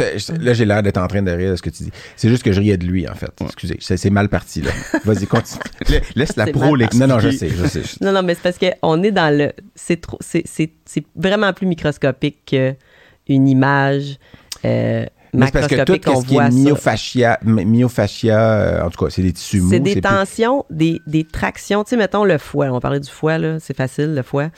là, 0.41 0.53
j'ai 0.53 0.65
l'air 0.65 0.83
d'être 0.83 0.99
en 0.99 1.07
train 1.07 1.23
de 1.23 1.31
rire 1.31 1.53
de 1.53 1.57
ce 1.57 1.63
que 1.63 1.71
tu 1.71 1.85
dis. 1.85 1.93
C'est 2.17 2.29
juste 2.29 2.43
que 2.43 2.51
je 2.53 2.61
riais 2.61 2.77
de 2.77 2.87
lui, 2.87 3.09
en 3.09 3.15
fait. 3.15 3.31
Excusez, 3.43 3.77
c'est 3.81 4.11
mal 4.11 4.29
parti, 4.29 4.63
là. 4.63 4.71
Vas-y, 5.05 5.27
continue. 5.27 5.61
La- 5.89 6.01
Laisse 6.17 6.37
la 6.37 6.47
pro 6.49 6.75
l'expliquer. 6.75 7.07
non, 7.07 7.15
non, 7.15 7.21
je 7.21 7.31
sais, 7.31 7.49
je 7.51 7.67
sais. 7.67 7.83
Non, 8.01 8.11
non, 8.13 8.23
mais 8.23 8.35
c'est 8.35 8.43
parce 8.43 8.59
qu'on 8.59 9.03
est 9.05 9.13
dans 9.13 9.37
le. 9.37 9.53
C'est 9.75 10.01
trop. 10.01 10.19
C'est, 10.21 10.43
c'est, 10.45 10.71
c'est 10.85 11.05
vraiment 11.15 11.53
plus 11.53 11.67
microscopique 11.67 12.39
qu'une 12.47 13.49
image 13.49 14.19
euh, 14.65 15.05
Mais 15.35 15.47
c'est 15.47 15.53
parce 15.53 15.67
que 15.67 15.85
tout 15.85 16.21
ce 16.21 16.27
qui 16.27 16.37
est 16.37 16.51
myofascia, 16.51 17.39
my- 17.45 17.65
myofascia, 17.65 18.39
euh, 18.39 18.83
en 18.87 18.91
tout 18.91 19.05
cas, 19.05 19.11
c'est 19.11 19.23
des 19.23 19.33
tissus 19.33 19.61
mous. 19.61 19.71
C'est 19.71 19.81
des 19.81 19.93
plus- 19.93 20.01
tensions, 20.01 20.65
des, 20.71 21.01
des 21.07 21.25
tractions. 21.25 21.85
Tu 21.85 21.91
sais, 21.91 21.97
mettons 21.97 22.25
le 22.25 22.39
foie. 22.39 22.67
On 22.67 22.81
parlait 22.81 23.01
du 23.01 23.11
foie, 23.11 23.39
là. 23.39 23.59
C'est 23.61 23.77
facile, 23.77 24.15
le 24.15 24.23
foie. 24.23 24.49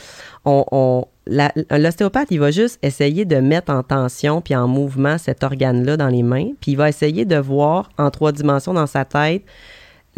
On, 0.44 1.04
l'ostéopathe, 1.70 2.28
il 2.30 2.40
va 2.40 2.50
juste 2.50 2.78
essayer 2.82 3.24
de 3.24 3.36
mettre 3.36 3.72
en 3.72 3.82
tension 3.82 4.40
puis 4.40 4.54
en 4.56 4.66
mouvement 4.68 5.18
cet 5.18 5.44
organe-là 5.44 5.96
dans 5.96 6.08
les 6.08 6.22
mains. 6.22 6.50
Puis 6.60 6.72
il 6.72 6.76
va 6.76 6.88
essayer 6.88 7.24
de 7.24 7.36
voir 7.36 7.90
en 7.98 8.10
trois 8.10 8.32
dimensions 8.32 8.72
dans 8.74 8.86
sa 8.86 9.04
tête. 9.04 9.42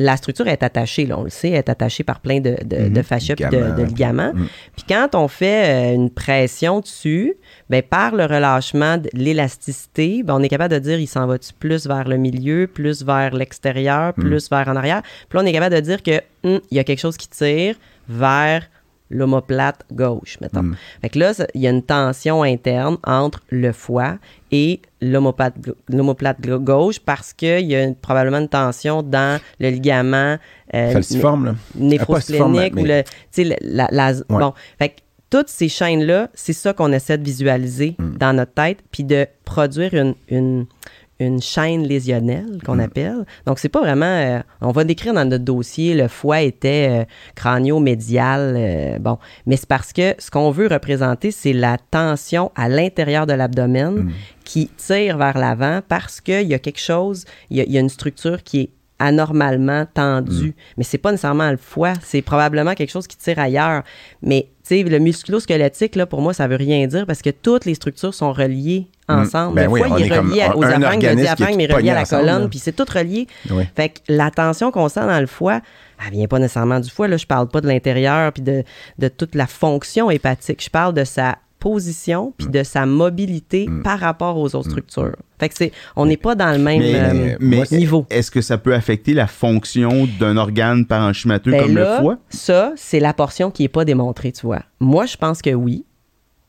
La 0.02 0.16
structure 0.16 0.48
est 0.48 0.62
attachée, 0.62 1.04
là, 1.04 1.18
on 1.18 1.24
le 1.24 1.30
sait, 1.30 1.50
elle 1.50 1.56
est 1.56 1.68
attachée 1.68 2.04
par 2.04 2.20
plein 2.20 2.40
de, 2.40 2.56
de, 2.64 2.76
Mhm. 2.76 2.92
de 2.94 3.02
fascias 3.02 3.34
de, 3.34 3.44
Ligaments, 3.44 3.68
de 3.68 3.74
puis- 3.82 3.84
ligaments. 3.92 4.32
Mhm. 4.34 4.46
Puis 4.76 4.84
quand 4.88 5.14
on 5.14 5.28
fait 5.28 5.92
euh, 5.92 5.94
une 5.94 6.10
pression 6.10 6.80
dessus, 6.80 7.34
ben, 7.68 7.82
par 7.82 8.14
le 8.14 8.24
relâchement 8.24 8.96
de 8.96 9.10
l'élasticité, 9.12 10.22
ben, 10.22 10.34
on 10.34 10.42
est 10.42 10.48
capable 10.48 10.72
de 10.74 10.78
dire 10.78 10.98
il 10.98 11.06
s'en 11.06 11.26
va-tu 11.26 11.52
plus 11.52 11.86
vers 11.86 12.08
le 12.08 12.16
milieu, 12.16 12.66
plus 12.66 13.04
vers 13.04 13.34
l'extérieur, 13.34 14.14
Hmm. 14.16 14.20
plus 14.22 14.48
vers 14.50 14.68
en 14.68 14.76
arrière? 14.76 15.02
Puis 15.28 15.36
là, 15.36 15.42
on 15.44 15.46
est 15.46 15.52
capable 15.52 15.74
de 15.74 15.80
dire 15.80 16.02
que 16.02 16.20
hum, 16.44 16.60
il 16.70 16.76
y 16.76 16.80
a 16.80 16.84
quelque 16.84 17.00
chose 17.00 17.16
qui 17.16 17.28
tire 17.28 17.74
vers 18.08 18.62
l'omoplate 19.10 19.84
gauche, 19.92 20.38
mettons. 20.40 20.62
Mm. 20.62 20.76
Fait 21.02 21.08
que 21.10 21.18
là, 21.18 21.32
il 21.54 21.60
y 21.60 21.66
a 21.66 21.70
une 21.70 21.82
tension 21.82 22.42
interne 22.42 22.96
entre 23.04 23.40
le 23.50 23.72
foie 23.72 24.18
et 24.52 24.80
l'omoplate 25.02 25.60
gau- 25.60 25.74
l'omoplate 25.88 26.40
gau- 26.40 26.58
gauche 26.60 27.00
parce 27.00 27.32
qu'il 27.32 27.66
y 27.66 27.74
a 27.74 27.82
une- 27.84 27.94
probablement 27.96 28.38
une 28.38 28.48
tension 28.48 29.02
dans 29.02 29.40
le 29.58 29.68
ligament 29.70 30.36
euh, 30.74 30.92
Falciforme, 30.92 31.46
là. 31.46 31.54
néphrosplénique 31.74 32.74
mais- 32.74 32.82
ou 32.82 32.84
le, 32.86 33.02
tu 33.02 33.10
sais, 33.32 33.44
le- 33.44 33.56
la, 33.62 33.88
la- 33.90 34.12
bon, 34.28 34.52
fait 34.78 34.88
que 34.90 34.94
toutes 35.28 35.48
ces 35.48 35.68
chaînes-là, 35.68 36.28
c'est 36.34 36.52
ça 36.52 36.72
qu'on 36.72 36.90
essaie 36.92 37.16
de 37.18 37.24
visualiser 37.24 37.94
Mm. 37.98 38.16
dans 38.18 38.32
notre 38.36 38.52
tête, 38.52 38.78
puis 38.90 39.04
de 39.04 39.26
produire 39.44 39.94
une, 39.94 40.14
une, 40.28 40.66
une 41.26 41.40
chaîne 41.42 41.82
lésionnelle 41.82 42.58
qu'on 42.64 42.76
Mm. 42.76 42.80
appelle. 42.80 43.24
Donc, 43.46 43.58
c'est 43.58 43.68
pas 43.68 43.80
vraiment... 43.80 44.06
euh, 44.06 44.40
on 44.60 44.72
va 44.72 44.84
décrire 44.84 45.12
dans 45.14 45.24
notre 45.24 45.44
dossier, 45.44 45.94
le 45.94 46.08
foie 46.08 46.40
était 46.40 46.88
euh, 46.90 47.04
crânio-médial, 47.34 48.54
euh, 48.56 48.98
bon, 48.98 49.18
mais 49.46 49.56
c'est 49.56 49.68
parce 49.68 49.92
que 49.92 50.14
ce 50.18 50.30
qu'on 50.30 50.50
veut 50.50 50.66
représenter, 50.68 51.30
c'est 51.30 51.52
la 51.52 51.76
tension 51.90 52.50
à 52.56 52.68
l'intérieur 52.68 53.26
de 53.26 53.32
l'abdomen 53.32 53.90
Mm. 53.94 54.10
qui 54.44 54.68
tire 54.76 55.16
vers 55.18 55.38
l'avant 55.38 55.80
parce 55.88 56.20
qu'il 56.20 56.42
y 56.48 56.54
a 56.54 56.58
quelque 56.58 56.80
chose, 56.80 57.24
il 57.50 57.58
y 57.58 57.60
a, 57.60 57.64
il 57.64 57.72
y 57.72 57.76
a 57.76 57.80
une 57.80 57.88
structure 57.88 58.42
qui 58.42 58.60
est 58.60 58.70
anormalement 58.98 59.86
tendue. 59.92 60.54
Mais 60.76 60.84
c'est 60.84 60.98
pas 60.98 61.10
nécessairement 61.10 61.50
le 61.50 61.56
foie, 61.56 61.94
c'est 62.02 62.20
probablement 62.22 62.74
quelque 62.74 62.90
chose 62.90 63.06
qui 63.06 63.16
tire 63.16 63.38
ailleurs. 63.38 63.82
Mais 64.22 64.48
sais, 64.76 64.82
le 64.82 64.98
musculo-squelettique, 64.98 65.96
là, 65.96 66.06
pour 66.06 66.20
moi, 66.20 66.32
ça 66.34 66.46
veut 66.48 66.56
rien 66.56 66.86
dire 66.86 67.06
parce 67.06 67.22
que 67.22 67.30
toutes 67.30 67.64
les 67.64 67.74
structures 67.74 68.14
sont 68.14 68.32
reliées 68.32 68.86
ensemble. 69.08 69.56
Ben 69.56 69.64
le 69.64 69.68
oui, 69.68 69.80
foie, 69.80 69.98
il 69.98 70.06
est 70.12 70.18
relié 70.18 70.46
aux 70.54 70.64
un 70.64 70.82
aphanges, 70.82 70.94
le 70.94 71.00
qui 71.00 71.06
est 71.06 71.16
diaphragme 71.16 71.54
tout 71.54 71.60
est 71.60 71.74
relié 71.74 71.90
à 71.90 71.94
la 71.94 72.00
ensemble, 72.02 72.26
colonne, 72.26 72.50
puis 72.50 72.58
c'est 72.58 72.72
tout 72.72 72.86
relié. 72.92 73.26
Oui. 73.50 73.64
Fait 73.74 73.88
que 73.90 73.98
la 74.08 74.30
tension 74.30 74.70
qu'on 74.70 74.88
sent 74.88 75.00
dans 75.00 75.20
le 75.20 75.26
foie, 75.26 75.60
elle 76.04 76.12
vient 76.12 76.26
pas 76.26 76.38
nécessairement 76.38 76.80
du 76.80 76.90
foie. 76.90 77.08
Là, 77.08 77.16
je 77.16 77.26
parle 77.26 77.48
pas 77.48 77.60
de 77.60 77.66
l'intérieur 77.66 78.32
puis 78.32 78.42
de, 78.42 78.64
de 78.98 79.08
toute 79.08 79.34
la 79.34 79.46
fonction 79.46 80.10
hépatique. 80.10 80.62
Je 80.62 80.70
parle 80.70 80.94
de 80.94 81.04
sa 81.04 81.38
position 81.60 82.32
puis 82.36 82.48
de 82.48 82.62
sa 82.64 82.86
mobilité 82.86 83.68
par 83.84 84.00
rapport 84.00 84.38
aux 84.38 84.56
autres 84.56 84.70
structures. 84.70 85.14
Fait 85.38 85.48
que 85.48 85.54
c'est, 85.56 85.72
on 85.96 86.06
n'est 86.06 86.16
pas 86.16 86.34
dans 86.34 86.50
le 86.50 86.58
même 86.58 86.80
Mais, 86.80 86.94
euh, 86.94 87.36
mais 87.40 87.62
niveau. 87.70 88.06
est-ce 88.10 88.30
que 88.30 88.40
ça 88.40 88.58
peut 88.58 88.74
affecter 88.74 89.14
la 89.14 89.26
fonction 89.26 90.08
d'un 90.18 90.36
organe 90.36 90.84
parenchymateux 90.86 91.52
Ben 91.52 91.62
comme 91.62 91.76
là, 91.76 91.96
le 91.96 92.02
foie? 92.02 92.18
Ça, 92.28 92.72
c'est 92.76 93.00
la 93.00 93.14
portion 93.14 93.50
qui 93.50 93.62
n'est 93.62 93.68
pas 93.68 93.84
démontrée, 93.84 94.32
tu 94.32 94.44
vois. 94.46 94.62
Moi, 94.80 95.06
je 95.06 95.16
pense 95.16 95.40
que 95.40 95.50
oui. 95.50 95.84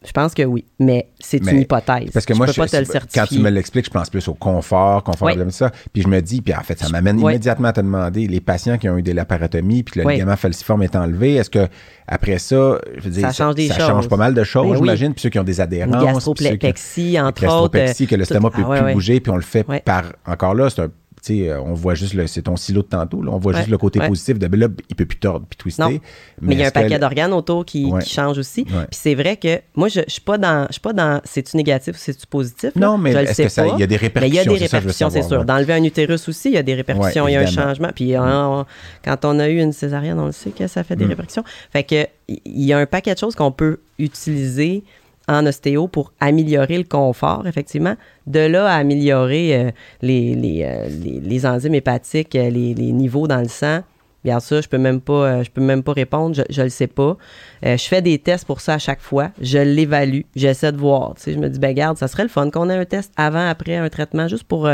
Je 0.03 0.11
pense 0.13 0.33
que 0.33 0.41
oui. 0.41 0.65
Mais 0.79 1.09
c'est 1.19 1.43
Mais 1.43 1.51
une 1.51 1.59
hypothèse. 1.61 2.09
Parce 2.11 2.25
que 2.25 2.33
je 2.33 2.37
moi, 2.39 2.47
peux 2.47 2.53
je- 2.53 2.57
pas 2.61 2.67
te 2.67 2.75
le 2.75 2.85
certifier. 2.85 3.21
quand 3.21 3.27
tu 3.27 3.39
me 3.39 3.49
l'expliques, 3.51 3.85
je 3.85 3.91
pense 3.91 4.09
plus 4.09 4.27
au 4.27 4.33
confort, 4.33 5.03
confort 5.03 5.27
Oui. 5.27 5.35
comme 5.37 5.51
ça. 5.51 5.69
Puis 5.93 6.01
je 6.01 6.07
me 6.07 6.19
dis, 6.21 6.41
puis 6.41 6.55
en 6.55 6.61
fait, 6.61 6.79
ça 6.79 6.89
m'amène 6.89 7.17
Oui. 7.17 7.33
immédiatement 7.33 7.67
à 7.67 7.73
te 7.73 7.81
demander, 7.81 8.25
les 8.27 8.41
patients 8.41 8.79
qui 8.79 8.89
ont 8.89 8.97
eu 8.97 9.03
des 9.03 9.13
laparotomies, 9.13 9.83
puis 9.83 9.93
que 9.93 9.99
le 9.99 10.05
Oui. 10.07 10.13
ligament 10.13 10.35
falciforme 10.37 10.81
est 10.81 10.95
enlevé, 10.95 11.35
est-ce 11.35 11.51
que 11.51 11.67
après 12.07 12.39
ça, 12.39 12.79
je 12.97 13.01
veux 13.03 13.09
dire, 13.11 13.27
Ça 13.27 13.33
change 13.33 13.55
des 13.55 13.67
ça 13.67 13.77
change 13.77 14.09
pas 14.09 14.17
mal 14.17 14.33
de 14.33 14.43
choses, 14.43 14.71
Ben 14.71 14.77
j'imagine. 14.77 15.13
Puis 15.13 15.21
ceux 15.21 15.29
qui 15.29 15.37
ont 15.37 15.43
des 15.43 15.61
adhérences, 15.61 16.03
gastroplexie, 16.03 17.19
entre 17.19 17.45
autres. 17.47 17.77
que 18.07 18.15
l'estomac 18.15 18.49
tout- 18.49 18.63
peut 18.63 18.73
ah, 18.75 18.83
plus 18.83 18.93
bouger, 18.93 19.19
puis 19.19 19.31
on 19.31 19.35
le 19.35 19.41
fait 19.43 19.63
par. 19.85 20.03
Encore 20.25 20.55
là, 20.55 20.69
c'est 20.69 20.81
un. 20.81 20.87
Sais, 21.23 21.49
euh, 21.49 21.61
on 21.61 21.73
voit 21.75 21.93
juste 21.93 22.15
le. 22.15 22.25
C'est 22.25 22.41
ton 22.41 22.55
silo 22.55 22.81
de 22.81 22.87
tantôt, 22.87 23.21
là. 23.21 23.29
On 23.31 23.37
voit 23.37 23.51
Ouais, 23.53 23.59
juste 23.59 23.69
le 23.69 23.77
côté 23.77 23.99
ouais. 23.99 24.07
positif 24.07 24.39
de 24.39 24.47
ben 24.47 24.59
là, 24.59 24.67
il 24.89 24.95
peut 24.95 25.05
plus 25.05 25.19
tordre, 25.19 25.45
puis 25.47 25.55
twister. 25.55 25.83
Non. 25.83 25.99
Mais 26.41 26.55
il 26.55 26.59
y 26.59 26.63
a 26.63 26.67
un 26.67 26.71
paquet 26.71 26.97
d'organes 26.97 27.31
autour 27.31 27.63
qui, 27.63 27.85
Ouais. 27.85 28.01
qui 28.01 28.09
changent 28.09 28.39
aussi. 28.39 28.63
Puis 28.63 28.73
c'est 28.89 29.13
vrai 29.13 29.37
que 29.37 29.59
moi, 29.75 29.87
je 29.87 29.99
ne 29.99 30.05
suis 30.07 30.21
pas 30.21 30.39
dans. 30.39 30.65
Je 30.69 30.73
suis 30.73 30.81
pas 30.81 30.93
dans. 30.93 31.21
C'est-tu 31.23 31.57
négatif 31.57 31.93
ou 31.95 31.99
c'est-tu 31.99 32.25
positif? 32.25 32.71
là? 32.75 32.87
Non, 32.87 32.97
mais 32.97 33.11
est-ce 33.11 33.43
que 33.43 33.49
ça- 33.49 33.67
il 33.67 33.79
y 33.79 33.83
a 33.83 33.85
des 33.87 33.99
Mais 34.15 34.27
il 34.29 34.33
y 34.33 34.39
a 34.39 34.41
répercussions, 34.41 34.53
des 34.53 34.59
répercussions, 34.59 35.09
c'est 35.11 35.21
sûr. 35.21 35.45
D'enlever 35.45 35.73
un 35.73 35.83
utérus 35.83 36.27
aussi, 36.27 36.49
il 36.49 36.55
y 36.55 36.57
a 36.57 36.63
des 36.63 36.73
répercussions, 36.73 37.27
il 37.27 37.33
y 37.33 37.35
a 37.35 37.41
un 37.41 37.45
changement. 37.45 37.89
Puis 37.93 38.17
on- 38.17 38.65
quand 39.05 39.23
on 39.25 39.37
a 39.37 39.47
eu 39.47 39.59
une 39.59 39.73
césarienne, 39.73 40.17
on 40.19 40.25
le 40.25 40.31
sait 40.31 40.49
que 40.49 40.65
ça 40.65 40.83
fait 40.83 40.95
des 40.95 41.05
Mm. 41.05 41.09
répercussions. 41.09 41.43
Fait 41.71 41.83
que 41.83 42.07
il 42.29 42.63
y 42.65 42.73
a 42.73 42.79
un 42.79 42.87
paquet 42.87 43.13
de 43.13 43.19
choses 43.19 43.35
qu'on 43.35 43.51
peut 43.51 43.77
utiliser 43.99 44.83
en 45.31 45.45
ostéo 45.45 45.87
pour 45.87 46.13
améliorer 46.19 46.77
le 46.77 46.83
confort, 46.83 47.47
effectivement. 47.47 47.95
De 48.27 48.39
là 48.39 48.67
à 48.67 48.75
améliorer 48.75 49.55
euh, 49.55 49.71
euh, 50.03 50.89
les- 51.23 51.45
enzymes 51.45 51.75
hépatiques, 51.75 52.35
euh, 52.35 52.49
les, 52.49 52.73
niveaux 52.73 53.27
dans 53.27 53.39
le 53.39 53.47
sang. 53.47 53.81
Bien 54.23 54.39
ça, 54.39 54.61
je 54.61 54.67
peux 54.67 54.77
même 54.77 55.01
pas, 55.01 55.41
je 55.41 55.49
peux 55.49 55.61
même 55.61 55.81
pas 55.81 55.93
répondre, 55.93 56.35
je, 56.35 56.43
je 56.49 56.61
le 56.61 56.69
sais 56.69 56.85
pas. 56.85 57.17
Je 57.63 57.83
fais 57.87 58.03
des 58.03 58.19
tests 58.19 58.45
pour 58.45 58.61
ça 58.61 58.75
à 58.75 58.77
chaque 58.77 59.01
fois, 59.01 59.31
je 59.41 59.57
l'évalue, 59.57 60.21
j'essaie 60.35 60.71
de 60.71 60.77
voir. 60.77 61.15
Je 61.25 61.31
me 61.31 61.49
dis, 61.49 61.57
ben 61.57 61.73
garde, 61.73 61.97
ça 61.97 62.07
serait 62.07 62.21
le 62.21 62.29
fun 62.29 62.51
qu'on 62.51 62.69
ait 62.69 62.75
un 62.75 62.85
test 62.85 63.11
avant, 63.15 63.47
après 63.47 63.77
un 63.77 63.89
traitement, 63.89 64.27
juste 64.27 64.43
pour, 64.43 64.69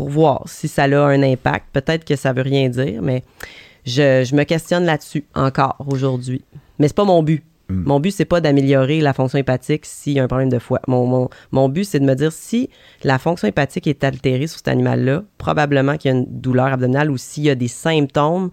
voir 0.00 0.42
si 0.46 0.66
ça 0.66 0.84
a 0.84 0.98
un 0.98 1.22
impact. 1.22 1.66
Peut-être 1.72 2.04
que 2.04 2.16
ça 2.16 2.32
veut 2.32 2.42
rien 2.42 2.68
dire, 2.68 3.00
mais 3.00 3.22
je, 3.86 4.24
je 4.28 4.34
me 4.34 4.42
questionne 4.42 4.84
là-dessus 4.84 5.24
encore 5.36 5.76
aujourd'hui. 5.86 6.42
Mais 6.80 6.88
c'est 6.88 6.96
pas 6.96 7.04
mon 7.04 7.22
but. 7.22 7.44
Mm. 7.68 7.82
Mon 7.86 8.00
but, 8.00 8.10
c'est 8.12 8.24
pas 8.24 8.40
d'améliorer 8.40 9.00
la 9.00 9.12
fonction 9.12 9.38
hépatique 9.38 9.84
s'il 9.84 10.14
y 10.14 10.20
a 10.20 10.24
un 10.24 10.26
problème 10.28 10.48
de 10.48 10.58
foie. 10.58 10.80
Mon, 10.88 11.06
mon, 11.06 11.28
mon 11.52 11.68
but, 11.68 11.84
c'est 11.84 12.00
de 12.00 12.04
me 12.06 12.14
dire 12.14 12.32
si 12.32 12.70
la 13.04 13.18
fonction 13.18 13.46
hépatique 13.48 13.86
est 13.86 14.02
altérée 14.04 14.46
sur 14.46 14.58
cet 14.58 14.68
animal-là, 14.68 15.22
probablement 15.36 15.96
qu'il 15.98 16.10
y 16.10 16.14
a 16.14 16.16
une 16.16 16.26
douleur 16.28 16.66
abdominale 16.68 17.10
ou 17.10 17.16
s'il 17.18 17.44
y 17.44 17.50
a 17.50 17.54
des 17.54 17.68
symptômes, 17.68 18.50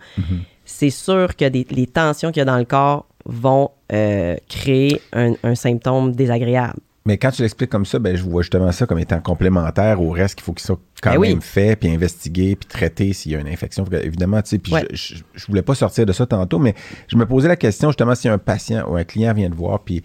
c'est 0.66 0.90
sûr 0.90 1.36
que 1.36 1.48
des- 1.48 1.66
les 1.70 1.88
tensions 1.88 2.32
qu'il 2.32 2.40
y 2.40 2.42
a 2.42 2.46
dans 2.46 2.58
le 2.58 2.66
corps 2.66 3.06
vont 3.26 3.70
euh, 3.94 4.36
créer 4.50 5.00
un, 5.14 5.34
un 5.44 5.56
symptôme 5.56 6.12
désagréable. 6.14 6.80
Mais 7.08 7.18
quand 7.20 7.30
tu 7.30 7.44
l'expliques 7.44 7.70
comme 7.70 7.86
ça, 7.86 8.00
ben, 8.00 8.16
je 8.16 8.24
vois 8.24 8.42
justement 8.42 8.72
ça 8.72 8.88
comme 8.88 8.98
étant 8.98 9.20
complémentaire 9.22 10.02
au 10.02 10.10
reste 10.10 10.36
qu'il 10.36 10.44
faut 10.44 10.54
qu'il 10.54 10.66
soit 10.66 10.80
quand 11.04 11.12
Ben 11.12 11.18
oui. 11.20 11.30
même 11.30 11.42
fait, 11.42 11.76
puis 11.76 11.90
investigué, 11.90 12.56
puis 12.56 12.68
traité 12.68 13.14
s'il 13.14 13.34
y 13.34 13.36
a 13.36 13.40
une 13.40 13.48
infection. 13.48 13.86
Évidemment, 14.02 14.42
tu 14.42 14.50
sais, 14.50 14.58
puis 14.58 14.74
Ouais. 14.74 14.88
je, 14.92 15.16
je, 15.16 15.24
je 15.36 15.46
voulais 15.46 15.62
pas 15.62 15.76
sortir 15.76 16.08
de 16.08 16.14
ça 16.14 16.26
tantôt, 16.26 16.58
mais 16.58 16.74
je 17.08 17.16
me 17.16 17.28
posais 17.28 17.48
la 17.48 17.58
question 17.58 17.90
justement 17.90 18.16
si 18.16 18.28
un 18.28 18.40
patient 18.40 18.90
ou 18.90 18.96
un 18.96 19.04
client 19.04 19.34
vient 19.34 19.50
te 19.52 19.56
voir, 19.56 19.82
puis 19.82 20.04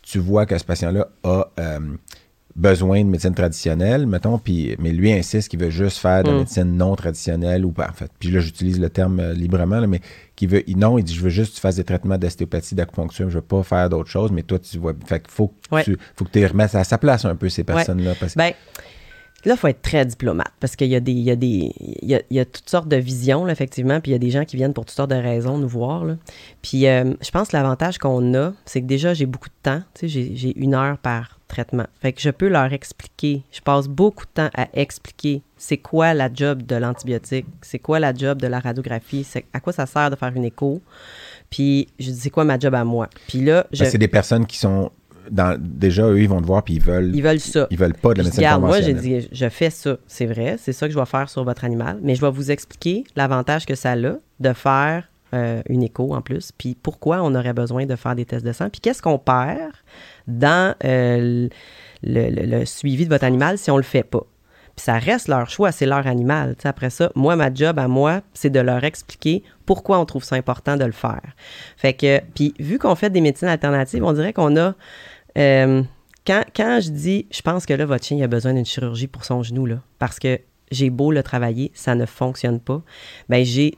tu 0.00 0.18
vois 0.18 0.46
que 0.46 0.56
ce 0.56 0.64
patient-là 0.64 1.08
a 1.22 1.48
euh, 1.60 1.80
besoin 2.58 3.02
de 3.04 3.08
médecine 3.08 3.34
traditionnelle, 3.34 4.06
mettons, 4.06 4.36
puis, 4.38 4.74
mais 4.78 4.90
lui 4.90 5.12
insiste 5.12 5.48
qu'il 5.48 5.60
veut 5.60 5.70
juste 5.70 5.98
faire 5.98 6.22
de 6.24 6.28
la 6.28 6.34
Mm. 6.34 6.38
médecine 6.38 6.76
non 6.76 6.94
traditionnelle 6.96 7.64
ou 7.64 7.70
pas, 7.70 7.88
en 7.88 7.92
fait. 7.92 8.10
Puis 8.18 8.30
là, 8.30 8.40
j'utilise 8.40 8.78
le 8.80 8.90
terme 8.90 9.20
euh, 9.20 9.32
librement, 9.32 9.78
là, 9.80 9.86
mais 9.86 10.00
qui 10.36 10.46
veut, 10.46 10.62
il- 10.68 10.76
non, 10.76 10.98
il 10.98 11.04
dit, 11.04 11.14
je 11.14 11.20
veux 11.22 11.30
juste 11.30 11.52
que 11.52 11.54
tu 11.56 11.60
fasses 11.60 11.76
des 11.76 11.84
traitements 11.84 12.18
d'ostéopathie, 12.18 12.74
d'acupuncture, 12.74 13.30
je 13.30 13.36
veux 13.36 13.42
pas 13.42 13.62
faire 13.62 13.88
d'autres 13.88 14.10
choses, 14.10 14.32
mais 14.32 14.42
toi, 14.42 14.58
tu 14.58 14.76
vois, 14.78 14.92
fait 15.06 15.20
qu'il 15.20 15.30
faut 15.30 15.48
que 15.48 15.74
Ouais. 15.76 15.84
tu, 15.84 15.96
faut 16.16 16.24
que 16.24 16.30
tu 16.30 16.40
les 16.40 16.46
remettes 16.48 16.74
à 16.74 16.84
sa 16.84 16.98
place 16.98 17.24
un 17.24 17.36
peu, 17.36 17.48
ces 17.48 17.62
personnes-là, 17.64 18.14
parce 18.18 18.34
que 18.34 18.38
Ben, 18.38 18.52
là, 19.44 19.54
il 19.54 19.56
faut 19.56 19.68
être 19.68 19.80
très 19.82 20.04
diplomate 20.04 20.52
parce 20.58 20.74
qu'il 20.74 20.88
y 20.88 20.96
a 20.96 21.00
des. 21.00 21.12
Il 21.12 21.20
y 21.22 21.30
a 21.30 21.36
des. 21.36 21.70
Il 22.02 22.08
y 22.08 22.14
a, 22.16 22.22
il 22.28 22.36
y 22.36 22.40
a 22.40 22.44
toutes 22.44 22.68
sortes 22.68 22.88
de 22.88 22.96
visions, 22.96 23.44
là, 23.44 23.52
effectivement. 23.52 24.00
Puis 24.00 24.10
il 24.10 24.14
y 24.14 24.16
a 24.16 24.18
des 24.18 24.30
gens 24.30 24.44
qui 24.44 24.56
viennent 24.56 24.74
pour 24.74 24.84
toutes 24.84 24.96
sortes 24.96 25.10
de 25.10 25.16
raisons 25.16 25.58
nous 25.58 25.68
voir. 25.68 26.04
là. 26.04 26.16
Puis 26.60 26.86
euh, 26.88 27.14
je 27.22 27.30
pense 27.30 27.48
que 27.48 27.56
l'avantage 27.56 27.98
qu'on 27.98 28.34
a, 28.34 28.52
c'est 28.66 28.80
que 28.80 28.86
déjà, 28.86 29.14
j'ai 29.14 29.26
beaucoup 29.26 29.48
de 29.48 29.54
temps. 29.62 29.80
Tu 29.94 30.08
sais, 30.08 30.32
j'ai 30.34 30.58
une 30.58 30.74
heure 30.74 30.98
par, 30.98 31.37
traitement. 31.48 31.86
Fait 32.00 32.12
que 32.12 32.20
je 32.20 32.30
peux 32.30 32.48
leur 32.48 32.72
expliquer. 32.72 33.42
Je 33.50 33.60
passe 33.60 33.88
beaucoup 33.88 34.24
de 34.26 34.30
temps 34.30 34.50
à 34.54 34.68
expliquer 34.74 35.42
c'est 35.56 35.78
quoi 35.78 36.14
la 36.14 36.32
job 36.32 36.62
de 36.62 36.76
l'antibiotique, 36.76 37.46
c'est 37.62 37.78
quoi 37.78 37.98
la 37.98 38.14
job 38.14 38.40
de 38.40 38.46
la 38.46 38.60
radiographie, 38.60 39.24
c'est 39.24 39.44
à 39.52 39.60
quoi 39.60 39.72
ça 39.72 39.86
sert 39.86 40.10
de 40.10 40.16
faire 40.16 40.32
une 40.34 40.44
écho. 40.44 40.80
Puis 41.50 41.88
je 41.98 42.10
dis 42.10 42.20
c'est 42.20 42.30
quoi 42.30 42.44
ma 42.44 42.58
job 42.58 42.74
à 42.74 42.84
moi? 42.84 43.08
Puis 43.26 43.40
là, 43.40 43.66
je, 43.72 43.82
Ben, 43.82 43.90
c'est 43.90 43.98
des 43.98 44.08
personnes 44.08 44.46
qui 44.46 44.58
sont 44.58 44.90
dans, 45.30 45.58
déjà 45.60 46.08
eux 46.08 46.20
ils 46.20 46.28
vont 46.28 46.40
te 46.40 46.46
voir 46.46 46.62
puis 46.62 46.74
ils 46.74 46.82
veulent 46.82 47.14
ils 47.14 47.22
veulent 47.22 47.40
ça. 47.40 47.66
ils 47.70 47.78
veulent 47.78 47.94
pas 47.94 48.12
de 48.12 48.18
la 48.18 48.24
médecine 48.24 48.40
Regarde, 48.40 48.62
moi, 48.62 48.80
j'ai 48.80 48.94
dit, 48.94 49.28
je 49.30 49.48
fais 49.48 49.70
ça, 49.70 49.96
c'est 50.06 50.26
vrai, 50.26 50.56
c'est 50.58 50.72
ça 50.72 50.86
que 50.86 50.94
je 50.94 50.98
vais 50.98 51.06
faire 51.06 51.28
sur 51.28 51.44
votre 51.44 51.64
animal, 51.64 51.98
mais 52.02 52.14
je 52.14 52.20
vais 52.20 52.30
vous 52.30 52.50
expliquer 52.50 53.04
l'avantage 53.16 53.66
que 53.66 53.74
ça 53.74 53.92
a 53.92 53.96
de 53.96 54.52
faire 54.54 55.08
euh, 55.34 55.60
une 55.68 55.82
écho 55.82 56.14
en 56.14 56.22
plus, 56.22 56.52
puis 56.56 56.76
pourquoi 56.80 57.22
on 57.22 57.34
aurait 57.34 57.52
besoin 57.52 57.84
de 57.84 57.96
faire 57.96 58.14
des 58.14 58.24
tests 58.24 58.46
de 58.46 58.52
sang, 58.52 58.70
puis 58.70 58.80
qu'est-ce 58.80 59.02
qu'on 59.02 59.18
perd 59.18 59.72
dans 60.28 60.74
euh, 60.84 61.48
le, 62.02 62.64
suivi 62.64 63.04
de 63.04 63.10
votre 63.10 63.24
animal 63.24 63.58
si 63.58 63.70
on 63.70 63.76
le 63.76 63.82
fait 63.82 64.04
pas. 64.04 64.24
Puis 64.76 64.84
ça 64.84 64.98
reste 64.98 65.26
leur 65.26 65.50
choix, 65.50 65.72
c'est 65.72 65.86
leur 65.86 66.06
animal. 66.06 66.54
Après 66.62 66.90
ça, 66.90 67.10
moi, 67.16 67.34
ma 67.34 67.52
job 67.52 67.80
à 67.80 67.88
moi, 67.88 68.20
c'est 68.32 68.50
de 68.50 68.60
leur 68.60 68.84
expliquer 68.84 69.42
pourquoi 69.66 69.98
on 69.98 70.04
trouve 70.04 70.22
ça 70.22 70.36
important 70.36 70.76
de 70.76 70.84
le 70.84 70.92
faire. 70.92 71.22
Fait 71.76 71.94
que, 71.94 72.20
puis 72.34 72.54
vu 72.60 72.78
qu'on 72.78 72.94
fait 72.94 73.10
des 73.10 73.20
médecines 73.20 73.48
alternatives, 73.48 74.04
on 74.04 74.12
dirait 74.12 74.32
qu'on 74.32 74.56
a. 74.56 74.74
euh, 75.36 75.82
quand, 76.24 76.80
je 76.80 76.90
dis, 76.90 77.26
je 77.30 77.40
pense 77.40 77.64
que 77.64 77.72
là, 77.72 77.86
votre 77.86 78.04
chien 78.04 78.22
a 78.22 78.26
besoin 78.26 78.52
d'une 78.52 78.66
chirurgie 78.66 79.06
pour 79.06 79.24
son 79.24 79.42
genou, 79.42 79.64
là, 79.64 79.80
parce 79.98 80.18
que 80.18 80.38
j'ai 80.70 80.90
beau 80.90 81.10
le 81.10 81.22
travailler, 81.22 81.70
ça 81.74 81.94
ne 81.94 82.04
fonctionne 82.04 82.60
pas, 82.60 82.82
ben 83.28 83.44
j'ai, 83.44 83.76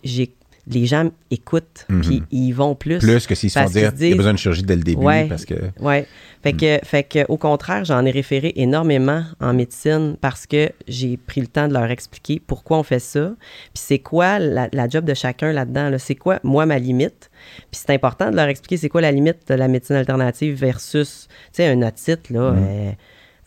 les 0.75 0.87
gens 0.87 1.11
écoutent, 1.31 1.87
Mhm. 1.89 2.01
puis 2.03 2.23
ils 2.31 2.53
vont 2.53 2.75
plus. 2.75 2.99
plus 2.99 3.27
que 3.27 3.35
s'ils 3.35 3.51
se 3.51 3.59
font 3.59 3.67
dire 3.69 3.93
il 3.99 4.09
y 4.09 4.13
a 4.13 4.17
besoin 4.17 4.33
de 4.33 4.39
chirurgie 4.39 4.63
dès 4.63 4.77
le 4.77 4.83
début 4.83 5.03
Ouais. 5.05 5.27
parce 5.29 5.45
que 5.45 5.55
Ouais. 5.81 6.07
Fait 6.43 6.55
que, 6.55 6.79
fait 6.85 7.03
que, 7.03 7.27
au 7.29 7.37
contraire, 7.37 7.85
j'en 7.85 8.05
ai 8.07 8.11
référé 8.11 8.53
énormément 8.57 9.25
en 9.41 9.53
médecine 9.53 10.17
parce 10.23 10.47
que 10.47 10.71
j'ai 10.89 11.19
pris 11.19 11.43
le 11.43 11.47
temps 11.47 11.69
de 11.69 11.75
leur 11.75 11.91
expliquer 11.91 12.41
pourquoi 12.47 12.79
on 12.79 12.83
fait 12.83 12.99
ça. 12.99 13.33
Puis 13.75 13.83
c'est 13.87 13.99
quoi 13.99 14.39
la, 14.39 14.69
la 14.73 14.89
job 14.89 15.05
de 15.05 15.13
chacun 15.13 15.53
là-dedans. 15.53 15.91
Là. 15.91 15.99
C'est 15.99 16.15
quoi, 16.15 16.41
moi, 16.43 16.65
ma 16.65 16.79
limite? 16.79 17.31
Puis 17.71 17.81
c'est 17.85 17.91
important 17.91 18.31
de 18.31 18.37
leur 18.37 18.49
expliquer 18.49 18.79
c'est 18.79 18.89
quoi 18.89 19.03
la 19.03 19.13
limite 19.13 19.47
de 19.49 19.55
la 19.55 19.69
médecine 19.69 19.97
alternative 19.97 20.55
versus, 20.55 21.27
tu 21.29 21.37
sais, 21.57 21.67
un 21.67 21.83
otite, 21.83 22.31
là. 22.31 22.41
euh, 22.41 22.91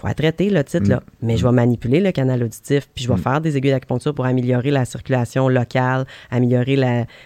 faut 0.04 0.08
la 0.10 0.14
traiter, 0.14 0.50
l'otite, 0.50 0.88
là. 0.90 1.02
Mais 1.22 1.38
je 1.38 1.46
vais 1.46 1.52
manipuler 1.54 2.00
le 2.02 2.12
canal 2.12 2.44
auditif, 2.44 2.90
puis 2.94 3.04
je 3.06 3.10
vais 3.12 3.18
faire 3.18 3.40
des 3.42 3.58
aiguilles 3.58 3.72
d'acupuncture 3.72 4.14
pour 4.14 4.26
améliorer 4.26 4.70
la 4.70 4.86
circulation 4.86 5.48
locale, 5.48 6.06
améliorer 6.30 6.78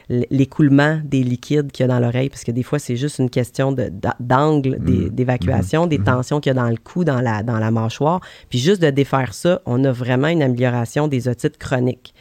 l'écoulement 0.10 1.00
des 1.04 1.24
liquides 1.24 1.72
qu'il 1.72 1.84
y 1.86 1.90
a 1.90 1.94
dans 1.94 2.00
l'oreille, 2.00 2.30
parce 2.30 2.44
que 2.44 2.52
des 2.52 2.64
fois, 2.64 2.80
c'est 2.80 2.96
juste 2.96 3.20
une 3.20 3.30
question 3.30 3.76
d'angle 4.20 4.78
des- 4.80 5.10
d'évacuation, 5.10 5.88
des 5.88 5.98
tensions 6.00 6.40
qu'il 6.40 6.50
y 6.50 6.56
a 6.58 6.62
dans 6.62 6.70
le 6.70 6.78
cou, 6.78 7.04
dans 7.04 7.22
la, 7.22 7.44
dans 7.44 7.60
la 7.60 7.72
mâchoire. 7.72 8.22
Puis 8.50 8.60
juste 8.60 8.82
de 8.82 8.90
défaire 8.90 9.34
ça, 9.34 9.62
on 9.66 9.84
a 9.84 9.92
vraiment 9.92 10.28
une 10.28 10.42
amélioration 10.44 11.08
des 11.08 11.28
otites 11.28 11.58
chroniques. 11.58 12.14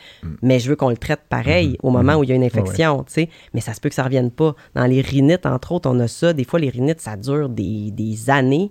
Mais 0.43 0.59
je 0.59 0.69
veux 0.71 0.77
qu'on 0.77 0.91
le 0.91 0.97
traite 0.97 1.21
pareil 1.29 1.77
au 1.83 1.91
moment 1.91 2.15
où 2.17 2.25
il 2.25 2.31
y 2.31 2.33
a 2.33 2.35
une 2.37 2.45
infection, 2.45 3.05
tu 3.05 3.13
sais. 3.13 3.29
Mais 3.55 3.61
ça 3.61 3.75
se 3.75 3.81
peut 3.81 3.89
que 3.89 3.95
ça 3.95 4.03
revienne 4.05 4.31
pas. 4.31 4.55
Dans 4.75 4.87
les 4.87 5.01
rhinites, 5.01 5.47
entre 5.47 5.73
autres, 5.73 5.89
on 5.91 5.99
a 6.01 6.09
ça. 6.09 6.33
Des 6.33 6.45
fois, 6.45 6.59
les 6.59 6.71
rhinites, 6.71 7.01
ça 7.01 7.17
dure 7.17 7.49
des, 7.49 7.91
des 7.91 8.31
années. 8.31 8.71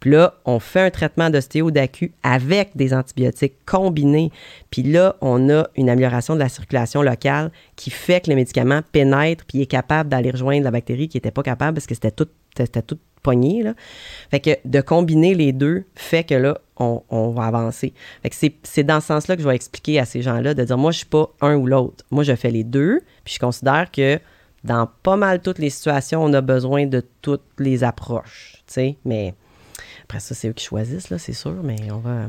Puis 0.00 0.10
là, 0.10 0.34
on 0.44 0.60
fait 0.60 0.80
un 0.80 0.90
traitement 0.90 1.30
d'ostéo 1.30 1.70
d'acu 1.70 2.12
avec 2.22 2.76
des 2.76 2.94
antibiotiques 2.94 3.54
combinés. 3.66 4.30
Puis 4.70 4.82
là, 4.82 5.16
on 5.20 5.50
a 5.50 5.66
une 5.76 5.90
amélioration 5.90 6.34
de 6.34 6.40
la 6.40 6.48
circulation 6.48 7.02
locale 7.02 7.50
qui 7.76 7.90
fait 7.90 8.20
que 8.20 8.30
le 8.30 8.36
médicament 8.36 8.80
pénètre 8.92 9.44
puis 9.46 9.62
est 9.62 9.66
capable 9.66 10.08
d'aller 10.08 10.30
rejoindre 10.30 10.64
la 10.64 10.70
bactérie 10.70 11.08
qui 11.08 11.16
n'était 11.16 11.30
pas 11.30 11.42
capable 11.42 11.74
parce 11.74 11.86
que 11.86 11.94
c'était 11.94 12.10
tout, 12.12 12.28
c'était. 12.56 12.82
Là. 13.36 13.74
Fait 14.30 14.40
que 14.40 14.50
de 14.64 14.80
combiner 14.80 15.34
les 15.34 15.52
deux 15.52 15.84
fait 15.94 16.24
que 16.24 16.34
là, 16.34 16.58
on, 16.76 17.30
va 17.30 17.44
avancer. 17.44 17.92
Fait 18.22 18.30
que 18.30 18.36
c'est, 18.62 18.84
dans 18.84 19.00
ce 19.00 19.08
sens-là 19.08 19.36
que 19.36 19.42
je 19.42 19.48
vais 19.48 19.54
expliquer 19.54 19.98
à 19.98 20.04
ces 20.04 20.22
gens-là 20.22 20.54
de 20.54 20.64
dire, 20.64 20.78
moi, 20.78 20.92
je 20.92 20.98
suis 20.98 21.06
pas 21.06 21.28
un 21.40 21.56
ou 21.56 21.66
l'autre. 21.66 22.04
Moi, 22.10 22.22
je 22.22 22.34
fais 22.34 22.50
les 22.50 22.64
deux. 22.64 23.00
Puis 23.24 23.34
je 23.34 23.38
considère 23.38 23.90
que 23.90 24.18
dans 24.64 24.88
pas 25.02 25.16
mal 25.16 25.42
toutes 25.42 25.58
les 25.58 25.70
situations, 25.70 26.22
on 26.22 26.32
a 26.32 26.40
besoin 26.40 26.86
de 26.86 27.04
toutes 27.20 27.44
les 27.58 27.84
approches. 27.84 28.62
tu. 28.72 28.94
Mais 29.04 29.34
après 30.08 30.20
ça, 30.20 30.34
c'est 30.34 30.48
eux 30.48 30.52
qui 30.52 30.64
choisissent, 30.64 31.10
là, 31.10 31.18
c'est 31.18 31.34
sûr, 31.34 31.54
mais 31.62 31.76
on 31.92 31.98
va. 31.98 32.26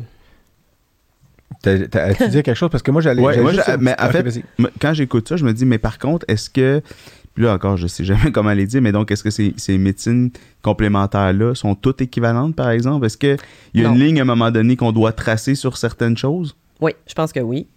T'as- 1.61 1.87
t'as- 1.87 2.03
As-tu 2.05 2.27
dit 2.29 2.43
quelque 2.43 2.53
chose? 2.55 2.69
Parce 2.69 2.83
que 2.83 2.91
moi, 2.91 3.01
j'allais. 3.01 3.21
Ouais, 3.21 3.33
j'allais 3.33 3.43
moi, 3.43 3.51
juste 3.53 3.63
j'ai- 3.65 3.71
un 3.73 3.77
mais 3.77 3.95
en 3.99 4.09
fait, 4.09 4.43
quand 4.79 4.93
j'écoute 4.93 5.27
ça, 5.27 5.35
je 5.37 5.43
me 5.45 5.53
dis, 5.53 5.65
mais 5.65 5.77
par 5.77 5.97
contre, 5.97 6.25
est-ce 6.27 6.49
que. 6.49 6.81
Puis 7.33 7.43
là 7.43 7.53
encore, 7.53 7.77
je 7.77 7.87
sais 7.87 8.03
jamais 8.03 8.31
comment 8.33 8.51
les 8.53 8.65
dire, 8.67 8.81
mais 8.81 8.91
donc, 8.91 9.11
est-ce 9.11 9.23
que 9.23 9.29
ces, 9.29 9.53
ces 9.57 9.77
médecines 9.77 10.31
complémentaires-là 10.61 11.55
sont 11.55 11.75
toutes 11.75 12.01
équivalentes, 12.01 12.55
par 12.55 12.69
exemple? 12.69 13.05
Est-ce 13.05 13.17
qu'il 13.17 13.37
y 13.73 13.81
a 13.83 13.87
Non. 13.87 13.95
une 13.95 13.99
ligne 14.01 14.19
à 14.19 14.23
un 14.23 14.25
moment 14.25 14.51
donné 14.51 14.75
qu'on 14.75 14.91
doit 14.91 15.11
tracer 15.11 15.55
sur 15.55 15.77
certaines 15.77 16.17
choses? 16.17 16.55
Oui, 16.81 16.91
je 17.07 17.13
pense 17.13 17.33
que 17.33 17.39
oui. 17.39 17.67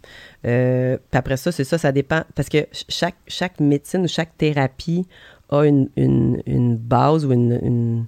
Euh, 0.46 0.96
puis 1.10 1.18
après 1.18 1.36
ça, 1.36 1.50
c'est 1.50 1.64
ça, 1.64 1.76
ça 1.78 1.90
dépend. 1.92 2.22
Parce 2.34 2.48
que 2.48 2.58
ch- 2.58 2.84
chaque, 2.88 3.16
chaque 3.26 3.58
médecine 3.60 4.02
ou 4.02 4.08
chaque 4.08 4.36
thérapie 4.36 5.06
a 5.50 5.64
une, 5.64 5.88
une, 5.96 6.40
une 6.46 6.76
base 6.76 7.24
ou 7.26 7.32
une, 7.32 7.58
une- 7.62 8.06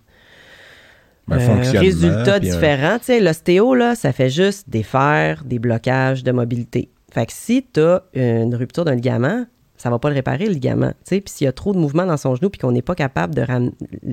Un 1.31 1.37
un 1.37 1.41
fonctionnement, 1.41 1.81
résultat 1.81 2.35
un- 2.35 2.39
différent. 2.41 2.99
L'ostéo, 3.21 3.75
là, 3.75 3.95
ça 3.95 4.13
fait 4.13 4.31
juste 4.31 4.69
défaire 4.69 5.43
des 5.45 5.59
blocages 5.59 6.23
de 6.23 6.33
mobilité. 6.33 6.91
Fait 7.13 7.27
que 7.27 7.33
si 7.33 7.65
tu 7.73 7.81
as 7.81 8.03
une 8.15 8.55
rupture 8.55 8.85
d'un 8.85 8.95
ligament, 8.95 9.47
ça 9.77 9.91
va 9.91 9.99
pas 9.99 10.09
le 10.09 10.15
réparer, 10.15 10.47
le 10.47 10.53
ligament. 10.53 10.93
Puis 11.09 11.23
s'il 11.27 11.45
y 11.45 11.49
a 11.49 11.53
trop 11.53 11.73
de 11.75 11.79
mouvement 11.79 12.07
dans 12.07 12.17
son 12.17 12.35
genou 12.37 12.49
puis 12.49 12.59
qu'on 12.59 12.73
n'est 12.73 12.81
pas 12.83 12.95
capable 12.95 13.35
de 13.35 13.43
ramener... 13.43 13.73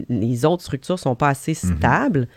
Les 0.09 0.43
autres 0.45 0.63
structures 0.63 0.99
sont 0.99 1.15
pas 1.15 1.29
assez 1.29 1.51
Mhm. 1.63 1.77
stables, 1.77 2.27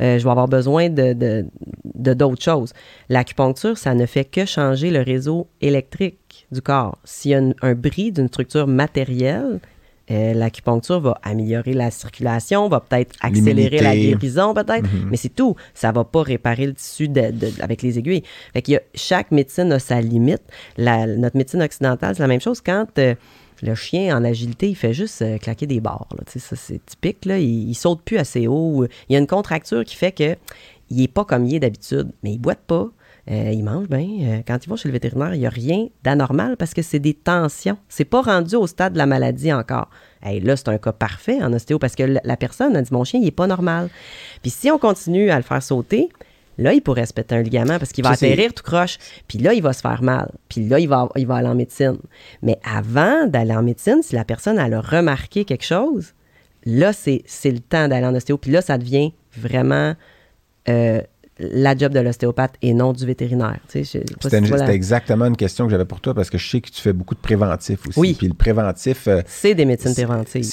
euh, 0.00 0.18
je 0.18 0.24
vais 0.24 0.30
avoir 0.30 0.48
besoin 0.48 0.88
de, 0.90 1.12
de, 1.14 1.46
de 1.94 2.14
d'autres 2.14 2.42
choses. 2.42 2.72
L'acupuncture, 3.08 3.78
ça 3.78 3.94
ne 3.94 4.06
fait 4.06 4.24
que 4.24 4.44
changer 4.44 4.90
le 4.90 5.00
réseau 5.02 5.48
électrique 5.60 6.46
du 6.52 6.60
corps. 6.62 6.98
S'il 7.04 7.30
y 7.30 7.34
a 7.34 7.38
une- 7.38 7.54
un 7.62 7.74
bris 7.74 8.12
d'une 8.12 8.28
structure 8.28 8.66
matérielle, 8.66 9.60
euh, 10.10 10.34
l'acupuncture 10.34 11.00
va 11.00 11.18
améliorer 11.22 11.72
la 11.72 11.90
circulation, 11.90 12.68
va 12.68 12.80
peut-être 12.80 13.14
accélérer 13.20 13.78
la 13.78 13.94
guérison, 14.18 14.52
peut-être, 14.54 14.86
mais 15.10 15.16
c'est 15.16 15.34
tout. 15.34 15.56
Ça 15.72 15.92
va 15.92 16.04
pas 16.04 16.22
réparer 16.22 16.66
le 16.66 16.74
tissu 16.74 17.08
de- 17.08 17.30
de- 17.30 17.50
avec 17.62 17.80
les 17.82 17.98
aiguilles. 17.98 18.22
Fait 18.52 18.62
qu'il 18.62 18.74
y 18.74 18.76
a, 18.76 18.82
chaque 18.94 19.30
médecine 19.30 19.72
a 19.72 19.78
sa 19.78 20.00
limite. 20.00 20.42
La- 20.76 21.06
notre 21.06 21.36
médecine 21.36 21.62
occidentale, 21.62 22.14
c'est 22.14 22.22
la 22.22 22.28
même 22.28 22.40
chose. 22.40 22.60
Quand 22.60 22.86
euh, 22.98 23.14
le 23.62 23.74
chien 23.74 24.16
en 24.16 24.24
agilité, 24.24 24.68
il 24.68 24.74
fait 24.76 24.92
juste 24.92 25.22
euh, 25.22 25.38
claquer 25.38 25.66
des 25.66 25.80
barres. 25.80 26.06
là. 26.18 26.24
Ça, 26.36 26.54
c'est 26.56 26.84
typique. 26.84 27.24
Là. 27.24 27.38
Il, 27.38 27.70
il 27.70 27.74
saute 27.74 28.02
plus 28.02 28.18
assez 28.18 28.46
haut. 28.46 28.84
Il 29.08 29.12
y 29.14 29.16
a 29.16 29.18
une 29.18 29.26
contracture 29.26 29.84
qui 29.84 29.96
fait 29.96 30.12
que 30.12 30.36
il 30.90 31.02
est 31.02 31.08
pas 31.08 31.24
comme 31.24 31.46
il 31.46 31.54
est 31.54 31.60
d'habitude, 31.60 32.08
mais 32.22 32.32
il 32.32 32.38
boite 32.38 32.60
pas. 32.66 32.88
Euh, 33.30 33.52
il 33.52 33.64
mange 33.64 33.88
bien. 33.88 34.06
Euh, 34.06 34.42
quand 34.46 34.58
il 34.64 34.68
va 34.68 34.76
chez 34.76 34.88
le 34.88 34.92
vétérinaire, 34.92 35.34
il 35.34 35.40
n'y 35.40 35.46
a 35.46 35.50
rien 35.50 35.88
d'anormal 36.02 36.56
parce 36.56 36.74
que 36.74 36.82
c'est 36.82 36.98
des 36.98 37.14
tensions. 37.14 37.78
C'est 37.88 38.04
pas 38.04 38.20
rendu 38.20 38.54
au 38.54 38.66
stade 38.66 38.92
de 38.92 38.98
la 38.98 39.06
maladie 39.06 39.52
encore. 39.52 39.88
Hey, 40.22 40.40
là, 40.40 40.56
c'est 40.56 40.68
un 40.68 40.78
cas 40.78 40.92
parfait 40.92 41.42
en 41.42 41.52
ostéo 41.52 41.78
parce 41.78 41.94
que 41.94 42.02
la, 42.22 42.36
personne 42.36 42.76
a 42.76 42.82
dit 42.82 42.92
Mon 42.92 43.04
chien, 43.04 43.20
il 43.20 43.26
est 43.26 43.30
pas 43.30 43.46
normal. 43.46 43.88
Puis 44.42 44.50
si 44.50 44.70
on 44.70 44.78
continue 44.78 45.30
à 45.30 45.36
le 45.36 45.42
faire 45.42 45.62
sauter, 45.62 46.10
là, 46.58 46.74
il 46.74 46.82
pourrait 46.82 47.06
se 47.06 47.14
péter 47.14 47.34
un 47.34 47.42
ligament 47.42 47.78
parce 47.78 47.92
qu'il 47.92 48.04
va 48.04 48.14
Ça, 48.14 48.26
atterrir 48.26 48.52
tout 48.52 48.62
croche. 48.62 48.98
Puis 49.26 49.38
là, 49.38 49.54
il 49.54 49.62
va 49.62 49.72
se 49.72 49.80
faire 49.80 50.02
mal. 50.02 50.30
Puis 50.50 50.66
là, 50.68 50.78
il 50.78 50.88
va, 50.88 51.08
il 51.16 51.26
va 51.26 51.36
aller 51.36 51.48
en 51.48 51.54
médecine. 51.54 51.96
Mais 52.42 52.58
avant 52.62 53.26
d'aller 53.26 53.54
en 53.54 53.62
médecine, 53.62 54.02
si 54.02 54.14
la 54.14 54.26
personne 54.26 54.58
elle 54.58 54.74
a 54.74 54.82
remarqué 54.82 55.46
quelque 55.46 55.64
chose, 55.64 56.12
là, 56.66 56.92
c'est 56.92 57.22
c'est 57.24 57.50
le 57.50 57.60
temps 57.60 57.88
d'aller 57.88 58.06
en 58.06 58.14
ostéo. 58.14 58.36
Puis 58.36 58.50
là, 58.50 58.60
ça 58.60 58.76
devient 58.76 59.14
vraiment 59.34 59.94
euh, 60.68 61.00
la 61.38 61.76
job 61.76 61.92
de 61.92 62.00
l'ostéopathe 62.00 62.54
et 62.62 62.74
non 62.74 62.92
du 62.92 63.04
vétérinaire. 63.06 63.58
Tu 63.68 63.84
sais, 63.84 64.02
C'était 64.20 64.44
si 64.44 64.50
la- 64.52 64.72
exactement 64.72 65.26
une 65.26 65.36
question 65.36 65.64
que 65.66 65.70
j'avais 65.72 65.84
pour 65.84 66.00
toi 66.00 66.14
parce 66.14 66.30
que 66.30 66.38
je 66.38 66.48
sais 66.48 66.60
que 66.60 66.70
tu 66.70 66.80
fais 66.80 66.92
beaucoup 66.92 67.14
de 67.14 67.20
préventif 67.20 67.86
aussi. 67.88 67.98
Oui. 67.98 68.14
Puis 68.16 68.28
le 68.28 68.34
préventif, 68.34 69.08
euh, 69.08 69.22
C'est 69.26 69.54
des 69.54 69.64
médecines 69.64 69.94
préventives. 69.94 70.44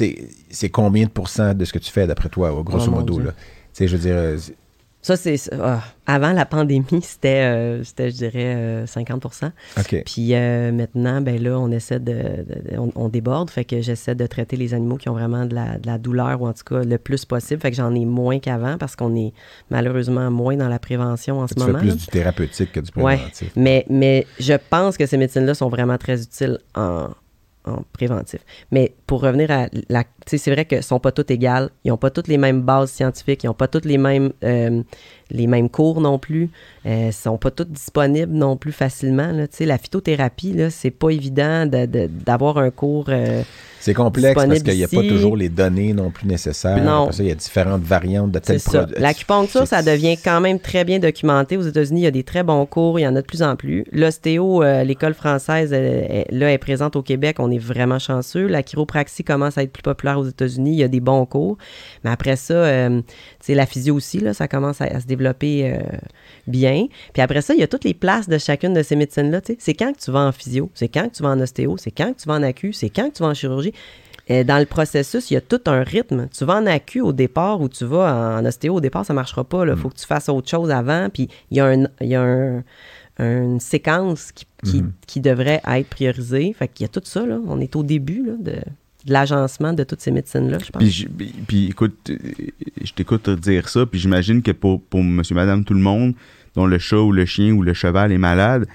c'est 0.50 0.70
combien 0.70 1.06
de 1.06 1.12
pourcents 1.12 1.54
de 1.54 1.66
ce 1.66 1.74
que 1.74 1.80
tu 1.80 1.92
fais 1.92 2.08
d'après 2.08 2.30
toi, 2.30 2.52
grosso 2.66 2.86
Oh, 2.88 2.92
modo? 2.96 3.20
Là? 3.20 3.32
Tu 3.32 3.38
sais, 3.74 3.88
je 3.88 3.96
veux 3.96 4.02
dire, 4.02 4.16
euh, 4.18 4.38
Ça, 5.02 5.16
c'est. 5.18 5.36
ah, 5.60 5.82
avant 6.06 6.32
la 6.34 6.46
pandémie, 6.46 7.02
c'était, 7.02 7.42
euh, 7.44 7.84
c'était 7.84 8.12
je 8.12 8.16
dirais, 8.18 8.56
euh, 8.56 8.86
50 8.86 9.26
OK. 9.26 10.04
Puis 10.06 10.36
euh, 10.36 10.72
maintenant, 10.72 11.22
ben 11.22 11.42
là, 11.42 11.58
on 11.60 11.72
essaie 11.72 12.00
de, 12.00 12.46
on, 12.78 12.92
on 12.96 13.10
déborde, 13.10 13.50
fait 13.50 13.66
que 13.66 13.82
j'essaie 13.82 14.14
de 14.14 14.28
traiter 14.28 14.58
les 14.58 14.74
animaux 14.74 14.98
qui 14.98 15.10
ont 15.10 15.14
vraiment 15.14 15.46
de 15.46 15.56
la, 15.56 15.78
de 15.80 15.88
la 15.88 15.98
douleur 15.98 16.42
ou 16.42 16.48
en 16.48 16.54
tout 16.54 16.64
cas 16.64 16.84
le 16.84 16.98
plus 16.98 17.26
possible. 17.26 17.62
Fait 17.62 17.72
que 17.72 17.78
j'en 17.78 17.96
ai 17.96 18.06
moins 18.06 18.40
qu'avant 18.40 18.78
parce 18.78 18.96
qu'on 18.96 19.16
est 19.16 19.34
malheureusement 19.72 20.30
moins 20.30 20.56
dans 20.56 20.70
la 20.70 20.80
prévention 20.80 21.40
en 21.40 21.48
ce 21.48 21.54
tu 21.56 21.62
fais 21.62 21.68
moment. 21.68 21.80
plus 21.80 21.90
là. 21.90 21.96
du 21.96 22.06
thérapeutique 22.08 22.72
que 22.74 22.80
du 22.82 22.92
Ouais, 22.96 23.16
préventif. 23.18 23.52
mais, 23.56 23.86
mais 23.90 24.28
je 24.40 24.54
pense 24.70 24.98
que 24.98 25.06
ces 25.06 25.18
médecines-là 25.18 25.54
sont 25.56 25.70
vraiment 25.70 25.98
très 25.98 26.22
utiles 26.22 26.60
en, 26.76 27.08
en 27.66 27.84
préventif. 27.94 28.42
Mais 28.72 28.94
pour 29.08 29.22
revenir 29.22 29.50
à 29.52 29.68
la... 29.90 30.04
C'est 30.38 30.52
vrai 30.52 30.66
qu'elles 30.66 30.84
sont 30.84 31.00
pas 31.00 31.12
toutes 31.12 31.32
égales. 31.32 31.70
Ils 31.84 31.90
n'ont 31.90 31.98
pas 31.98 32.10
toutes 32.10 32.28
les 32.28 32.38
mêmes 32.38 32.62
bases 32.62 32.92
scientifiques. 32.92 33.44
Ils 33.44 33.48
n'ont 33.48 33.54
pas 33.54 33.68
toutes 33.68 33.86
les 33.86 33.98
mêmes, 33.98 34.32
euh, 34.44 34.82
les 35.30 35.48
mêmes 35.48 35.70
cours 35.70 36.02
non 36.02 36.20
plus. 36.20 36.50
Euh, 36.86 37.12
sont 37.12 37.38
pas 37.38 37.52
toutes 37.52 37.72
disponibles 37.72 38.32
non 38.34 38.58
plus 38.58 38.72
facilement. 38.72 39.32
Là. 39.32 39.48
Tu 39.48 39.58
sais, 39.58 39.66
La 39.66 39.78
phytothérapie, 39.78 40.54
là, 40.54 40.70
c'est 40.70 40.92
pas 40.92 41.10
évident 41.10 41.66
de- 41.66 41.86
de- 41.86 42.08
d'avoir 42.08 42.58
un 42.58 42.70
cours. 42.72 43.06
euh, 43.10 43.44
C'est 43.80 43.94
complexe 43.96 44.36
parce 44.36 44.62
qu'il 44.62 44.76
n'y 44.76 44.84
a 44.84 44.88
pas 44.88 45.02
toujours 45.02 45.36
les 45.36 45.50
données 45.50 45.94
non 45.94 46.12
plus 46.12 46.28
nécessaires. 46.28 46.84
Non. 46.84 47.04
Après 47.04 47.14
ça, 47.14 47.24
il 47.24 47.30
y 47.30 47.32
a 47.32 47.36
différentes 47.36 47.82
variantes 47.82 48.32
de 48.32 48.38
tel 48.40 48.60
produit. 48.60 48.96
L'acupuncture, 49.00 49.66
ça 49.66 49.82
devient 49.82 50.18
quand 50.24 50.40
même 50.40 50.60
très 50.60 50.84
bien 50.84 51.00
documenté. 51.00 51.58
Aux 51.58 51.62
États-Unis, 51.64 52.02
il 52.02 52.04
y 52.04 52.08
a 52.08 52.12
des 52.12 52.24
très 52.24 52.44
bons 52.44 52.64
cours, 52.68 53.00
il 53.00 53.04
y 53.04 53.08
en 53.08 53.16
a 53.16 53.22
de 53.22 53.26
plus 53.26 53.42
en 53.42 53.56
plus. 53.56 53.84
L'ostéo, 53.92 54.62
euh, 54.62 54.84
l'école 54.84 55.16
française, 55.16 55.72
là, 55.72 56.52
est 56.54 56.58
présente 56.60 56.96
au 56.96 57.02
Québec. 57.02 57.38
On 57.40 57.50
est 57.50 57.58
vraiment 57.58 57.98
chanceux. 57.98 58.46
La 58.46 58.62
chiropraxie 58.62 59.24
commence 59.24 59.58
à 59.58 59.64
être 59.64 59.72
plus 59.74 59.82
populaire 59.82 60.21
aux 60.22 60.30
États-Unis. 60.30 60.72
Il 60.72 60.80
y 60.80 60.84
a 60.84 60.88
des 60.88 61.00
bons 61.00 61.26
cours. 61.26 61.58
Mais 62.04 62.10
après 62.10 62.36
ça, 62.36 62.54
euh, 62.54 63.02
la 63.48 63.66
physio 63.66 63.96
aussi, 63.96 64.20
là, 64.20 64.34
ça 64.34 64.48
commence 64.48 64.82
à, 64.82 64.86
à 64.86 65.00
se 65.00 65.06
développer 65.06 65.74
euh, 65.74 65.80
bien. 66.48 66.88
Puis 67.14 67.22
après 67.22 67.42
ça, 67.42 67.54
il 67.54 67.60
y 67.60 67.64
a 67.64 67.68
toutes 67.68 67.84
les 67.84 67.94
places 67.94 68.30
de 68.30 68.38
chacune 68.38 68.74
de 68.74 68.84
ces 68.84 68.96
médecines-là. 68.96 69.42
C'est 69.60 69.74
quand 69.74 69.94
que 69.94 70.00
tu 70.00 70.12
vas 70.12 70.22
en 70.22 70.32
physio, 70.32 70.70
c'est 70.74 70.88
quand 70.88 71.10
que 71.10 71.16
tu 71.16 71.24
vas 71.24 71.30
en 71.30 71.40
ostéo, 71.40 71.78
c'est 71.78 71.92
quand 71.92 72.14
que 72.14 72.22
tu 72.22 72.28
vas 72.28 72.36
en 72.36 72.44
acu, 72.44 72.74
c'est 72.74 72.90
quand 72.90 73.10
que 73.10 73.16
tu 73.18 73.24
vas 73.24 73.30
en 73.30 73.34
chirurgie? 73.34 73.74
Dans 74.30 74.60
le 74.60 74.66
processus, 74.66 75.30
il 75.30 75.34
y 75.34 75.38
a 75.38 75.42
tout 75.42 75.60
un 75.66 75.84
rythme. 75.84 76.30
Tu 76.30 76.46
vas 76.46 76.56
en 76.56 76.66
acu 76.66 77.02
au 77.02 77.12
départ 77.12 77.60
ou 77.60 77.68
tu 77.68 77.84
vas 77.84 78.38
en 78.40 78.46
ostéo 78.46 78.76
au 78.76 78.80
départ, 78.80 79.06
ça 79.06 79.14
marchera 79.14 79.44
pas. 79.44 79.66
Il 79.66 79.76
faut 79.76 79.90
que 79.90 79.98
tu 79.98 80.06
fasses 80.06 80.30
autre 80.30 80.48
chose 80.48 80.72
avant. 80.72 81.10
Puis 81.10 81.28
il 81.50 81.58
y 81.58 81.60
a, 81.60 81.66
un, 81.66 81.84
il 82.00 82.08
y 82.08 82.16
a 82.16 82.22
un- 82.22 82.64
une 83.20 83.60
séquence 83.60 84.32
qui, 84.32 84.46
qui, 84.64 84.84
qui 85.06 85.20
devrait 85.20 85.62
être 85.68 85.88
priorisée. 85.90 86.54
Fait 86.54 86.70
qu'il 86.70 86.86
y 86.86 86.86
a 86.86 86.88
tout 86.88 87.02
ça. 87.04 87.26
Là. 87.26 87.40
On 87.46 87.60
est 87.60 87.76
au 87.76 87.84
début 87.84 88.24
là, 88.26 88.34
de, 88.40 88.56
de 89.06 89.14
l'agencement 89.14 89.74
de 89.74 89.84
toutes 89.84 90.02
ces 90.02 90.12
médecines-là, 90.12 90.58
je 90.60 90.70
pense. 90.72 90.82
Puis, 90.82 90.92
j- 90.92 91.08
puis- 91.08 91.34
puis, 91.48 91.68
écoute, 91.68 91.98
euh, 92.10 92.18
je 92.84 92.92
t'écoute 92.94 93.30
dire 93.30 93.68
ça, 93.70 93.86
puis 93.86 94.00
j'imagine 94.00 94.42
que 94.42 94.52
pour, 94.52 94.82
pour 94.82 95.04
monsieur, 95.04 95.36
madame, 95.36 95.64
tout 95.64 95.74
le 95.74 95.80
monde, 95.80 96.14
dont 96.56 96.66
le 96.66 96.78
chat 96.80 96.98
ou 97.00 97.12
le 97.12 97.26
chien 97.26 97.52
ou 97.54 97.62
le 97.64 97.74
cheval 97.74 98.12
est 98.12 98.18
malade, 98.18 98.68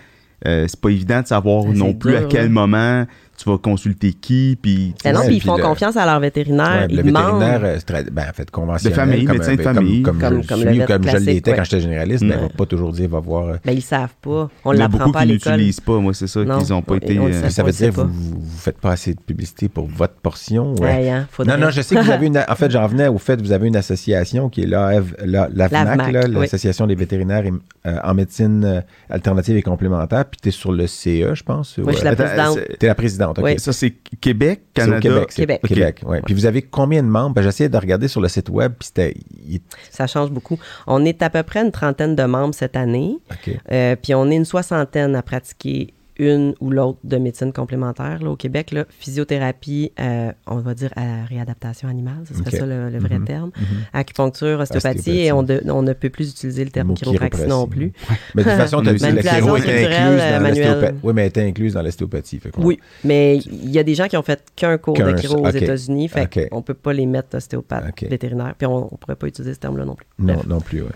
euh, 0.47 0.67
c'est 0.69 0.81
pas 0.81 0.91
évident 0.91 1.23
de 1.23 1.27
savoir 1.27 1.65
non 1.67 1.95
plus 1.95 2.15
à 2.17 2.25
quel 2.25 2.51
moment 2.51 3.07
tu 3.37 3.49
vas 3.51 3.59
consulter 3.59 4.13
qui, 4.15 4.59
puis... 4.61 4.95
tu 4.99 5.03
sais, 5.03 5.13
Ben 5.13 5.15
non, 5.15 5.21
Ouais, 5.21 5.27
puis 5.27 5.37
ils 5.37 5.43
font 5.43 5.57
le- 5.57 5.63
confiance 5.63 5.97
à 5.97 6.07
leur 6.07 6.19
vétérinaire. 6.21 6.83
Ouais, 6.83 6.89
le 6.89 6.95
ils 6.95 7.03
demandent. 7.05 7.39
vétérinaire, 7.41 7.61
euh, 7.65 7.75
c'est 7.79 7.85
très- 7.87 8.05
ben, 8.05 8.25
en 8.29 8.33
fait, 8.33 8.51
conventionnel. 8.51 8.93
De 8.93 9.01
famille, 9.03 9.25
comme, 9.25 9.37
médecin 9.37 9.53
de 9.53 9.57
ben, 9.57 9.75
famille. 9.75 10.03
Comme, 10.03 10.19
comme, 10.19 10.29
Comme- 10.31 10.43
je 10.43 10.49
comme 10.49 10.59
suis 10.61 10.67
le 10.67 10.81
je 10.81 10.87
classique, 10.87 11.27
l'étais 11.27 11.51
ouais. 11.51 11.57
quand 11.57 11.65
j'étais 11.65 11.81
généraliste, 11.81 12.25
ben, 12.25 12.35
il 12.39 12.43
va 12.43 12.49
pas 12.49 12.67
toujours 12.67 12.93
dire, 12.93 13.09
va 13.09 13.21
voir. 13.21 13.47
euh, 13.49 13.57
Ben, 13.65 13.73
ils 13.73 13.83
savent 13.83 14.15
pas. 14.23 14.49
On 14.65 14.73
il 14.73 14.77
y 14.77 14.79
en 14.79 14.81
a 14.81 14.85
l'apprend 14.85 14.99
beaucoup 14.99 15.13
pas 15.13 15.21
à 15.21 15.23
qui 15.27 15.33
l'école. 15.33 15.53
n'utilisent 15.53 15.81
pas, 15.81 15.99
moi, 15.99 16.15
c'est 16.15 16.27
ça, 16.27 16.41
qu'ils 16.45 16.73
ont 16.73 16.83
pas 16.83 16.95
on- 16.95 16.97
été... 16.97 17.15
le 17.15 17.21
euh, 17.23 17.51
ça 17.51 17.63
veut 17.63 17.73
dire 17.73 17.91
que 17.91 17.95
vous, 18.01 18.09
vous 18.09 18.41
vous 18.41 18.59
faites 18.59 18.79
pas 18.79 18.93
assez 18.93 19.15
de 19.15 19.21
publicité 19.21 19.69
pour 19.69 19.87
votre 19.87 20.15
portion. 20.15 20.75
ouais. 20.77 20.81
Ouais, 20.81 21.11
hein, 21.11 21.27
Non, 21.47 21.59
non, 21.59 21.71
je 21.71 21.83
sais 21.83 21.95
que 21.95 22.01
vous 22.01 22.11
avez 22.11 22.27
une. 22.27 22.37
En 22.49 22.55
fait, 22.55 22.71
j'en 22.71 22.87
venais 22.87 23.09
au 23.09 23.19
fait 23.19 23.41
vous 23.43 23.53
avez 23.53 23.67
une 23.69 23.77
association 23.77 24.49
qui 24.49 24.63
est 24.63 24.67
l'AV 24.67 25.15
la, 25.25 25.49
l'AVMAC, 25.53 25.73
L'AVMAC, 25.73 26.13
là, 26.13 26.21
oui. 26.29 26.35
l'Association 26.43 26.87
des 26.87 26.95
vétérinaires 26.95 27.45
euh, 27.87 27.97
en 28.05 28.15
médecine 28.15 28.65
euh, 28.65 28.81
alternative 29.11 29.57
et 29.57 29.63
complémentaire. 29.63 30.25
Puis 30.27 30.39
tu 30.43 30.49
es 30.49 30.53
sur 30.53 30.73
le 30.73 30.87
CE, 30.87 31.35
je 31.35 31.43
pense. 31.43 31.77
Moi, 31.79 31.93
je 31.93 31.97
suis 31.99 32.05
la 32.05 32.15
présidente. 32.15 32.59
Tu 32.79 32.87
es 32.87 32.89
la 32.89 32.95
présidente, 32.95 33.26
OK. 33.31 33.39
Oui. 33.43 33.59
Ça, 33.59 33.73
c'est 33.73 33.93
Québec, 34.21 34.63
Canada... 34.75 35.01
Québec. 35.01 35.29
Québec. 35.35 35.61
Québec, 35.63 36.01
ouais. 36.07 36.21
Puis 36.25 36.35
vous 36.35 36.47
avez 36.47 36.63
combien 36.63 37.03
de 37.03 37.09
membres? 37.09 37.35
Ben, 37.35 37.43
J'essayais 37.43 37.69
de 37.69 37.77
regarder 37.79 38.09
sur 38.09 38.21
le 38.21 38.29
site 38.29 38.49
web, 38.49 38.73
puis 38.79 38.87
c'était. 38.89 39.15
il- 39.47 39.61
Ça 39.91 40.07
change 40.07 40.31
beaucoup. 40.31 40.59
On 40.87 41.05
est 41.05 41.23
à 41.23 41.31
peu 41.31 41.43
près 41.43 41.61
une 41.65 41.73
trentaine 41.73 42.15
de 42.17 42.23
membres 42.25 42.55
cette 42.55 42.77
année. 42.77 43.19
OK. 43.31 43.51
Euh, 43.73 43.97
puis 43.97 44.15
on 44.15 44.31
est 44.31 44.37
une 44.37 44.45
soixantaine 44.45 45.15
à 45.17 45.23
pratiquer 45.23 45.93
une 46.19 46.55
ou 46.61 46.71
l'autre 46.71 46.99
de 47.05 47.17
médecine 47.17 47.53
complémentaire 47.53 48.23
là, 48.23 48.31
au 48.31 48.37
Québec. 48.37 48.71
Là. 48.73 48.85
Physiothérapie, 48.91 49.93
euh, 50.01 50.33
on 50.47 50.57
va 50.57 50.75
dire 50.75 50.91
à 50.97 51.25
réadaptation 51.25 51.89
animale, 51.89 52.25
ce 52.27 52.35
serait 52.35 52.51
ça 52.57 52.67
le, 52.67 52.91
le 52.91 52.99
vrai 52.99 53.19
Mhm. 53.19 53.25
terme. 53.25 53.51
Mhm. 53.59 53.65
Acupuncture, 53.93 54.61
ostéopathie, 54.61 54.99
Ostéopathie. 54.99 55.21
et 55.27 55.33
on, 55.33 55.43
de- 55.43 55.63
on 55.69 55.83
ne 55.83 55.93
peut 55.93 56.11
plus 56.11 56.31
utiliser 56.31 56.65
le 56.65 56.71
terme 56.71 56.95
chiropraxie 56.95 57.47
non 57.47 57.67
plus. 57.67 57.93
Mais 58.35 58.45
de 58.45 58.49
toute 58.49 58.59
façon, 58.59 58.83
tu 58.83 58.89
as 58.89 58.95
dit 58.95 59.05
la 59.23 59.23
chiro 59.35 59.57
était 59.57 59.85
incluse 59.87 60.21
euh, 60.21 60.37
dans 60.37 60.43
manuelle. 60.43 60.67
l'ostéopathie. 60.69 60.99
Oui, 61.03 61.13
mais 61.15 61.23
elle 61.23 61.29
était 61.29 61.43
incluse 61.43 61.75
dans 61.75 61.83
l'ostéopathie. 61.83 62.41
Oui, 62.59 62.79
mais 63.05 63.39
il 63.39 63.71
y 63.71 63.79
a 63.79 63.83
des 63.83 63.95
gens 63.95 64.07
qui 64.09 64.17
ont 64.17 64.23
fait 64.23 64.43
qu'un 64.55 64.79
cours 64.79 64.97
de 64.97 65.17
chiro 65.17 65.45
aux. 65.45 65.51
États-Unis, 65.51 66.09
fait 66.09 66.23
Ok. 66.25 66.49
qu'on 66.51 66.63
peut 66.63 66.75
pas 66.75 66.93
les 66.93 67.07
mettre 67.07 67.37
ostéopathes 67.37 68.03
vétérinaires, 68.03 68.55
puis 68.57 68.67
on, 68.67 68.93
on 68.93 68.97
pourrait 68.97 69.17
pas 69.17 69.27
utiliser 69.27 69.55
ce 69.55 69.59
terme-là 69.59 69.85
non 69.85 69.95
plus. 69.95 70.07
Non, 70.19 70.35
Bref, 70.35 70.47
non 70.47 70.61
plus, 70.61 70.83
oui. 70.83 70.89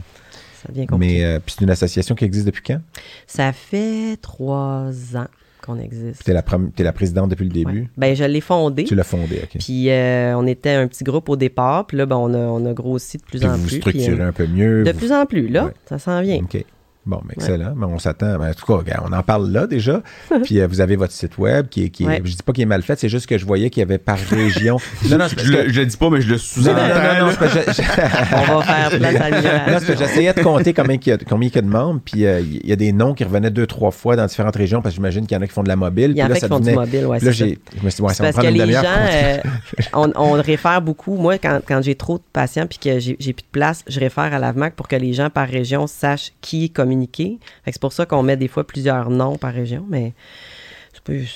Ça 0.63 0.73
devient 0.73 0.87
compliqué. 0.87 1.19
Mais 1.19 1.25
euh, 1.25 1.39
puis 1.45 1.55
c'est 1.59 1.65
une 1.65 1.71
association 1.71 2.15
qui 2.15 2.25
existe 2.25 2.47
depuis 2.47 2.63
quand? 2.67 2.81
Ça 3.27 3.53
fait 3.53 4.17
trois 4.21 4.91
ans 5.17 5.27
qu'on 5.63 5.79
existe. 5.79 6.25
Tu 6.25 6.31
es, 6.31 6.83
la 6.85 6.93
présidente 6.93 7.29
depuis 7.31 7.45
le 7.45 7.51
début? 7.51 7.81
Ouais. 7.83 7.89
Ben, 7.97 8.17
je 8.17 8.25
l'ai 8.25 8.41
fondé. 8.41 8.85
Tu 8.85 8.95
l'as 8.95 9.05
fondée, 9.05 9.41
OK. 9.43 9.59
Puis 9.61 9.91
euh, 9.91 10.35
on 10.37 10.47
était 10.47 10.71
un 10.71 10.89
petit 10.89 11.05
groupe 11.05 11.29
au 11.29 11.37
départ, 11.37 11.87
puis 11.87 11.97
là, 11.99 12.07
ben, 12.07 12.17
on, 12.17 12.33
a, 12.33 12.39
on 12.39 12.65
a 12.65 12.73
grossi 12.73 13.19
de 13.19 13.23
plus 13.23 13.41
Puis 13.41 13.49
en 13.49 13.53
vous 13.53 13.59
vous 13.63 13.67
plus. 13.69 13.77
structurez 13.81 14.13
puis, 14.13 14.21
euh, 14.23 14.29
un 14.29 14.33
peu 14.33 14.47
mieux. 14.47 14.85
de 14.85 14.91
vous- 14.93 14.99
plus 14.99 15.13
en 15.13 15.27
plus, 15.27 15.49
là, 15.49 15.67
Ouais. 15.67 15.73
ça 15.87 15.99
s'en 15.99 16.21
vient. 16.23 16.39
OK. 16.39 16.65
Bon, 17.07 17.21
excellent. 17.33 17.73
Ben, 17.75 17.87
on 17.87 17.99
s'attend. 17.99 18.39
ben, 18.39 18.51
en 18.51 18.55
tout 18.55 18.67
cas, 18.67 18.75
regarde, 18.75 19.07
on 19.11 19.13
en 19.17 19.23
parle 19.23 19.51
là 19.51 19.67
déjà. 19.67 20.03
Puis 20.45 20.61
euh, 20.61 20.67
vous 20.67 20.81
avez 20.83 20.97
votre 20.97 21.13
site 21.13 21.39
web 21.39 21.69
qui 21.69 21.85
est. 21.85 21.89
Qui 21.89 22.05
est- 22.05 22.07
Ouais. 22.07 22.21
Je 22.25 22.31
dis 22.33 22.43
pas 22.45 22.53
qu'il 22.53 22.63
est 22.63 22.67
mal 22.67 22.83
fait, 22.83 22.99
c'est 22.99 23.09
juste 23.09 23.27
que 23.27 23.39
je 23.39 23.47
voyais 23.47 23.71
qu'il 23.71 23.81
y 23.81 23.85
avait 23.85 23.99
par 23.99 24.19
région. 24.19 24.77
non, 25.11 25.17
non, 25.19 25.27
Je, 25.29 25.35
que- 25.35 25.43
le, 25.43 25.73
je 25.73 25.81
le 25.81 25.87
dis 25.87 25.97
pas, 25.97 26.11
mais 26.11 26.21
je 26.21 26.29
le 26.29 26.39
sous-entends. 26.39 26.75
non, 26.77 26.89
non, 26.89 27.27
non, 27.27 27.31
je- 27.31 27.83
On 28.53 28.59
va 28.59 28.63
faire 28.65 28.99
place 28.99 29.89
à 29.91 29.95
j'essayais 29.97 30.33
de 30.35 30.43
compter 30.43 30.75
combien 30.75 30.97
il 31.01 31.09
y 31.09 31.13
a, 31.13 31.19
combien 31.19 31.49
il 31.49 31.55
y 31.55 31.59
a 31.59 31.63
de 31.63 31.67
membres, 31.67 32.01
puis 32.05 32.27
euh, 32.27 32.41
il 32.41 32.67
y 32.69 32.73
a 32.73 32.77
des 32.77 32.93
noms 32.93 33.15
qui 33.15 33.25
revenaient 33.25 33.51
deux, 33.51 33.67
trois 33.67 33.91
fois 33.91 34.17
dans 34.17 34.27
différentes 34.27 34.57
régions, 34.57 34.83
parce 34.83 34.95
que 34.95 34.97
j'imagine 34.97 35.27
qu'il 35.27 35.37
y 35.37 35.39
en 35.39 35.43
a 35.43 35.47
qui 35.47 35.53
font 35.53 35.63
de 35.63 35.69
la 35.69 35.77
mobile. 35.77 36.11
Il 36.13 36.19
y 36.19 36.23
en 36.23 36.27
puis 36.27 36.35
là, 36.35 36.37
a 36.37 36.41
ça 36.41 36.47
qui 36.49 36.53
font 36.53 36.59
du 36.61 36.67
devenait- 36.71 36.77
mobile, 36.81 37.07
ouais, 37.07 37.19
là, 37.19 37.33
c'est 37.33 37.39
ça. 37.39 37.47
j'ai, 37.47 37.59
je 37.79 37.85
me 37.85 37.91
suis 37.91 37.97
dit, 37.97 38.03
ouais, 38.03 38.09
C'est 38.11 38.17
ça 38.17 38.23
va 38.25 38.33
parce 38.33 38.45
prendre 38.45 38.49
que 38.49 38.63
une 38.63 38.67
les 38.67 38.73
gens, 38.75 38.81
demi-heure. 38.83 39.43
euh, 39.45 39.49
on, 39.95 40.13
on 40.17 40.33
réfère 40.33 40.83
beaucoup. 40.83 41.17
Moi, 41.17 41.39
quand, 41.39 41.61
quand 41.67 41.81
j'ai 41.83 41.95
trop 41.95 42.19
de 42.19 42.23
patients 42.33 42.67
puis 42.67 42.79
que 42.79 42.99
j'ai 42.99 43.17
j'ai 43.19 43.33
plus 43.33 43.43
de 43.43 43.49
place, 43.53 43.85
je 43.89 43.99
réfère 44.01 44.33
à 44.35 44.39
l'AVMAC 44.39 44.75
pour 44.75 44.89
que 44.89 44.97
les 44.97 45.13
gens 45.13 45.31
par 45.31 45.49
région 45.49 45.87
sachent 45.87 46.33
qui 46.41 46.71
communiquer. 46.91 47.39
C'est 47.67 47.81
pour 47.81 47.93
ça 47.93 48.05
qu'on 48.07 48.23
met 48.23 48.37
des 48.37 48.49
fois 48.49 48.67
plusieurs 48.67 49.11
noms 49.11 49.37
par 49.37 49.53
région, 49.53 49.87
mais 49.89 50.13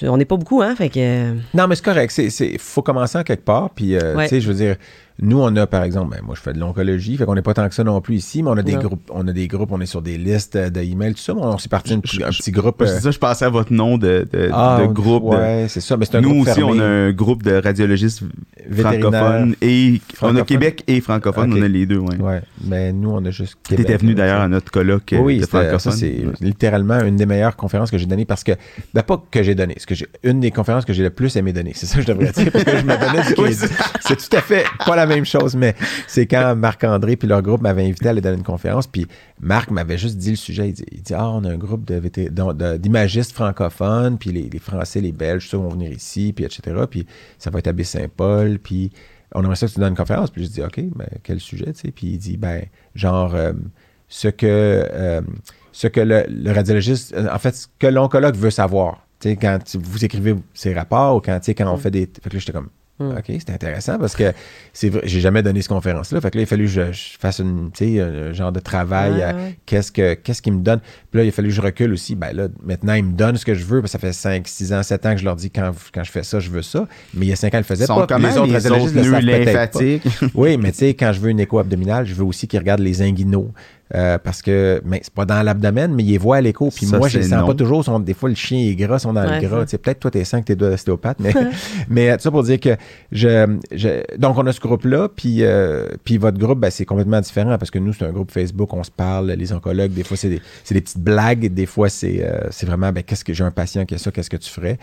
on 0.03 0.17
n'est 0.17 0.25
pas 0.25 0.37
beaucoup, 0.37 0.63
hein? 0.63 0.75
Fait 0.77 0.89
que. 0.89 1.33
Non, 1.55 1.67
mais 1.69 1.75
c'est 1.77 1.85
correct. 1.85 2.11
C'est, 2.13 2.59
faut 2.59 2.83
commencer 2.83 3.19
en 3.19 3.23
quelque 3.23 3.45
part. 3.45 3.71
Puis, 3.71 3.97
euh, 3.97 4.15
Ouais. 4.15 4.25
tu 4.25 4.31
sais, 4.31 4.41
je 4.41 4.49
veux 4.49 4.55
dire, 4.55 4.77
nous, 5.23 5.39
on 5.41 5.55
a, 5.57 5.67
par 5.67 5.85
exemple, 5.85 6.11
ben, 6.17 6.23
moi, 6.25 6.35
je 6.37 6.41
fais 6.41 6.53
de 6.53 6.59
l'oncologie, 6.59 7.17
fait 7.17 7.25
qu'on 7.25 7.37
n'est 7.37 7.43
pas 7.43 7.55
tant 7.55 7.69
que 7.69 7.75
ça 7.75 7.85
non 7.85 8.01
plus 8.01 8.17
ici, 8.17 8.43
mais 8.43 8.51
on 8.51 8.57
a 8.57 8.63
des 8.63 8.73
Non. 8.75 8.81
groupes, 8.81 9.11
on 9.13 9.27
a 9.29 9.33
des 9.33 9.47
groupes, 9.47 9.71
on 9.73 9.81
est 9.81 9.87
sur 9.87 10.03
des 10.03 10.19
listes 10.19 10.57
euh, 10.57 10.71
d'emails, 10.71 11.15
tout 11.15 11.21
ça. 11.21 11.35
mais 11.35 11.43
On 11.43 11.57
s'est 11.59 11.69
parti 11.69 11.95
un 11.95 12.01
petit 12.01 12.51
groupe. 12.51 12.83
C'est 12.85 12.93
euh, 12.95 13.01
ça, 13.01 13.11
je 13.13 13.19
pensais 13.19 13.45
à 13.45 13.49
votre 13.49 13.73
nom 13.73 13.97
de, 13.97 14.27
de, 14.33 14.51
ah, 14.53 14.79
de 14.83 14.87
groupe. 14.93 15.31
de- 15.31 15.37
Ouais, 15.37 15.67
c'est 15.69 15.81
ça. 15.81 15.97
Mais 15.97 16.05
c'est 16.05 16.17
un 16.17 16.21
Nous 16.21 16.31
groupe 16.35 16.49
aussi, 16.49 16.55
fermé, 16.59 16.73
on 16.77 16.81
a 16.81 16.85
un 16.85 17.13
groupe 17.13 17.43
de 17.45 17.53
radiologistes 17.55 18.23
francophones 18.73 19.55
et 19.63 19.93
on 19.93 19.97
a 19.97 20.15
Francophone. 20.17 20.45
Québec 20.45 20.83
et 20.87 21.01
francophone, 21.01 21.53
Ok. 21.53 21.59
on 21.61 21.63
a 21.63 21.69
les 21.69 21.87
deux, 21.87 21.99
ouais. 21.99 22.17
Ouais, 22.21 22.43
mais 22.65 22.93
nous, 22.93 23.11
on 23.11 23.25
a 23.25 23.31
juste. 23.31 23.57
Tu 23.63 23.71
Québec, 23.77 23.87
étais 23.91 23.97
venu 23.99 24.15
d'ailleurs 24.15 24.41
à 24.41 24.49
notre 24.49 24.71
colloque 24.73 25.13
euh, 25.13 25.19
Oui, 25.19 25.39
de 25.39 25.47
francophone. 25.47 25.79
ça, 25.79 25.91
c'est 25.93 26.25
littéralement 26.41 27.01
une 27.01 27.17
des 27.17 27.27
meilleures 27.27 27.57
conférences 27.57 27.91
que 27.91 27.99
j'ai 27.99 28.07
données 28.07 28.25
parce 28.25 28.45
que, 28.45 28.53
ben, 28.93 29.03
pas 29.03 29.23
que 29.31 29.43
j'ai 29.43 29.55
donné, 29.55 29.75
ce 29.79 29.87
que 29.87 29.95
j'ai, 29.95 30.07
une 30.23 30.41
des 30.41 30.51
conférences 30.51 30.85
que 30.85 30.93
j'ai 30.93 31.03
le 31.03 31.11
plus 31.11 31.37
aimé 31.37 31.53
donner. 31.53 31.73
C'est 31.75 31.87
ça 31.87 31.97
que 31.97 32.03
je 32.03 32.07
devrais 32.07 32.33
dire 32.33 32.51
parce 32.53 32.65
que 32.65 32.79
je 32.79 32.85
me 32.85 32.99
donnais 32.99 33.53
c'est 34.01 34.17
tout 34.17 34.37
à 34.37 34.41
fait 34.41 34.65
pas 34.87 34.97
la 34.97 35.04
même 35.07 35.25
chose, 35.25 35.57
mais 35.57 35.75
c'est 36.07 36.27
quand 36.27 36.55
Marc-André 36.57 37.17
puis 37.17 37.29
leur 37.29 37.43
groupe 37.43 37.61
m'avaient 37.61 37.85
invité 37.85 38.07
à 38.07 38.11
aller 38.11 38.21
donner 38.21 38.37
une 38.37 38.43
conférence, 38.43 38.87
puis 38.87 39.07
Marc 39.41 39.71
m'avait 39.71 39.99
juste 39.99 40.17
dit 40.17 40.31
le 40.31 40.37
sujet. 40.37 40.69
Il 40.69 40.73
dit, 40.73 40.85
il 40.93 41.03
dit, 41.03 41.15
ah, 41.15 41.29
on 41.31 41.45
a 41.45 41.51
un 41.51 41.57
groupe 41.57 41.91
d'imagistes 42.79 43.33
francophones, 43.33 44.19
puis 44.19 44.31
les, 44.31 44.49
les 44.49 44.59
Français, 44.59 45.01
les 45.01 45.13
Belges, 45.13 45.45
tout 45.45 45.51
ça 45.51 45.57
vont 45.57 45.69
venir 45.69 45.93
ici, 45.93 46.33
puis 46.35 46.45
etc. 46.45 46.63
Puis 46.91 47.07
ça 47.39 47.51
va 47.51 47.59
être 47.59 47.69
à 47.69 47.73
Baie-Saint-Paul, 47.73 48.59
puis 48.59 48.91
on 49.35 49.43
aimerait 49.43 49.57
ça 49.57 49.67
que 49.67 49.73
tu 49.73 49.81
donnes 49.81 49.91
une 49.91 49.97
conférence. 49.97 50.31
Puis 50.31 50.45
je 50.45 50.51
dis, 50.51 50.63
OK, 50.63 50.81
ben, 50.95 51.09
quel 51.23 51.41
sujet, 51.41 51.73
tu 51.73 51.81
sais? 51.81 51.91
Puis 51.91 52.07
il 52.09 52.19
dit, 52.19 52.37
ben, 52.37 52.65
genre, 52.95 53.35
euh, 53.35 53.53
ce 54.09 54.29
que, 54.29 54.47
euh, 54.47 55.21
ce 55.73 55.89
que 55.89 56.01
le, 56.01 56.25
le 56.29 56.53
radiologiste, 56.53 57.15
euh, 57.15 57.29
en 57.31 57.39
fait, 57.39 57.55
ce 57.55 57.67
que 57.79 57.89
l'oncologue 57.89 58.37
veut 58.37 58.51
savoir. 58.51 59.07
Tu 59.19 59.31
sais, 59.31 59.37
quand 59.37 59.59
vous 59.77 60.05
écrivez 60.05 60.37
ces 60.55 60.73
rapports 60.73 61.17
ou 61.17 61.21
quand, 61.21 61.39
tu 61.41 61.47
sais, 61.47 61.55
quand 61.55 61.73
on 61.73 61.77
fait 61.77 61.91
des. 61.91 62.07
Fait 62.07 62.31
que 62.31 62.35
là, 62.35 62.39
j'étais 62.39 62.53
comme, 62.53 62.69
Mm. 63.01 63.11
OK, 63.19 63.25
c'est 63.27 63.51
intéressant 63.51 63.99
parce 63.99 64.15
que 64.15 64.33
c'est 64.73 64.89
vrai, 64.89 65.01
j'ai 65.05 65.19
jamais 65.19 65.43
donné 65.43 65.61
cette 65.63 65.69
conférence-là. 65.69 66.21
Fait 66.21 66.31
que 66.31 66.37
là, 66.37 66.43
il 66.43 66.45
a 66.45 66.47
fallu 66.47 66.65
que 66.67 66.71
je, 66.71 66.93
je 66.93 67.19
fasse 67.19 67.41
une, 67.41 67.71
tu 67.73 67.97
sais, 67.97 68.01
un 68.01 68.33
genre 68.33 68.53
de 68.53 68.61
travail 68.61 69.15
Ouais, 69.15 69.23
à 69.23 69.35
ouais. 69.35 69.59
qu'est-ce 69.67 69.91
que 69.91 70.15
qu'est-ce 70.15 70.41
qu'il 70.41 70.53
me 70.53 70.61
donne. 70.61 70.79
Puis 71.11 71.19
là, 71.19 71.25
il 71.25 71.29
a 71.29 71.33
fallu 71.33 71.49
que 71.49 71.55
je 71.55 71.61
recule 71.61 71.93
aussi. 71.93 72.15
Ben 72.15 72.33
là, 72.33 72.47
maintenant, 72.65 72.95
ils 72.95 73.03
me 73.05 73.13
donnent 73.13 73.37
ce 73.37 73.45
que 73.45 73.55
je 73.55 73.65
veux. 73.65 73.81
parce 73.81 73.93
que 73.93 73.99
ça 73.99 74.07
fait 74.07 74.13
5, 74.13 74.47
6 74.47 74.73
ans, 74.73 74.83
7 74.85 75.07
ans 75.07 75.13
que 75.15 75.21
je 75.21 75.25
leur 75.25 75.35
dis 75.35 75.51
quand, 75.51 75.73
quand 75.93 76.05
je 76.05 76.11
fais 76.13 76.23
ça, 76.23 76.39
je 76.39 76.51
veux 76.51 76.63
ça. 76.63 76.87
Mais 77.15 77.27
il 77.27 77.29
y 77.31 77.33
a 77.33 77.37
5 77.37 77.53
ans, 77.55 77.57
ils 77.57 77.61
le 77.61 77.65
faisaient 77.65 77.87
sont 77.87 77.97
pas. 77.97 78.07
Comment 78.07 78.29
les 78.29 78.39
autres 78.39 78.53
les 78.53 78.67
autres 78.71 78.95
le 78.95 79.03
savent 79.03 79.21
peut-être 79.21 79.45
pas. 79.45 79.81
lymphatiques? 79.81 80.07
Oui, 80.35 80.57
mais 80.57 80.71
tu 80.71 80.79
sais, 80.79 80.95
quand 80.95 81.13
je 81.13 81.21
veux 81.21 81.31
une 81.31 81.41
écho 81.41 81.59
abdominale, 81.59 82.07
je 82.07 82.15
veux 82.15 82.25
aussi 82.25 82.47
qu'ils 82.47 82.61
regardent 82.61 82.81
les 82.81 83.03
inguinaux. 83.03 83.51
Euh, 83.95 84.17
parce 84.19 84.41
que, 84.41 84.81
mais 84.85 85.01
c'est 85.05 85.13
pas 85.13 85.27
dans 85.27 85.43
l'abdomen, 85.43 85.93
mais 85.93 86.03
ils 86.03 86.13
les 86.13 86.19
voient 86.19 86.37
à 86.37 86.41
l'écho. 86.41 86.71
Puis 86.75 86.87
Ça, 86.87 86.97
moi, 86.99 87.09
je 87.09 87.19
les 87.19 87.25
sens 87.25 87.41
non. 87.41 87.47
pas 87.47 87.55
toujours. 87.55 87.85
Sont, 87.85 88.01
des 88.01 88.15
fois, 88.15 88.31
le 88.31 88.35
chien 88.35 88.59
est 88.59 88.75
gras, 88.75 88.99
sont 88.99 89.13
dans 89.13 89.23
Ouais, 89.23 89.41
le 89.43 89.47
gras. 89.47 89.59
ça. 89.61 89.65
Tu 89.67 89.71
sais, 89.73 89.79
Peut-être 89.79 90.01
toi, 90.01 90.11
t'es 90.11 90.25
sang 90.25 90.41
que 90.41 90.47
t'es 90.47 90.57
d'ostéopathe, 90.57 91.19
mais, 91.21 91.33
mais 91.91 92.17
tout 92.17 92.23
ça 92.23 92.31
pour 92.31 92.43
dire 92.45 92.59
que 92.59 92.77
je, 93.13 93.59
je- 93.73 94.17
donc 94.17 94.39
on 94.39 94.47
a 94.47 94.53
ce 94.53 94.61
groupe-là, 94.61 95.09
puis, 95.15 95.39
euh, 95.45 95.87
puis 96.03 96.17
votre 96.17 96.39
groupe, 96.39 96.59
ben, 96.61 96.71
c'est 96.71 96.87
complètement 96.87 97.21
différent 97.21 97.59
parce 97.59 97.71
que 97.71 97.79
nous, 97.79 97.93
c'est 97.93 98.07
un 98.07 98.13
groupe 98.13 98.31
Facebook, 98.31 98.73
on 98.73 98.83
se 98.83 98.91
parle, 98.91 99.31
les 99.33 99.53
oncologues, 99.53 99.93
des 99.93 100.03
fois, 100.05 100.17
c'est 100.17 100.31
des, 100.31 100.41
c'est 100.65 100.75
des 100.75 100.81
petites 100.81 100.99
blagues, 101.03 101.53
des 101.53 101.67
fois, 101.67 101.91
c'est, 101.91 102.25
euh, 102.25 102.39
c'est 102.51 102.65
vraiment, 102.67 102.91
ben, 102.91 103.03
qu'est-ce 103.03 103.25
que 103.25 103.35
j'ai 103.35 103.45
un 103.45 103.51
patient 103.51 103.85
qui 103.85 103.95
a 103.95 103.99
ça, 103.99 104.11
qu'est-ce 104.11 104.31
que 104.31 104.39
tu 104.39 104.51
ferais? 104.51 104.79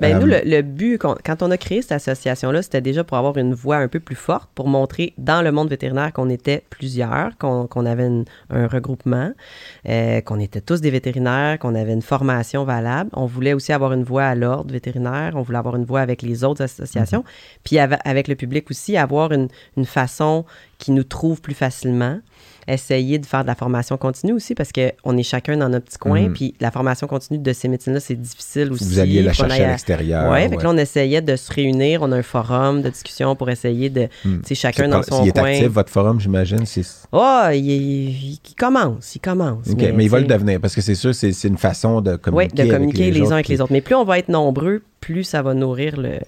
Ben, 0.00 0.18
nous, 0.18 0.26
Euh, 0.32 0.40
le, 0.44 0.50
le 0.56 0.62
but, 0.62 0.98
quand 0.98 1.42
on 1.42 1.50
a 1.52 1.56
créé 1.56 1.80
cette 1.80 1.92
association-là, 1.92 2.62
c'était 2.62 2.80
déjà 2.80 3.04
pour 3.04 3.16
avoir 3.16 3.36
une 3.36 3.54
voix 3.54 3.76
un 3.76 3.86
peu 3.88 4.00
plus 4.00 4.16
forte, 4.16 4.50
pour 4.54 4.66
montrer 4.68 5.14
dans 5.18 5.40
le 5.40 5.52
monde 5.52 5.68
vétérinaire 5.70 6.12
qu'on 6.12 6.28
était 6.30 6.64
plusieurs, 6.68 7.38
qu'on 7.38 7.86
avait 7.86 8.06
une- 8.06 8.24
un 8.50 8.66
regroupement, 8.66 9.30
euh, 9.88 10.20
qu'on 10.20 10.40
était 10.40 10.60
tous 10.60 10.80
des 10.80 10.90
vétérinaires, 10.90 11.58
qu'on 11.60 11.74
avait 11.76 11.92
une 11.92 12.02
formation 12.02 12.64
valable. 12.64 13.10
On 13.12 13.26
voulait 13.26 13.52
aussi 13.52 13.72
avoir 13.72 13.92
une 13.92 14.02
voix 14.04 14.24
à 14.24 14.34
l'ordre 14.34 14.72
vétérinaire, 14.72 15.32
on 15.36 15.42
voulait 15.42 15.58
avoir 15.58 15.76
une 15.76 15.84
voix 15.84 16.00
avec 16.00 16.22
les 16.22 16.42
autres 16.42 16.62
associations, 16.62 17.22
puis 17.62 17.76
ava- 17.76 18.00
avec 18.04 18.26
le 18.26 18.34
public 18.34 18.70
aussi, 18.70 18.96
avoir 18.96 19.30
une, 19.32 19.48
une 19.76 19.84
façon 19.86 20.44
qui 20.78 20.90
nous 20.90 21.04
trouve 21.04 21.40
plus 21.40 21.54
facilement. 21.54 22.18
Essayer 22.66 23.18
de 23.18 23.26
faire 23.26 23.42
de 23.42 23.46
la 23.48 23.54
formation 23.54 23.96
continue 23.96 24.32
aussi 24.32 24.54
parce 24.54 24.70
qu'on 24.72 25.16
est 25.16 25.22
chacun 25.22 25.56
dans 25.56 25.68
notre 25.68 25.84
petit 25.86 25.98
coin. 25.98 26.22
Mhm. 26.28 26.32
Puis 26.32 26.54
la 26.60 26.70
formation 26.70 27.06
continue 27.06 27.38
de 27.38 27.52
ces 27.52 27.68
médecins-là, 27.68 28.00
c'est 28.00 28.14
difficile 28.14 28.72
aussi. 28.72 28.84
Vous 28.84 28.98
alliez 28.98 29.22
la 29.22 29.32
chercher 29.32 29.64
à 29.64 29.68
l'extérieur. 29.70 30.30
Ouais, 30.30 30.48
fait 30.48 30.56
que 30.56 30.62
là, 30.62 30.70
on 30.70 30.76
essayait 30.76 31.20
de 31.22 31.36
se 31.36 31.52
réunir. 31.52 32.00
On 32.02 32.10
a 32.12 32.16
un 32.16 32.22
forum 32.22 32.82
de 32.82 32.88
discussion 32.90 33.36
pour 33.36 33.50
essayer 33.50 33.90
de, 33.90 34.08
Hmm. 34.24 34.38
tu 34.40 34.48
sais, 34.48 34.54
chacun 34.54 34.88
dans 34.88 35.02
son 35.02 35.22
Il 35.24 35.28
est 35.28 35.32
coin. 35.32 35.44
actif, 35.50 35.68
votre 35.68 35.90
forum, 35.90 36.20
j'imagine. 36.20 36.64
c'est- 36.66 37.06
Oh, 37.12 37.42
il, 37.52 37.58
il- 37.70 38.32
il 38.34 38.54
commence, 38.58 39.14
il 39.14 39.20
commence. 39.20 39.68
OK, 39.70 39.78
mais, 39.94 40.04
il 40.04 40.10
va 40.10 40.20
le 40.20 40.26
devenir 40.26 40.60
parce 40.60 40.74
que 40.74 40.80
c'est 40.80 40.94
sûr, 40.94 41.14
c'est 41.14 41.32
c'est 41.32 41.48
une 41.48 41.58
façon 41.58 42.00
de 42.00 42.12
Oui, 42.12 42.18
communiquer. 42.18 42.64
de 42.64 42.70
communiquer 42.72 43.10
les, 43.10 43.30
uns 43.30 43.34
avec 43.34 43.48
les 43.48 43.60
autres. 43.60 43.72
Mais 43.72 43.80
plus 43.80 43.94
on 43.94 44.04
va 44.04 44.18
être 44.18 44.28
nombreux, 44.28 44.82
plus 45.00 45.24
ça 45.24 45.42
va 45.42 45.54
nourrir 45.54 45.96
le, 46.00 46.18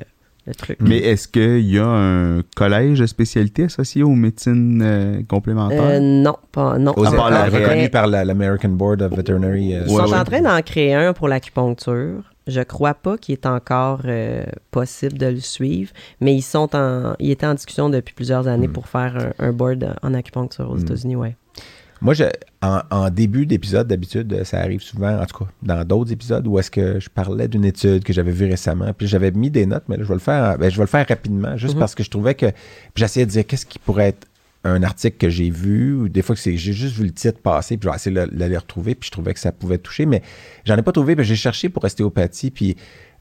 le 0.47 0.55
truc. 0.55 0.79
Mais 0.81 0.99
est-ce 0.99 1.27
qu'il 1.29 1.61
y 1.67 1.79
a 1.79 1.87
un 1.87 2.43
collège 2.55 3.01
de 3.01 3.07
spécialité 3.07 3.65
associé 3.65 4.03
aux 4.03 4.15
médecines 4.15 4.81
euh, 4.83 5.23
complémentaires? 5.29 5.83
Euh, 5.83 6.01
non, 6.01 6.37
pas, 6.53 6.79
non. 6.79 6.93
Aux 6.97 7.05
À 7.07 7.11
part 7.13 7.31
la 7.31 7.47
encore, 7.47 7.61
reconnu 7.61 7.83
mais 7.83 7.89
par 7.89 8.07
la- 8.07 8.25
l'American 8.25 8.69
Board 8.71 9.03
of 9.03 9.13
Veterinary. 9.15 9.75
euh, 9.75 9.83
Ils 9.87 9.91
sont 9.91 9.97
ouais. 10.11 10.15
en 10.19 10.25
train 10.25 10.41
d'en 10.41 10.61
créer 10.63 10.95
un 10.95 11.13
pour 11.13 11.29
l'acupuncture. 11.29 12.23
Je 12.47 12.61
crois 12.61 12.95
pas 12.95 13.19
qu'il 13.19 13.33
est 13.33 13.45
encore 13.47 14.03
euh, 14.05 14.45
possible 14.71 15.19
de 15.19 15.27
le 15.27 15.41
suivre, 15.41 15.91
mais 16.21 16.33
ils 16.33 16.43
sont 16.43 16.77
en, 16.77 17.15
ils 17.19 17.33
étaient 17.33 17.47
en 17.47 17.55
discussion 17.55 17.89
depuis 17.91 18.15
plusieurs 18.15 18.47
années 18.47 18.69
Mm. 18.69 18.73
pour 18.73 18.87
faire 18.87 19.33
un, 19.41 19.47
un 19.49 19.53
board 19.53 19.97
en 20.03 20.15
acupuncture 20.15 20.71
aux 20.71 20.77
Mm. 20.77 20.81
États-Unis, 20.83 21.17
ouais. 21.17 21.37
Moi, 22.03 22.13
je, 22.15 22.25
en, 22.63 22.81
en 22.91 23.11
début 23.11 23.47
d'épisode, 23.47 23.89
d'habitude, 23.89 24.45
ça 24.45 24.61
arrive 24.61 24.81
souvent, 24.83 25.19
en 25.19 25.25
tout 25.25 25.45
cas, 25.45 25.51
dans 25.63 25.85
d'autres 25.85 26.13
épisodes, 26.13 26.47
où 26.47 26.59
est-ce 26.59 26.71
que 26.71 27.01
je 27.01 27.09
parlais 27.09 27.49
d'une 27.49 27.65
étude 27.65 28.05
que 28.05 28.13
j'avais 28.13 28.33
vue 28.33 28.47
récemment, 28.47 28.93
puis 28.93 29.07
j'avais 29.07 29.31
mis 29.31 29.51
des 29.51 29.65
notes, 29.67 29.85
mais 29.89 29.97
là, 29.97 30.03
je 30.03 30.09
vais 30.09 30.15
le 30.15 30.21
faire, 30.21 30.59
ben, 30.59 30.71
je 30.71 30.77
vais 30.77 30.83
le 30.83 30.89
faire 30.89 31.07
rapidement, 31.09 31.57
juste 31.57 31.75
Mhm. 31.75 31.81
parce 31.81 31.95
que 31.95 32.03
je 32.05 32.11
trouvais 32.11 32.35
que, 32.35 32.47
puis 32.47 32.57
j'essayais 32.97 33.25
de 33.27 33.31
dire 33.31 33.47
qu'est-ce 33.47 33.65
qui 33.67 33.79
pourrait 33.79 34.09
être 34.09 34.27
un 34.65 34.83
article 34.83 35.17
que 35.17 35.31
j'ai 35.31 35.49
vu, 35.49 35.95
ou 35.95 36.09
des 36.09 36.23
fois 36.23 36.35
que 36.37 36.43
j'ai 36.43 36.57
juste 36.57 36.97
vu 36.97 37.05
le 37.05 37.13
titre 37.13 37.39
passer, 37.41 37.77
puis 37.77 37.87
je 37.87 37.91
vais 37.91 37.97
essayer 37.97 38.15
de 38.15 38.29
l'aller 38.37 38.57
retrouver, 38.57 38.95
puis 38.95 39.07
je 39.07 39.13
trouvais 39.13 39.33
que 39.33 39.41
ça 39.41 39.53
pouvait 39.53 39.79
toucher, 39.79 40.07
mais 40.07 40.23
j'en 40.65 40.77
ai 40.77 40.83
pas 40.83 40.93
trouvé, 40.93 41.15
puis 41.17 41.25
j'ai 41.25 41.37
cherché 41.37 41.69
pour 41.69 41.83
ostéopathie, 41.85 42.51
puis 42.51 42.77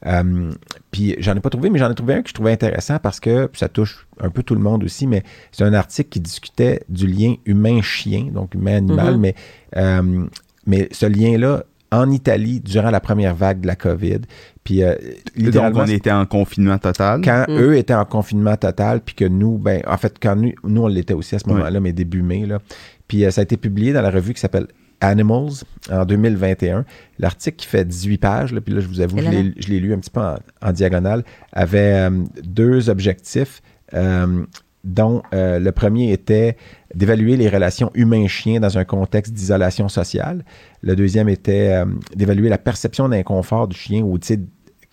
euh, 0.06 0.52
puis 0.92 1.16
j'en 1.20 1.36
ai 1.36 1.40
pas 1.40 1.50
trouvé, 1.50 1.70
mais 1.70 1.80
j'en 1.80 1.92
ai 1.92 1.96
trouvé 1.96 2.14
un 2.16 2.22
que 2.22 2.30
je 2.30 2.34
trouvais 2.34 2.52
intéressant 2.52 3.00
parce 3.00 3.20
que 3.20 3.50
ça 3.54 3.68
touche 3.70 4.08
un 4.20 4.30
peu 4.30 4.44
tout 4.44 4.56
le 4.56 4.62
monde 4.62 4.84
aussi, 4.84 5.08
mais 5.08 5.24
c'est 5.52 5.64
un 5.64 5.74
article 5.74 6.10
qui 6.10 6.20
discutait 6.20 6.82
du 6.90 7.08
lien 7.08 7.36
humain-chien, 7.46 8.30
donc 8.34 8.54
humain-animal, 8.54 9.16
Mhm. 9.16 9.20
mais, 9.20 9.36
euh, 9.78 10.26
mais 10.68 10.88
ce 10.92 11.06
lien-là, 11.06 11.64
en 11.92 12.12
Italie, 12.12 12.60
durant 12.60 12.90
la 12.90 13.00
première 13.00 13.36
vague 13.36 13.62
de 13.62 13.68
la 13.68 13.76
COVID, 13.76 14.22
puis 14.64 14.84
euh, 14.84 14.96
Donc, 14.96 15.02
littéralement, 15.36 15.82
on 15.82 15.88
était 15.88 16.12
en 16.12 16.26
confinement 16.26 16.78
total? 16.78 17.22
quand 17.24 17.46
Mm. 17.48 17.58
eux 17.60 17.78
étaient 17.78 17.94
en 17.94 18.06
confinement 18.06 18.58
total, 18.58 19.02
puis 19.02 19.16
que 19.16 19.26
nous, 19.26 19.58
ben, 19.58 19.82
en 19.88 19.96
fait, 19.98 20.16
quand 20.22 20.36
nous, 20.36 20.52
nous 20.64 20.82
on 20.84 20.88
l'était 20.88 21.14
aussi 21.14 21.36
à 21.36 21.40
ce 21.40 21.46
Ouais. 21.46 21.54
moment-là, 21.54 21.80
mais 21.80 21.94
début 21.94 22.22
mai, 22.22 22.46
là. 22.46 22.60
Puis 23.08 23.24
euh, 23.24 23.32
ça 23.32 23.42
a 23.42 23.44
été 23.44 23.56
publié 23.56 23.94
dans 23.94 24.02
la 24.02 24.10
revue 24.12 24.34
qui 24.34 24.42
s'appelle 24.42 24.68
Animals 25.02 25.64
en 25.92 26.06
2021. 26.06 26.86
L'article 27.20 27.58
qui 27.58 27.68
fait 27.68 27.86
18 27.86 28.18
pages, 28.18 28.54
là, 28.54 28.62
puis 28.62 28.74
là, 28.74 28.82
je 28.82 28.88
vous 28.88 29.02
avoue, 29.02 29.20
je 29.20 29.68
l'ai 29.70 29.80
lu 29.80 29.94
un 29.94 30.00
petit 30.00 30.10
peu 30.10 30.22
en, 30.22 30.36
en 30.62 30.72
diagonale, 30.72 31.24
avait 31.54 32.10
euh, 32.10 32.24
deux 32.44 32.90
objectifs. 32.90 33.62
euh, 33.94 34.46
dont 34.84 35.24
euh, 35.34 35.58
le 35.58 35.72
premier 35.72 36.12
était 36.12 36.58
d'évaluer 36.94 37.38
les 37.38 37.50
relations 37.50 37.90
humain-chien 37.96 38.60
dans 38.60 38.78
un 38.78 38.86
contexte 38.86 39.34
d'isolation 39.34 39.90
sociale. 39.90 40.46
Le 40.84 40.96
deuxième 40.96 41.28
était 41.28 41.84
d'évaluer 42.16 42.50
la 42.50 42.60
perception 42.60 43.10
d'inconfort 43.10 43.68
du 43.68 43.76
chien 43.76 44.04
ou 44.04 44.20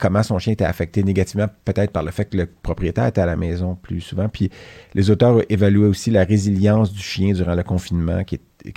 comment 0.02 0.24
son 0.24 0.40
chien 0.40 0.52
était 0.52 0.64
affecté 0.64 1.04
négativement, 1.04 1.46
peut-être 1.64 1.92
par 1.92 2.02
le 2.02 2.10
fait 2.10 2.24
que 2.24 2.36
le 2.36 2.46
propriétaire 2.46 3.06
était 3.06 3.20
à 3.20 3.26
la 3.26 3.36
maison 3.36 3.76
plus 3.76 4.00
souvent. 4.00 4.28
Puis 4.28 4.50
les 4.94 5.10
auteurs 5.10 5.42
évaluaient 5.48 5.86
aussi 5.86 6.10
la 6.10 6.24
résilience 6.24 6.92
du 6.92 7.00
chien 7.00 7.32
durant 7.32 7.54
le 7.54 7.62
confinement, 7.62 8.20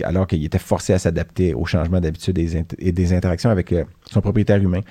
alors 0.04 0.28
qu'il 0.28 0.46
était 0.46 0.60
forcé 0.60 0.94
à 0.94 1.00
s'adapter 1.00 1.56
aux 1.56 1.66
changements 1.66 2.00
d'habitude 2.00 2.38
et, 2.38 2.92
des 2.92 3.14
interactions 3.14 3.50
avec 3.50 3.74
euh, 3.74 3.86
son 4.06 4.22
propriétaire 4.22 4.62
humain. 4.62 4.82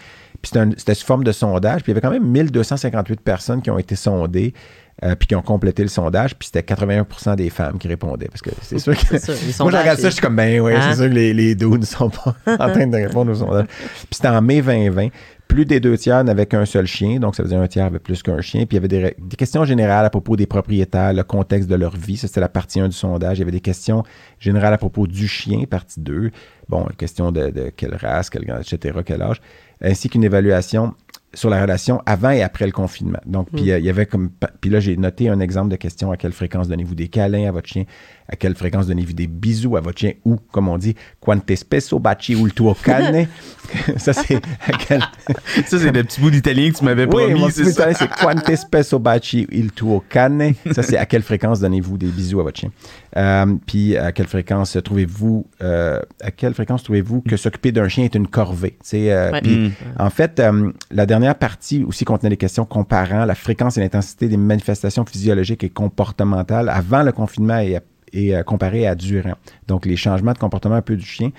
Puis 0.43 0.51
c'était 0.76 0.95
sous 0.95 1.07
forme 1.07 1.22
de 1.22 1.30
sondage. 1.30 1.85
Puis 1.85 1.93
il 1.93 1.95
y 1.95 1.99
avait 1.99 2.01
quand 2.01 2.11
même 2.11 2.28
1258 2.28 3.20
personnes 3.20 3.62
qui 3.62 3.70
ont 3.70 3.78
été 3.78 3.95
sondées. 3.95 4.55
Euh, 5.03 5.16
puis 5.16 5.26
qui 5.26 5.34
ont 5.34 5.42
complété 5.42 5.82
le 5.82 5.88
sondage, 5.88 6.36
puis 6.36 6.47
c'était 6.53 6.74
81% 6.74 7.34
des 7.34 7.51
femmes 7.51 7.78
qui 7.78 7.88
répondaient. 7.88 8.28
Parce 8.28 8.42
que 8.42 8.51
c'est 8.62 8.78
sûr 8.78 8.95
que. 8.97 9.62
Moi, 9.62 9.72
je 9.72 9.76
regarde 9.76 9.99
ça, 9.99 10.09
je 10.09 10.14
suis 10.14 10.22
comme, 10.22 10.36
ben 10.36 10.61
oui, 10.61 10.72
Hein? 10.74 10.80
c'est 10.90 10.97
sûr 10.97 11.09
que 11.09 11.14
les, 11.14 11.34
les 11.34 11.55
dos 11.55 11.76
ne 11.76 11.84
sont 11.84 12.11
pas 12.11 12.36
en 12.47 12.70
train 12.70 12.86
de 12.86 12.97
répondre 12.97 13.32
aux 13.32 13.36
sondages. 13.36 13.66
Puis 13.66 14.09
c'était 14.12 14.28
en 14.28 14.40
mai 14.40 14.62
2020. 14.62 15.09
Plus 15.49 15.66
des 15.66 15.78
deux 15.78 15.99
tiers 15.99 16.24
n'avaient 16.24 16.47
qu'un 16.47 16.64
seul 16.64 16.86
chien, 16.86 17.18
donc 17.18 17.36
ça 17.36 17.42
veut 17.42 17.49
dire 17.49 17.61
un 17.61 17.66
tiers 17.66 17.84
avait 17.84 17.99
plus 17.99 18.22
qu'un 18.22 18.40
chien. 18.40 18.66
Puis 18.66 18.76
il 18.76 18.82
y 18.82 18.84
avait 18.84 19.12
des, 19.18 19.36
questions 19.36 19.64
générales 19.64 20.07
à 20.07 20.11
propos 20.11 20.36
des 20.36 20.47
propriétaires, 20.47 21.12
le 21.12 21.22
contexte 21.22 21.68
de 21.68 21.74
leur 21.74 21.97
vie. 21.97 22.16
Ça, 22.16 22.28
c'était 22.28 22.40
la 22.40 22.49
partie 22.49 22.80
1 22.80 22.88
du 22.88 22.97
sondage. 22.97 23.38
Il 23.38 23.40
y 23.40 23.42
avait 23.42 23.53
des 23.53 23.61
questions 23.61 24.05
générales 24.38 24.72
à 24.72 24.78
propos 24.78 25.07
du 25.07 25.28
chien, 25.28 25.64
partie 25.64 26.01
2. 26.01 26.30
Bon, 26.68 26.86
question 26.97 27.30
de, 27.30 27.51
de 27.51 27.70
quelle 27.76 27.95
race, 27.95 28.30
quelle, 28.30 28.45
etc., 28.45 28.99
quel 29.05 29.20
âge. 29.20 29.40
Ainsi 29.82 30.09
qu'une 30.09 30.24
évaluation 30.24 30.95
sur 31.35 31.51
la 31.51 31.61
relation 31.61 32.01
avant 32.07 32.30
et 32.30 32.43
après 32.43 32.66
le 32.66 32.72
confinement. 32.72 33.20
Donc, 33.26 33.49
puis 33.55 33.70
euh, 33.70 33.78
il 33.78 33.85
y 33.85 33.91
avait 33.91 34.07
comme. 34.07 34.30
Puis 34.61 34.70
là, 34.70 34.80
j'ai 34.80 34.97
noté 34.97 35.28
un 35.28 35.41
exemple 35.41 35.70
de 35.70 35.76
question 35.76 36.11
à 36.11 36.16
quelle 36.16 36.32
fréquence 36.32 36.68
donnez-vous 36.68 36.95
des 36.95 37.09
câlins 37.09 37.49
à 37.49 37.53
votre 37.53 37.68
chien, 37.68 37.85
à 38.28 38.37
quelle 38.37 38.55
fréquence 38.55 38.87
donnez-vous 38.87 39.12
des 39.12 39.26
bisous 39.26 39.76
à 39.76 39.80
votre 39.80 39.99
chien, 39.99 40.12
ou, 40.24 40.37
comme 40.53 40.68
on 40.68 40.78
dit, 40.78 40.95
quante 41.20 41.55
spesso 41.55 41.99
baci 41.99 42.32
il 42.32 42.53
tuo 42.55 42.74
cane? 42.74 43.26
ça, 43.97 44.12
c'est 44.12 44.41
quel. 44.87 45.01
Ça, 45.66 45.78
c'est 45.78 45.93
le 45.93 46.05
petit 46.05 46.20
bout 46.20 46.30
d'italien 46.30 46.70
que 46.70 46.76
tu 46.78 46.85
m'avais 46.85 47.05
Oui, 47.05 47.11
promis, 47.24 47.41
mon 47.41 47.49
c'est 47.49 47.64
ça? 47.72 47.93
c'est 47.95 48.09
quante 48.11 48.55
spesso 48.57 48.99
baci 48.99 49.47
il 49.51 49.72
tuo 49.72 50.03
cane? 50.09 50.55
Ça, 50.72 50.82
c'est 50.82 50.97
à 50.97 51.07
quelle 51.07 51.22
fréquence 51.22 51.61
donnez-vous 51.61 51.97
des 51.99 52.07
bisous 52.09 52.41
à 52.41 52.43
votre 52.43 52.59
chien? 52.61 52.70
Euh, 53.16 53.47
puis 53.66 53.97
à 53.97 54.12
quelle 54.12 54.26
fréquence 54.26 54.76
trouvez-vous 54.85 55.47
euh, 55.62 56.01
à 56.20 56.30
quelle 56.30 56.53
fréquence 56.55 56.82
trouvez-vous 56.82 57.22
que 57.22 57.37
s'occuper 57.37 57.72
d'un 57.72 57.89
chien 57.89 58.05
est 58.05 58.14
une 58.14 58.26
corvée? 58.28 58.76
Euh, 58.95 59.30
Ouais. 59.32 59.41
puis 59.41 59.55
Mm. 59.55 59.72
en 59.99 60.11
fait, 60.11 60.41
euh, 60.41 60.72
la 60.91 61.07
dernière 61.07 61.24
partie 61.33 61.85
aussi 61.85 62.05
contenait 62.05 62.29
des 62.29 62.37
questions 62.37 62.66
comparant 62.66 63.25
la 63.25 63.35
fréquence 63.35 63.79
et 63.79 63.81
l'intensité 63.81 64.29
des 64.29 64.37
manifestations 64.37 65.07
physiologiques 65.07 65.64
et 65.64 65.70
comportementales 65.70 66.68
avant 66.68 67.03
le 67.03 67.12
confinement 67.12 67.59
et, 67.59 67.79
et 68.12 68.35
euh, 68.35 68.43
comparé 68.43 68.87
à 68.87 68.95
durant. 68.95 69.35
Donc, 69.66 69.87
les 69.87 69.97
changements 69.97 70.33
de 70.33 70.39
comportement 70.39 70.75
un 70.75 70.83
peu 70.83 70.97
du 70.97 71.05
chien. 71.05 71.31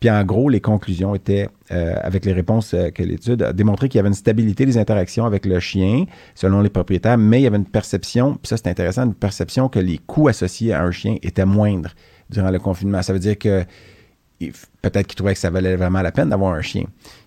Puis 0.00 0.10
en 0.10 0.22
gros, 0.24 0.48
les 0.48 0.60
conclusions 0.60 1.14
étaient, 1.14 1.48
euh, 1.70 1.94
avec 2.02 2.24
les 2.24 2.32
réponses 2.32 2.74
euh, 2.74 2.90
que 2.90 3.02
l'étude 3.02 3.42
a 3.42 3.52
démontré 3.52 3.88
qu'il 3.88 3.98
y 3.98 4.00
avait 4.00 4.08
une 4.08 4.14
stabilité 4.14 4.66
des 4.66 4.76
interactions 4.76 5.24
avec 5.24 5.46
le 5.46 5.58
chien, 5.60 6.04
selon 6.34 6.60
les 6.60 6.68
propriétaires, 6.68 7.16
mais 7.16 7.40
il 7.40 7.44
y 7.44 7.46
avait 7.46 7.56
une 7.56 7.64
perception, 7.64 8.34
puis 8.34 8.48
ça 8.48 8.56
c'est 8.56 8.68
intéressant, 8.68 9.04
une 9.04 9.14
perception 9.14 9.68
que 9.68 9.78
les 9.78 9.98
coûts 9.98 10.28
associés 10.28 10.74
à 10.74 10.82
un 10.82 10.90
chien 10.90 11.16
étaient 11.22 11.46
moindres 11.46 11.94
durant 12.28 12.50
le 12.50 12.58
confinement. 12.58 13.00
Ça 13.02 13.12
veut 13.14 13.18
dire 13.18 13.38
que 13.38 13.64
peut-être 14.82 15.06
qu'ils 15.06 15.16
trouvaient 15.16 15.32
que 15.32 15.40
ça 15.40 15.50
valait 15.50 15.76
vraiment 15.76 16.02
la 16.02 16.12
peine 16.12 16.28
d'avoir 16.28 16.52
un 16.52 16.60
chien. 16.60 16.84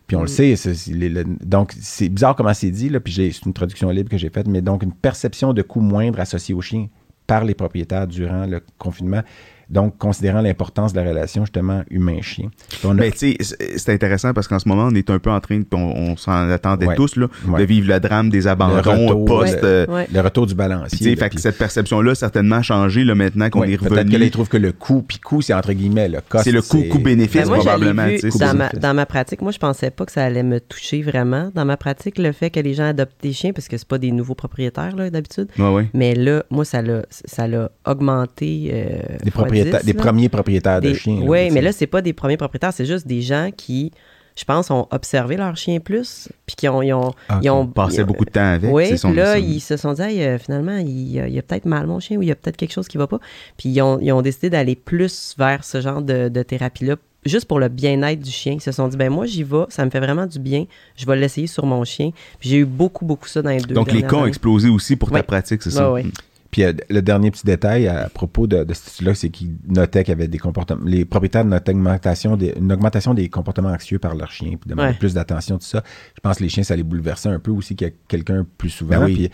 Puis 0.10 0.16
on 0.18 0.22
le 0.22 0.28
sait, 0.28 0.56
les- 0.92 1.08
le- 1.08 1.24
donc 1.24 1.72
c'est 1.80 2.10
bizarre 2.10 2.36
comment 2.36 2.54
c'est 2.54 2.72
dit, 2.72 2.90
là, 2.90 3.00
puis 3.00 3.14
j'ai- 3.14 3.32
c'est 3.32 3.46
une 3.46 3.54
traduction 3.54 3.90
libre 3.92 4.10
que 4.10 4.18
j'ai 4.18 4.30
faite, 4.30 4.48
mais 4.48 4.62
donc 4.62 4.82
une 4.84 4.92
perception 4.92 5.54
de 5.54 5.62
coût 5.62 5.82
moindre 5.82 6.20
associé 6.20 6.54
au 6.56 6.62
chien 6.62 6.88
par 7.28 7.46
les 7.46 7.54
propriétaires 7.54 8.08
durant 8.08 8.48
le 8.48 8.60
confinement, 8.80 9.22
donc 9.70 9.98
considérant 9.98 10.42
l'importance 10.42 10.94
de 10.94 11.00
la 11.00 11.08
relation 11.10 11.46
justement 11.46 11.84
humain-chien. 11.92 12.50
A- 12.84 12.94
Mais 12.94 13.12
tu 13.12 13.36
sais, 13.40 13.56
c'est- 13.78 13.90
intéressant 13.94 14.34
parce 14.34 14.48
qu'en 14.48 14.60
ce 14.60 14.68
moment, 14.68 14.88
on 14.92 14.96
est 14.96 15.10
un 15.10 15.20
peu 15.20 15.30
en 15.32 15.40
train, 15.40 15.60
de, 15.60 15.66
on, 15.74 15.78
on 16.12 16.18
s'en 16.18 16.50
attendait 16.50 16.88
Ouais. 16.88 16.96
tous, 16.96 17.16
là, 17.16 17.28
Ouais. 17.48 17.60
de 17.60 17.66
vivre 17.66 17.88
le 17.88 18.00
drame 18.00 18.30
des 18.30 18.42
Le 18.42 18.48
abandons 18.48 18.78
retour, 19.08 19.26
post. 19.26 19.54
ouais. 19.56 19.60
euh, 19.64 19.86
Ouais. 19.88 20.08
le 20.14 20.22
retour 20.22 20.48
du 20.48 20.56
balancier. 20.56 20.98
tu 20.98 21.04
sais, 21.04 21.10
là, 21.12 21.16
fait 21.18 21.30
que 21.36 21.40
cette 21.42 21.58
perception-là, 21.58 22.16
certainement, 22.16 22.58
a 22.58 22.62
changé 22.62 23.04
là, 23.04 23.16
maintenant 23.16 23.50
qu'on 23.50 23.62
ouais, 23.62 23.72
est 23.74 23.78
Peut-être 23.78 23.90
que 23.90 23.96
là, 23.96 24.02
revenu. 24.04 24.26
ils 24.26 24.32
trouvent 24.32 24.50
que 24.50 24.58
le 24.58 24.72
coût, 24.72 25.02
puis 25.08 25.20
coût, 25.20 25.42
c'est 25.42 25.54
entre 25.54 25.74
guillemets 25.74 26.08
le 26.10 26.20
cost. 26.28 26.44
C'est 26.44 26.52
le 26.52 26.62
coût- 26.62 26.84
coût-bénéfice, 26.90 27.48
Ben, 27.48 27.54
probablement, 27.56 28.08
vu 28.08 28.20
tu 28.20 28.32
sais, 28.32 28.40
dans, 28.40 28.56
ma, 28.56 28.70
dans 28.70 28.94
ma 28.94 29.06
pratique, 29.06 29.42
moi, 29.42 29.52
je 29.52 29.60
pensais 29.60 29.92
pas 29.92 30.06
que 30.06 30.12
ça 30.12 30.24
allait 30.24 30.44
me 30.44 30.60
toucher 30.60 31.02
vraiment. 31.02 31.52
Dans 31.54 31.66
ma 31.66 31.78
pratique, 31.78 32.18
le 32.18 32.32
fait 32.32 32.50
que 32.50 32.60
les 32.60 32.74
gens 32.74 32.86
adoptent 32.90 33.22
des 33.22 33.34
chiens, 33.34 33.54
parce 33.54 33.68
que 33.68 33.78
c'est 33.78 33.88
pas 33.88 33.98
des 33.98 34.12
nouveaux 34.12 34.36
propriétaires, 34.36 34.96
là, 34.96 35.10
d'habitude. 35.10 35.48
Ouais, 35.58 35.70
ouais. 35.74 35.88
Mais 35.94 36.16
là, 36.16 36.44
moi, 36.50 36.66
ça 36.66 36.82
l'a, 36.82 37.04
ça 37.10 37.48
l'a 37.48 37.70
augmenté. 37.86 38.70
euh, 38.74 39.00
des, 39.24 39.32
fois 39.32 39.44
propriétaires, 39.62 39.80
10, 39.82 39.86
des 39.86 39.94
premiers 39.94 40.30
propriétaires 40.30 40.82
de 40.82 40.90
Des- 40.90 40.96
chiens. 40.96 41.20
Oui, 41.22 41.50
mais 41.50 41.50
sais. 41.52 41.62
là, 41.62 41.72
c'est 41.72 41.88
pas 41.88 42.02
des 42.02 42.14
premiers 42.14 42.38
propriétaires, 42.38 42.74
c'est 42.74 42.86
juste 42.86 43.06
des 43.08 43.22
gens 43.22 43.50
qui, 43.56 43.92
je 44.36 44.44
pense, 44.46 44.72
ont 44.72 44.88
observé 44.92 45.36
leur 45.38 45.56
chien 45.58 45.80
plus, 45.80 46.30
puis 46.46 46.56
qui 46.56 46.68
ont, 46.70 46.82
ils 46.82 46.94
ont, 46.94 47.12
Ah, 47.28 47.40
ils 47.42 47.50
ont 47.50 47.64
ils- 47.90 48.04
beaucoup 48.06 48.26
de 48.26 48.30
temps 48.32 48.54
avec. 48.54 48.72
Oui, 48.74 48.98
son- 48.98 49.12
là, 49.12 49.36
son- 49.38 49.44
ils 49.44 49.60
se 49.60 49.78
sont 49.78 49.94
dit, 49.94 50.02
Hey, 50.02 50.24
euh, 50.24 50.38
finalement, 50.38 50.78
il, 50.78 51.12
y 51.12 51.20
a- 51.20 51.28
il 51.28 51.34
y 51.34 51.40
a 51.40 51.42
peut-être 51.42 51.66
mal 51.66 51.88
mon 51.88 52.00
chien 52.00 52.18
ou 52.18 52.22
il 52.22 52.28
y 52.28 52.32
a 52.32 52.36
peut-être 52.36 52.58
quelque 52.58 52.74
chose 52.74 52.88
qui 52.88 52.98
va 52.98 53.08
pas. 53.08 53.20
Puis 53.58 53.70
ils 53.70 53.82
ont, 53.82 54.00
ils 54.02 54.12
ont 54.12 54.22
décidé 54.22 54.50
d'aller 54.50 54.76
plus 54.76 55.36
vers 55.38 55.64
ce 55.64 55.82
genre 55.82 56.02
de, 56.02 56.30
de 56.30 56.44
thérapie-là 56.44 56.96
juste 57.26 57.46
pour 57.50 57.60
le 57.60 57.68
bien-être 57.68 58.22
du 58.22 58.32
chien. 58.32 58.54
Ils 58.54 58.62
se 58.62 58.72
sont 58.72 58.88
dit, 58.88 58.96
ben 58.96 59.10
moi, 59.12 59.26
j'y 59.26 59.44
vais, 59.44 59.66
ça 59.68 59.84
me 59.84 59.90
fait 59.90 60.00
vraiment 60.00 60.26
du 60.26 60.40
bien, 60.40 60.66
je 60.96 61.06
vais 61.06 61.18
l'essayer 61.18 61.48
sur 61.48 61.66
mon 61.66 61.84
chien. 61.84 62.12
Puis 62.40 62.50
j'ai 62.50 62.58
eu 62.60 62.66
beaucoup, 62.66 63.04
beaucoup 63.04 63.28
ça 63.28 63.42
dans 63.42 63.50
les 63.50 63.58
deux 63.58 63.76
Donc, 63.76 63.92
les 63.92 64.04
cas 64.04 64.16
ont 64.16 64.26
explosé 64.26 64.70
aussi 64.70 64.96
pour 64.96 65.12
ta 65.12 65.22
pratique, 65.24 65.62
c'est 65.62 65.72
ça? 65.72 65.92
Ouais, 65.92 66.04
ouais. 66.04 66.12
Puis 66.52 66.64
euh, 66.64 66.74
le 66.90 67.02
dernier 67.02 67.30
petit 67.32 67.46
détail 67.46 67.88
à 67.88 68.10
propos 68.10 68.48
de, 68.48 68.64
de 68.64 68.74
cette 68.74 68.94
étude-là, 68.94 69.14
c'est 69.14 69.30
qu'ils 69.30 69.56
notaient 69.68 70.04
qu'il 70.04 70.12
y 70.14 70.18
avait 70.18 70.28
des 70.28 70.40
comportements. 70.40 70.84
Les 70.84 71.06
propriétaires 71.06 71.46
notaient 71.46 71.72
une 71.74 71.80
augmentation 71.80 72.36
des, 72.38 72.54
une 72.58 72.72
augmentation 72.72 73.14
des 73.14 73.30
comportements 73.30 73.70
anxieux 73.70 74.00
par 74.00 74.16
leurs 74.16 74.32
chiens, 74.32 74.56
puis 74.60 74.68
demandaient 74.70 74.90
Ouais. 74.90 74.98
plus 74.98 75.14
d'attention, 75.14 75.58
tout 75.60 75.66
ça. 75.66 75.84
Je 76.16 76.22
pense 76.22 76.38
que 76.38 76.44
les 76.44 76.50
chiens, 76.50 76.64
ça 76.64 76.76
les 76.76 76.84
bouleversait 76.84 77.30
un 77.30 77.40
peu 77.40 77.52
aussi 77.52 77.76
qu'il 77.76 77.88
y 77.88 77.92
a 77.92 77.94
quelqu'un 78.08 78.48
plus 78.58 78.70
souvent. 78.70 79.00
Ben 79.00 79.06
oui. 79.06 79.14
Puis, 79.14 79.30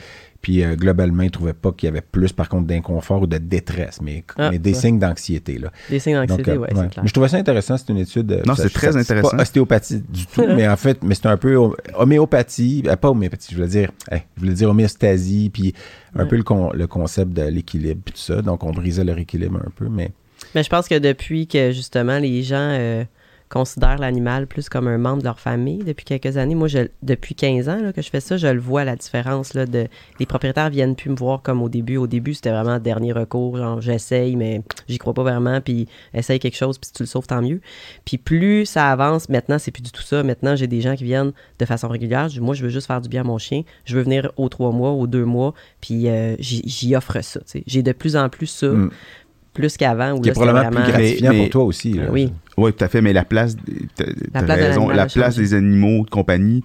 puis 0.45 0.63
euh, 0.63 0.75
globalement, 0.75 1.23
ils 1.23 1.27
ne 1.27 1.31
trouvaient 1.31 1.53
pas 1.53 1.71
qu'il 1.71 1.87
y 1.87 1.89
avait 1.89 2.01
plus, 2.01 2.31
par 2.31 2.49
contre, 2.49 2.67
d'inconfort 2.67 3.23
ou 3.23 3.25
de 3.25 3.39
détresse, 3.39 3.99
mais, 3.99 4.23
Ah, 4.37 4.51
mais 4.51 4.59
des 4.59 4.73
ouais. 4.73 4.79
signes 4.79 4.99
d'anxiété. 4.99 5.57
Là. 5.57 5.71
Des 5.89 5.97
signes 5.97 6.13
Donc, 6.17 6.27
d'anxiété, 6.27 6.51
euh, 6.51 6.53
ouais, 6.57 6.59
ouais. 6.61 6.67
c'est 6.83 6.89
clair. 6.91 7.01
Mais 7.03 7.07
je 7.07 7.13
trouvais 7.13 7.29
ça 7.29 7.37
intéressant, 7.37 7.77
c'est 7.77 7.89
une 7.89 7.97
étude. 7.97 8.31
euh, 8.31 8.43
Non, 8.45 8.53
c'est 8.53 8.69
très 8.69 8.95
intéressant. 8.95 9.31
pas 9.35 9.41
ostéopathie 9.41 10.03
du 10.07 10.27
tout, 10.27 10.45
mais 10.55 10.67
en 10.67 10.75
fait, 10.77 11.03
mais 11.03 11.15
c'est 11.15 11.25
un 11.25 11.37
peu 11.37 11.55
hom- 11.55 11.75
homéopathie, 11.95 12.83
euh, 12.85 12.95
pas 12.95 13.09
homéopathie, 13.09 13.47
je 13.51 13.55
voulais 13.55 13.67
dire, 13.69 13.89
eh, 14.11 14.17
je 14.35 14.41
voulais 14.41 14.53
dire 14.53 14.69
homéostasie, 14.69 15.49
puis 15.51 15.73
un 16.15 16.19
Ouais. 16.21 16.27
peu 16.27 16.35
le, 16.37 16.43
con- 16.43 16.71
le 16.73 16.85
concept 16.87 17.33
de 17.33 17.41
l'équilibre, 17.43 18.01
puis 18.05 18.13
tout 18.13 18.19
ça. 18.21 18.41
Donc, 18.43 18.63
on 18.63 18.71
brisait 18.71 19.03
leur 19.03 19.17
équilibre 19.17 19.57
un 19.65 19.71
peu, 19.75 19.87
mais 19.89 20.11
Mais 20.53 20.61
je 20.63 20.69
pense 20.69 20.87
que 20.87 20.97
depuis 20.99 21.47
que 21.47 21.71
justement 21.71 22.19
les 22.19 22.43
gens 22.43 22.55
euh, 22.77 23.03
considèrent 23.49 23.97
l'animal 23.97 24.47
plus 24.47 24.69
comme 24.69 24.87
un 24.87 24.97
membre 24.97 25.19
de 25.19 25.25
leur 25.25 25.39
famille 25.39 25.83
depuis 25.83 26.05
quelques 26.05 26.37
années, 26.37 26.55
moi, 26.55 26.67
depuis 27.03 27.35
15 27.35 27.69
ans 27.69 27.81
là, 27.81 27.93
que 27.93 28.01
je 28.01 28.09
fais 28.09 28.19
ça, 28.19 28.37
je 28.37 28.47
le 28.47 28.59
vois 28.59 28.83
la 28.83 28.95
différence. 28.95 29.53
Là, 29.53 29.65
de, 29.65 29.87
les 30.19 30.25
propriétaires 30.25 30.69
viennent 30.69 30.95
plus 30.95 31.09
me 31.09 31.15
voir 31.15 31.41
comme 31.41 31.61
au 31.61 31.69
début. 31.69 31.97
Au 31.97 32.07
début, 32.07 32.33
c'était 32.33 32.51
vraiment 32.51 32.79
dernier 32.79 33.11
recours. 33.11 33.57
Genre, 33.57 33.81
j'essaye, 33.81 34.35
mais 34.35 34.61
j'y 34.87 34.97
crois 34.97 35.13
pas 35.13 35.23
vraiment. 35.23 35.61
Puis 35.61 35.87
essaye 36.13 36.39
quelque 36.39 36.57
chose, 36.57 36.77
puis 36.77 36.87
si 36.87 36.93
tu 36.93 37.03
le 37.03 37.07
sauves, 37.07 37.27
tant 37.27 37.41
mieux. 37.41 37.61
Puis 38.03 38.17
plus 38.17 38.65
ça 38.65 38.91
avance, 38.91 39.29
maintenant, 39.29 39.59
c'est 39.59 39.71
plus 39.71 39.83
du 39.83 39.91
tout 39.91 40.03
ça. 40.03 40.23
Maintenant, 40.23 40.55
j'ai 40.55 40.67
des 40.67 40.81
gens 40.81 40.95
qui 40.95 41.03
viennent 41.03 41.31
de 41.59 41.65
façon 41.65 41.87
régulière. 41.87 42.27
Moi, 42.39 42.55
je 42.55 42.63
veux 42.63 42.69
juste 42.69 42.87
faire 42.87 43.01
du 43.01 43.09
bien 43.09 43.21
à 43.21 43.25
mon 43.25 43.37
chien. 43.37 43.63
Je 43.85 43.95
veux 43.95 44.03
venir 44.03 44.31
aux 44.37 44.49
trois 44.49 44.71
mois, 44.71 44.91
aux 44.91 45.07
deux 45.07 45.25
mois, 45.25 45.53
puis 45.81 46.07
euh, 46.09 46.35
j'y 46.39 46.95
offre 46.95 47.21
ça. 47.21 47.39
J'ai 47.65 47.83
de 47.83 47.91
plus 47.91 48.15
en 48.15 48.29
plus 48.29 48.47
ça, 48.47 48.75
Mm. 48.75 48.89
Plus 49.55 49.75
qu'avant. 49.77 50.11
où 50.13 50.21
qui 50.21 50.29
est 50.29 50.31
là, 50.31 50.35
c'était 50.35 50.45
probablement 50.45 50.69
plus 50.69 50.75
vraiment- 50.83 50.97
gratifiant 50.99 51.31
Mais- 51.31 51.37
pour 51.39 51.49
toi 51.49 51.63
aussi. 51.63 51.93
là. 51.93 52.03
Oui. 52.11 52.31
Oui, 52.57 52.71
tout 52.73 52.83
à 52.85 52.87
fait, 52.87 53.01
mais 53.01 53.11
la 53.13 53.25
place, 53.25 53.55
raison, 54.47 54.89
la 54.89 55.05
place 55.07 55.35
des 55.35 55.53
animaux 55.53 56.05
de 56.05 56.09
compagnie 56.09 56.63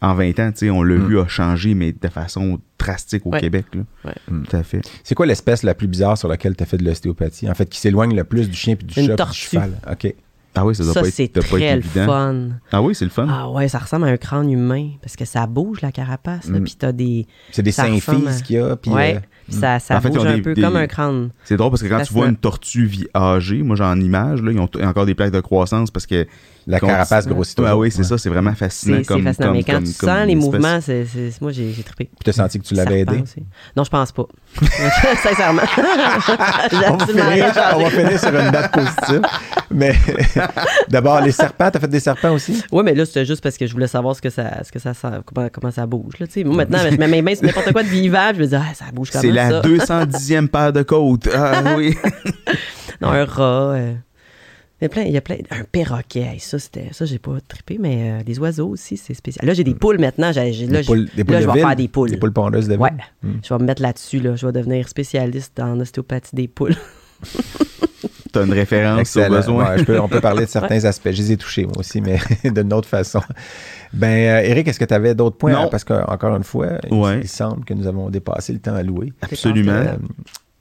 en 0.00 0.14
20 0.14 0.38
ans, 0.40 0.50
tu 0.52 0.58
sais, 0.66 0.70
on 0.70 0.82
l'a 0.82 0.96
Mm. 0.96 1.06
vu, 1.06 1.18
a 1.20 1.26
changé, 1.28 1.74
mais 1.74 1.92
de 1.92 2.08
façon 2.08 2.58
drastique 2.78 3.24
au 3.26 3.30
Ouais. 3.30 3.40
Québec. 3.40 3.66
Là. 3.74 3.82
Ouais. 4.04 4.14
Mm. 4.28 4.42
Tout 4.44 4.56
à 4.56 4.62
fait. 4.62 4.80
C'est 5.04 5.14
quoi 5.14 5.26
l'espèce 5.26 5.62
la 5.62 5.74
plus 5.74 5.86
bizarre 5.86 6.18
sur 6.18 6.28
laquelle 6.28 6.56
tu 6.56 6.62
as 6.62 6.66
fait 6.66 6.76
de 6.78 6.84
l'ostéopathie? 6.84 7.48
En 7.50 7.54
fait, 7.54 7.68
qui 7.68 7.78
s'éloigne 7.78 8.14
le 8.14 8.24
plus 8.24 8.48
du 8.50 8.56
chien 8.56 8.74
puis 8.76 8.86
du 8.86 8.98
Une 9.00 9.06
chat 9.06 9.12
puis 9.12 9.12
du 9.12 9.16
tortue. 9.16 9.40
cheval. 9.48 9.72
OK. 9.90 10.14
Ah 10.54 10.66
oui, 10.66 10.74
ça 10.74 10.84
doit 10.84 10.92
Ça, 10.92 11.00
pas 11.00 11.08
être, 11.08 11.14
c'est 11.14 11.28
très 11.28 11.56
le 11.58 11.78
évident. 11.78 12.04
fun. 12.06 12.48
Ah 12.72 12.82
oui, 12.82 12.94
c'est 12.94 13.06
le 13.06 13.10
fun. 13.10 13.26
Ah 13.30 13.48
ouais, 13.50 13.68
ça 13.68 13.78
ressemble 13.78 14.04
à 14.04 14.08
un 14.08 14.18
crâne 14.18 14.50
humain 14.50 14.90
parce 15.00 15.16
que 15.16 15.24
ça 15.24 15.46
bouge 15.46 15.80
la 15.80 15.92
carapace. 15.92 16.46
Mm. 16.48 16.62
Puis 16.64 16.74
t'as 16.78 16.92
des. 16.92 17.26
C'est 17.52 17.62
des 17.62 17.70
à- 17.80 17.84
symphyses 17.86 18.42
qu'il 18.42 18.56
y 18.56 18.58
a. 18.58 18.76
Puis, 18.76 18.90
ouais, 18.90 19.16
euh, 19.16 19.20
puis 19.52 19.60
ça, 19.60 19.78
ça 19.78 19.96
En 19.96 20.00
fait, 20.00 20.10
bouge 20.10 20.26
un 20.26 20.34
des- 20.36 20.42
peu 20.42 20.54
des- 20.54 20.62
comme 20.62 20.76
un 20.76 20.86
crâne. 20.86 21.30
C'est 21.44 21.56
drôle 21.56 21.70
parce 21.70 21.82
que 21.82 21.88
quand 21.88 22.02
tu 22.02 22.12
vois 22.12 22.26
une 22.28 22.36
tortue 22.36 22.90
âgée, 23.14 23.62
moi 23.62 23.76
j'ai 23.76 23.84
en 23.84 24.00
image, 24.00 24.42
là, 24.42 24.50
ils 24.52 24.58
ont 24.58 24.66
t- 24.66 24.84
encore 24.84 25.06
des 25.06 25.14
plaques 25.14 25.32
de 25.32 25.40
croissance 25.40 25.90
parce 25.90 26.06
que. 26.06 26.26
La 26.66 26.80
carapace 26.80 27.26
grossit 27.26 27.58
Ah 27.64 27.76
oui, 27.76 27.90
c'est 27.90 27.98
Ouais. 27.98 28.04
ça, 28.04 28.18
c'est 28.18 28.28
vraiment 28.28 28.54
fascinant. 28.54 28.98
C'est 28.98 29.04
comme, 29.06 29.22
fascinant. 29.24 29.48
comme- 29.48 29.56
mais 29.56 29.62
quand 29.64 29.72
comme- 29.74 29.84
tu 29.84 29.92
comme 29.94 30.08
sens 30.08 30.26
les 30.26 30.32
espèce. 30.32 30.44
mouvements, 30.44 30.78
c'est, 30.80 31.06
moi, 31.40 31.50
j'ai, 31.52 31.72
trippé. 31.84 32.04
Puis 32.04 32.14
tu 32.24 32.30
as 32.30 32.32
senti 32.32 32.58
que 32.60 32.64
tu 32.64 32.74
l'avais 32.74 33.00
aidé? 33.00 33.20
aussi. 33.22 33.42
Non, 33.76 33.84
je 33.84 33.90
pense 33.90 34.12
pas. 34.12 34.26
Sincèrement. 35.22 35.62
On 36.88 36.96
va, 36.96 37.06
finir, 37.06 37.52
on 37.74 37.82
va 37.82 37.90
finir 37.90 38.18
sur 38.20 38.28
une 38.28 38.50
note 38.50 38.70
positive. 38.72 39.22
Mais 39.70 39.94
d'abord, 40.88 41.20
les 41.20 41.32
serpents, 41.32 41.70
tu 41.70 41.76
as 41.78 41.80
fait 41.80 41.88
des 41.88 42.00
serpents 42.00 42.32
aussi? 42.32 42.62
Oui, 42.70 42.82
mais 42.84 42.94
là, 42.94 43.04
c'était 43.06 43.24
juste 43.24 43.42
parce 43.42 43.56
que 43.56 43.66
je 43.66 43.72
voulais 43.72 43.86
savoir 43.86 44.14
ce 44.16 44.22
que 44.22 44.30
ça, 44.30 44.62
ce 44.64 44.70
que 44.72 44.78
ça, 44.78 44.94
ça- 44.94 45.22
comment, 45.24 45.48
comment 45.50 45.70
ça 45.72 45.86
bouge. 45.86 46.14
Là, 46.20 46.26
moi, 46.44 46.56
maintenant, 46.56 46.78
je 46.90 46.96
mets 46.96 47.08
mes 47.08 47.22
mains 47.22 47.34
sur 47.34 47.44
n'importe 47.46 47.72
quoi 47.72 47.82
de 47.82 47.88
vivant, 47.88 48.30
je 48.34 48.40
me 48.40 48.46
dis, 48.46 48.54
ah, 48.54 48.74
ça 48.74 48.86
bouge 48.92 49.10
comment 49.10 49.22
C'est 49.22 49.30
la 49.30 49.48
ça? 49.50 49.60
210e 49.62 50.48
paire 50.48 50.72
de 50.72 50.82
côtes. 50.82 51.28
Ah 51.34 51.62
oui. 51.76 51.96
Non, 53.00 53.08
un 53.08 53.24
rat. 53.24 53.42
euh, 53.74 53.92
Il 54.82 54.86
y 54.86 54.86
a 54.86 54.88
plein, 54.88 55.02
il 55.02 55.12
y 55.12 55.16
a 55.16 55.20
plein. 55.20 55.36
Un 55.52 55.62
perroquet, 55.62 56.22
hey, 56.32 56.40
ça, 56.40 56.58
c'était, 56.58 56.88
ça, 56.90 57.04
j'ai 57.04 57.20
pas 57.20 57.36
trippé, 57.46 57.78
mais 57.78 58.20
euh, 58.20 58.24
des 58.24 58.36
oiseaux 58.40 58.68
aussi, 58.70 58.96
c'est 58.96 59.14
spécial. 59.14 59.46
Là, 59.46 59.54
j'ai 59.54 59.62
des 59.62 59.76
poules 59.76 59.98
maintenant. 60.00 60.32
J'ai, 60.32 60.52
j'ai- 60.52 60.66
là, 60.66 60.80
Des 60.80 60.86
poules, 60.86 61.08
des 61.14 61.22
poules 61.22 61.34
là, 61.34 61.38
de 61.38 61.42
je 61.44 61.46
vais 61.48 61.52
ville, 61.54 61.62
faire 61.68 61.76
des 61.76 61.86
poules. 61.88 62.10
Des 62.10 62.16
poules 62.16 62.32
pondeuses 62.32 62.66
de 62.66 62.72
ville? 62.72 62.82
Ouais. 62.82 62.90
Mm. 63.22 63.30
Je 63.44 63.54
vais 63.54 63.60
me 63.60 63.64
mettre 63.64 63.80
là-dessus, 63.80 64.18
là. 64.18 64.34
Je 64.34 64.44
vais 64.44 64.50
devenir 64.52 64.88
spécialiste 64.88 65.60
en 65.60 65.78
ostéopathie 65.78 66.34
des 66.34 66.48
poules. 66.48 66.74
T'as 68.32 68.44
une 68.46 68.52
référence 68.54 68.96
au 68.96 69.00
Excellent. 69.00 69.36
besoin. 69.36 69.70
Ouais, 69.70 69.78
je 69.78 69.84
peux- 69.84 70.00
on 70.00 70.08
peut 70.08 70.20
parler 70.20 70.46
de 70.46 70.50
certains 70.50 70.84
aspects. 70.84 71.10
Je 71.12 71.18
les 71.18 71.32
ai 71.32 71.36
touchés, 71.36 71.64
moi 71.66 71.74
aussi, 71.78 72.00
mais 72.00 72.18
d'une 72.50 72.72
autre 72.72 72.88
façon. 72.88 73.20
Ben, 73.92 74.08
euh, 74.08 74.48
Eric, 74.48 74.66
est-ce 74.68 74.80
que 74.80 74.84
tu 74.86 74.94
avais 74.94 75.14
d'autres 75.14 75.36
points? 75.36 75.52
Non. 75.52 75.68
Parce 75.68 75.84
qu'encore 75.84 76.34
une 76.34 76.42
fois, 76.42 76.68
il- 76.90 76.94
Ouais. 76.96 77.20
il, 77.22 77.28
semble 77.28 77.64
que 77.64 77.74
nous 77.74 77.86
avons 77.86 78.10
dépassé 78.10 78.52
le 78.54 78.58
temps 78.58 78.74
alloué. 78.74 79.12
Absolument. 79.20 79.72
Euh, 79.72 79.94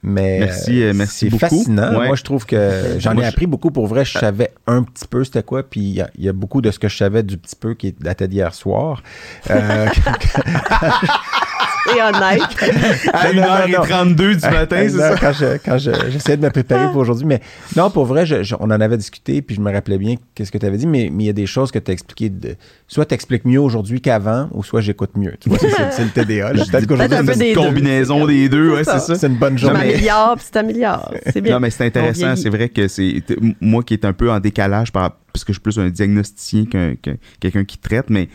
mais 0.03 0.39
Merci, 0.39 0.81
euh, 0.83 0.89
euh, 0.89 0.93
merci 0.95 1.17
c'est 1.25 1.29
beaucoup. 1.29 1.39
fascinant. 1.57 1.99
Ouais. 1.99 2.07
Moi, 2.07 2.15
je 2.15 2.23
trouve 2.23 2.45
que 2.45 2.95
j'en 2.99 3.13
Moi, 3.13 3.23
ai 3.23 3.25
je- 3.27 3.31
appris 3.31 3.45
beaucoup. 3.47 3.71
Pour 3.71 3.87
vrai, 3.87 4.03
je 4.05 4.17
savais 4.17 4.51
un 4.67 4.83
petit 4.83 5.05
peu 5.07 5.23
c'était 5.23 5.43
quoi. 5.43 5.63
Puis 5.63 5.81
il 5.81 5.93
y, 5.93 6.01
a- 6.01 6.09
il 6.17 6.23
y 6.23 6.29
a 6.29 6.33
beaucoup 6.33 6.61
de 6.61 6.71
ce 6.71 6.79
que 6.79 6.87
je 6.87 6.97
savais 6.97 7.23
du 7.23 7.37
petit 7.37 7.55
peu 7.55 7.73
qui 7.75 7.91
datait 7.91 8.27
d'hier 8.27 8.53
soir. 8.53 9.03
Euh, 9.49 9.87
Et 11.95 12.01
honnête. 12.01 12.41
À 13.13 13.33
Non, 13.33 13.41
non, 13.41 13.47
non, 13.79 13.83
1h32 13.85 14.15
du 14.15 14.49
matin, 14.49 14.77
c'est 14.87 14.89
ça? 14.97 15.15
Quand 15.19 15.33
je- 15.33 15.57
quand 15.65 15.77
je- 15.77 16.09
j'essayais 16.11 16.37
de 16.37 16.43
me 16.43 16.49
préparer 16.51 16.87
pour 16.91 16.97
aujourd'hui. 16.97 17.25
Mais 17.25 17.41
non, 17.75 17.89
pour 17.89 18.05
vrai, 18.05 18.25
je- 18.25 18.43
je- 18.43 18.55
on 18.59 18.65
en 18.65 18.81
avait 18.81 18.97
discuté, 18.97 19.41
puis 19.41 19.55
je 19.55 19.61
me 19.61 19.71
rappelais 19.71 19.97
bien 19.97 20.15
qu'est-ce 20.35 20.51
que 20.51 20.57
tu 20.57 20.65
avais 20.65 20.77
dit, 20.77 20.87
mais 20.87 21.09
mais 21.11 21.23
il 21.23 21.27
y 21.27 21.29
a 21.29 21.33
des 21.33 21.45
choses 21.47 21.71
que 21.71 21.79
tu 21.79 21.89
as 21.91 21.93
expliquées. 21.93 22.29
De, 22.29 22.55
soit 22.87 23.05
tu 23.05 23.13
expliques 23.15 23.45
mieux 23.45 23.59
aujourd'hui 23.59 23.99
qu'avant, 24.01 24.47
ou 24.51 24.63
soit 24.63 24.81
j'écoute 24.81 25.11
mieux. 25.15 25.33
Tu 25.39 25.49
vois, 25.49 25.57
c'est 25.57 25.69
c'est 25.91 26.03
le 26.03 26.09
TDA. 26.11 26.51
Peut-être 26.51 26.85
qu'aujourd'hui, 26.87 27.17
un 27.17 27.25
c'est 27.25 27.37
des 27.39 27.49
une- 27.49 27.55
deux. 27.55 27.61
combinaison 27.61 28.25
des 28.27 28.47
deux, 28.49 28.73
ouais, 28.73 28.83
c'est 28.83 28.99
ça. 28.99 29.15
c'est 29.15 29.27
une 29.27 29.35
bonne 29.37 29.55
Tu 29.55 29.61
journée. 29.61 29.79
mais- 29.81 29.91
t'améliores, 29.93 30.35
puis 30.35 30.45
tu 30.45 30.51
t'améliores. 30.51 31.13
C'est 31.33 31.41
bien. 31.41 31.53
Non, 31.55 31.59
mais 31.59 31.69
c'est 31.71 31.85
intéressant. 31.85 32.31
On 32.31 32.35
C'est 32.35 32.49
vrai 32.49 32.69
que 32.69 32.87
c'est 32.87 33.23
moi 33.59 33.81
qui 33.83 33.93
est 33.93 34.05
un 34.05 34.13
peu 34.13 34.31
en 34.31 34.39
décalage 34.39 34.91
par, 34.91 35.17
parce 35.33 35.43
que 35.43 35.51
je 35.53 35.55
suis 35.57 35.61
plus 35.61 35.79
un 35.79 35.89
diagnosticien 35.89 36.65
qu'un- 36.65 36.95
qu'un- 36.95 37.15
quelqu'un 37.39 37.63
qui 37.63 37.77
traite, 37.77 38.09
mais 38.09 38.29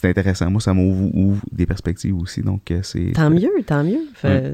c'est 0.00 0.08
intéressant. 0.08 0.50
Moi, 0.50 0.60
ça 0.60 0.72
m'ouvre 0.72 1.14
ouvre 1.14 1.42
des 1.52 1.66
perspectives 1.66 2.16
aussi. 2.16 2.40
Donc, 2.42 2.70
euh, 2.70 2.80
c'est. 2.82 3.12
Tant 3.14 3.30
mieux, 3.30 3.50
tant 3.66 3.84
mieux. 3.84 4.00
Fait- 4.14 4.52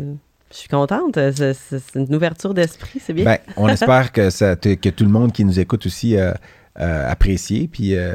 Je 0.51 0.56
suis 0.56 0.68
contente. 0.68 1.18
C'est 1.32 1.82
une 1.94 2.14
ouverture 2.14 2.55
d'esprit, 2.55 3.01
c'est 3.01 3.12
bien. 3.12 3.24
Ben, 3.24 3.39
on 3.56 3.68
espère 3.77 4.12
que, 4.12 4.31
ça, 4.31 4.56
que 4.56 4.89
tout 4.90 5.05
le 5.05 5.10
monde 5.10 5.32
qui 5.32 5.44
nous 5.44 5.59
écoute 5.59 5.86
aussi 5.86 6.16
a 6.16 6.36
euh, 6.78 7.11
apprécié. 7.11 7.69
Puis 7.69 7.94
euh, 7.97 8.15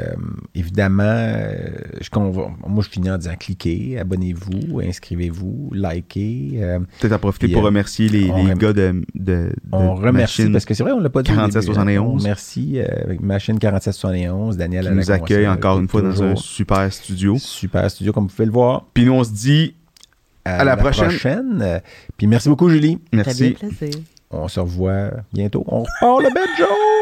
évidemment, 0.54 1.02
euh, 1.04 1.56
je, 2.00 2.08
moi 2.18 2.82
je 2.84 2.88
finis 2.88 3.10
en 3.10 3.18
disant 3.18 3.34
cliquez, 3.38 3.98
abonnez-vous, 3.98 4.80
inscrivez-vous, 4.80 5.70
likez. 5.74 6.50
euh, 6.62 6.78
Peut-être 7.00 7.12
en 7.14 7.18
profiter 7.18 7.46
Puis, 7.48 7.54
pour 7.54 7.62
euh, 7.62 7.66
remercier 7.66 8.08
les, 8.08 8.30
on 8.30 8.36
les 8.44 8.52
rem- 8.52 8.58
gars 8.58 8.72
de, 8.72 9.02
de, 9.14 9.24
de 9.24 9.52
on 9.72 9.94
remercie 9.96 10.42
Machine 10.42 10.52
parce 10.52 10.64
que 10.64 10.74
c'est 10.74 10.82
vrai, 10.82 10.92
on 10.92 11.00
l'a 11.00 11.10
pas 11.10 11.22
dit. 11.22 11.30
au 11.30 11.34
début, 11.34 11.42
hein. 11.44 11.48
4771. 11.50 12.06
On 12.06 12.18
remercie 12.18 12.78
euh, 12.78 12.86
avec 13.04 13.20
Machine 13.20 13.58
4771, 13.58 14.56
Daniel 14.56 14.82
qui 14.82 14.88
à 14.88 14.90
la 14.90 14.96
nous 14.96 15.10
accueille 15.10 15.48
encore 15.48 15.78
une 15.80 15.88
fois 15.88 16.02
dans 16.02 16.22
un 16.22 16.36
super 16.36 16.92
studio. 16.92 17.36
super 17.38 17.90
studio, 17.90 18.12
comme 18.12 18.24
vous 18.24 18.30
pouvez 18.34 18.46
le 18.46 18.52
voir. 18.52 18.86
Puis 18.94 19.04
nous, 19.04 19.12
on 19.12 19.24
se 19.24 19.32
dit 19.32 19.74
À 20.44 20.62
la 20.64 20.76
prochaine. 20.76 21.80
Puis 22.16 22.26
merci 22.28 22.48
beaucoup, 22.48 22.68
Julie. 22.68 22.98
Ça 23.12 23.24
fait 23.24 23.34
bien 23.50 23.56
merci. 23.60 23.76
plaisir. 23.76 24.00
On 24.30 24.48
se 24.48 24.60
revoit 24.60 25.10
bientôt. 25.32 25.62
On 25.66 25.80
repart 25.80 26.22
le 26.22 26.28
Benjo! 26.32 27.01